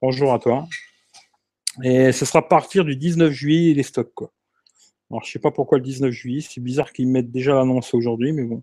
Bonjour 0.00 0.32
à 0.32 0.38
toi. 0.38 0.66
Et 1.84 2.12
ce 2.12 2.24
sera 2.24 2.40
à 2.40 2.42
partir 2.42 2.84
du 2.84 2.96
19 2.96 3.30
juillet 3.30 3.74
les 3.74 3.82
stocks, 3.82 4.12
quoi. 4.14 4.32
Alors, 5.10 5.24
je 5.24 5.30
sais 5.30 5.38
pas 5.38 5.50
pourquoi 5.50 5.78
le 5.78 5.84
19 5.84 6.10
juillet. 6.10 6.40
C'est 6.40 6.62
bizarre 6.62 6.92
qu'ils 6.92 7.08
mettent 7.08 7.30
déjà 7.30 7.54
l'annonce 7.54 7.94
aujourd'hui, 7.94 8.32
mais 8.32 8.44
bon, 8.44 8.62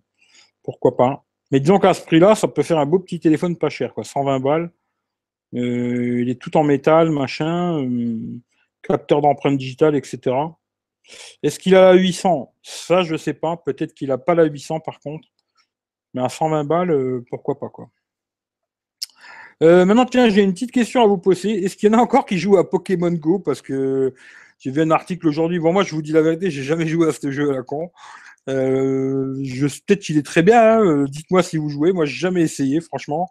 pourquoi 0.63 0.97
pas. 0.97 1.23
Mais 1.51 1.59
disons 1.59 1.79
qu'à 1.79 1.93
ce 1.93 2.01
prix-là, 2.01 2.35
ça 2.35 2.47
peut 2.47 2.63
faire 2.63 2.79
un 2.79 2.85
beau 2.85 2.99
petit 2.99 3.19
téléphone 3.19 3.57
pas 3.57 3.69
cher, 3.69 3.93
quoi. 3.93 4.03
120 4.03 4.39
balles. 4.39 4.71
Euh, 5.55 6.21
il 6.21 6.29
est 6.29 6.41
tout 6.41 6.57
en 6.57 6.63
métal, 6.63 7.11
machin, 7.11 7.81
euh, 7.83 8.19
capteur 8.81 9.21
d'empreinte 9.21 9.57
digitale, 9.57 9.95
etc. 9.95 10.35
Est-ce 11.43 11.59
qu'il 11.59 11.75
a 11.75 11.93
la 11.93 11.93
800 11.93 12.53
Ça, 12.61 13.03
je 13.03 13.15
sais 13.15 13.33
pas. 13.33 13.57
Peut-être 13.57 13.93
qu'il 13.93 14.09
n'a 14.09 14.17
pas 14.17 14.35
la 14.35 14.45
800 14.45 14.79
par 14.79 14.99
contre. 14.99 15.27
Mais 16.13 16.21
à 16.21 16.29
120 16.29 16.63
balles, 16.63 16.91
euh, 16.91 17.25
pourquoi 17.29 17.59
pas 17.59 17.69
quoi. 17.69 17.89
Euh, 19.63 19.85
maintenant, 19.85 20.05
tiens, 20.05 20.29
j'ai 20.29 20.41
une 20.41 20.53
petite 20.53 20.71
question 20.71 21.03
à 21.03 21.07
vous 21.07 21.17
poser. 21.17 21.63
Est-ce 21.63 21.77
qu'il 21.77 21.91
y 21.91 21.95
en 21.95 21.97
a 21.97 22.01
encore 22.01 22.25
qui 22.25 22.37
jouent 22.37 22.57
à 22.57 22.69
Pokémon 22.69 23.11
Go? 23.11 23.39
Parce 23.39 23.61
que 23.61 24.13
j'ai 24.59 24.71
vu 24.71 24.81
un 24.81 24.91
article 24.91 25.27
aujourd'hui. 25.27 25.59
Bon, 25.59 25.71
moi, 25.71 25.83
je 25.83 25.95
vous 25.95 26.01
dis 26.01 26.11
la 26.11 26.21
vérité, 26.21 26.51
j'ai 26.51 26.63
jamais 26.63 26.87
joué 26.87 27.07
à 27.07 27.13
ce 27.13 27.31
jeu 27.31 27.49
à 27.49 27.53
la 27.53 27.63
con. 27.63 27.91
Euh, 28.49 29.35
peut-être 29.87 30.01
qu'il 30.01 30.17
est 30.17 30.25
très 30.25 30.43
bien. 30.43 30.79
Hein. 30.79 31.05
Dites-moi 31.05 31.41
si 31.43 31.57
vous 31.57 31.69
jouez. 31.69 31.93
Moi, 31.93 32.05
j'ai 32.05 32.17
jamais 32.17 32.41
essayé, 32.41 32.81
franchement. 32.81 33.29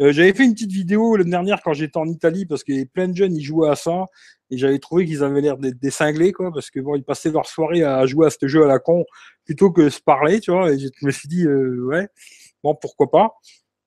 J'avais 0.00 0.32
fait 0.32 0.44
une 0.44 0.54
petite 0.54 0.72
vidéo 0.72 1.16
l'année 1.16 1.30
dernière 1.30 1.60
quand 1.62 1.74
j'étais 1.74 1.98
en 1.98 2.06
Italie 2.06 2.46
parce 2.46 2.62
avait 2.68 2.86
plein 2.86 3.08
de 3.08 3.14
jeunes 3.14 3.34
qui 3.34 3.42
jouaient 3.42 3.68
à 3.68 3.76
ça 3.76 4.06
et 4.50 4.58
j'avais 4.58 4.78
trouvé 4.78 5.06
qu'ils 5.06 5.22
avaient 5.22 5.40
l'air 5.40 5.58
d'être 5.58 5.78
des 5.78 5.90
cinglés, 5.90 6.32
quoi, 6.32 6.50
parce 6.52 6.70
que 6.70 6.80
ils 6.96 7.04
passaient 7.04 7.30
leur 7.30 7.46
soirée 7.46 7.84
à 7.84 8.04
jouer 8.06 8.26
à 8.26 8.30
ce 8.30 8.48
jeu 8.48 8.64
à 8.64 8.66
la 8.66 8.78
con 8.78 9.04
plutôt 9.44 9.70
que 9.70 9.88
se 9.90 10.00
parler, 10.00 10.40
tu 10.40 10.50
vois. 10.50 10.72
Et 10.72 10.78
je 10.78 10.88
me 11.02 11.10
suis 11.10 11.28
dit, 11.28 11.44
euh, 11.46 11.86
ouais, 11.86 12.08
bon, 12.64 12.74
pourquoi 12.74 13.10
pas. 13.10 13.34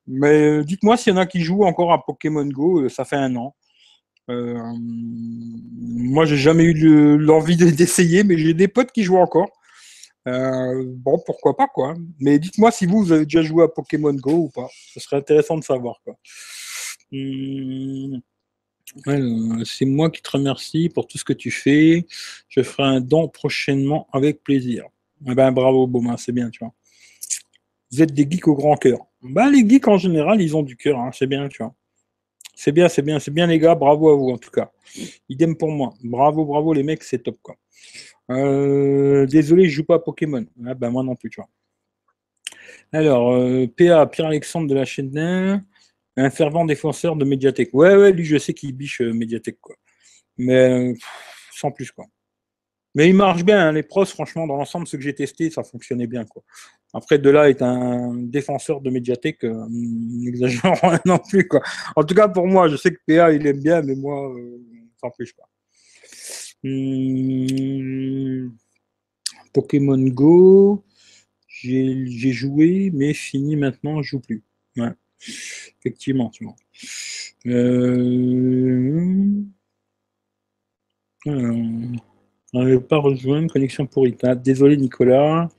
Mais 0.07 0.59
euh, 0.59 0.63
dites-moi 0.63 0.97
s'il 0.97 1.13
y 1.13 1.15
en 1.15 1.19
a 1.19 1.25
qui 1.25 1.41
jouent 1.41 1.63
encore 1.63 1.91
à 1.93 2.03
Pokémon 2.05 2.45
Go, 2.45 2.81
euh, 2.81 2.89
ça 2.89 3.05
fait 3.05 3.15
un 3.15 3.35
an. 3.35 3.55
Euh, 4.29 4.57
moi, 4.77 6.25
j'ai 6.25 6.37
jamais 6.37 6.63
eu 6.63 7.17
l'envie 7.17 7.57
d'essayer, 7.57 8.23
mais 8.23 8.37
j'ai 8.37 8.53
des 8.53 8.67
potes 8.67 8.91
qui 8.91 9.03
jouent 9.03 9.17
encore. 9.17 9.49
Bon, 10.25 11.21
pourquoi 11.25 11.55
pas, 11.55 11.67
quoi. 11.67 11.95
Mais 12.19 12.39
dites-moi 12.39 12.71
si 12.71 12.85
vous, 12.85 13.03
vous 13.03 13.11
avez 13.11 13.25
déjà 13.25 13.41
joué 13.41 13.63
à 13.63 13.67
Pokémon 13.67 14.13
Go 14.13 14.33
ou 14.33 14.49
pas. 14.49 14.67
Ce 14.93 14.99
serait 14.99 15.17
intéressant 15.17 15.57
de 15.57 15.63
savoir, 15.63 16.01
quoi. 16.03 16.17
Hum, 17.13 18.21
c'est 19.65 19.85
moi 19.85 20.09
qui 20.09 20.21
te 20.21 20.31
remercie 20.31 20.89
pour 20.89 21.07
tout 21.07 21.17
ce 21.17 21.23
que 21.23 21.33
tu 21.33 21.51
fais. 21.51 22.05
Je 22.49 22.61
ferai 22.61 22.83
un 22.83 23.01
don 23.01 23.27
prochainement 23.27 24.07
avec 24.13 24.43
plaisir. 24.43 24.85
Eh 25.27 25.35
ben, 25.35 25.51
bravo, 25.51 25.87
Beaumain, 25.87 26.17
c'est 26.17 26.31
bien, 26.31 26.49
tu 26.49 26.59
vois. 26.59 26.73
Vous 27.91 28.01
êtes 28.01 28.13
des 28.13 28.27
geeks 28.29 28.47
au 28.47 28.55
grand 28.55 28.75
cœur. 28.75 28.99
Bah, 29.21 29.49
les 29.49 29.67
geeks 29.67 29.87
en 29.87 29.97
général, 29.97 30.41
ils 30.41 30.55
ont 30.55 30.63
du 30.63 30.75
cœur, 30.75 30.99
hein, 30.99 31.11
c'est 31.13 31.27
bien, 31.27 31.47
tu 31.47 31.63
vois. 31.63 31.73
C'est 32.55 32.71
bien, 32.71 32.87
c'est 32.89 33.01
bien, 33.01 33.19
c'est 33.19 33.31
bien, 33.31 33.47
les 33.47 33.59
gars. 33.59 33.75
Bravo 33.75 34.09
à 34.09 34.15
vous, 34.15 34.29
en 34.29 34.37
tout 34.37 34.51
cas. 34.51 34.71
Idem 35.29 35.55
pour 35.55 35.71
moi. 35.71 35.93
Bravo, 36.03 36.45
bravo, 36.45 36.73
les 36.73 36.83
mecs, 36.83 37.03
c'est 37.03 37.19
top, 37.19 37.37
quoi. 37.41 37.55
Euh, 38.31 39.25
désolé, 39.25 39.69
je 39.69 39.75
joue 39.75 39.83
pas 39.83 39.95
à 39.95 39.99
Pokémon. 39.99 40.45
Ah, 40.65 40.73
ben, 40.73 40.89
moi 40.89 41.03
non 41.03 41.15
plus, 41.15 41.29
tu 41.29 41.41
vois. 41.41 41.49
Alors, 42.91 43.33
euh, 43.33 43.67
PA, 43.67 44.05
Pierre-Alexandre 44.07 44.67
de 44.67 44.75
la 44.75 44.85
chaîne 44.85 45.63
un 46.15 46.29
fervent 46.29 46.65
défenseur 46.65 47.15
de 47.15 47.25
Mediatek. 47.25 47.73
Ouais, 47.73 47.95
ouais, 47.95 48.11
lui, 48.11 48.23
je 48.23 48.37
sais 48.37 48.53
qu'il 48.53 48.73
biche 48.73 49.01
euh, 49.01 49.13
Mediatek, 49.13 49.59
quoi. 49.59 49.75
Mais 50.37 50.93
sans 51.51 51.71
plus, 51.71 51.91
quoi. 51.91 52.05
Mais 52.95 53.09
il 53.09 53.15
marche 53.15 53.43
bien, 53.43 53.69
hein, 53.69 53.71
les 53.71 53.81
pros, 53.81 54.05
franchement, 54.05 54.45
dans 54.45 54.55
l'ensemble, 54.55 54.87
ce 54.87 54.95
que 54.95 55.01
j'ai 55.01 55.15
testé, 55.15 55.49
ça 55.49 55.63
fonctionnait 55.63 56.05
bien, 56.05 56.25
quoi. 56.25 56.43
Après, 56.93 57.17
de 57.17 57.29
là 57.31 57.49
est 57.49 57.63
un 57.63 58.13
défenseur 58.13 58.81
de 58.81 58.91
Mediatek, 58.91 59.43
euh, 59.43 59.65
n'exagérons 59.69 60.75
non 61.05 61.17
plus, 61.17 61.47
quoi. 61.47 61.61
En 61.95 62.03
tout 62.03 62.13
cas, 62.13 62.27
pour 62.27 62.47
moi, 62.47 62.67
je 62.67 62.75
sais 62.75 62.91
que 62.91 62.99
PA, 63.07 63.31
il 63.33 63.45
aime 63.47 63.59
bien, 63.59 63.81
mais 63.81 63.95
moi, 63.95 64.31
euh, 64.35 64.59
sans 65.01 65.09
plus, 65.09 65.33
quoi. 65.33 65.45
Hmm. 66.63 68.49
Pokémon 69.53 69.97
Go, 70.09 70.83
j'ai 71.47 72.31
joué, 72.31 72.91
mais 72.93 73.13
fini 73.13 73.55
maintenant, 73.55 74.01
je 74.01 74.11
joue 74.11 74.19
plus. 74.19 74.43
Ouais. 74.77 74.91
Effectivement, 75.79 76.29
tu 76.29 76.45
vois. 76.45 76.55
Euh... 77.45 79.43
on 81.25 81.93
n'avait 82.53 82.79
pas 82.79 82.97
rejoint 82.97 83.47
connexion 83.47 83.85
pourrie. 83.85 84.17
Ah, 84.23 84.35
désolé 84.35 84.77
Nicolas. 84.77 85.49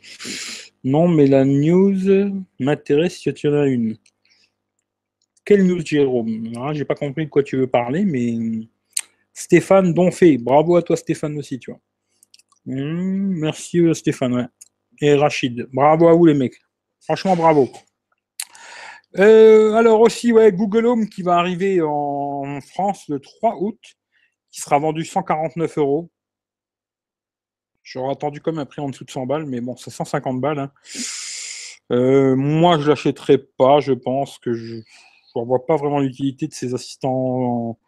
Non, 0.83 1.09
mais 1.09 1.27
la 1.27 1.45
news 1.45 2.43
m'intéresse 2.59 3.19
si 3.19 3.33
tu 3.33 3.49
en 3.49 3.55
as 3.55 3.67
une. 3.67 3.97
Quelle 5.45 5.67
news, 5.67 5.85
Jérôme? 5.85 6.53
Ah, 6.57 6.73
J'ai 6.73 6.85
pas 6.85 6.95
compris 6.95 7.27
de 7.27 7.31
quoi 7.31 7.43
tu 7.43 7.57
veux 7.57 7.67
parler, 7.67 8.05
mais 8.05 8.67
Stéphane 9.35 9.93
Donfé. 9.93 10.39
Bravo 10.39 10.77
à 10.77 10.83
toi, 10.83 10.97
Stéphane, 10.97 11.37
aussi, 11.37 11.59
tu 11.59 11.73
vois. 11.73 11.81
Hmm, 12.65 13.35
merci, 13.41 13.81
euh, 13.81 13.93
Stéphane. 13.93 14.49
Et 15.01 15.15
Rachid. 15.15 15.69
Bravo 15.73 16.09
à 16.09 16.15
vous, 16.15 16.25
les 16.25 16.35
mecs. 16.35 16.59
Franchement, 17.01 17.37
bravo. 17.37 17.69
Euh, 19.19 19.75
alors 19.75 20.01
aussi, 20.01 20.33
ouais, 20.33 20.51
Google 20.53 20.87
Home 20.87 21.09
qui 21.09 21.23
va 21.23 21.37
arriver 21.37 21.81
en 21.83 22.61
France 22.61 23.09
le 23.09 23.21
3 23.21 23.57
août, 23.61 23.79
qui 24.51 24.61
sera 24.61 24.79
vendu 24.79 25.05
149 25.05 25.79
euros. 25.79 26.11
J'aurais 27.83 28.13
attendu 28.13 28.41
comme 28.41 28.59
un 28.59 28.65
prix 28.65 28.81
en 28.81 28.89
dessous 28.89 29.05
de 29.05 29.11
100 29.11 29.27
balles, 29.27 29.45
mais 29.45 29.61
bon, 29.61 29.77
c'est 29.77 29.91
150 29.91 30.41
balles. 30.41 30.59
Hein. 30.59 30.73
Euh, 31.93 32.35
moi, 32.35 32.79
je 32.79 32.89
l'achèterai 32.89 33.39
pas. 33.39 33.81
Je 33.81 33.93
pense 33.93 34.39
que 34.39 34.55
je 34.55 34.77
ne 34.77 35.45
vois 35.45 35.67
pas 35.67 35.77
vraiment 35.77 35.99
l'utilité 36.01 36.47
de 36.49 36.55
ces 36.55 36.75
assistants. 36.75 37.79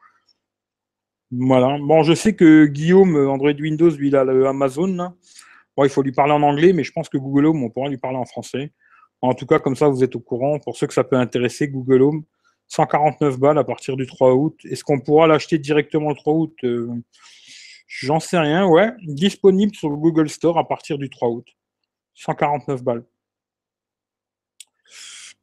Voilà. 1.32 1.78
Bon, 1.80 2.02
je 2.02 2.14
sais 2.14 2.34
que 2.34 2.66
Guillaume, 2.66 3.16
Android 3.28 3.52
Windows, 3.52 3.90
lui, 3.90 4.08
il 4.08 4.16
a 4.16 4.24
le 4.24 4.46
Amazon. 4.46 5.12
Bon, 5.76 5.84
il 5.84 5.90
faut 5.90 6.02
lui 6.02 6.12
parler 6.12 6.32
en 6.32 6.42
anglais, 6.42 6.72
mais 6.72 6.84
je 6.84 6.92
pense 6.92 7.08
que 7.08 7.18
Google 7.18 7.46
Home, 7.46 7.62
on 7.62 7.70
pourra 7.70 7.88
lui 7.88 7.98
parler 7.98 8.18
en 8.18 8.24
français. 8.24 8.72
En 9.20 9.34
tout 9.34 9.46
cas, 9.46 9.58
comme 9.58 9.76
ça, 9.76 9.88
vous 9.88 10.04
êtes 10.04 10.16
au 10.16 10.20
courant. 10.20 10.58
Pour 10.58 10.76
ceux 10.76 10.86
que 10.86 10.94
ça 10.94 11.04
peut 11.04 11.16
intéresser, 11.16 11.68
Google 11.68 12.02
Home, 12.02 12.24
149 12.68 13.38
balles 13.38 13.58
à 13.58 13.64
partir 13.64 13.96
du 13.96 14.06
3 14.06 14.34
août. 14.34 14.58
Est-ce 14.64 14.84
qu'on 14.84 15.00
pourra 15.00 15.26
l'acheter 15.26 15.58
directement 15.58 16.10
le 16.10 16.16
3 16.16 16.32
août 16.32 16.54
euh, 16.64 16.88
J'en 17.86 18.20
sais 18.20 18.38
rien, 18.38 18.66
ouais. 18.66 18.90
Disponible 19.02 19.74
sur 19.74 19.90
le 19.90 19.96
Google 19.96 20.28
Store 20.28 20.58
à 20.58 20.66
partir 20.66 20.98
du 20.98 21.10
3 21.10 21.28
août. 21.28 21.46
149 22.14 22.82
balles. 22.82 23.04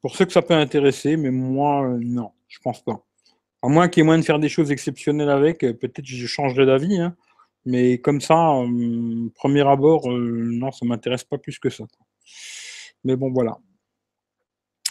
Pour 0.02 0.16
ceux 0.16 0.26
que 0.26 0.34
ça 0.34 0.42
peut 0.42 0.54
intéresser, 0.54 1.16
mais 1.16 1.32
moi, 1.32 1.84
euh, 1.86 2.00
non, 2.02 2.32
je 2.48 2.60
pense 2.60 2.82
pas. 2.84 3.06
À 3.64 3.69
moins 3.69 3.88
qu'il 3.88 4.02
y 4.02 4.03
ait 4.03 4.06
moyen 4.06 4.19
de 4.19 4.26
faire 4.26 4.40
des 4.40 4.49
choses 4.49 4.72
exceptionnelles 4.72 5.30
avec, 5.30 5.64
euh, 5.64 5.73
peut-être 5.73 6.06
je 6.06 6.27
changerai 6.27 6.65
d'avis. 6.65 6.99
Hein. 6.99 7.15
Mais 7.65 7.98
comme 7.98 8.19
ça, 8.19 8.35
premier 9.35 9.65
abord, 9.65 10.10
non, 10.11 10.69
ça 10.72 10.85
m'intéresse 10.85 11.23
pas 11.23 11.38
plus 11.38 11.60
que 11.60 11.69
ça. 11.69 11.85
Mais 13.06 13.15
bon, 13.15 13.31
voilà. 13.31 13.57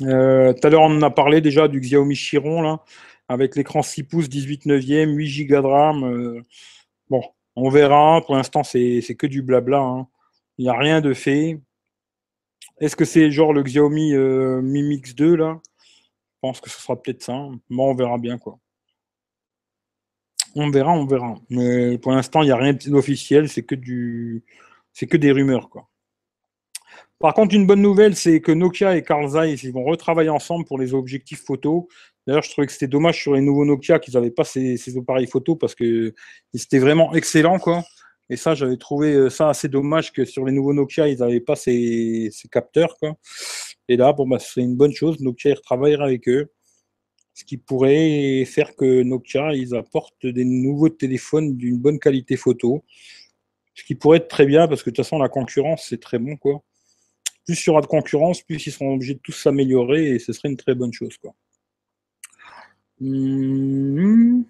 Euh, 0.01 0.55
tout 0.55 0.67
à 0.67 0.71
l'heure, 0.71 0.81
on 0.81 0.97
en 0.97 1.03
a 1.03 1.11
parlé 1.11 1.43
déjà 1.43 1.69
du 1.69 1.81
Xiaomi 1.81 2.15
Chiron, 2.15 2.63
là, 2.63 2.83
avec 3.29 3.57
l'écran 3.57 3.83
6 3.83 4.05
pouces, 4.05 4.31
18 4.31 4.65
neuvième, 4.65 5.11
8 5.19 5.45
Go 5.45 5.61
de 5.61 5.67
RAM. 5.67 6.05
Euh, 6.05 6.41
bon, 7.11 7.23
on 7.57 7.69
verra. 7.69 8.23
Pour 8.25 8.37
l'instant, 8.37 8.65
c'est 8.65 9.03
que 9.19 9.27
du 9.27 9.43
blabla. 9.43 9.81
Hein. 9.81 10.09
Il 10.57 10.65
n'y 10.65 10.71
a 10.71 10.79
rien 10.79 11.03
de 11.03 11.13
fait. 11.13 11.61
Est-ce 12.81 12.97
que 12.97 13.05
c'est 13.05 13.31
genre 13.31 13.53
le 13.53 13.63
Xiaomi 13.63 14.15
Mi 14.63 14.83
Mix 14.83 15.15
2 15.15 15.37
là? 15.37 15.61
Pense 16.43 16.61
que 16.61 16.69
ce 16.69 16.81
sera 16.81 17.01
peut-être 17.01 17.23
ça. 17.23 17.49
Bon, 17.71 17.91
on 17.91 17.95
verra 17.95 18.19
bien 18.19 18.37
quoi. 18.37 18.59
On 20.55 20.71
verra, 20.71 20.93
on 20.93 21.07
verra. 21.07 21.37
Mais 21.49 21.97
pour 21.99 22.13
l'instant, 22.13 22.43
il 22.43 22.47
n'y 22.47 22.53
a 22.53 22.57
rien 22.57 22.75
d'officiel, 22.75 23.49
c'est 23.49 23.63
que 23.63 23.75
du, 23.75 24.45
c'est 24.93 25.07
que 25.07 25.17
des 25.17 25.33
rumeurs, 25.33 25.71
quoi. 25.71 25.89
Par 27.19 27.35
contre, 27.35 27.55
une 27.55 27.67
bonne 27.69 27.81
nouvelle, 27.81 28.17
c'est 28.17 28.41
que 28.41 28.51
Nokia 28.51 28.97
et 28.97 29.03
Carl 29.05 29.29
Zeiss, 29.29 29.63
ils 29.63 29.73
vont 29.73 29.85
retravailler 29.85 30.29
ensemble 30.29 30.65
pour 30.65 30.79
les 30.79 30.93
objectifs 30.93 31.45
photo. 31.45 31.89
D'ailleurs, 32.27 32.43
je 32.43 32.51
trouvais 32.51 32.67
que 32.67 32.73
c'était 32.73 32.89
dommage 32.89 33.21
sur 33.21 33.35
les 33.35 33.41
nouveaux 33.41 33.65
Nokia 33.65 34.01
qu'ils 34.01 34.15
n'avaient 34.15 34.33
pas 34.33 34.45
ces, 34.45 34.77
appareils 34.99 35.29
photo 35.29 35.55
parce 35.55 35.77
que 35.77 36.13
c'était 36.53 36.81
vraiment 36.81 37.15
excellent, 37.15 37.61
quoi. 37.61 37.85
Et 38.29 38.37
ça, 38.37 38.55
j'avais 38.55 38.77
trouvé 38.77 39.13
euh, 39.15 39.31
ça 39.31 39.51
assez 39.51 39.69
dommage 39.69 40.13
que 40.13 40.25
sur 40.25 40.45
les 40.45 40.53
nouveaux 40.53 40.73
Nokia, 40.75 41.09
ils 41.09 41.19
n'avaient 41.19 41.41
pas 41.41 41.55
ces, 41.55 42.31
capteurs, 42.51 42.97
quoi. 42.99 43.17
Et 43.89 43.97
là, 43.97 44.13
bon, 44.13 44.27
bah, 44.27 44.39
c'est 44.39 44.61
une 44.61 44.77
bonne 44.77 44.93
chose. 44.93 45.21
Nokia, 45.21 45.51
ils 45.51 45.55
retravaillera 45.55 46.05
avec 46.05 46.29
eux 46.29 46.51
ce 47.35 47.45
qui 47.45 47.57
pourrait 47.57 48.45
faire 48.45 48.77
que 48.77 49.03
Nokia 49.03 49.55
ils 49.55 49.75
apportent 49.75 50.27
des 50.27 50.45
nouveaux 50.45 50.89
téléphones 50.91 51.57
d'une 51.57 51.79
bonne 51.79 51.99
qualité 51.99 52.37
photo. 52.37 52.85
Ce 53.75 53.85
qui 53.85 53.95
pourrait 53.95 54.19
être 54.19 54.29
très 54.29 54.47
bien 54.47 54.69
parce 54.69 54.83
que 54.83 54.91
de 54.91 54.97
toute 54.97 55.05
façon 55.05 55.19
la 55.19 55.29
concurrence 55.29 55.87
c'est 55.89 56.01
très 56.01 56.19
bon 56.19 56.37
quoi. 56.37 56.63
Plus 57.47 57.65
il 57.65 57.69
y 57.69 57.71
aura 57.71 57.81
de 57.81 57.87
concurrence, 57.87 58.43
plus 58.43 58.65
ils 58.67 58.71
seront 58.71 58.95
obligés 58.95 59.15
de 59.15 59.21
tous 59.21 59.33
s'améliorer 59.33 60.11
et 60.11 60.19
ce 60.19 60.33
serait 60.33 60.51
une 60.51 60.57
très 60.57 60.75
bonne 60.75 60.93
chose 60.93 61.17
quoi. 61.19 61.35
Mmh. 63.01 64.43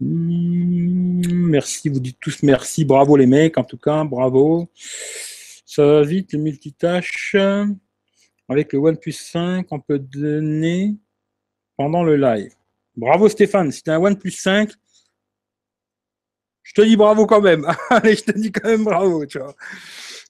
Merci, 0.00 1.88
vous 1.88 1.98
dites 1.98 2.18
tous 2.20 2.42
merci, 2.42 2.84
bravo 2.84 3.16
les 3.16 3.26
mecs 3.26 3.58
en 3.58 3.64
tout 3.64 3.78
cas, 3.78 4.04
bravo. 4.04 4.68
Ça 5.66 5.84
va 5.84 6.02
vite, 6.02 6.32
le 6.32 6.38
multitâche. 6.38 7.36
Avec 8.48 8.72
le 8.72 8.78
OnePlus 8.78 9.12
5, 9.12 9.66
on 9.70 9.80
peut 9.80 9.98
donner 9.98 10.96
pendant 11.76 12.02
le 12.02 12.16
live. 12.16 12.52
Bravo 12.96 13.28
Stéphane, 13.28 13.70
si 13.70 13.82
tu 13.82 13.90
un 13.90 13.98
OnePlus 13.98 14.30
5, 14.30 14.72
je 16.62 16.72
te 16.74 16.82
dis 16.82 16.96
bravo 16.96 17.26
quand 17.26 17.40
même. 17.40 17.66
Allez, 17.90 18.14
je 18.14 18.24
te 18.24 18.32
dis 18.38 18.52
quand 18.52 18.68
même 18.68 18.84
bravo, 18.84 19.26
tu 19.26 19.38
vois. 19.38 19.54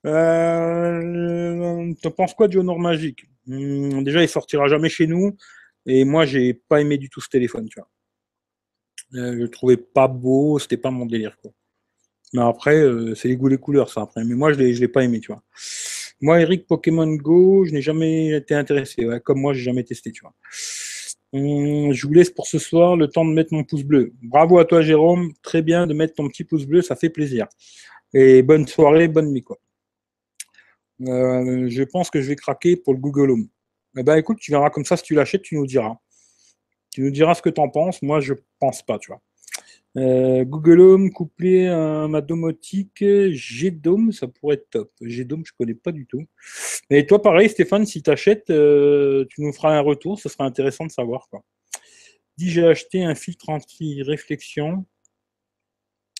Euh, 0.06 1.92
tu 2.00 2.10
penses 2.10 2.34
quoi 2.34 2.48
du 2.48 2.58
Honor 2.58 2.78
Magique 2.78 3.24
hmm, 3.46 4.02
Déjà, 4.02 4.22
il 4.22 4.28
sortira 4.28 4.68
jamais 4.68 4.88
chez 4.88 5.06
nous. 5.06 5.36
Et 5.86 6.04
moi, 6.04 6.26
j'ai 6.26 6.54
pas 6.54 6.80
aimé 6.80 6.98
du 6.98 7.08
tout 7.08 7.20
ce 7.20 7.28
téléphone, 7.28 7.68
tu 7.68 7.80
vois. 7.80 7.88
Euh, 9.14 9.32
je 9.32 9.38
le 9.38 9.48
trouvais 9.48 9.76
pas 9.76 10.08
beau, 10.08 10.58
c'était 10.58 10.76
pas 10.76 10.90
mon 10.90 11.06
délire, 11.06 11.38
quoi. 11.40 11.52
Mais 12.34 12.42
après, 12.42 12.76
euh, 12.76 13.14
c'est 13.14 13.28
les 13.28 13.36
goûts, 13.36 13.48
les 13.48 13.58
couleurs, 13.58 13.90
ça. 13.90 14.02
Après. 14.02 14.24
Mais 14.24 14.34
moi, 14.34 14.52
je 14.52 14.58
ne 14.58 14.64
l'ai 14.64 14.88
pas 14.88 15.04
aimé, 15.04 15.20
tu 15.20 15.32
vois. 15.32 15.42
Moi, 16.20 16.40
Eric, 16.40 16.66
Pokémon 16.66 17.06
Go, 17.14 17.64
je 17.64 17.72
n'ai 17.72 17.80
jamais 17.80 18.36
été 18.36 18.54
intéressé. 18.54 19.06
comme 19.24 19.40
moi, 19.40 19.54
j'ai 19.54 19.62
jamais 19.62 19.84
testé, 19.84 20.12
tu 20.12 20.22
vois. 20.22 20.34
Hum, 21.32 21.92
je 21.92 22.06
vous 22.06 22.12
laisse 22.14 22.30
pour 22.30 22.46
ce 22.46 22.58
soir 22.58 22.96
le 22.96 23.06
temps 23.08 23.24
de 23.24 23.32
mettre 23.32 23.52
mon 23.52 23.62
pouce 23.62 23.84
bleu. 23.84 24.12
Bravo 24.22 24.58
à 24.58 24.64
toi, 24.64 24.80
Jérôme. 24.82 25.32
Très 25.42 25.62
bien 25.62 25.86
de 25.86 25.94
mettre 25.94 26.14
ton 26.14 26.28
petit 26.28 26.44
pouce 26.44 26.64
bleu, 26.66 26.80
ça 26.82 26.96
fait 26.96 27.10
plaisir. 27.10 27.46
Et 28.14 28.42
bonne 28.42 28.66
soirée, 28.66 29.08
bonne 29.08 29.30
nuit, 29.30 29.42
quoi. 29.42 29.58
Euh, 31.06 31.68
je 31.68 31.82
pense 31.84 32.10
que 32.10 32.20
je 32.20 32.28
vais 32.28 32.36
craquer 32.36 32.76
pour 32.76 32.94
le 32.94 32.98
Google 32.98 33.30
Home. 33.30 33.48
Eh 33.96 34.02
ben, 34.02 34.16
écoute, 34.16 34.38
tu 34.40 34.50
verras 34.50 34.70
comme 34.70 34.84
ça, 34.84 34.96
si 34.96 35.02
tu 35.02 35.14
l'achètes, 35.14 35.42
tu 35.42 35.56
nous 35.56 35.66
diras. 35.66 35.96
Tu 36.98 37.04
nous 37.04 37.12
diras 37.12 37.36
ce 37.36 37.42
que 37.42 37.48
tu 37.48 37.60
en 37.60 37.68
penses. 37.68 38.02
Moi, 38.02 38.18
je 38.18 38.34
pense 38.58 38.82
pas, 38.82 38.98
tu 38.98 39.12
vois. 39.12 39.22
Euh, 39.96 40.44
Google 40.44 40.80
Home 40.80 41.12
couplé 41.12 41.68
à 41.68 42.08
ma 42.08 42.20
domotique 42.20 43.04
G-Dome, 43.04 44.10
ça 44.10 44.26
pourrait 44.26 44.56
être 44.56 44.68
top. 44.68 44.90
G-Dome, 45.00 45.44
je 45.46 45.52
connais 45.56 45.74
pas 45.74 45.92
du 45.92 46.06
tout. 46.06 46.24
Et 46.90 47.06
toi, 47.06 47.22
pareil, 47.22 47.48
Stéphane, 47.50 47.86
si 47.86 48.02
tu 48.02 48.10
achètes, 48.10 48.50
euh, 48.50 49.24
tu 49.30 49.42
nous 49.42 49.52
feras 49.52 49.78
un 49.78 49.80
retour, 49.80 50.18
ce 50.18 50.28
sera 50.28 50.44
intéressant 50.44 50.86
de 50.86 50.90
savoir. 50.90 51.28
Dis, 52.36 52.50
j'ai 52.50 52.66
acheté 52.66 53.04
un 53.04 53.14
filtre 53.14 53.48
anti-réflexion 53.48 54.84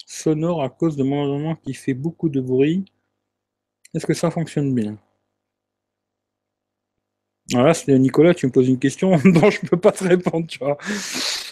sonore 0.07 0.63
à 0.63 0.71
cause 0.71 0.97
de 0.97 1.03
mon 1.03 1.23
environnement 1.23 1.57
qui 1.57 1.75
fait 1.75 1.95
beaucoup 1.95 2.29
de 2.29 2.41
bruit. 2.41 2.85
Est-ce 3.97 4.07
que 4.07 4.15
ça 4.15 4.31
fonctionne 4.31 4.73
bien? 4.73 4.97
Voilà, 7.53 7.73
Nicolas, 7.89 8.35
tu 8.35 8.47
me 8.47 8.53
poses 8.53 8.69
une 8.69 8.79
question 8.79 9.11
dont 9.25 9.51
je 9.51 9.61
ne 9.63 9.69
peux 9.69 9.79
pas 9.79 9.93
te 9.93 10.05
répondre, 10.05 10.47
tu 10.47 10.59
vois. 10.59 10.77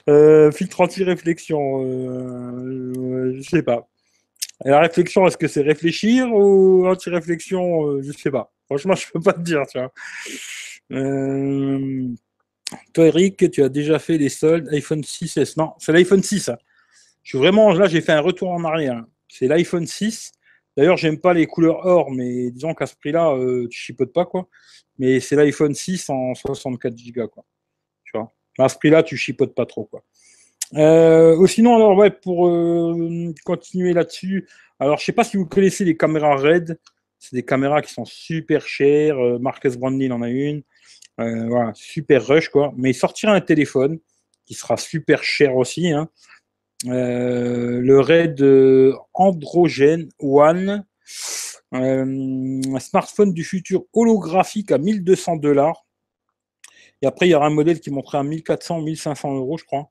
Euh, 0.08 0.52
filtre 0.52 0.80
anti-réflexion, 0.82 1.82
euh, 1.84 3.32
je 3.34 3.42
sais 3.42 3.62
pas. 3.62 3.88
la 4.64 4.80
réflexion, 4.80 5.26
est-ce 5.26 5.38
que 5.38 5.48
c'est 5.48 5.62
réfléchir 5.62 6.32
ou 6.32 6.86
anti-réflexion 6.86 7.86
euh, 7.86 8.02
Je 8.02 8.12
sais 8.12 8.30
pas. 8.30 8.52
Franchement, 8.66 8.94
je 8.96 9.06
peux 9.10 9.20
pas 9.20 9.32
te 9.32 9.40
dire, 9.40 9.62
tu 9.70 9.78
vois. 9.78 9.92
Toi, 12.92 13.06
Eric, 13.06 13.50
tu 13.50 13.62
as 13.62 13.68
déjà 13.68 13.98
fait 13.98 14.18
des 14.18 14.28
soldes 14.28 14.68
iPhone 14.72 15.00
6S. 15.00 15.54
Non, 15.56 15.72
c'est 15.78 15.92
l'iPhone 15.92 16.22
6. 16.22 16.50
Hein. 16.50 16.58
Je 17.22 17.30
suis 17.30 17.38
vraiment 17.38 17.72
là, 17.72 17.86
j'ai 17.86 18.00
fait 18.00 18.12
un 18.12 18.20
retour 18.20 18.50
en 18.50 18.64
arrière. 18.64 19.02
C'est 19.28 19.46
l'iPhone 19.48 19.86
6. 19.86 20.32
D'ailleurs, 20.76 20.98
j'aime 20.98 21.18
pas 21.18 21.32
les 21.32 21.46
couleurs 21.46 21.86
or, 21.86 22.10
mais 22.10 22.50
disons 22.50 22.74
qu'à 22.74 22.86
ce 22.86 22.94
prix-là, 22.96 23.34
tu 23.70 23.78
chipotes 23.78 24.12
pas 24.12 24.26
quoi. 24.26 24.48
Mais 24.98 25.20
c'est 25.20 25.36
l'iPhone 25.36 25.74
6 25.74 26.10
en 26.10 26.34
64 26.34 26.94
Go 27.12 27.28
quoi. 27.28 27.44
Tu 28.04 28.12
vois? 28.16 28.32
À 28.58 28.68
ce 28.68 28.76
prix-là, 28.76 29.02
tu 29.02 29.16
chipotes 29.16 29.54
pas 29.54 29.66
trop, 29.66 29.84
quoi. 29.84 30.02
Euh, 30.74 31.46
sinon, 31.46 31.76
alors, 31.76 31.96
ouais, 31.96 32.10
pour 32.10 32.48
euh, 32.48 33.32
continuer 33.44 33.92
là-dessus, 33.92 34.48
alors, 34.78 34.98
je 34.98 35.04
sais 35.04 35.12
pas 35.12 35.24
si 35.24 35.36
vous 35.36 35.46
connaissez 35.46 35.84
les 35.84 35.96
caméras 35.96 36.36
RED. 36.36 36.78
C'est 37.18 37.34
des 37.34 37.44
caméras 37.44 37.82
qui 37.82 37.92
sont 37.92 38.04
super 38.04 38.66
chères. 38.66 39.18
Euh, 39.18 39.38
Marcus 39.38 39.76
Brandley 39.76 40.10
en 40.10 40.22
a 40.22 40.28
une. 40.28 40.62
Voilà, 41.18 41.72
super 41.74 42.26
rush, 42.26 42.50
quoi. 42.50 42.74
Mais 42.76 42.90
il 42.90 42.94
sortira 42.94 43.32
un 43.32 43.40
téléphone 43.40 43.98
qui 44.44 44.52
sera 44.52 44.76
super 44.76 45.24
cher 45.24 45.56
aussi. 45.56 45.90
Hein. 45.90 46.10
le 46.84 48.00
Red 48.00 48.42
Androgen 49.14 50.08
One. 50.18 50.84
Un 51.82 52.78
smartphone 52.80 53.32
du 53.32 53.44
futur 53.44 53.84
holographique 53.92 54.72
à 54.72 54.78
1200 54.78 55.36
dollars. 55.36 55.86
Et 57.02 57.06
après, 57.06 57.26
il 57.26 57.30
y 57.30 57.34
aura 57.34 57.46
un 57.46 57.50
modèle 57.50 57.80
qui 57.80 57.90
monterait 57.90 58.18
à 58.18 58.22
1400, 58.22 58.80
1500 58.80 59.34
euros, 59.36 59.58
je 59.58 59.64
crois. 59.64 59.90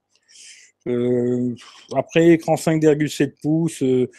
Euh, 0.88 1.54
après, 1.94 2.30
écran 2.30 2.54
5,7 2.54 3.34
pouces. 3.40 3.82
Euh, 3.82 4.10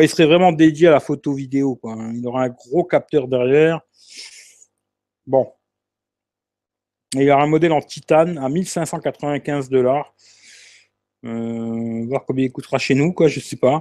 il 0.00 0.08
serait 0.08 0.26
vraiment 0.26 0.52
dédié 0.52 0.88
à 0.88 0.90
la 0.90 1.00
photo 1.00 1.32
vidéo. 1.32 1.76
Quoi. 1.76 1.96
Il 2.14 2.26
aura 2.26 2.42
un 2.44 2.48
gros 2.50 2.84
capteur 2.84 3.28
derrière. 3.28 3.80
Bon. 5.26 5.52
il 7.14 7.22
y 7.22 7.30
aura 7.30 7.42
un 7.42 7.46
modèle 7.48 7.72
en 7.72 7.80
titane 7.80 8.38
à 8.38 8.48
1595 8.48 9.68
dollars. 9.70 10.14
Euh, 11.24 12.04
voir 12.06 12.24
combien 12.26 12.44
il 12.44 12.52
coûtera 12.52 12.78
chez 12.78 12.94
nous, 12.94 13.12
quoi, 13.12 13.26
je 13.26 13.40
sais 13.40 13.56
pas. 13.56 13.80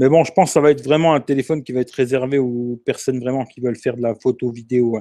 Mais 0.00 0.08
bon, 0.08 0.24
je 0.24 0.32
pense 0.32 0.48
que 0.48 0.52
ça 0.54 0.62
va 0.62 0.70
être 0.70 0.82
vraiment 0.82 1.12
un 1.12 1.20
téléphone 1.20 1.62
qui 1.62 1.72
va 1.72 1.80
être 1.80 1.90
réservé 1.90 2.38
aux 2.38 2.80
personnes 2.86 3.20
vraiment 3.20 3.44
qui 3.44 3.60
veulent 3.60 3.76
faire 3.76 3.98
de 3.98 4.02
la 4.02 4.14
photo 4.14 4.50
vidéo. 4.50 4.98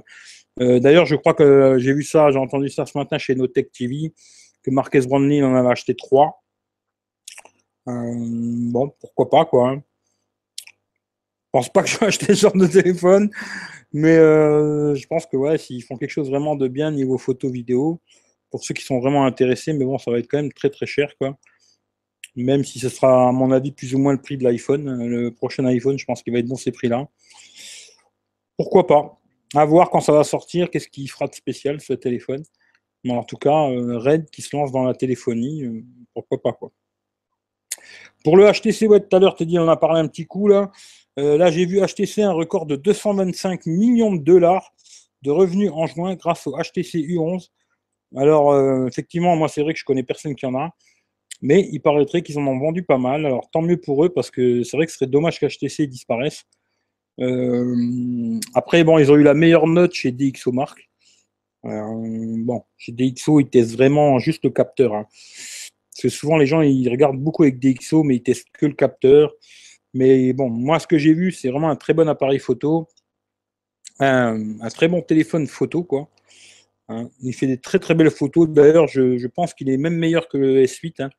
Euh, 0.59 0.81
d'ailleurs, 0.81 1.05
je 1.05 1.15
crois 1.15 1.34
que 1.34 1.77
j'ai 1.80 1.93
vu 1.93 2.03
ça, 2.03 2.31
j'ai 2.31 2.38
entendu 2.38 2.67
ça 2.67 2.85
ce 2.85 2.97
matin 2.97 3.17
chez 3.17 3.34
Notech 3.34 3.71
TV, 3.71 4.13
que 4.61 4.71
Marquez 4.71 4.99
Brownlee 5.07 5.41
en 5.41 5.55
avait 5.55 5.69
acheté 5.69 5.95
trois. 5.95 6.43
Euh, 7.88 8.13
bon, 8.13 8.93
pourquoi 8.99 9.30
pas, 9.30 9.45
quoi. 9.45 9.69
Hein. 9.69 9.84
Je 10.67 11.49
pense 11.53 11.69
pas 11.69 11.81
que 11.81 11.88
je 11.88 11.97
vais 11.97 12.05
acheter 12.07 12.35
ce 12.35 12.41
genre 12.41 12.57
de 12.57 12.67
téléphone, 12.67 13.30
mais 13.93 14.17
euh, 14.17 14.95
je 14.95 15.07
pense 15.07 15.26
que 15.26 15.38
ouais, 15.38 15.57
s'ils 15.57 15.81
font 15.81 15.95
quelque 15.95 16.11
chose 16.11 16.30
vraiment 16.30 16.57
de 16.57 16.67
bien 16.67 16.91
niveau 16.91 17.17
photo 17.17 17.49
vidéo, 17.49 18.01
pour 18.51 18.65
ceux 18.65 18.73
qui 18.73 18.84
sont 18.84 18.99
vraiment 18.99 19.26
intéressés, 19.26 19.71
mais 19.71 19.85
bon, 19.85 19.97
ça 19.97 20.11
va 20.11 20.19
être 20.19 20.27
quand 20.30 20.39
même 20.39 20.51
très 20.51 20.69
très 20.69 20.85
cher, 20.85 21.13
quoi. 21.17 21.38
Même 22.35 22.64
si 22.64 22.80
ce 22.80 22.89
sera, 22.89 23.30
à 23.30 23.31
mon 23.31 23.51
avis, 23.51 23.72
plus 23.72 23.95
ou 23.95 23.99
moins 23.99 24.14
le 24.14 24.22
prix 24.22 24.38
de 24.38 24.43
l'iPhone. 24.43 25.06
Le 25.06 25.31
prochain 25.31 25.65
iPhone, 25.65 25.97
je 25.97 26.06
pense 26.06 26.23
qu'il 26.23 26.34
va 26.34 26.39
être 26.39 26.47
dans 26.47 26.56
ces 26.56 26.72
prix-là. 26.72 27.07
Pourquoi 28.57 28.88
pas? 28.88 29.19
À 29.56 29.65
voir 29.65 29.89
quand 29.89 30.01
ça 30.01 30.11
va 30.11 30.23
sortir, 30.23 30.69
qu'est-ce 30.69 30.89
qui 30.89 31.07
fera 31.07 31.27
de 31.27 31.34
spécial 31.34 31.81
ce 31.81 31.93
téléphone. 31.93 32.43
Mais 33.03 33.14
en 33.14 33.23
tout 33.23 33.38
cas, 33.38 33.69
euh, 33.69 33.97
Red 33.97 34.30
qui 34.30 34.41
se 34.41 34.56
lance 34.56 34.72
dans 34.72 34.84
la 34.84 34.93
téléphonie, 34.93 35.64
euh, 35.64 35.84
pourquoi 36.14 36.41
pas 36.41 36.53
quoi. 36.53 36.72
Pour 38.23 38.35
le 38.35 38.51
HTC, 38.51 38.88
ouais, 38.88 38.99
tout 38.99 39.15
à 39.15 39.19
l'heure, 39.19 39.35
tu 39.35 39.45
dit, 39.45 39.57
on 39.57 39.69
a 39.69 39.77
parlé 39.77 40.01
un 40.01 40.07
petit 40.07 40.26
coup 40.26 40.47
là. 40.47 40.72
Euh, 41.18 41.38
là, 41.38 41.49
j'ai 41.49 41.65
vu 41.65 41.80
HTC 41.80 42.22
un 42.22 42.34
record 42.34 42.65
de 42.65 42.76
225 42.76 43.65
millions 43.65 44.14
de 44.14 44.22
dollars 44.22 44.73
de 45.22 45.31
revenus 45.31 45.72
en 45.73 45.88
juin 45.88 46.15
grâce 46.15 46.45
au 46.47 46.57
HTC 46.57 46.99
U11. 46.99 47.49
Alors, 48.15 48.88
effectivement, 48.88 49.35
moi, 49.35 49.47
c'est 49.47 49.61
vrai 49.61 49.73
que 49.73 49.80
je 49.80 49.85
connais 49.85 50.03
personne 50.03 50.34
qui 50.34 50.45
en 50.45 50.56
a, 50.56 50.72
mais 51.41 51.67
il 51.71 51.79
paraîtrait 51.79 52.21
qu'ils 52.21 52.37
en 52.37 52.47
ont 52.47 52.59
vendu 52.59 52.83
pas 52.83 52.97
mal. 52.97 53.25
Alors, 53.25 53.49
tant 53.51 53.61
mieux 53.61 53.77
pour 53.77 54.03
eux, 54.03 54.09
parce 54.09 54.31
que 54.31 54.63
c'est 54.63 54.75
vrai 54.75 54.85
que 54.85 54.91
ce 54.91 54.97
serait 54.97 55.09
dommage 55.09 55.39
qu'HTC 55.39 55.87
disparaisse. 55.87 56.43
Euh, 57.21 58.39
après, 58.53 58.83
bon, 58.83 58.97
ils 58.97 59.11
ont 59.11 59.15
eu 59.15 59.23
la 59.23 59.33
meilleure 59.33 59.67
note 59.67 59.93
chez 59.93 60.11
DxO 60.11 60.51
Mark. 60.51 60.89
Euh, 61.65 62.35
bon, 62.37 62.63
chez 62.77 62.91
DxO, 62.91 63.39
ils 63.39 63.49
testent 63.49 63.73
vraiment 63.73 64.19
juste 64.19 64.43
le 64.43 64.49
capteur. 64.49 64.93
Hein. 64.93 65.05
Parce 65.91 66.03
que 66.03 66.09
souvent, 66.09 66.37
les 66.37 66.45
gens, 66.45 66.61
ils 66.61 66.89
regardent 66.89 67.19
beaucoup 67.19 67.43
avec 67.43 67.59
DxO, 67.59 68.03
mais 68.03 68.17
ils 68.17 68.23
testent 68.23 68.47
que 68.53 68.65
le 68.65 68.73
capteur. 68.73 69.33
Mais 69.93 70.33
bon, 70.33 70.49
moi, 70.49 70.79
ce 70.79 70.87
que 70.87 70.97
j'ai 70.97 71.13
vu, 71.13 71.31
c'est 71.31 71.49
vraiment 71.49 71.69
un 71.69 71.75
très 71.75 71.93
bon 71.93 72.07
appareil 72.07 72.39
photo, 72.39 72.87
un, 73.99 74.69
très 74.69 74.87
bon 74.87 75.01
téléphone 75.01 75.47
photo, 75.47 75.83
quoi. 75.83 76.09
Hein. 76.91 77.09
il 77.21 77.33
fait 77.33 77.45
des 77.45 77.59
très 77.59 77.79
très 77.79 77.93
belles 77.93 78.09
photos. 78.11 78.49
D'ailleurs, 78.49 78.87
je, 78.87 79.27
pense 79.27 79.53
qu'il 79.53 79.69
est 79.69 79.77
même 79.77 79.95
meilleur 79.95 80.27
que 80.27 80.37
le 80.37 80.63
S8. 80.63 81.03
Hein. 81.03 81.09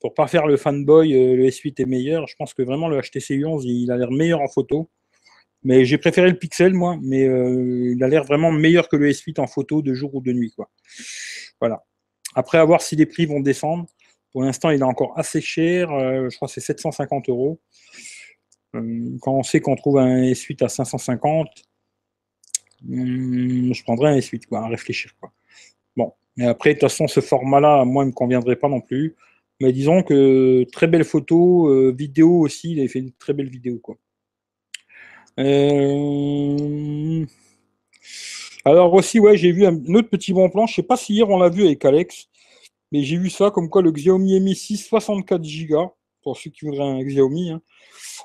Pour 0.00 0.14
pas 0.14 0.28
faire 0.28 0.46
le 0.46 0.56
fanboy, 0.56 1.12
euh, 1.12 1.36
le 1.36 1.46
S8 1.46 1.82
est 1.82 1.86
meilleur. 1.86 2.26
Je 2.28 2.36
pense 2.36 2.54
que 2.54 2.62
vraiment 2.62 2.88
le 2.88 3.00
HTC 3.00 3.36
U11, 3.38 3.62
il 3.64 3.90
a 3.90 3.96
l'air 3.96 4.10
meilleur 4.10 4.40
en 4.40 4.48
photo. 4.48 4.88
Mais 5.64 5.84
j'ai 5.84 5.98
préféré 5.98 6.30
le 6.30 6.38
Pixel, 6.38 6.72
moi. 6.72 6.98
Mais 7.02 7.26
euh, 7.26 7.92
il 7.94 8.02
a 8.04 8.08
l'air 8.08 8.24
vraiment 8.24 8.52
meilleur 8.52 8.88
que 8.88 8.96
le 8.96 9.10
S8 9.10 9.40
en 9.40 9.46
photo 9.46 9.82
de 9.82 9.94
jour 9.94 10.14
ou 10.14 10.20
de 10.20 10.32
nuit, 10.32 10.52
quoi. 10.52 10.70
Voilà. 11.60 11.84
Après, 12.34 12.58
à 12.58 12.64
voir 12.64 12.80
si 12.80 12.94
les 12.94 13.06
prix 13.06 13.26
vont 13.26 13.40
descendre. 13.40 13.86
Pour 14.30 14.42
l'instant, 14.42 14.70
il 14.70 14.80
est 14.80 14.84
encore 14.84 15.18
assez 15.18 15.40
cher. 15.40 15.90
Euh, 15.90 16.28
je 16.30 16.36
crois 16.36 16.46
que 16.46 16.54
c'est 16.54 16.60
750 16.60 17.28
euros. 17.28 17.60
Quand 18.72 19.32
on 19.32 19.42
sait 19.42 19.60
qu'on 19.60 19.74
trouve 19.74 19.98
un 19.98 20.22
S8 20.22 20.64
à 20.64 20.68
550, 20.68 21.48
hmm, 22.82 23.72
je 23.72 23.82
prendrais 23.82 24.10
un 24.10 24.18
S8, 24.18 24.46
quoi, 24.46 24.60
à 24.60 24.68
réfléchir. 24.68 25.10
Bon, 25.96 26.12
mais 26.36 26.46
après, 26.46 26.70
de 26.70 26.74
toute 26.74 26.88
façon, 26.88 27.08
ce 27.08 27.20
format-là, 27.20 27.84
moi, 27.84 28.04
il 28.04 28.08
ne 28.08 28.10
me 28.10 28.14
conviendrait 28.14 28.56
pas 28.56 28.68
non 28.68 28.80
plus. 28.80 29.16
Mais 29.60 29.72
disons 29.72 30.02
que 30.02 30.64
très 30.72 30.86
belle 30.86 31.04
photo, 31.04 31.68
euh, 31.68 31.92
vidéo 31.96 32.40
aussi, 32.40 32.72
il 32.72 32.78
avait 32.80 32.88
fait 32.88 33.00
une 33.00 33.12
très 33.12 33.32
belle 33.32 33.50
vidéo. 33.50 33.78
Quoi. 33.78 33.96
Alors 38.64 38.92
aussi, 38.94 39.18
ouais, 39.20 39.36
j'ai 39.36 39.52
vu 39.52 39.66
un 39.66 39.94
autre 39.94 40.08
petit 40.10 40.32
bon 40.32 40.50
plan. 40.50 40.66
Je 40.66 40.72
ne 40.72 40.74
sais 40.76 40.82
pas 40.82 40.96
si 40.96 41.14
hier 41.14 41.28
on 41.28 41.38
l'a 41.38 41.48
vu 41.48 41.64
avec 41.64 41.84
Alex. 41.84 42.28
Mais 42.92 43.02
j'ai 43.02 43.16
vu 43.16 43.30
ça 43.30 43.50
comme 43.50 43.68
quoi 43.68 43.82
le 43.82 43.92
Xiaomi 43.92 44.40
Mi 44.40 44.54
6 44.54 44.78
64 44.78 45.42
Go, 45.66 45.94
pour 46.22 46.38
ceux 46.38 46.50
qui 46.50 46.64
voudraient 46.64 46.84
un 46.84 47.02
Xiaomi, 47.02 47.50
hein, 47.50 47.60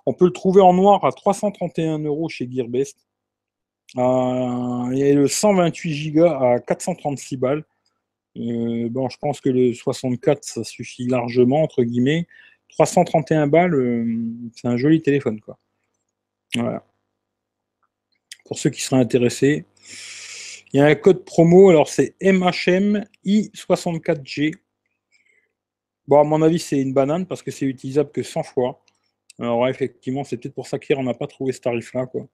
on 0.06 0.14
peut 0.14 0.26
le 0.26 0.32
trouver 0.32 0.62
en 0.62 0.74
noir 0.74 1.04
à 1.06 1.12
331 1.12 2.00
euros 2.00 2.30
chez 2.30 2.50
Gearbest. 2.50 2.98
Euh, 3.98 4.92
et 4.92 5.14
le 5.14 5.28
128 5.28 6.12
Go 6.12 6.26
à 6.26 6.60
436 6.60 7.38
balles. 7.38 7.66
Euh, 8.38 8.90
bon, 8.90 9.10
je 9.10 9.18
pense 9.18 9.42
que 9.42 9.50
le 9.50 9.74
64, 9.74 10.44
ça 10.44 10.64
suffit 10.64 11.08
largement, 11.08 11.62
entre 11.64 11.84
guillemets. 11.84 12.28
331 12.70 13.48
balles, 13.48 13.76
euh, 13.76 14.06
c'est 14.56 14.68
un 14.68 14.78
joli 14.78 15.02
téléphone, 15.02 15.40
quoi. 15.40 15.60
Voilà. 16.56 16.86
Pour 18.46 18.58
ceux 18.58 18.70
qui 18.70 18.82
seraient 18.82 19.02
intéressés. 19.02 19.66
Il 20.74 20.78
y 20.78 20.80
a 20.80 20.86
un 20.86 20.96
code 20.96 21.24
promo, 21.24 21.70
alors 21.70 21.88
c'est 21.88 22.16
MHM 22.22 23.06
I64G. 23.26 24.56
Bon, 26.08 26.20
à 26.20 26.24
mon 26.24 26.42
avis, 26.42 26.60
c'est 26.60 26.82
une 26.82 26.94
banane 26.94 27.26
parce 27.28 27.44
que 27.44 27.52
c'est 27.52 27.66
utilisable 27.66 28.12
que 28.12 28.24
100 28.24 28.44
fois. 28.44 28.84
Alors, 29.40 29.68
effectivement, 29.68 30.24
c'est 30.24 30.38
peut-être 30.38 30.56
pour 30.56 30.68
ça 30.68 30.80
qu'hier, 30.80 31.00
on 31.00 31.04
n'a 31.04 31.14
pas 31.14 31.28
trouvé 31.28 31.54
ce 31.54 31.62
tarif-là. 31.62 32.08
Quoi. 32.08 32.28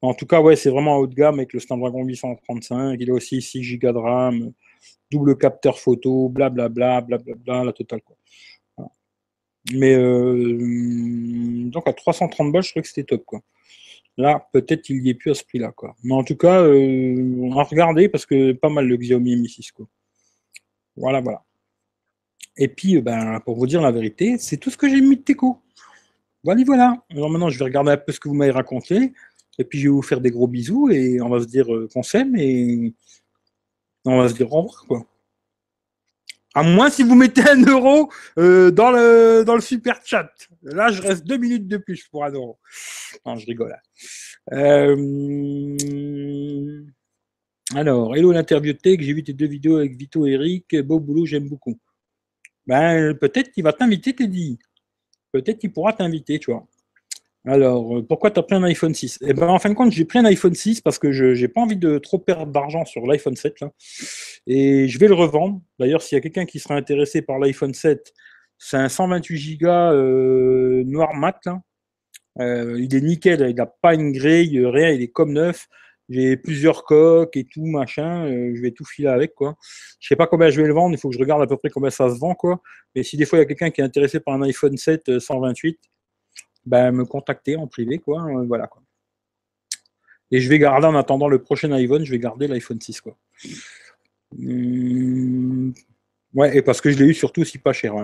En 0.00 0.14
tout 0.14 0.26
cas, 0.26 0.40
ouais, 0.40 0.56
c'est 0.56 0.70
vraiment 0.70 0.96
haut 0.96 1.06
de 1.06 1.14
gamme 1.14 1.36
avec 1.36 1.52
le 1.52 1.60
Snapdragon 1.60 2.04
835. 2.04 2.96
Il 3.00 3.10
a 3.10 3.14
aussi 3.14 3.40
6 3.40 3.78
Go 3.78 3.92
de 3.92 3.98
RAM, 3.98 4.52
double 5.10 5.36
capteur 5.36 5.78
photo, 5.78 6.28
blablabla, 6.28 7.00
blablabla, 7.02 7.64
la 7.64 7.72
totale. 7.72 8.00
Mais 9.72 9.94
euh, 9.94 11.68
donc 11.70 11.86
à 11.86 11.92
330 11.92 12.52
balles, 12.52 12.62
je 12.62 12.70
trouvais 12.70 12.82
que 12.82 12.88
c'était 12.88 13.04
top. 13.04 13.24
Quoi. 13.24 13.40
Là, 14.18 14.46
peut-être 14.52 14.82
qu'il 14.82 15.02
n'y 15.02 15.10
est 15.10 15.14
plus 15.14 15.30
à 15.30 15.34
ce 15.34 15.44
prix-là. 15.44 15.72
Mais 16.02 16.14
en 16.14 16.24
tout 16.24 16.36
cas, 16.36 16.62
euh, 16.62 17.38
on 17.40 17.56
a 17.56 17.62
regardé 17.62 18.08
parce 18.08 18.26
que 18.26 18.52
pas 18.52 18.68
mal 18.68 18.86
le 18.86 18.96
Xiaomi 18.96 19.36
Mi 19.36 19.48
6. 19.48 19.72
Quoi. 19.72 19.86
Voilà, 20.96 21.20
voilà. 21.20 21.44
Et 22.56 22.68
puis, 22.68 22.96
euh, 22.96 23.00
ben, 23.00 23.40
pour 23.40 23.56
vous 23.56 23.66
dire 23.66 23.80
la 23.80 23.92
vérité, 23.92 24.36
c'est 24.38 24.58
tout 24.58 24.70
ce 24.70 24.76
que 24.76 24.88
j'ai 24.88 25.00
mis 25.00 25.16
de 25.16 25.22
Teco. 25.22 25.62
Voilà, 26.44 26.62
voilà. 26.64 27.04
Alors 27.10 27.30
maintenant, 27.30 27.48
je 27.48 27.58
vais 27.58 27.64
regarder 27.64 27.92
un 27.92 27.96
peu 27.96 28.12
ce 28.12 28.20
que 28.20 28.28
vous 28.28 28.34
m'avez 28.34 28.50
raconté. 28.50 29.12
Et 29.58 29.64
puis, 29.64 29.78
je 29.78 29.84
vais 29.84 29.94
vous 29.94 30.02
faire 30.02 30.20
des 30.20 30.30
gros 30.30 30.48
bisous 30.48 30.90
et 30.90 31.20
on 31.20 31.28
va 31.28 31.40
se 31.40 31.46
dire 31.46 31.72
euh, 31.72 31.88
qu'on 31.92 32.02
s'aime 32.02 32.36
et 32.36 32.94
on 34.04 34.18
va 34.18 34.28
se 34.28 34.34
dire 34.34 34.52
au 34.52 34.62
revoir, 34.62 34.84
quoi. 34.86 35.06
À 36.54 36.62
moins 36.62 36.90
si 36.90 37.02
vous 37.02 37.14
mettez 37.14 37.48
un 37.48 37.62
euro 37.62 38.12
euh, 38.38 38.70
dans, 38.70 38.90
le, 38.90 39.42
dans 39.46 39.54
le 39.54 39.62
super 39.62 40.00
chat. 40.04 40.30
Là, 40.62 40.90
je 40.90 41.00
reste 41.00 41.24
deux 41.24 41.38
minutes 41.38 41.66
de 41.66 41.78
plus 41.78 42.06
pour 42.08 42.24
un 42.24 42.30
euro. 42.30 42.58
Non, 43.24 43.36
je 43.36 43.46
rigole. 43.46 43.74
Euh... 44.52 45.66
Alors, 47.74 48.14
hello 48.14 48.32
l'interview 48.32 48.74
tech, 48.74 49.00
j'ai 49.00 49.14
vu 49.14 49.24
tes 49.24 49.32
deux 49.32 49.46
vidéos 49.46 49.76
avec 49.76 49.96
Vito 49.96 50.26
et 50.26 50.32
Eric. 50.32 50.76
Beau 50.82 51.00
boulot, 51.00 51.24
j'aime 51.24 51.48
beaucoup. 51.48 51.78
Ben, 52.66 53.14
peut-être 53.14 53.50
qu'il 53.50 53.64
va 53.64 53.72
t'inviter, 53.72 54.14
Teddy. 54.14 54.58
Peut-être 55.32 55.58
qu'il 55.58 55.72
pourra 55.72 55.94
t'inviter, 55.94 56.38
tu 56.38 56.50
vois. 56.50 56.66
Alors, 57.44 57.98
euh, 57.98 58.02
pourquoi 58.02 58.30
tu 58.30 58.38
as 58.38 58.42
pris 58.44 58.54
un 58.54 58.62
iPhone 58.62 58.94
6 58.94 59.18
Eh 59.22 59.32
ben, 59.34 59.48
en 59.48 59.58
fin 59.58 59.68
de 59.68 59.74
compte, 59.74 59.90
j'ai 59.90 60.04
pris 60.04 60.20
un 60.20 60.24
iPhone 60.24 60.54
6 60.54 60.80
parce 60.80 60.98
que 60.98 61.10
je 61.10 61.24
n'ai 61.26 61.48
pas 61.48 61.60
envie 61.60 61.76
de 61.76 61.98
trop 61.98 62.18
perdre 62.18 62.52
d'argent 62.52 62.84
sur 62.84 63.04
l'iPhone 63.04 63.34
7. 63.34 63.60
Là. 63.60 63.72
Et 64.46 64.86
je 64.86 64.98
vais 64.98 65.08
le 65.08 65.14
revendre. 65.14 65.60
D'ailleurs, 65.80 66.02
s'il 66.02 66.16
y 66.16 66.18
a 66.18 66.20
quelqu'un 66.20 66.46
qui 66.46 66.60
serait 66.60 66.74
intéressé 66.74 67.20
par 67.20 67.40
l'iPhone 67.40 67.74
7, 67.74 68.12
c'est 68.58 68.76
un 68.76 68.88
128 68.88 69.56
Go 69.58 69.66
euh, 69.66 70.84
noir 70.86 71.14
mat. 71.14 71.40
Euh, 72.38 72.78
il 72.80 72.94
est 72.94 73.00
nickel, 73.00 73.44
il 73.50 73.56
n'a 73.56 73.66
pas 73.66 73.94
une 73.94 74.12
grille, 74.12 74.64
rien, 74.64 74.90
il 74.90 75.02
est 75.02 75.08
comme 75.08 75.32
neuf. 75.32 75.66
J'ai 76.08 76.36
plusieurs 76.36 76.84
coques 76.84 77.36
et 77.36 77.44
tout, 77.44 77.64
machin. 77.66 78.28
je 78.54 78.60
vais 78.60 78.70
tout 78.70 78.84
filer 78.84 79.08
avec, 79.08 79.34
quoi. 79.34 79.56
Je 79.98 80.08
sais 80.08 80.16
pas 80.16 80.26
combien 80.26 80.50
je 80.50 80.60
vais 80.60 80.68
le 80.68 80.74
vendre, 80.74 80.94
il 80.94 80.98
faut 80.98 81.08
que 81.08 81.14
je 81.14 81.20
regarde 81.20 81.42
à 81.42 81.46
peu 81.46 81.56
près 81.56 81.70
combien 81.70 81.90
ça 81.90 82.08
se 82.08 82.18
vend, 82.18 82.34
quoi. 82.34 82.60
Mais 82.94 83.02
si 83.02 83.16
des 83.16 83.24
fois 83.24 83.38
il 83.38 83.42
y 83.42 83.44
a 83.44 83.46
quelqu'un 83.46 83.70
qui 83.70 83.80
est 83.80 83.84
intéressé 83.84 84.20
par 84.20 84.34
un 84.34 84.42
iPhone 84.42 84.76
7 84.76 85.18
128, 85.18 85.78
ben, 86.64 86.92
me 86.92 87.04
contacter 87.04 87.56
en 87.56 87.66
privé, 87.66 87.98
quoi. 87.98 88.22
Euh, 88.24 88.44
voilà, 88.46 88.66
quoi. 88.66 88.82
Et 90.30 90.40
je 90.40 90.48
vais 90.48 90.58
garder, 90.58 90.86
en 90.86 90.94
attendant 90.94 91.28
le 91.28 91.42
prochain 91.42 91.70
iPhone, 91.72 92.04
je 92.04 92.10
vais 92.10 92.18
garder 92.18 92.46
l'iPhone 92.48 92.80
6, 92.80 93.00
quoi. 93.00 93.16
Hum, 94.38 95.74
ouais, 96.34 96.56
et 96.56 96.62
parce 96.62 96.80
que 96.80 96.90
je 96.90 96.98
l'ai 96.98 97.06
eu 97.06 97.14
surtout 97.14 97.44
si 97.44 97.58
pas 97.58 97.74
cher. 97.74 97.94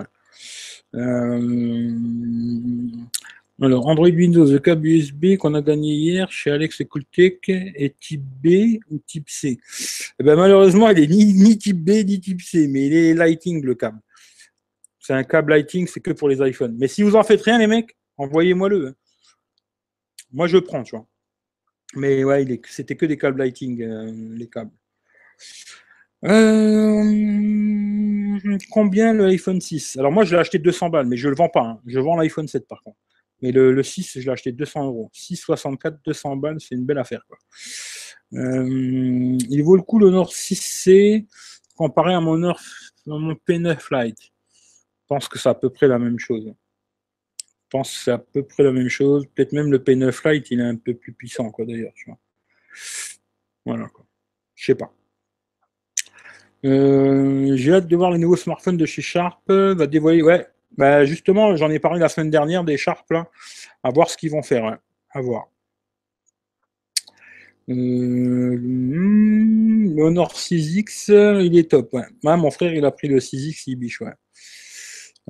Euh, 0.94 1.90
alors, 3.60 3.86
Android 3.86 4.08
Windows, 4.08 4.44
le 4.44 4.58
câble 4.58 4.86
USB 4.86 5.36
qu'on 5.36 5.54
a 5.54 5.62
gagné 5.62 5.92
hier 5.92 6.30
chez 6.30 6.50
Alex 6.50 6.80
Ecooltech 6.80 7.48
est 7.48 7.98
type 7.98 8.22
B 8.22 8.78
ou 8.90 8.98
type 9.04 9.28
C? 9.28 9.58
Eh 10.20 10.22
ben, 10.22 10.36
Malheureusement, 10.36 10.90
il 10.90 11.00
est 11.00 11.06
ni, 11.08 11.32
ni, 11.32 11.58
type 11.58 11.82
B 11.82 12.04
ni 12.04 12.20
type 12.20 12.40
C, 12.40 12.68
mais 12.68 12.86
il 12.86 12.94
est 12.94 13.14
Lighting 13.14 13.64
le 13.64 13.74
câble. 13.74 13.98
C'est 15.00 15.14
un 15.14 15.24
câble 15.24 15.50
Lighting, 15.50 15.88
c'est 15.88 16.00
que 16.00 16.12
pour 16.12 16.28
les 16.28 16.46
iPhones. 16.46 16.76
Mais 16.78 16.86
si 16.86 17.02
vous 17.02 17.16
en 17.16 17.24
faites 17.24 17.42
rien, 17.42 17.58
les 17.58 17.66
mecs, 17.66 17.96
Envoyez-moi-le. 18.18 18.94
Moi, 20.32 20.46
je 20.46 20.58
prends, 20.58 20.82
tu 20.82 20.96
vois. 20.96 21.06
Mais 21.94 22.24
ouais, 22.24 22.60
c'était 22.68 22.96
que 22.96 23.06
des 23.06 23.16
câbles 23.16 23.38
lighting, 23.38 23.82
euh, 23.82 24.12
les 24.36 24.48
câbles. 24.48 24.72
Euh, 26.24 27.04
combien 28.70 29.12
le 29.12 29.26
iPhone 29.26 29.60
6 29.60 29.96
Alors 29.98 30.12
moi, 30.12 30.24
je 30.24 30.34
l'ai 30.34 30.40
acheté 30.40 30.58
200 30.58 30.90
balles, 30.90 31.06
mais 31.06 31.16
je 31.16 31.26
ne 31.26 31.30
le 31.30 31.36
vends 31.36 31.48
pas. 31.48 31.62
Hein. 31.62 31.80
Je 31.86 31.98
vends 32.00 32.16
l'iPhone 32.16 32.48
7 32.48 32.66
par 32.66 32.82
contre. 32.82 32.98
Mais 33.40 33.52
le, 33.52 33.82
6, 33.82 34.18
je 34.20 34.26
l'ai 34.26 34.32
acheté 34.32 34.52
200 34.52 34.84
euros. 34.86 35.10
6,64, 35.14 35.98
200 36.04 36.36
balles, 36.36 36.60
c'est 36.60 36.74
une 36.74 36.84
belle 36.84 36.98
affaire. 36.98 37.22
Euh, 38.34 39.38
il 39.48 39.62
vaut 39.62 39.76
le 39.76 39.82
coup 39.82 39.98
le 39.98 40.10
Nord 40.10 40.32
6C 40.32 41.26
comparé 41.76 42.14
à 42.14 42.20
mon, 42.20 42.52
mon 43.06 43.32
P9 43.34 43.78
Lite. 43.92 44.18
Je 44.20 45.06
pense 45.06 45.28
que 45.28 45.38
c'est 45.38 45.48
à 45.48 45.54
peu 45.54 45.70
près 45.70 45.86
la 45.86 45.98
même 45.98 46.18
chose. 46.18 46.52
Je 47.68 47.76
pense 47.76 47.92
que 47.92 47.98
c'est 48.04 48.12
à 48.12 48.18
peu 48.18 48.42
près 48.42 48.62
la 48.62 48.72
même 48.72 48.88
chose. 48.88 49.26
Peut-être 49.34 49.52
même 49.52 49.70
le 49.70 49.78
P9 49.78 50.32
Lite, 50.32 50.50
il 50.50 50.60
est 50.60 50.64
un 50.64 50.76
peu 50.76 50.94
plus 50.94 51.12
puissant, 51.12 51.50
quoi, 51.50 51.66
d'ailleurs. 51.66 51.92
Voilà, 53.66 53.88
quoi. 53.88 54.06
Je 54.54 54.64
sais 54.64 54.74
pas. 54.74 54.90
Euh, 56.64 57.54
j'ai 57.56 57.74
hâte 57.74 57.86
de 57.86 57.94
voir 57.94 58.10
les 58.10 58.18
nouveaux 58.18 58.36
smartphones 58.36 58.78
de 58.78 58.86
chez 58.86 59.02
Sharp. 59.02 59.42
Va 59.50 59.86
dévoiler, 59.86 60.22
ouais. 60.22 60.46
Bah, 60.78 61.04
justement, 61.04 61.56
j'en 61.56 61.68
ai 61.68 61.78
parlé 61.78 62.00
la 62.00 62.08
semaine 62.08 62.30
dernière 62.30 62.64
des 62.64 62.78
Sharp, 62.78 63.04
là. 63.10 63.28
À 63.82 63.90
voir 63.90 64.08
ce 64.08 64.16
qu'ils 64.16 64.30
vont 64.30 64.42
faire. 64.42 64.78
À 65.10 65.20
voir. 65.20 65.48
Euh, 67.68 68.56
hmm, 68.58 69.98
Honor 70.00 70.32
6X, 70.32 71.12
il 71.44 71.58
est 71.58 71.70
top. 71.70 71.92
Ouais. 71.92 72.06
mon 72.22 72.50
frère, 72.50 72.72
il 72.72 72.86
a 72.86 72.90
pris 72.90 73.08
le 73.08 73.18
6X, 73.18 73.64
il 73.66 73.76
biche, 73.76 74.00
ouais. 74.00 74.14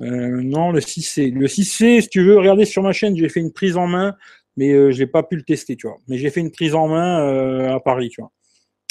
Euh, 0.01 0.41
non, 0.41 0.71
le 0.71 0.79
6C. 0.79 1.31
Le 1.31 1.47
6C, 1.47 2.01
si 2.01 2.09
tu 2.09 2.23
veux 2.23 2.37
regarder 2.37 2.65
sur 2.65 2.83
ma 2.83 2.93
chaîne, 2.93 3.15
j'ai 3.17 3.29
fait 3.29 3.39
une 3.39 3.51
prise 3.51 3.77
en 3.77 3.87
main, 3.87 4.15
mais 4.55 4.71
euh, 4.71 4.91
je 4.91 4.99
n'ai 4.99 5.07
pas 5.07 5.23
pu 5.23 5.35
le 5.35 5.43
tester, 5.43 5.75
tu 5.75 5.87
vois. 5.87 5.97
Mais 6.07 6.17
j'ai 6.17 6.29
fait 6.29 6.39
une 6.39 6.51
prise 6.51 6.75
en 6.75 6.87
main 6.87 7.21
euh, 7.21 7.75
à 7.75 7.79
Paris, 7.79 8.09
tu 8.09 8.21
vois. 8.21 8.31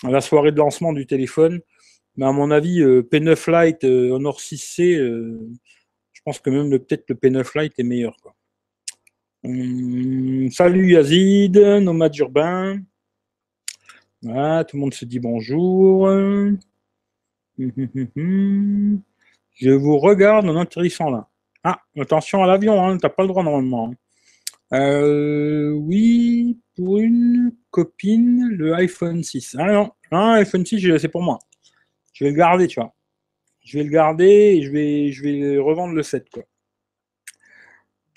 À 0.05 0.11
la 0.11 0.21
soirée 0.21 0.53
de 0.53 0.59
lancement 0.59 0.93
du 0.93 1.07
téléphone. 1.07 1.61
Mais 2.17 2.27
à 2.27 2.33
mon 2.33 2.51
avis, 2.51 2.83
P9 2.83 3.67
Lite, 3.67 3.85
Honor 3.85 4.41
6C, 4.41 4.97
je 6.13 6.21
pense 6.25 6.41
que 6.41 6.51
même 6.51 6.71
peut-être 6.71 7.05
le 7.09 7.15
P9 7.15 7.63
Lite 7.63 7.79
est 7.79 7.85
meilleur. 7.85 8.17
Quoi. 8.21 8.35
Hum, 9.45 10.51
salut 10.51 10.93
Yazid, 10.93 11.57
nomade 11.57 12.17
urbain. 12.17 12.81
Voilà, 14.23 14.65
tout 14.65 14.77
le 14.77 14.81
monde 14.81 14.95
se 14.95 15.05
dit 15.05 15.21
bonjour. 15.21 16.03
Hum, 16.07 16.59
hum, 17.59 19.01
je 19.59 19.71
vous 19.71 19.99
regarde 19.99 20.49
en 20.49 20.57
atterrissant 20.57 21.11
là. 21.11 21.29
Ah, 21.65 21.81
attention 21.99 22.43
à 22.43 22.47
l'avion, 22.47 22.83
hein, 22.83 22.97
t'as 22.99 23.09
pas 23.09 23.23
le 23.23 23.29
droit 23.29 23.43
normalement. 23.43 23.91
Hein. 23.91 23.95
Euh, 24.79 25.73
oui, 25.73 26.61
pour 26.77 26.99
une 26.99 27.53
copine, 27.71 28.49
le 28.51 28.75
iPhone 28.75 29.23
6. 29.23 29.57
Ah 29.59 29.73
non, 29.73 29.91
un 30.13 30.35
iPhone 30.35 30.65
6, 30.65 30.99
c'est 30.99 31.09
pour 31.09 31.23
moi. 31.23 31.39
Je 32.13 32.25
vais 32.25 32.31
le 32.31 32.37
garder, 32.37 32.69
tu 32.69 32.81
vois. 32.81 32.95
Je 33.65 33.79
vais 33.79 33.85
le 33.85 33.91
garder 33.91 34.25
et 34.27 34.63
je 34.63 34.71
vais, 34.71 35.13
je 35.13 35.59
revendre 35.59 35.95
le 35.95 36.03
7, 36.03 36.31
quoi. 36.31 36.45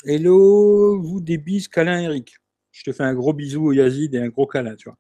Hello, 0.05 0.99
vous 1.01 1.21
des 1.21 1.37
bises, 1.37 1.67
câlin 1.67 2.01
Eric. 2.01 2.35
Je 2.71 2.83
te 2.83 2.91
fais 2.91 3.03
un 3.03 3.13
gros 3.13 3.33
bisou 3.33 3.67
au 3.67 3.71
Yazid 3.71 4.13
et 4.15 4.19
un 4.19 4.29
gros 4.29 4.47
câlin, 4.47 4.75
tu 4.75 4.89
vois. 4.89 4.97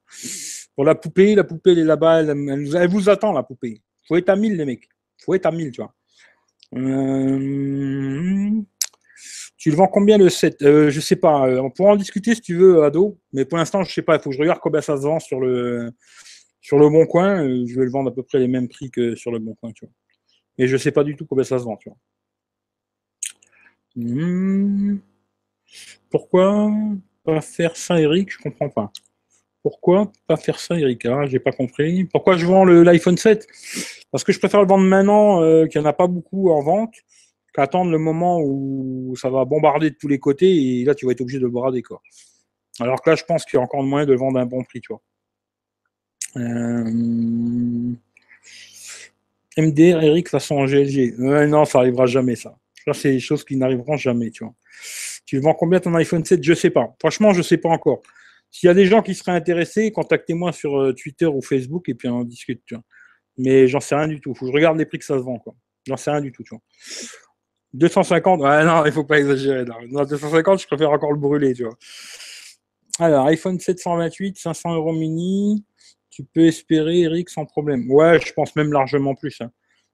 Pour 0.75 0.85
la 0.85 0.95
poupée, 0.95 1.35
la 1.35 1.43
poupée, 1.43 1.71
elle 1.71 1.79
est 1.79 1.83
là-bas, 1.83 2.21
elle, 2.21 2.87
vous 2.89 3.09
attend, 3.09 3.31
la 3.33 3.43
poupée. 3.43 3.81
Faut 4.07 4.15
être 4.15 4.29
à 4.29 4.35
1000, 4.35 4.57
les 4.57 4.65
mecs. 4.65 4.89
Faut 5.17 5.33
être 5.33 5.45
à 5.45 5.51
1000, 5.51 5.71
tu 5.71 5.81
vois. 5.81 5.93
Euh, 6.75 8.61
tu 9.57 9.69
le 9.69 9.75
vends 9.75 9.87
combien 9.87 10.17
le 10.17 10.29
7 10.29 10.61
euh, 10.61 10.89
Je 10.89 10.99
sais 10.99 11.15
pas. 11.15 11.47
Euh, 11.47 11.61
on 11.61 11.69
pourra 11.69 11.91
en 11.91 11.95
discuter 11.95 12.35
si 12.35 12.41
tu 12.41 12.55
veux, 12.55 12.83
Ado. 12.83 13.19
Mais 13.33 13.45
pour 13.45 13.57
l'instant, 13.57 13.83
je 13.83 13.93
sais 13.93 14.01
pas. 14.01 14.15
Il 14.15 14.21
faut 14.21 14.29
que 14.29 14.35
je 14.35 14.41
regarde 14.41 14.59
combien 14.59 14.81
ça 14.81 14.97
se 14.97 15.03
vend 15.03 15.19
sur 15.19 15.39
le, 15.39 15.91
sur 16.61 16.79
le 16.79 16.89
bon 16.89 17.05
coin. 17.05 17.43
Je 17.47 17.75
vais 17.75 17.85
le 17.85 17.91
vendre 17.91 18.09
à 18.09 18.13
peu 18.13 18.23
près 18.23 18.39
les 18.39 18.47
mêmes 18.47 18.67
prix 18.69 18.89
que 18.89 19.15
sur 19.15 19.31
le 19.31 19.39
bon 19.39 19.55
coin. 19.55 19.71
Mais 20.57 20.67
je 20.67 20.77
sais 20.77 20.91
pas 20.91 21.03
du 21.03 21.15
tout 21.15 21.25
combien 21.25 21.43
ça 21.43 21.59
se 21.59 21.63
vend, 21.63 21.77
tu 21.77 21.89
vois. 21.89 21.97
Hmm. 23.95 24.99
Pourquoi 26.09 26.71
pas 27.23 27.41
faire 27.41 27.75
ça, 27.75 27.99
Eric? 27.99 28.31
Je 28.31 28.37
comprends 28.39 28.69
pas. 28.69 28.91
Pourquoi 29.63 30.11
pas 30.27 30.37
faire 30.37 30.59
ça, 30.59 30.77
Eric 30.79 31.05
ah, 31.05 31.25
J'ai 31.25 31.39
pas 31.39 31.51
compris. 31.51 32.05
Pourquoi 32.05 32.35
je 32.37 32.45
vends 32.45 32.65
l'iPhone 32.65 33.17
7 33.17 33.47
Parce 34.11 34.23
que 34.23 34.31
je 34.31 34.39
préfère 34.39 34.61
le 34.61 34.67
vendre 34.67 34.83
maintenant, 34.85 35.43
euh, 35.43 35.67
qu'il 35.67 35.79
n'y 35.79 35.87
en 35.87 35.89
a 35.89 35.93
pas 35.93 36.07
beaucoup 36.07 36.49
en 36.49 36.61
vente, 36.61 36.95
qu'attendre 37.53 37.91
le 37.91 37.99
moment 37.99 38.39
où 38.41 39.13
ça 39.15 39.29
va 39.29 39.45
bombarder 39.45 39.91
de 39.91 39.95
tous 39.95 40.07
les 40.07 40.19
côtés 40.19 40.79
et 40.79 40.85
là 40.85 40.95
tu 40.95 41.05
vas 41.05 41.11
être 41.11 41.21
obligé 41.21 41.37
de 41.37 41.45
le 41.45 41.51
brader. 41.51 41.83
Quoi. 41.83 42.01
Alors 42.79 43.01
que 43.01 43.09
là, 43.09 43.15
je 43.15 43.23
pense 43.23 43.45
qu'il 43.45 43.57
y 43.57 43.59
a 43.59 43.63
encore 43.63 43.83
moyen 43.83 44.05
de 44.05 44.11
le 44.11 44.17
vendre 44.17 44.39
à 44.39 44.41
un 44.41 44.45
bon 44.45 44.63
prix, 44.63 44.81
tu 44.81 44.93
vois. 44.93 45.01
Euh... 46.37 47.93
MDR, 49.57 50.01
Eric, 50.01 50.29
façon 50.29 50.65
GLG. 50.65 51.15
non, 51.17 51.65
ça 51.65 51.79
arrivera 51.79 52.05
jamais, 52.05 52.35
ça. 52.35 52.57
Ça, 52.85 52.93
c'est 52.93 53.11
des 53.11 53.19
choses 53.19 53.43
qui 53.43 53.57
n'arriveront 53.57 53.97
jamais, 53.97 54.31
tu 54.31 54.43
vois. 54.43 54.53
Tu 55.25 55.39
vends 55.39 55.53
combien 55.53 55.79
ton 55.79 55.93
iPhone 55.95 56.23
7 56.25 56.43
Je 56.43 56.53
sais 56.53 56.69
pas. 56.69 56.95
Franchement, 56.99 57.33
je 57.33 57.41
sais 57.41 57.57
pas 57.57 57.69
encore. 57.69 58.01
S'il 58.51 58.67
y 58.67 58.69
a 58.69 58.73
des 58.73 58.85
gens 58.85 59.01
qui 59.01 59.15
seraient 59.15 59.31
intéressés, 59.31 59.91
contactez-moi 59.91 60.51
sur 60.51 60.79
euh, 60.79 60.93
Twitter 60.93 61.25
ou 61.25 61.41
Facebook 61.41 61.87
et 61.89 61.95
puis 61.95 62.09
on 62.09 62.23
discute. 62.23 62.61
Tu 62.65 62.75
vois. 62.75 62.83
Mais 63.37 63.67
j'en 63.67 63.79
sais 63.79 63.95
rien 63.95 64.07
du 64.07 64.19
tout. 64.19 64.35
Faut 64.35 64.45
que 64.45 64.51
je 64.51 64.55
regarde 64.55 64.77
les 64.77 64.85
prix 64.85 64.99
que 64.99 65.05
ça 65.05 65.17
se 65.17 65.23
vend. 65.23 65.41
J'en 65.87 65.97
sais 65.97 66.11
rien 66.11 66.21
du 66.21 66.31
tout. 66.31 66.43
Tu 66.43 66.53
vois. 66.53 66.61
250, 67.73 68.41
ouais, 68.41 68.65
non, 68.65 68.85
il 68.85 68.91
faut 68.91 69.05
pas 69.05 69.19
exagérer. 69.19 69.63
Non. 69.65 70.03
250, 70.03 70.61
je 70.61 70.67
préfère 70.67 70.91
encore 70.91 71.13
le 71.13 71.19
brûler. 71.19 71.53
Alors, 72.99 73.25
iPhone 73.27 73.59
728, 73.59 74.37
500 74.37 74.75
euros 74.75 74.91
mini. 74.91 75.65
Tu 76.09 76.25
peux 76.25 76.45
espérer, 76.45 76.99
Eric, 77.01 77.29
sans 77.29 77.45
problème. 77.45 77.89
Ouais, 77.89 78.19
je 78.19 78.33
pense 78.33 78.55
même 78.57 78.73
largement 78.73 79.15
plus. 79.15 79.39
Hein. 79.39 79.51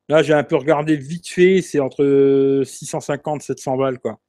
Là, 0.10 0.24
j'ai 0.24 0.34
un 0.34 0.44
peu 0.44 0.56
regardé 0.56 0.96
vite 0.96 1.28
fait, 1.28 1.62
c'est 1.62 1.80
entre 1.80 2.64
650 2.66 3.42
et 3.42 3.46
700 3.46 3.78
balles, 3.78 4.00
quoi. 4.00 4.20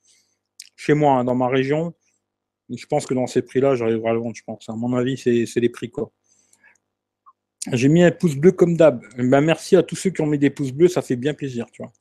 Chez 0.77 0.93
moi, 0.93 1.15
hein, 1.15 1.25
dans 1.25 1.35
ma 1.35 1.49
région. 1.49 1.95
Je 2.75 2.87
pense 2.87 3.07
que 3.07 3.15
dans 3.15 3.27
ces 3.27 3.43
prix-là, 3.43 3.75
j'arriverai 3.75 4.11
à 4.11 4.13
le 4.13 4.19
vendre, 4.19 4.35
je 4.35 4.43
pense. 4.45 4.69
À 4.69 4.75
mon 4.75 4.95
avis, 4.95 5.17
c'est 5.17 5.61
les 5.61 5.69
prix, 5.69 5.91
quoi. 5.91 6.11
J'ai 7.73 7.89
mis 7.89 8.03
un 8.03 8.11
pouce 8.11 8.37
bleu 8.37 8.53
comme 8.53 8.77
d'hab. 8.77 9.03
Ben, 9.17 9.41
merci 9.41 9.77
à 9.77 9.83
tous 9.83 9.97
ceux 9.97 10.11
qui 10.11 10.21
ont 10.21 10.27
mis 10.27 10.39
des 10.39 10.51
pouces 10.51 10.73
bleus, 10.73 10.89
ça 10.89 11.03
fait 11.03 11.17
bien 11.17 11.35
plaisir, 11.35 11.67
tu 11.73 11.83
vois. 11.83 11.93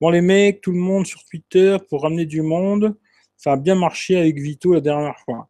Bon, 0.00 0.10
les 0.10 0.20
mecs, 0.20 0.60
tout 0.60 0.72
le 0.72 0.78
monde 0.78 1.06
sur 1.06 1.24
Twitter 1.24 1.76
pour 1.88 2.02
ramener 2.02 2.24
du 2.24 2.42
monde. 2.42 2.96
Ça 3.36 3.52
a 3.52 3.56
bien 3.56 3.74
marché 3.74 4.16
avec 4.16 4.38
Vito 4.38 4.72
la 4.72 4.80
dernière 4.80 5.18
fois. 5.20 5.48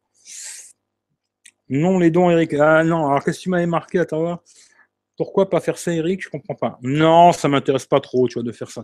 Non, 1.68 1.98
les 1.98 2.10
dons, 2.10 2.30
Eric. 2.30 2.54
Ah 2.54 2.82
non, 2.82 3.08
alors 3.08 3.24
qu'est-ce 3.24 3.38
que 3.38 3.42
tu 3.44 3.50
m'avais 3.50 3.66
marqué 3.66 4.02
voir 4.10 4.42
pourquoi 5.16 5.50
pas 5.50 5.60
faire 5.60 5.76
ça, 5.76 5.92
Eric? 5.92 6.22
Je 6.22 6.30
comprends 6.30 6.54
pas. 6.54 6.78
Non, 6.80 7.32
ça 7.32 7.46
m'intéresse 7.46 7.84
pas 7.84 8.00
trop, 8.00 8.26
tu 8.26 8.34
vois, 8.34 8.42
de 8.42 8.52
faire 8.52 8.70
ça. 8.70 8.82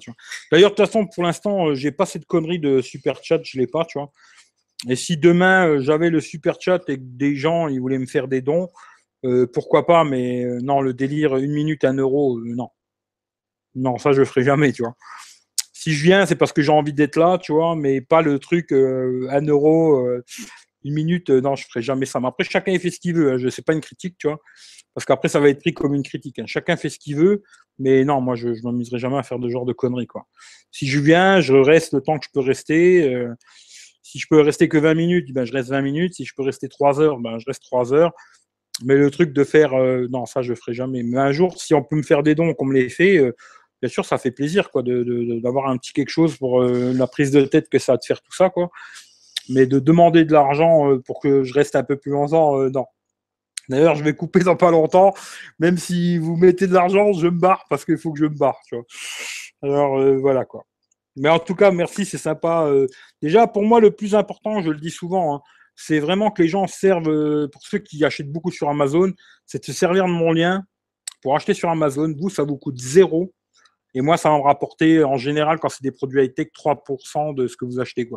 D'ailleurs, 0.52 0.70
de 0.70 0.74
toute 0.76 0.84
façon, 0.84 1.06
pour 1.06 1.22
l'instant, 1.22 1.68
euh, 1.68 1.74
j'ai 1.74 1.92
pas 1.92 2.04
cette 2.04 2.26
connerie 2.26 2.58
de 2.58 2.82
super 2.82 3.24
chat, 3.24 3.40
je 3.42 3.58
l'ai 3.58 3.66
pas, 3.66 3.86
tu 3.86 3.98
vois. 3.98 4.12
Et 4.88 4.96
si 4.96 5.16
demain 5.16 5.68
euh, 5.68 5.80
j'avais 5.80 6.10
le 6.10 6.20
super 6.20 6.56
chat 6.60 6.82
et 6.88 6.96
que 6.96 7.02
des 7.02 7.36
gens 7.36 7.68
ils 7.68 7.80
voulaient 7.80 7.98
me 7.98 8.06
faire 8.06 8.28
des 8.28 8.42
dons, 8.42 8.68
euh, 9.24 9.46
pourquoi 9.46 9.86
pas 9.86 10.04
Mais 10.04 10.44
non, 10.62 10.80
le 10.80 10.94
délire 10.94 11.36
une 11.36 11.52
minute 11.52 11.84
un 11.84 11.94
euro, 11.94 12.40
non, 12.40 12.68
non, 13.74 13.98
ça 13.98 14.12
je 14.12 14.20
le 14.20 14.24
ferai 14.24 14.44
jamais, 14.44 14.72
tu 14.72 14.82
vois. 14.82 14.94
Si 15.72 15.92
je 15.92 16.02
viens, 16.02 16.26
c'est 16.26 16.36
parce 16.36 16.52
que 16.52 16.62
j'ai 16.62 16.72
envie 16.72 16.92
d'être 16.92 17.16
là, 17.16 17.38
tu 17.38 17.52
vois, 17.52 17.76
mais 17.76 18.00
pas 18.00 18.20
le 18.20 18.38
truc 18.38 18.72
un 18.72 19.42
euro, 19.42 20.04
une 20.86 20.94
minute, 20.94 21.30
non, 21.30 21.56
je 21.56 21.66
ferai 21.66 21.82
jamais 21.82 22.06
ça. 22.06 22.20
Mais 22.20 22.28
après, 22.28 22.44
chacun 22.44 22.78
fait 22.78 22.90
ce 22.90 23.00
qu'il 23.00 23.14
veut. 23.14 23.32
Hein. 23.32 23.38
Je 23.38 23.48
sais 23.48 23.62
pas 23.62 23.72
une 23.72 23.80
critique, 23.80 24.16
tu 24.18 24.28
vois. 24.28 24.40
Parce 24.94 25.04
qu'après, 25.04 25.28
ça 25.28 25.40
va 25.40 25.48
être 25.48 25.60
pris 25.60 25.74
comme 25.74 25.94
une 25.94 26.02
critique. 26.02 26.38
Hein. 26.38 26.46
Chacun 26.46 26.76
fait 26.76 26.88
ce 26.88 26.98
qu'il 26.98 27.16
veut, 27.16 27.42
mais 27.78 28.04
non, 28.04 28.20
moi, 28.20 28.36
je 28.36 28.48
ne 28.48 28.62
m'amuserai 28.62 28.98
jamais 28.98 29.18
à 29.18 29.22
faire 29.22 29.38
de 29.38 29.48
genre 29.48 29.66
de 29.66 29.72
conneries. 29.72 30.06
Quoi. 30.06 30.26
Si 30.70 30.86
je 30.86 31.00
viens, 31.00 31.40
je 31.40 31.54
reste 31.54 31.92
le 31.92 32.00
temps 32.00 32.18
que 32.18 32.24
je 32.24 32.30
peux 32.32 32.40
rester. 32.40 33.26
Euh, 34.06 34.10
si 34.10 34.18
je 34.18 34.26
peux 34.28 34.40
rester 34.40 34.68
que 34.68 34.78
20 34.78 34.94
minutes, 34.94 35.32
ben, 35.32 35.44
je 35.44 35.52
reste 35.52 35.70
20 35.70 35.82
minutes. 35.82 36.14
Si 36.14 36.24
je 36.24 36.34
peux 36.34 36.42
rester 36.42 36.68
3 36.68 37.00
heures, 37.00 37.18
ben, 37.18 37.38
je 37.38 37.44
reste 37.46 37.62
3 37.62 37.92
heures. 37.92 38.12
Mais 38.84 38.96
le 38.96 39.10
truc 39.10 39.32
de 39.32 39.44
faire, 39.44 39.74
euh, 39.74 40.06
non, 40.10 40.26
ça, 40.26 40.42
je 40.42 40.50
ne 40.50 40.56
ferai 40.56 40.74
jamais. 40.74 41.02
Mais 41.02 41.18
un 41.18 41.32
jour, 41.32 41.60
si 41.60 41.74
on 41.74 41.82
peut 41.82 41.96
me 41.96 42.02
faire 42.02 42.22
des 42.22 42.34
dons 42.34 42.54
comme 42.54 42.72
les 42.72 42.88
fait, 42.88 43.16
euh, 43.18 43.32
bien 43.82 43.88
sûr, 43.88 44.04
ça 44.04 44.18
fait 44.18 44.30
plaisir 44.30 44.70
quoi, 44.70 44.82
d'avoir 44.82 45.68
un 45.68 45.78
petit 45.78 45.92
quelque 45.92 46.10
chose 46.10 46.36
pour 46.36 46.62
la 46.62 47.06
prise 47.06 47.30
de 47.30 47.42
tête 47.42 47.68
que 47.68 47.78
ça 47.78 47.94
a 47.94 47.96
de 47.96 48.04
faire 48.04 48.22
tout 48.22 48.34
ça. 48.34 48.50
Quoi. 48.50 48.70
Mais 49.48 49.66
de 49.66 49.78
demander 49.78 50.24
de 50.24 50.32
l'argent 50.32 50.98
pour 51.04 51.20
que 51.20 51.44
je 51.44 51.54
reste 51.54 51.76
un 51.76 51.84
peu 51.84 51.96
plus 51.96 52.10
longtemps, 52.10 52.58
non. 52.70 52.86
D'ailleurs, 53.68 53.96
je 53.96 54.04
vais 54.04 54.14
couper 54.14 54.40
dans 54.40 54.56
pas 54.56 54.70
longtemps. 54.70 55.14
Même 55.58 55.76
si 55.76 56.18
vous 56.18 56.36
mettez 56.36 56.66
de 56.66 56.74
l'argent, 56.74 57.12
je 57.12 57.26
me 57.26 57.38
barre 57.38 57.64
parce 57.68 57.84
qu'il 57.84 57.98
faut 57.98 58.12
que 58.12 58.18
je 58.18 58.24
me 58.24 58.36
barre. 58.36 58.60
Alors 59.62 59.98
euh, 59.98 60.16
voilà 60.16 60.44
quoi. 60.44 60.64
Mais 61.16 61.28
en 61.28 61.38
tout 61.38 61.54
cas, 61.54 61.70
merci, 61.70 62.04
c'est 62.04 62.18
sympa. 62.18 62.66
Euh. 62.66 62.86
déjà, 63.22 63.46
pour 63.46 63.62
moi, 63.62 63.80
le 63.80 63.90
plus 63.90 64.14
important, 64.14 64.60
je 64.62 64.70
le 64.70 64.78
dis 64.78 64.90
souvent, 64.90 65.36
hein, 65.36 65.40
c'est 65.74 65.98
vraiment 65.98 66.30
que 66.30 66.42
les 66.42 66.48
gens 66.48 66.66
servent, 66.66 67.08
euh, 67.08 67.48
pour 67.48 67.62
ceux 67.62 67.78
qui 67.78 68.04
achètent 68.04 68.30
beaucoup 68.30 68.50
sur 68.50 68.68
Amazon, 68.68 69.12
c'est 69.44 69.60
de 69.60 69.64
se 69.64 69.72
servir 69.72 70.04
de 70.06 70.10
mon 70.10 70.32
lien 70.32 70.64
pour 71.22 71.36
acheter 71.36 71.54
sur 71.54 71.68
Amazon. 71.70 72.12
Vous, 72.18 72.30
ça 72.30 72.42
vous 72.42 72.56
coûte 72.56 72.78
zéro. 72.78 73.32
Et 73.94 74.02
moi, 74.02 74.16
ça 74.16 74.30
va 74.30 74.36
me 74.36 74.42
rapporter, 74.42 75.02
en 75.04 75.16
général, 75.16 75.58
quand 75.58 75.70
c'est 75.70 75.82
des 75.82 75.90
produits 75.90 76.22
high-tech, 76.22 76.48
3% 76.54 77.34
de 77.34 77.46
ce 77.46 77.56
que 77.56 77.64
vous 77.64 77.80
achetez. 77.80 78.08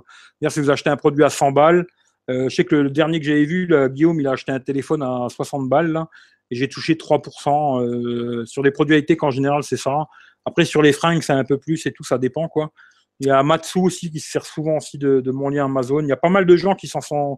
Si 0.49 0.59
vous 0.59 0.69
achetez 0.69 0.89
un 0.89 0.97
produit 0.97 1.23
à 1.23 1.29
100 1.29 1.51
balles, 1.51 1.85
euh, 2.29 2.49
je 2.49 2.55
sais 2.55 2.65
que 2.65 2.75
le 2.75 2.89
dernier 2.89 3.19
que 3.19 3.25
j'avais 3.25 3.45
vu, 3.45 3.69
Guillaume, 3.89 4.19
il 4.19 4.27
a 4.27 4.31
acheté 4.31 4.51
un 4.51 4.59
téléphone 4.59 5.01
à 5.01 5.27
60 5.29 5.69
balles 5.69 6.05
et 6.51 6.55
j'ai 6.55 6.67
touché 6.67 6.95
3%. 6.95 7.81
Euh, 7.81 8.45
sur 8.45 8.61
les 8.61 8.71
produits 8.71 8.97
high-tech 8.97 9.19
en 9.21 9.31
général, 9.31 9.63
c'est 9.63 9.77
ça. 9.77 10.07
Après, 10.45 10.65
sur 10.65 10.81
les 10.81 10.93
fringues, 10.93 11.21
c'est 11.21 11.33
un 11.33 11.43
peu 11.43 11.57
plus 11.57 11.85
et 11.85 11.91
tout, 11.91 12.03
ça 12.03 12.17
dépend 12.17 12.47
quoi. 12.47 12.71
Il 13.19 13.27
y 13.27 13.31
a 13.31 13.43
Matsu 13.43 13.79
aussi 13.79 14.09
qui 14.09 14.19
se 14.19 14.31
sert 14.31 14.45
souvent 14.45 14.77
aussi 14.77 14.97
de, 14.97 15.31
mon 15.31 15.49
lien 15.49 15.65
Amazon. 15.65 15.99
Il 15.99 16.07
y 16.07 16.13
a 16.13 16.17
pas 16.17 16.29
mal 16.29 16.45
de 16.45 16.55
gens 16.55 16.73
qui 16.75 16.87
s'en 16.87 17.01
sont, 17.01 17.37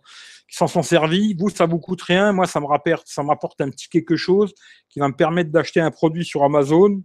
servis. 0.84 1.34
Vous, 1.34 1.50
ça 1.50 1.66
vous 1.66 1.80
coûte 1.80 2.02
rien. 2.04 2.32
Moi, 2.34 2.46
ça 2.46 2.60
me 2.60 2.68
rapporte, 2.68 3.08
ça 3.08 3.24
m'apporte 3.24 3.60
un 3.62 3.70
petit 3.70 3.90
quelque 3.90 4.16
chose 4.16 4.54
qui 4.90 5.00
va 5.00 5.08
me 5.08 5.16
permettre 5.16 5.50
d'acheter 5.50 5.80
un 5.80 5.90
produit 5.90 6.24
sur 6.24 6.44
Amazon. 6.44 7.02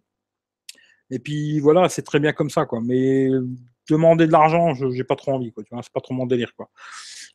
Et 1.11 1.19
puis 1.19 1.61
voilà, 1.61 1.89
c'est 1.89 2.03
très 2.03 2.20
bien 2.20 2.32
comme 2.32 2.51
ça. 2.51 2.66
Mais 2.82 3.28
demander 3.89 4.27
de 4.27 4.32
l'argent, 4.32 4.74
je 4.74 4.86
n'ai 4.86 5.05
pas 5.05 5.16
trop 5.16 5.32
envie, 5.32 5.53
quoi. 5.53 5.65
Tu 5.65 5.70
vois, 5.73 5.82
c'est 5.82 5.93
pas 5.93 6.01
trop 6.01 6.15
mon 6.15 6.27
délire. 6.27 6.53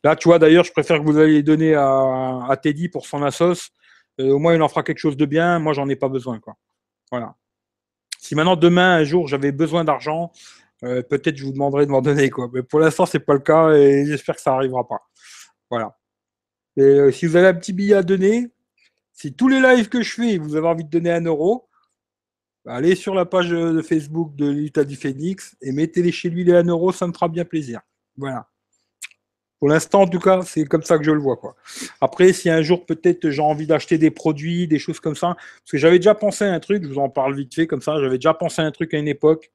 Là, 0.04 0.14
tu 0.14 0.28
vois, 0.28 0.38
d'ailleurs, 0.38 0.64
je 0.64 0.72
préfère 0.72 1.00
que 1.00 1.04
vous 1.04 1.18
alliez 1.18 1.42
donner 1.42 1.74
à, 1.74 2.56
Teddy 2.62 2.88
pour 2.88 3.06
son 3.06 3.22
assos. 3.22 3.70
Euh, 4.20 4.32
au 4.32 4.38
moins, 4.38 4.54
il 4.54 4.62
en 4.62 4.68
fera 4.68 4.82
quelque 4.82 4.98
chose 4.98 5.16
de 5.16 5.26
bien. 5.26 5.58
Moi, 5.58 5.72
j'en 5.72 5.88
ai 5.88 5.96
pas 5.96 6.08
besoin. 6.08 6.38
Voilà. 7.10 7.34
Si 8.18 8.34
maintenant, 8.34 8.56
demain, 8.56 8.96
un 8.96 9.04
jour, 9.04 9.26
j'avais 9.26 9.52
besoin 9.52 9.84
d'argent, 9.84 10.30
euh, 10.84 11.02
peut-être 11.02 11.36
je 11.36 11.44
vous 11.44 11.52
demanderai 11.52 11.86
de 11.86 11.90
m'en 11.90 12.02
donner, 12.02 12.30
quoi. 12.30 12.48
Mais 12.52 12.62
pour 12.62 12.80
l'instant, 12.80 13.06
c'est 13.06 13.20
pas 13.20 13.34
le 13.34 13.40
cas 13.40 13.70
et 13.72 14.04
j'espère 14.06 14.36
que 14.36 14.42
ça 14.42 14.52
n'arrivera 14.52 14.86
pas. 14.86 15.00
Voilà. 15.70 15.96
Et 16.76 16.82
euh, 16.82 17.12
si 17.12 17.26
vous 17.26 17.36
avez 17.36 17.48
un 17.48 17.54
petit 17.54 17.72
billet 17.72 17.94
à 17.94 18.02
donner, 18.02 18.50
si 19.12 19.34
tous 19.34 19.48
les 19.48 19.60
lives 19.60 19.88
que 19.88 20.02
je 20.02 20.12
fais, 20.12 20.38
vous 20.38 20.56
avez 20.56 20.66
envie 20.66 20.84
de 20.84 20.90
donner 20.90 21.12
un 21.12 21.24
euro, 21.24 21.68
bah, 22.64 22.74
allez 22.74 22.94
sur 22.94 23.14
la 23.14 23.24
page 23.24 23.50
de 23.50 23.82
Facebook 23.82 24.34
de 24.36 24.48
l'État 24.48 24.84
du 24.84 24.96
Phoenix 24.96 25.56
et 25.60 25.72
mettez-les 25.72 26.12
chez 26.12 26.30
lui 26.30 26.44
les 26.44 26.54
1 26.54 26.64
euro, 26.64 26.92
ça 26.92 27.06
me 27.06 27.12
fera 27.12 27.28
bien 27.28 27.44
plaisir. 27.44 27.80
Voilà. 28.16 28.48
Pour 29.58 29.68
l'instant, 29.68 30.02
en 30.02 30.08
tout 30.08 30.18
cas, 30.18 30.42
c'est 30.42 30.64
comme 30.64 30.82
ça 30.82 30.98
que 30.98 31.04
je 31.04 31.12
le 31.12 31.20
vois. 31.20 31.38
Après, 32.00 32.32
si 32.32 32.50
un 32.50 32.62
jour 32.62 32.84
peut-être 32.84 33.30
j'ai 33.30 33.42
envie 33.42 33.66
d'acheter 33.66 33.96
des 33.96 34.10
produits, 34.10 34.66
des 34.66 34.80
choses 34.80 34.98
comme 34.98 35.14
ça, 35.14 35.36
parce 35.36 35.70
que 35.70 35.78
j'avais 35.78 35.98
déjà 35.98 36.16
pensé 36.16 36.44
à 36.44 36.52
un 36.52 36.58
truc, 36.58 36.82
je 36.82 36.88
vous 36.88 36.98
en 36.98 37.08
parle 37.08 37.36
vite 37.36 37.54
fait 37.54 37.68
comme 37.68 37.80
ça, 37.80 38.00
j'avais 38.00 38.18
déjà 38.18 38.34
pensé 38.34 38.60
à 38.60 38.64
un 38.64 38.72
truc 38.72 38.92
à 38.92 38.98
une 38.98 39.06
époque. 39.06 39.52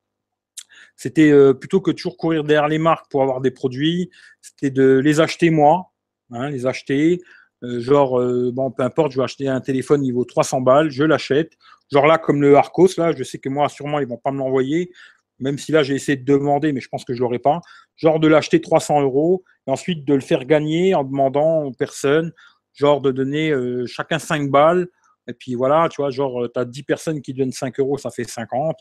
C'était 0.97 1.29
euh, 1.29 1.53
plutôt 1.53 1.79
que 1.79 1.91
toujours 1.91 2.17
courir 2.17 2.43
derrière 2.43 2.67
les 2.67 2.79
marques 2.79 3.09
pour 3.09 3.21
avoir 3.21 3.39
des 3.39 3.51
produits, 3.51 4.09
c'était 4.41 4.71
de 4.71 4.97
les 4.97 5.19
acheter 5.21 5.51
moi, 5.51 5.91
hein, 6.31 6.49
les 6.49 6.65
acheter. 6.65 7.21
Euh, 7.63 7.79
genre, 7.79 8.19
euh, 8.19 8.51
bon, 8.51 8.71
peu 8.71 8.83
importe, 8.83 9.11
je 9.11 9.17
vais 9.17 9.23
acheter 9.23 9.47
un 9.47 9.61
téléphone, 9.61 10.11
vaut 10.11 10.25
300 10.25 10.61
balles, 10.61 10.89
je 10.89 11.03
l'achète. 11.03 11.53
Genre 11.91 12.07
là, 12.07 12.17
comme 12.17 12.41
le 12.41 12.55
Arcos, 12.57 12.89
là, 12.97 13.13
je 13.15 13.23
sais 13.23 13.37
que 13.37 13.47
moi, 13.47 13.69
sûrement, 13.69 13.99
ils 13.99 14.07
vont 14.07 14.17
pas 14.17 14.31
me 14.31 14.39
l'envoyer. 14.39 14.91
même 15.39 15.59
si 15.59 15.71
là 15.71 15.83
j'ai 15.83 15.93
essayé 15.93 16.17
de 16.17 16.25
demander, 16.25 16.73
mais 16.73 16.81
je 16.81 16.89
pense 16.89 17.05
que 17.05 17.13
je 17.13 17.21
l'aurai 17.21 17.37
pas, 17.37 17.61
genre 17.95 18.19
de 18.19 18.27
l'acheter 18.27 18.59
300 18.59 19.01
euros 19.03 19.43
et 19.67 19.71
ensuite 19.71 20.03
de 20.03 20.15
le 20.15 20.21
faire 20.21 20.45
gagner 20.45 20.95
en 20.95 21.03
demandant 21.03 21.63
aux 21.63 21.71
personnes, 21.73 22.33
genre 22.73 23.01
de 23.01 23.11
donner 23.11 23.53
chacun 23.85 24.17
5 24.19 24.49
balles. 24.49 24.87
Et 25.27 25.33
puis 25.33 25.55
voilà, 25.55 25.89
tu 25.89 26.01
vois, 26.01 26.09
genre, 26.09 26.47
tu 26.51 26.59
as 26.59 26.65
10 26.65 26.83
personnes 26.83 27.21
qui 27.21 27.33
donnent 27.33 27.51
5 27.51 27.79
euros, 27.79 27.97
ça 27.99 28.09
fait 28.09 28.23
50. 28.23 28.77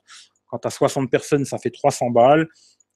Quand 0.48 0.58
tu 0.58 0.68
as 0.68 0.70
60 0.70 1.10
personnes, 1.10 1.44
ça 1.44 1.58
fait 1.58 1.70
300 1.70 2.10
balles. 2.10 2.48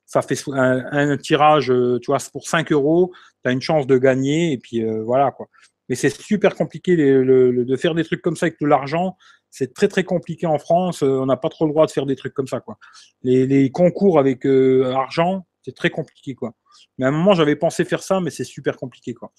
Ça 0.07 0.23
fait 0.23 0.37
un, 0.53 1.17
tirage, 1.17 1.71
euh, 1.71 2.01
tu 2.01 2.11
vois, 2.11 2.19
pour 2.33 2.49
5 2.49 2.73
euros, 2.73 3.13
tu 3.45 3.51
as 3.51 3.53
une 3.53 3.61
chance 3.61 3.87
de 3.87 3.97
gagner. 3.97 4.53
Et 4.53 4.59
puis 4.59 4.83
euh, 4.83 5.03
voilà, 5.05 5.31
quoi. 5.31 5.49
Mais 5.89 5.95
c'est 5.95 6.11
super 6.11 6.55
compliqué 6.55 6.97
de 6.97 7.77
faire 7.77 7.95
des 7.95 8.05
trucs 8.05 8.23
comme 8.23 8.37
ça 8.37 8.47
avec 8.47 8.61
de 8.61 8.67
l'argent 8.67 9.17
c'est 9.51 9.75
très 9.75 9.89
très 9.89 10.05
compliqué 10.05 10.47
en 10.47 10.59
France. 10.59 11.03
Euh, 11.03 11.19
on 11.19 11.27
n'a 11.27 11.37
pas 11.37 11.49
trop 11.49 11.67
le 11.67 11.73
droit 11.73 11.87
de 11.87 11.91
faire 11.91 12.07
des 12.07 12.17
trucs 12.17 12.35
comme 12.35 12.47
ça, 12.47 12.61
quoi. 12.61 12.79
Les, 13.23 13.71
concours 13.71 14.19
avec 14.19 14.47
argent, 14.47 15.47
c'est 15.63 15.75
très 15.75 15.91
compliqué, 15.91 16.35
quoi. 16.35 16.55
Mais 16.99 17.07
à 17.07 17.09
un 17.09 17.13
moment, 17.13 17.35
j'avais 17.35 17.57
pensé 17.57 17.85
faire 17.85 18.03
ça, 18.03 18.21
mais 18.21 18.31
c'est 18.31 18.45
super 18.45 18.77
compliqué, 18.77 19.13
quoi. 19.13 19.33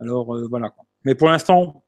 Alors 0.00 0.34
voilà. 0.48 0.72
Mais 1.04 1.14
pour 1.14 1.28
l'instant, 1.28 1.84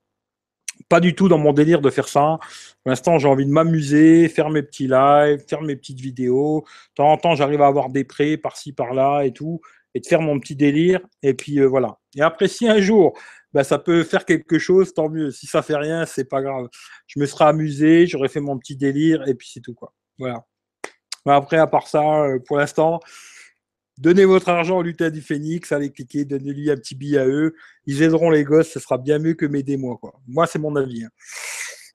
pas 0.90 1.00
du 1.00 1.14
tout 1.14 1.28
dans 1.28 1.38
mon 1.38 1.54
délire 1.54 1.80
de 1.80 1.88
faire 1.88 2.08
ça. 2.08 2.38
Pour 2.82 2.90
l'instant, 2.90 3.18
j'ai 3.18 3.28
envie 3.28 3.46
de 3.46 3.50
m'amuser, 3.50 4.28
faire 4.28 4.50
mes 4.50 4.62
petits 4.62 4.88
lives, 4.88 5.42
faire 5.48 5.62
mes 5.62 5.76
petites 5.76 6.00
vidéos. 6.00 6.64
De 6.90 6.94
temps 6.96 7.12
en 7.12 7.16
temps, 7.16 7.34
j'arrive 7.34 7.62
à 7.62 7.66
avoir 7.66 7.88
des 7.88 8.04
prêts 8.04 8.36
par-ci, 8.36 8.72
par-là 8.72 9.22
et 9.22 9.32
tout, 9.32 9.60
et 9.94 10.00
de 10.00 10.06
faire 10.06 10.20
mon 10.20 10.38
petit 10.38 10.56
délire. 10.56 11.00
Et 11.22 11.32
puis 11.32 11.60
voilà. 11.64 11.98
Et 12.16 12.20
après, 12.20 12.48
si 12.48 12.68
un 12.68 12.80
jour 12.80 13.14
bah, 13.52 13.64
ça 13.64 13.78
peut 13.78 14.04
faire 14.04 14.24
quelque 14.24 14.58
chose, 14.58 14.94
tant 14.94 15.08
mieux. 15.08 15.30
Si 15.30 15.46
ça 15.46 15.62
fait 15.62 15.76
rien, 15.76 16.06
c'est 16.06 16.24
pas 16.24 16.42
grave. 16.42 16.68
Je 17.06 17.18
me 17.18 17.26
serais 17.26 17.46
amusé, 17.46 18.06
j'aurais 18.06 18.28
fait 18.28 18.40
mon 18.40 18.58
petit 18.58 18.76
délire, 18.76 19.26
et 19.26 19.34
puis 19.34 19.50
c'est 19.52 19.60
tout, 19.60 19.74
quoi. 19.74 19.92
Voilà. 20.18 20.44
Mais 21.26 21.32
après, 21.32 21.58
à 21.58 21.66
part 21.66 21.88
ça, 21.88 22.22
euh, 22.22 22.38
pour 22.46 22.58
l'instant, 22.58 23.00
donnez 24.00 24.24
votre 24.24 24.48
argent 24.48 24.78
au 24.78 24.82
lutin 24.82 25.10
du 25.10 25.20
phénix, 25.20 25.70
allez 25.72 25.90
cliquer, 25.90 26.24
donnez-lui 26.24 26.70
un 26.70 26.76
petit 26.76 26.94
billet 26.94 27.18
à 27.18 27.26
eux. 27.26 27.54
Ils 27.86 28.02
aideront 28.02 28.30
les 28.30 28.44
gosses, 28.44 28.70
ce 28.70 28.80
sera 28.80 28.98
bien 28.98 29.18
mieux 29.18 29.34
que 29.34 29.46
m'aider 29.46 29.76
moi. 29.76 30.00
Moi, 30.26 30.46
c'est 30.46 30.58
mon 30.58 30.74
avis. 30.74 31.04
Hein. 31.04 31.10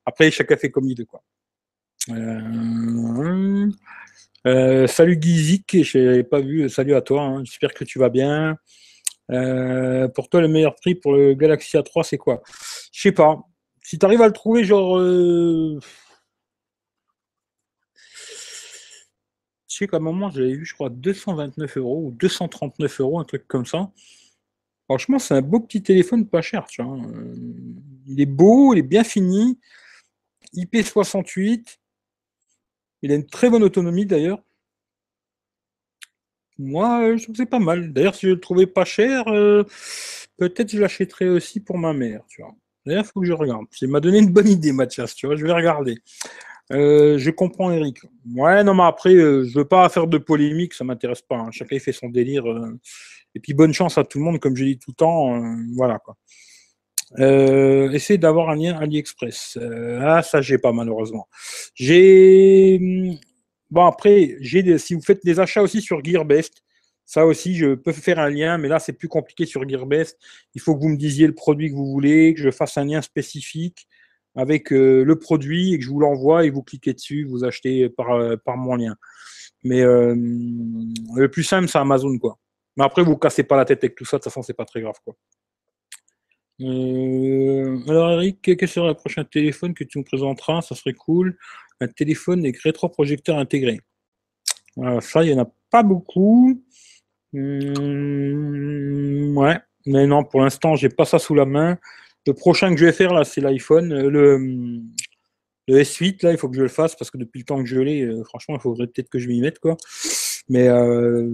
Après, 0.06 0.30
chacun 0.30 0.56
fait 0.56 0.70
comme 0.70 0.88
il 0.88 0.98
veut, 0.98 1.06
quoi. 1.06 1.24
Euh, 2.12 3.68
euh, 4.46 4.86
salut 4.86 5.18
Gizik, 5.20 5.84
je 5.84 5.98
n'avais 5.98 6.24
pas 6.24 6.40
vu. 6.40 6.70
Salut 6.70 6.94
à 6.94 7.02
toi. 7.02 7.24
Hein. 7.24 7.44
J'espère 7.44 7.74
que 7.74 7.84
tu 7.84 7.98
vas 7.98 8.10
bien. 8.10 8.56
Euh, 9.32 10.08
pour 10.10 10.30
toi, 10.30 10.42
le 10.42 10.48
meilleur 10.48 10.76
prix 10.76 10.94
pour 10.94 11.14
le 11.14 11.34
Galaxy 11.34 11.76
A3, 11.76 12.04
c'est 12.04 12.18
quoi? 12.18 12.44
Je 12.94 13.02
sais 13.02 13.12
pas. 13.12 13.40
Si 13.82 13.98
tu 13.98 14.06
arrives 14.06 14.22
à 14.22 14.28
le 14.28 14.34
trouver, 14.34 14.64
genre. 14.64 15.00
Je 19.76 19.80
sais 19.80 19.88
qu'à 19.88 19.98
un 19.98 20.00
moment, 20.00 20.30
j'avais 20.32 20.54
vu, 20.54 20.66
je 20.66 20.74
crois, 20.74 20.90
229 20.90 21.76
euros 21.76 22.06
ou 22.06 22.12
239 22.12 23.02
euros, 23.02 23.20
un 23.20 23.26
truc 23.26 23.46
comme 23.46 23.66
ça. 23.66 23.92
Franchement, 24.86 25.20
c'est 25.20 25.34
un 25.34 25.42
beau 25.42 25.60
petit 25.60 25.84
téléphone 25.84 26.26
pas 26.26 26.42
cher. 26.42 26.66
Euh, 26.80 27.36
il 28.08 28.22
est 28.22 28.26
beau, 28.26 28.74
il 28.74 28.80
est 28.80 28.84
bien 28.84 29.04
fini. 29.04 29.60
IP68. 30.54 31.78
Il 33.02 33.12
a 33.12 33.16
une 33.16 33.26
très 33.26 33.50
bonne 33.50 33.64
autonomie 33.64 34.06
d'ailleurs. 34.06 34.42
Moi, 36.58 37.02
euh, 37.02 37.18
je 37.18 37.24
trouve 37.24 37.36
c'est 37.36 37.46
pas 37.46 37.60
mal. 37.60 37.92
D'ailleurs, 37.92 38.16
si 38.16 38.28
je 38.28 38.32
le 38.32 38.40
trouvais 38.40 38.68
pas 38.68 38.86
cher, 38.86 39.28
euh, 39.28 39.66
peut-être 40.38 40.72
je 40.72 40.80
l'achèterais 40.80 41.28
aussi 41.28 41.60
pour 41.60 41.78
ma 41.78 41.92
mère. 41.92 42.24
D'ailleurs, 42.86 43.04
il 43.04 43.12
faut 43.12 43.20
que 43.20 43.28
je 43.28 43.34
regarde. 43.34 43.66
Ça 43.72 43.86
m'a 43.88 44.00
donné 44.00 44.20
une 44.20 44.32
bonne 44.32 44.48
idée, 44.48 44.72
Mathias, 44.72 45.16
tu 45.16 45.26
vois, 45.26 45.36
je 45.36 45.46
vais 45.46 45.52
regarder. 45.52 45.98
Euh, 46.72 47.18
je 47.18 47.30
comprends 47.30 47.72
Eric. 47.72 48.00
Ouais, 48.34 48.64
non, 48.64 48.74
mais 48.74 48.84
après, 48.84 49.12
je 49.12 49.58
veux 49.58 49.66
pas 49.66 49.88
faire 49.90 50.08
de 50.08 50.18
polémique, 50.18 50.74
ça 50.74 50.84
m'intéresse 50.84 51.22
pas. 51.22 51.38
Hein. 51.38 51.52
Chacun 51.52 51.80
fait 51.80 51.92
son 51.92 52.10
délire. 52.10 52.46
et 53.36 53.40
puis, 53.40 53.54
bonne 53.54 53.74
chance 53.74 53.98
à 53.98 54.04
tout 54.04 54.18
le 54.18 54.24
monde, 54.24 54.40
comme 54.40 54.56
je 54.56 54.64
dis 54.64 54.80
tout 54.80 54.92
le 54.92 54.96
temps. 54.96 55.42
voilà, 55.76 56.00
quoi. 56.00 56.18
essayez 57.94 58.18
d'avoir 58.18 58.50
un 58.50 58.56
lien 58.56 58.78
AliExpress. 58.78 59.60
ah, 60.02 60.22
ça, 60.24 60.42
j'ai 60.42 60.58
pas, 60.58 60.72
malheureusement. 60.72 61.28
J'ai 61.76 62.80
Bon, 63.72 63.86
après, 63.86 64.38
j'ai 64.42 64.78
si 64.78 64.94
vous 64.94 65.02
faites 65.02 65.26
des 65.26 65.40
achats 65.40 65.62
aussi 65.62 65.82
sur 65.82 66.04
Gearbest, 66.04 66.64
ça 67.06 67.26
aussi, 67.26 67.56
je 67.56 67.76
peux 67.76 67.92
faire 67.92 68.20
un 68.20 68.30
lien, 68.30 68.58
mais 68.58 68.68
là, 68.68 68.80
c'est 68.80 68.94
plus 68.94 69.08
compliqué 69.08 69.46
sur 69.46 69.68
Gearbest. 69.68 70.18
Il 70.54 70.62
faut 70.62 70.76
que 70.76 70.82
vous 70.82 70.90
me 70.90 70.98
disiez 70.98 71.28
le 71.28 71.36
produit 71.36 71.70
que 71.70 71.76
vous 71.76 71.92
voulez, 71.92 72.34
que 72.34 72.42
je 72.42 72.52
fasse 72.52 72.78
un 72.78 72.86
lien 72.86 73.02
spécifique 73.02 73.88
avec 74.36 74.72
euh, 74.72 75.04
le 75.04 75.18
produit 75.18 75.74
et 75.74 75.80
que 75.80 75.86
je 75.86 75.90
vous 75.90 76.00
l'envoie 76.00 76.46
et 76.46 76.50
vous 76.50 76.64
cliquez 76.64 76.94
dessus, 76.94 77.26
vous 77.26 77.44
achetez 77.44 77.90
par, 77.90 78.12
euh, 78.12 78.38
par 78.38 78.58
mon 78.58 78.76
lien. 78.76 78.96
Mais 79.64 79.82
euh, 79.82 80.16
le 80.16 81.28
plus 81.28 81.44
simple, 81.44 81.68
c'est 81.68 81.78
Amazon, 81.78 82.18
quoi. 82.18 82.38
Mais 82.78 82.84
après, 82.84 83.04
vous 83.04 83.12
ne 83.12 83.18
cassez 83.18 83.44
pas 83.44 83.56
la 83.56 83.66
tête 83.66 83.84
avec 83.84 83.96
tout 83.96 84.06
ça, 84.06 84.18
de 84.18 84.22
toute 84.22 84.32
façon, 84.32 84.44
c'est 84.44 84.54
pas 84.54 84.66
très 84.66 84.82
grave, 84.82 84.96
quoi. 85.04 85.16
alors, 86.60 88.12
Eric, 88.12 88.40
quel 88.42 88.68
sera 88.68 88.90
le 88.90 88.94
prochain 88.94 89.24
téléphone 89.24 89.74
que 89.74 89.86
tu 89.86 89.98
me 89.98 90.04
présenteras? 90.04 90.62
Ça 90.62 90.76
serait 90.76 90.94
cool 90.94 91.38
un 91.82 91.88
téléphone 91.88 92.40
avec 92.40 92.58
rétroprojecteur 92.60 93.38
intégré. 93.38 93.82
ça, 95.02 95.24
il 95.24 95.34
n'y 95.34 95.40
en 95.40 95.44
a 95.44 95.52
pas 95.70 95.84
beaucoup. 95.84 96.62
Hmm, 97.34 99.38
ouais, 99.38 99.60
mais 99.86 100.08
non, 100.08 100.24
pour 100.24 100.42
l'instant, 100.42 100.76
j'ai 100.76 100.90
pas 100.90 101.06
ça 101.06 101.20
sous 101.20 101.36
la 101.36 101.46
main. 101.46 101.78
Le 102.28 102.34
prochain 102.34 102.72
que 102.74 102.80
je 102.80 102.86
vais 102.86 102.92
faire, 102.92 103.14
là, 103.14 103.24
c'est 103.24 103.42
l'iPhone. 103.42 103.92
Euh, 103.92 104.10
le, 104.10 104.38
le, 105.68 105.80
S8, 105.80 106.24
là, 106.24 106.32
il 106.32 106.38
faut 106.38 106.50
que 106.50 106.56
je 106.56 106.64
le 106.64 106.68
fasse 106.68 106.96
parce 106.96 107.12
que 107.12 107.18
depuis 107.18 107.40
le 107.40 107.46
temps 107.46 107.62
que 107.62 107.70
je 107.70 107.80
l'ai, 107.80 108.02
euh, 108.04 108.24
franchement, 108.24 108.56
il 108.56 108.62
faudrait 108.62 108.88
peut-être 108.88 109.10
que 109.10 109.20
je 109.20 109.28
m'y 109.28 109.42
mette, 109.42 109.60
quoi. 109.60 109.78
Mais 110.50 110.68
euh, 110.68 111.28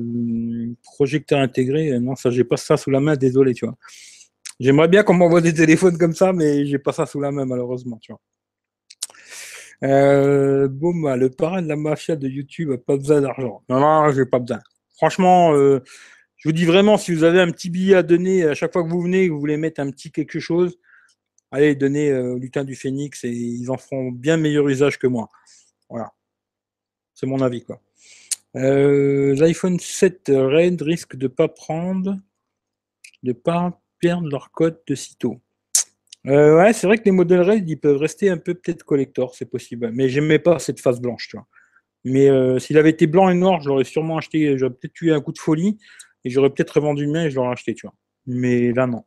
projecteur 0.84 1.40
intégré, 1.40 1.98
non, 2.00 2.16
ça, 2.16 2.30
j'ai 2.30 2.44
pas 2.44 2.58
ça 2.58 2.78
sous 2.78 2.90
la 2.92 3.00
main, 3.00 3.16
désolé, 3.16 3.54
tu 3.54 3.66
vois. 3.66 3.76
J'aimerais 4.60 4.88
bien 4.88 5.04
qu'on 5.04 5.14
m'envoie 5.14 5.42
des 5.42 5.54
téléphones 5.54 5.98
comme 5.98 6.14
ça, 6.14 6.34
mais 6.34 6.66
j'ai 6.66 6.80
pas 6.80 6.94
ça 6.94 7.06
sous 7.06 7.20
la 7.20 7.32
main, 7.32 7.46
malheureusement, 7.46 7.98
tu 8.02 8.12
vois. 8.12 8.22
Euh, 9.84 10.68
le 10.70 11.28
parrain 11.30 11.62
de 11.62 11.68
la 11.68 11.76
mafia 11.76 12.16
de 12.16 12.28
YouTube 12.28 12.70
n'a 12.70 12.78
pas 12.78 12.98
besoin 12.98 13.22
d'argent. 13.22 13.64
Non, 13.68 13.80
non, 13.80 14.12
j'ai 14.12 14.26
pas 14.26 14.40
besoin. 14.40 14.60
Franchement, 14.96 15.54
je 16.42 16.50
vous 16.50 16.54
dis 16.54 16.66
vraiment, 16.66 16.98
si 16.98 17.14
vous 17.14 17.24
avez 17.24 17.40
un 17.40 17.52
petit 17.52 17.70
billet 17.70 17.94
à 17.94 18.02
donner 18.02 18.44
à 18.46 18.56
chaque 18.56 18.74
fois 18.74 18.84
que 18.84 18.90
vous 18.90 19.02
venez, 19.02 19.30
vous 19.30 19.40
voulez 19.40 19.58
mettre 19.58 19.80
un 19.80 19.92
petit 19.92 20.12
quelque 20.12 20.40
chose, 20.40 20.80
allez, 21.52 21.76
donnez 21.76 22.10
euh, 22.10 22.34
au 22.34 22.40
lutin 22.40 22.64
du 22.64 22.76
phénix 22.76 23.24
et 23.24 23.30
ils 23.30 23.70
en 23.70 23.78
feront 23.78 24.12
bien 24.12 24.38
meilleur 24.38 24.68
usage 24.68 24.98
que 24.98 25.06
moi. 25.06 25.30
Voilà. 25.88 26.12
C'est 27.14 27.28
mon 27.28 27.42
avis, 27.42 27.64
quoi. 27.64 27.80
Euh, 28.56 29.36
L'iPhone 29.36 29.80
7 29.80 30.32
Red 30.34 30.82
risque 30.82 31.16
de 31.16 31.28
pas 31.28 31.48
prendre, 31.48 32.18
de 33.22 33.34
pas 33.34 33.80
perdre 34.00 34.28
leur 34.28 34.52
code 34.52 34.82
de 34.88 34.96
sitôt. 34.96 35.40
Euh, 36.26 36.58
ouais, 36.58 36.74
c'est 36.74 36.88
vrai 36.88 36.98
que 36.98 37.06
les 37.06 37.12
modèles 37.12 37.42
Red, 37.42 37.70
ils 37.70 37.80
peuvent 37.80 37.98
rester 37.98 38.32
un 38.32 38.38
peu 38.38 38.56
peut-être 38.56 38.84
collector, 38.84 39.36
c'est 39.36 39.46
possible. 39.46 39.92
Mais 39.94 40.10
j'aimais 40.10 40.40
pas 40.40 40.58
cette 40.58 40.80
face 40.80 41.00
blanche. 41.00 41.36
Mais 42.04 42.30
euh, 42.30 42.58
s'il 42.58 42.80
avait 42.80 42.90
été 42.90 43.06
blanc 43.06 43.30
et 43.30 43.36
noir, 43.36 43.62
je 43.62 43.70
l'aurais 43.70 43.84
sûrement 43.84 44.18
acheté. 44.18 44.58
J'aurais 44.58 44.74
peut-être 44.74 45.00
eu 45.02 45.12
un 45.12 45.22
coup 45.22 45.34
de 45.34 45.38
folie 45.38 45.78
et 46.24 46.30
j'aurais 46.30 46.50
peut-être 46.50 46.72
revendu 46.72 47.06
le 47.06 47.12
mien 47.12 47.26
et 47.26 47.32
je 47.32 47.36
l'aurais 47.36 47.52
acheté, 47.52 47.74
tu 47.74 47.86
vois. 47.86 47.96
Mais 48.28 48.72
là, 48.74 48.88
non. 48.88 49.04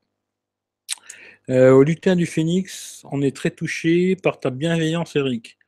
Euh, 1.51 1.73
au 1.73 1.82
lutin 1.82 2.16
du 2.16 2.27
phénix, 2.27 3.03
on 3.11 3.20
est 3.23 3.36
très 3.36 3.51
touché 3.51 4.16
par 4.16 4.41
ta 4.41 4.51
bienveillance, 4.51 5.15
Eric. 5.16 5.59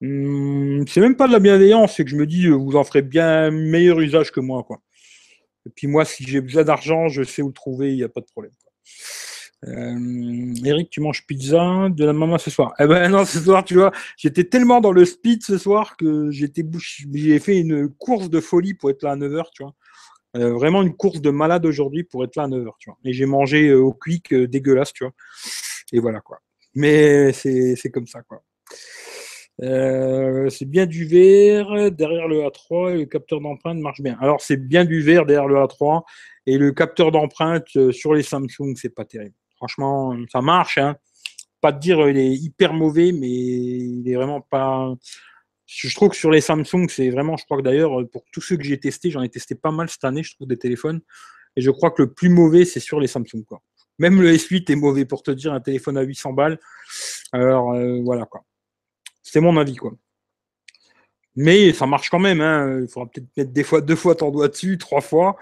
Hmm, 0.00 0.84
c'est 0.88 1.00
même 1.00 1.16
pas 1.16 1.28
de 1.28 1.32
la 1.32 1.38
bienveillance, 1.38 1.96
c'est 1.96 2.04
que 2.04 2.10
je 2.10 2.16
me 2.16 2.26
dis, 2.26 2.48
vous 2.48 2.76
en 2.76 2.84
ferez 2.84 3.02
bien 3.02 3.50
meilleur 3.50 4.00
usage 4.00 4.32
que 4.32 4.40
moi, 4.40 4.64
quoi. 4.64 4.80
Et 5.66 5.70
puis 5.70 5.86
moi, 5.86 6.04
si 6.04 6.24
j'ai 6.24 6.40
besoin 6.40 6.64
d'argent, 6.64 7.08
je 7.08 7.22
sais 7.22 7.42
où 7.42 7.48
le 7.48 7.52
trouver, 7.52 7.92
il 7.92 7.96
n'y 7.96 8.02
a 8.02 8.08
pas 8.08 8.20
de 8.20 8.26
problème. 8.26 8.52
Euh, 9.68 10.54
Eric, 10.64 10.90
tu 10.90 11.00
manges 11.00 11.24
pizza 11.24 11.88
de 11.88 12.04
la 12.04 12.12
maman 12.12 12.36
ce 12.38 12.50
soir. 12.50 12.74
Eh 12.80 12.86
ben 12.86 13.08
non, 13.08 13.24
ce 13.24 13.38
soir, 13.38 13.64
tu 13.64 13.74
vois, 13.74 13.92
j'étais 14.16 14.44
tellement 14.44 14.80
dans 14.80 14.90
le 14.90 15.04
speed 15.04 15.44
ce 15.44 15.56
soir 15.56 15.96
que 15.96 16.30
j'étais 16.32 16.64
j'ai 17.12 17.38
fait 17.38 17.58
une 17.58 17.88
course 17.88 18.28
de 18.28 18.40
folie 18.40 18.74
pour 18.74 18.90
être 18.90 19.02
là 19.02 19.12
à 19.12 19.16
9h, 19.16 19.44
tu 19.54 19.62
vois. 19.62 19.74
Euh, 20.34 20.52
vraiment 20.52 20.82
une 20.82 20.96
course 20.96 21.20
de 21.20 21.30
malade 21.30 21.66
aujourd'hui 21.66 22.04
pour 22.04 22.24
être 22.24 22.36
là 22.36 22.44
à 22.44 22.48
9h, 22.48 22.70
tu 22.78 22.90
vois. 22.90 22.98
Et 23.04 23.12
j'ai 23.12 23.26
mangé 23.26 23.68
euh, 23.68 23.80
au 23.80 23.92
quick 23.92 24.32
dégueulasse, 24.32 24.92
tu 24.92 25.04
vois. 25.04 25.12
Et 25.92 26.00
voilà, 26.00 26.20
quoi. 26.20 26.38
Mais 26.74 27.32
c'est 27.32 27.90
comme 27.92 28.06
ça, 28.06 28.22
quoi. 28.22 28.42
c'est 29.58 30.64
bien 30.64 30.86
du 30.86 31.04
verre 31.04 31.92
derrière 31.92 32.28
le 32.28 32.40
A3 32.44 32.94
et 32.94 32.98
le 32.98 33.04
capteur 33.04 33.40
d'empreinte 33.40 33.78
marche 33.78 34.00
bien. 34.00 34.16
Alors 34.20 34.40
c'est 34.40 34.56
bien 34.56 34.86
du 34.86 35.02
verre 35.02 35.26
derrière 35.26 35.48
le 35.48 35.56
A3 35.56 36.02
et 36.46 36.56
le 36.56 36.72
capteur 36.72 37.12
d'empreinte 37.12 37.92
sur 37.92 38.14
les 38.14 38.22
Samsung, 38.22 38.74
c'est 38.76 38.94
pas 38.94 39.04
terrible. 39.04 39.34
Franchement, 39.56 40.16
ça 40.32 40.40
marche. 40.40 40.78
Hein. 40.78 40.96
Pas 41.60 41.72
de 41.72 41.78
dire 41.78 42.08
il 42.08 42.16
est 42.16 42.32
hyper 42.32 42.72
mauvais, 42.72 43.12
mais 43.12 43.28
il 43.28 44.02
est 44.06 44.14
vraiment 44.14 44.40
pas. 44.40 44.94
Je 45.74 45.94
trouve 45.94 46.10
que 46.10 46.16
sur 46.16 46.30
les 46.30 46.40
Samsung, 46.40 46.86
c'est 46.88 47.08
vraiment, 47.10 47.36
je 47.36 47.44
crois 47.44 47.56
que 47.56 47.62
d'ailleurs, 47.62 48.06
pour 48.10 48.24
tous 48.30 48.40
ceux 48.40 48.56
que 48.56 48.62
j'ai 48.62 48.78
testés, 48.78 49.10
j'en 49.10 49.22
ai 49.22 49.28
testé 49.28 49.54
pas 49.54 49.70
mal 49.70 49.88
cette 49.88 50.04
année, 50.04 50.22
je 50.22 50.34
trouve, 50.34 50.46
des 50.46 50.58
téléphones. 50.58 51.00
Et 51.56 51.62
je 51.62 51.70
crois 51.70 51.90
que 51.90 52.02
le 52.02 52.12
plus 52.12 52.28
mauvais, 52.28 52.64
c'est 52.64 52.80
sur 52.80 53.00
les 53.00 53.06
Samsung. 53.06 53.44
Quoi. 53.46 53.62
Même 53.98 54.20
le 54.20 54.32
S8 54.32 54.70
est 54.70 54.76
mauvais 54.76 55.04
pour 55.04 55.22
te 55.22 55.30
dire 55.30 55.52
un 55.52 55.60
téléphone 55.60 55.96
à 55.96 56.02
800 56.02 56.32
balles. 56.32 56.58
Alors 57.32 57.72
euh, 57.72 58.00
voilà 58.02 58.24
quoi. 58.24 58.44
C'est 59.22 59.40
mon 59.40 59.56
avis 59.56 59.76
quoi. 59.76 59.92
Mais 61.36 61.72
ça 61.72 61.86
marche 61.86 62.10
quand 62.10 62.18
même. 62.18 62.40
Hein. 62.40 62.80
Il 62.82 62.88
faudra 62.88 63.08
peut-être 63.08 63.28
mettre 63.36 63.52
des 63.52 63.64
fois 63.64 63.80
deux 63.80 63.96
fois 63.96 64.14
ton 64.14 64.30
doigt 64.30 64.48
dessus, 64.48 64.76
trois 64.76 65.00
fois. 65.00 65.36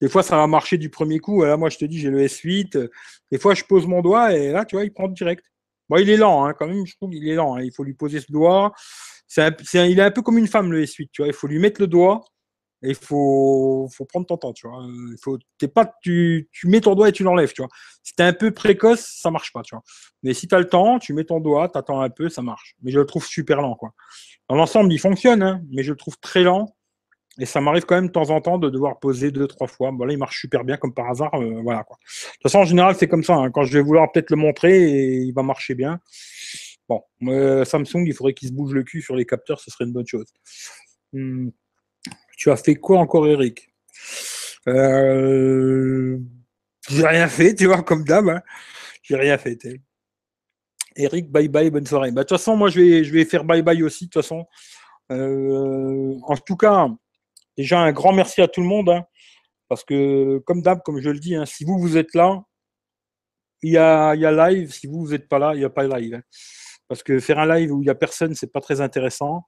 Des 0.00 0.08
fois, 0.08 0.22
ça 0.22 0.36
va 0.36 0.46
marcher 0.46 0.78
du 0.78 0.90
premier 0.90 1.18
coup. 1.18 1.44
Là, 1.44 1.56
moi, 1.56 1.68
je 1.68 1.78
te 1.78 1.84
dis, 1.84 1.98
j'ai 1.98 2.10
le 2.10 2.24
S8. 2.24 2.88
Des 3.30 3.38
fois, 3.38 3.54
je 3.54 3.64
pose 3.64 3.86
mon 3.86 4.00
doigt 4.00 4.34
et 4.34 4.50
là, 4.50 4.64
tu 4.64 4.76
vois, 4.76 4.84
il 4.84 4.92
prend 4.92 5.08
direct. 5.08 5.44
Bon, 5.88 5.96
il 5.96 6.08
est 6.08 6.16
lent, 6.16 6.44
hein, 6.44 6.54
quand 6.54 6.66
même. 6.66 6.86
Je 6.86 6.94
trouve 6.96 7.10
qu'il 7.10 7.26
est 7.28 7.34
lent. 7.34 7.56
Hein. 7.56 7.62
Il 7.62 7.72
faut 7.72 7.84
lui 7.84 7.94
poser 7.94 8.20
ce 8.20 8.30
doigt. 8.30 8.72
Il 9.36 9.98
est 9.98 10.02
un 10.02 10.10
peu 10.10 10.22
comme 10.22 10.38
une 10.38 10.48
femme, 10.48 10.72
le 10.72 10.84
S8. 10.84 11.08
Tu 11.12 11.22
vois, 11.22 11.28
il 11.28 11.34
faut 11.34 11.46
lui 11.46 11.58
mettre 11.58 11.80
le 11.80 11.86
doigt 11.86 12.24
et 12.82 12.90
il 12.90 12.94
faut, 12.94 13.88
faut 13.92 14.04
prendre 14.04 14.26
ton 14.26 14.36
temps. 14.36 14.52
Tu 14.52 14.66
vois, 14.66 14.82
il 14.84 15.16
faut, 15.22 15.38
pas, 15.74 15.92
tu, 16.02 16.48
tu 16.52 16.68
mets 16.68 16.80
ton 16.80 16.94
doigt 16.94 17.08
et 17.08 17.12
tu 17.12 17.22
l'enlèves. 17.22 17.52
Tu 17.52 17.62
vois, 17.62 17.68
si 18.02 18.14
t'es 18.14 18.22
un 18.22 18.32
peu 18.32 18.50
précoce, 18.50 19.18
ça 19.20 19.30
marche 19.30 19.52
pas. 19.52 19.62
Tu 19.62 19.74
vois, 19.74 19.82
mais 20.22 20.34
si 20.34 20.48
tu 20.48 20.54
as 20.54 20.58
le 20.58 20.68
temps, 20.68 20.98
tu 20.98 21.12
mets 21.12 21.24
ton 21.24 21.40
doigt, 21.40 21.68
tu 21.68 21.78
attends 21.78 22.00
un 22.00 22.10
peu, 22.10 22.28
ça 22.28 22.42
marche. 22.42 22.74
Mais 22.82 22.90
je 22.90 22.98
le 22.98 23.06
trouve 23.06 23.26
super 23.26 23.60
lent, 23.60 23.74
quoi. 23.74 23.92
Dans 24.48 24.56
l'ensemble, 24.56 24.92
il 24.92 24.98
fonctionne, 24.98 25.42
hein, 25.42 25.62
mais 25.70 25.82
je 25.82 25.90
le 25.90 25.96
trouve 25.96 26.18
très 26.18 26.42
lent. 26.42 26.74
Et 27.38 27.46
ça 27.46 27.60
m'arrive 27.60 27.84
quand 27.86 27.94
même 27.94 28.08
de 28.08 28.12
temps 28.12 28.30
en 28.30 28.40
temps 28.40 28.58
de 28.58 28.68
devoir 28.68 28.98
poser 28.98 29.30
deux, 29.30 29.46
trois 29.46 29.66
fois. 29.66 29.92
Bon, 29.92 30.04
là, 30.04 30.12
il 30.12 30.18
marche 30.18 30.40
super 30.40 30.64
bien 30.64 30.76
comme 30.76 30.92
par 30.92 31.08
hasard. 31.08 31.32
Euh, 31.34 31.60
voilà, 31.62 31.84
quoi. 31.84 31.96
De 31.96 32.32
toute 32.32 32.42
façon, 32.42 32.58
en 32.58 32.64
général, 32.64 32.96
c'est 32.96 33.08
comme 33.08 33.22
ça. 33.22 33.34
Hein. 33.34 33.50
Quand 33.50 33.62
je 33.62 33.72
vais 33.72 33.82
vouloir 33.82 34.10
peut-être 34.12 34.30
le 34.30 34.36
montrer, 34.36 34.88
il 34.88 35.32
va 35.32 35.42
marcher 35.42 35.74
bien. 35.74 36.00
Bon, 36.90 37.04
Samsung, 37.64 38.04
il 38.04 38.14
faudrait 38.14 38.34
qu'il 38.34 38.48
se 38.48 38.52
bouge 38.52 38.72
le 38.74 38.82
cul 38.82 39.00
sur 39.00 39.14
les 39.14 39.24
capteurs, 39.24 39.60
ce 39.60 39.70
serait 39.70 39.84
une 39.84 39.92
bonne 39.92 40.08
chose. 40.08 40.26
Hmm. 41.12 41.50
Tu 42.36 42.50
as 42.50 42.56
fait 42.56 42.74
quoi 42.74 42.98
encore, 42.98 43.28
Eric? 43.28 43.72
Euh... 44.66 46.18
J'ai 46.88 47.06
rien 47.06 47.28
fait, 47.28 47.54
tu 47.54 47.66
vois, 47.66 47.84
comme 47.84 48.02
dame. 48.02 48.30
Hein. 48.30 48.42
J'ai 49.02 49.14
rien 49.14 49.38
fait. 49.38 49.56
Eric, 50.96 51.30
bye 51.30 51.46
bye, 51.46 51.70
bonne 51.70 51.86
soirée. 51.86 52.10
Bah, 52.10 52.24
de 52.24 52.26
toute 52.26 52.38
façon, 52.38 52.56
moi, 52.56 52.70
je 52.70 52.80
vais, 52.80 53.04
je 53.04 53.12
vais 53.12 53.24
faire 53.24 53.44
bye 53.44 53.62
bye 53.62 53.84
aussi, 53.84 54.06
de 54.06 54.10
toute 54.10 54.22
façon. 54.22 54.46
Euh, 55.12 56.16
en 56.24 56.36
tout 56.38 56.56
cas, 56.56 56.88
déjà 57.56 57.78
un 57.78 57.92
grand 57.92 58.12
merci 58.12 58.40
à 58.40 58.48
tout 58.48 58.62
le 58.62 58.66
monde, 58.66 58.88
hein, 58.88 59.04
parce 59.68 59.84
que 59.84 60.38
comme 60.38 60.62
d'hab, 60.62 60.82
comme 60.82 61.00
je 61.00 61.10
le 61.10 61.20
dis, 61.20 61.36
hein, 61.36 61.46
si 61.46 61.64
vous 61.64 61.78
vous 61.78 61.96
êtes 61.96 62.14
là, 62.14 62.42
il 63.62 63.72
y 63.72 63.78
a, 63.78 64.16
y 64.16 64.26
a 64.26 64.50
live. 64.50 64.72
Si 64.72 64.88
vous 64.88 65.04
vous 65.04 65.10
n'êtes 65.12 65.28
pas 65.28 65.38
là, 65.38 65.54
il 65.54 65.58
n'y 65.58 65.64
a 65.64 65.70
pas 65.70 65.86
live. 65.86 66.20
Hein. 66.90 66.96
Parce 67.00 67.02
que 67.02 67.18
faire 67.20 67.38
un 67.38 67.46
live 67.46 67.72
où 67.72 67.82
il 67.82 67.84
n'y 67.84 67.90
a 67.90 67.94
personne, 67.94 68.34
c'est 68.34 68.52
pas 68.52 68.60
très 68.60 68.80
intéressant. 68.80 69.46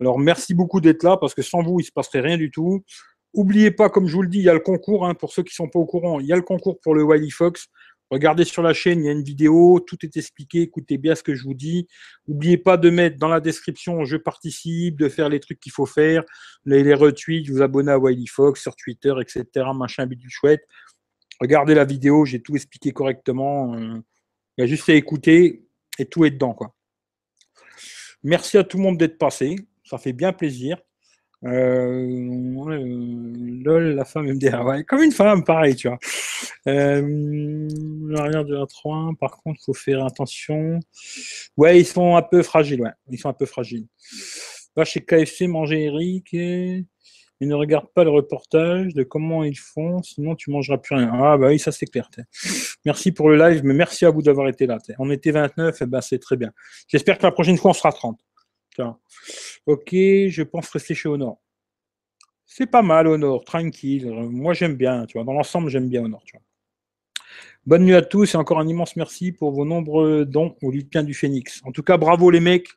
Alors 0.00 0.18
merci 0.18 0.54
beaucoup 0.54 0.80
d'être 0.80 1.02
là, 1.02 1.16
parce 1.16 1.34
que 1.34 1.42
sans 1.42 1.62
vous, 1.62 1.80
il 1.80 1.84
se 1.84 1.92
passerait 1.92 2.20
rien 2.20 2.36
du 2.36 2.50
tout. 2.50 2.84
Oubliez 3.34 3.70
pas, 3.70 3.90
comme 3.90 4.06
je 4.06 4.14
vous 4.14 4.22
le 4.22 4.28
dis, 4.28 4.38
il 4.38 4.44
y 4.44 4.48
a 4.48 4.54
le 4.54 4.60
concours. 4.60 5.08
pour 5.18 5.32
ceux 5.32 5.42
qui 5.42 5.54
sont 5.54 5.68
pas 5.68 5.78
au 5.78 5.86
courant, 5.86 6.20
il 6.20 6.26
y 6.26 6.32
a 6.32 6.36
le 6.36 6.42
concours 6.42 6.80
pour 6.80 6.94
le 6.94 7.02
Wiley 7.02 7.30
Fox. 7.30 7.68
Regardez 8.10 8.44
sur 8.44 8.62
la 8.62 8.72
chaîne, 8.72 9.00
il 9.00 9.06
y 9.06 9.08
a 9.10 9.12
une 9.12 9.22
vidéo, 9.22 9.80
tout 9.86 9.98
est 10.02 10.16
expliqué, 10.16 10.62
écoutez 10.62 10.96
bien 10.96 11.14
ce 11.14 11.22
que 11.22 11.34
je 11.34 11.44
vous 11.44 11.52
dis. 11.52 11.86
N'oubliez 12.26 12.56
pas 12.56 12.78
de 12.78 12.88
mettre 12.88 13.18
dans 13.18 13.28
la 13.28 13.38
description 13.38 14.02
je 14.06 14.16
participe, 14.16 14.98
de 14.98 15.10
faire 15.10 15.28
les 15.28 15.40
trucs 15.40 15.60
qu'il 15.60 15.72
faut 15.72 15.84
faire, 15.84 16.24
les, 16.64 16.82
les 16.82 16.94
retweets, 16.94 17.50
vous 17.50 17.60
abonner 17.60 17.92
à 17.92 17.98
Wiley 17.98 18.26
Fox 18.26 18.62
sur 18.62 18.74
Twitter, 18.76 19.12
etc. 19.20 19.44
Machin 19.74 20.06
bidule 20.06 20.30
chouette. 20.30 20.62
Regardez 21.38 21.74
la 21.74 21.84
vidéo, 21.84 22.24
j'ai 22.24 22.40
tout 22.40 22.56
expliqué 22.56 22.92
correctement. 22.92 23.74
Euh, 23.74 24.00
il 24.56 24.62
y 24.62 24.64
a 24.64 24.66
juste 24.66 24.88
à 24.88 24.94
écouter 24.94 25.67
et 25.98 26.06
tout 26.06 26.24
est 26.24 26.30
dedans. 26.30 26.54
Quoi. 26.54 26.74
Merci 28.22 28.58
à 28.58 28.64
tout 28.64 28.76
le 28.76 28.82
monde 28.82 28.98
d'être 28.98 29.18
passé. 29.18 29.56
Ça 29.84 29.98
fait 29.98 30.12
bien 30.12 30.32
plaisir. 30.32 30.78
Euh, 31.44 32.04
lol, 33.62 33.94
la 33.94 34.04
femme 34.04 34.26
MDR. 34.26 34.64
Ouais, 34.64 34.82
comme 34.84 35.02
une 35.02 35.12
femme, 35.12 35.44
pareil, 35.44 35.76
tu 35.76 35.88
vois. 35.88 35.98
Euh, 36.66 37.68
l'arrière 38.08 38.44
de 38.44 38.56
la 38.56 38.66
3, 38.66 39.12
par 39.20 39.36
contre, 39.38 39.60
il 39.60 39.64
faut 39.64 39.74
faire 39.74 40.04
attention. 40.04 40.80
Ouais, 41.56 41.80
ils 41.80 41.86
sont 41.86 42.16
un 42.16 42.22
peu 42.22 42.42
fragiles, 42.42 42.82
ouais. 42.82 42.90
Ils 43.10 43.18
sont 43.18 43.28
un 43.28 43.34
peu 43.34 43.46
fragiles. 43.46 43.86
Va 44.74 44.84
chez 44.84 45.00
KFC 45.00 45.46
manger 45.46 45.84
Eric 45.84 46.34
et, 46.34 46.84
ne 47.46 47.54
regarde 47.54 47.86
pas 47.94 48.02
le 48.02 48.10
reportage 48.10 48.94
de 48.94 49.04
comment 49.04 49.44
ils 49.44 49.58
font, 49.58 50.02
sinon 50.02 50.34
tu 50.34 50.50
mangeras 50.50 50.78
plus 50.78 50.96
rien. 50.96 51.10
Ah 51.12 51.38
bah 51.38 51.48
oui, 51.48 51.58
ça 51.58 51.70
c'est 51.70 51.86
clair. 51.86 52.10
Merci 52.84 53.12
pour 53.12 53.28
le 53.28 53.36
live, 53.36 53.60
mais 53.62 53.74
merci 53.74 54.04
à 54.04 54.10
vous 54.10 54.22
d'avoir 54.22 54.48
été 54.48 54.66
là. 54.66 54.78
On 54.98 55.10
était 55.10 55.30
29, 55.30 55.80
et 55.82 55.86
ben 55.86 56.00
c'est 56.00 56.18
très 56.18 56.36
bien. 56.36 56.50
J'espère 56.88 57.18
que 57.18 57.22
la 57.22 57.30
prochaine 57.30 57.56
fois 57.56 57.70
on 57.70 57.74
sera 57.74 57.92
30. 57.92 58.18
Ok, 59.66 59.90
je 59.92 60.42
pense 60.42 60.68
rester 60.70 60.94
chez 60.94 61.08
Honor. 61.08 61.38
C'est 62.46 62.66
pas 62.66 62.82
mal, 62.82 63.06
Honor, 63.06 63.44
tranquille. 63.44 64.10
Moi, 64.10 64.54
j'aime 64.54 64.74
bien, 64.74 65.04
tu 65.06 65.18
vois. 65.18 65.24
Dans 65.24 65.32
l'ensemble, 65.32 65.68
j'aime 65.68 65.88
bien 65.88 66.04
Honor, 66.04 66.22
tu 66.24 66.36
vois. 66.36 66.42
Bonne 67.66 67.84
nuit 67.84 67.94
à 67.94 68.02
tous 68.02 68.34
et 68.34 68.36
encore 68.38 68.58
un 68.58 68.66
immense 68.66 68.96
merci 68.96 69.32
pour 69.32 69.52
vos 69.52 69.64
nombreux 69.64 70.24
dons 70.24 70.56
au 70.62 70.70
Lutien 70.70 71.02
du 71.02 71.12
Phénix. 71.12 71.60
En 71.64 71.72
tout 71.72 71.82
cas, 71.82 71.98
bravo 71.98 72.30
les 72.30 72.40
mecs. 72.40 72.68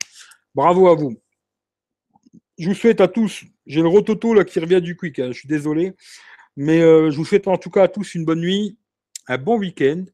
Bravo 0.54 0.88
à 0.88 0.94
vous. 0.94 1.21
Je 2.62 2.68
vous 2.68 2.76
souhaite 2.76 3.00
à 3.00 3.08
tous, 3.08 3.42
j'ai 3.66 3.82
le 3.82 3.88
rototo 3.88 4.34
là 4.34 4.44
qui 4.44 4.60
revient 4.60 4.80
du 4.80 4.96
quick, 4.96 5.18
hein. 5.18 5.32
je 5.32 5.38
suis 5.40 5.48
désolé. 5.48 5.94
Mais 6.56 6.80
euh, 6.80 7.10
je 7.10 7.16
vous 7.16 7.24
souhaite 7.24 7.48
en 7.48 7.58
tout 7.58 7.70
cas 7.70 7.82
à 7.82 7.88
tous 7.88 8.14
une 8.14 8.24
bonne 8.24 8.38
nuit, 8.38 8.78
un 9.26 9.36
bon 9.36 9.58
week-end. 9.58 10.04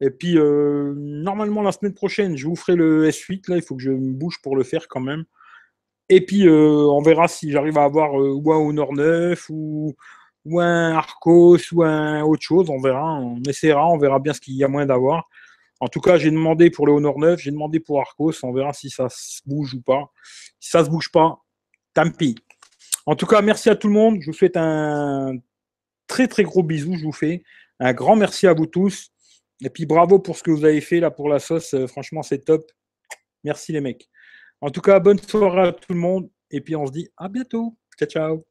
Et 0.00 0.10
puis, 0.10 0.38
euh, 0.38 0.94
normalement, 0.96 1.62
la 1.62 1.72
semaine 1.72 1.92
prochaine, 1.92 2.36
je 2.36 2.46
vous 2.46 2.54
ferai 2.54 2.76
le 2.76 3.08
S8. 3.08 3.50
Là, 3.50 3.56
il 3.56 3.62
faut 3.62 3.74
que 3.74 3.82
je 3.82 3.90
me 3.90 4.12
bouge 4.12 4.36
pour 4.40 4.54
le 4.54 4.62
faire 4.62 4.86
quand 4.86 5.00
même. 5.00 5.24
Et 6.08 6.24
puis, 6.24 6.46
euh, 6.46 6.86
on 6.92 7.02
verra 7.02 7.26
si 7.26 7.50
j'arrive 7.50 7.76
à 7.76 7.82
avoir 7.82 8.14
ou 8.14 8.52
un 8.52 8.58
Honor 8.58 8.92
9 8.92 9.46
ou, 9.50 9.96
ou 10.44 10.60
un 10.60 10.92
Arcos 10.92 11.58
ou 11.72 11.82
un 11.82 12.22
autre 12.22 12.42
chose. 12.42 12.70
On 12.70 12.80
verra. 12.80 13.14
On 13.14 13.42
essaiera. 13.48 13.88
On 13.88 13.98
verra 13.98 14.20
bien 14.20 14.32
ce 14.32 14.40
qu'il 14.40 14.54
y 14.54 14.62
a 14.62 14.68
moyen 14.68 14.86
d'avoir. 14.86 15.28
En 15.80 15.88
tout 15.88 16.00
cas, 16.00 16.18
j'ai 16.18 16.30
demandé 16.30 16.70
pour 16.70 16.86
le 16.86 16.92
Honor 16.92 17.18
9. 17.18 17.40
J'ai 17.40 17.50
demandé 17.50 17.80
pour 17.80 18.00
Arcos. 18.00 18.44
On 18.44 18.52
verra 18.52 18.72
si 18.72 18.90
ça 18.90 19.08
se 19.08 19.40
bouge 19.44 19.74
ou 19.74 19.82
pas. 19.82 20.04
Si 20.60 20.70
ça 20.70 20.84
se 20.84 20.88
bouge 20.88 21.10
pas, 21.10 21.40
tant 21.94 22.10
pis. 22.10 22.36
En 23.06 23.16
tout 23.16 23.26
cas, 23.26 23.42
merci 23.42 23.70
à 23.70 23.76
tout 23.76 23.88
le 23.88 23.94
monde. 23.94 24.20
Je 24.20 24.26
vous 24.26 24.32
souhaite 24.32 24.56
un 24.56 25.34
très, 26.06 26.28
très 26.28 26.42
gros 26.42 26.62
bisou. 26.62 26.96
Je 26.96 27.04
vous 27.04 27.12
fais 27.12 27.42
un 27.78 27.92
grand 27.92 28.16
merci 28.16 28.46
à 28.46 28.52
vous 28.52 28.66
tous. 28.66 29.10
Et 29.62 29.70
puis 29.70 29.86
bravo 29.86 30.18
pour 30.18 30.36
ce 30.36 30.42
que 30.42 30.50
vous 30.50 30.64
avez 30.64 30.80
fait 30.80 31.00
là 31.00 31.10
pour 31.10 31.28
la 31.28 31.38
sauce. 31.38 31.74
Euh, 31.74 31.86
franchement, 31.86 32.22
c'est 32.22 32.44
top. 32.44 32.70
Merci 33.44 33.72
les 33.72 33.80
mecs. 33.80 34.08
En 34.60 34.70
tout 34.70 34.80
cas, 34.80 35.00
bonne 35.00 35.18
soirée 35.18 35.68
à 35.68 35.72
tout 35.72 35.92
le 35.92 35.98
monde. 35.98 36.30
Et 36.50 36.60
puis 36.60 36.76
on 36.76 36.86
se 36.86 36.92
dit 36.92 37.08
à 37.16 37.28
bientôt. 37.28 37.76
Ciao, 37.98 38.08
ciao. 38.08 38.49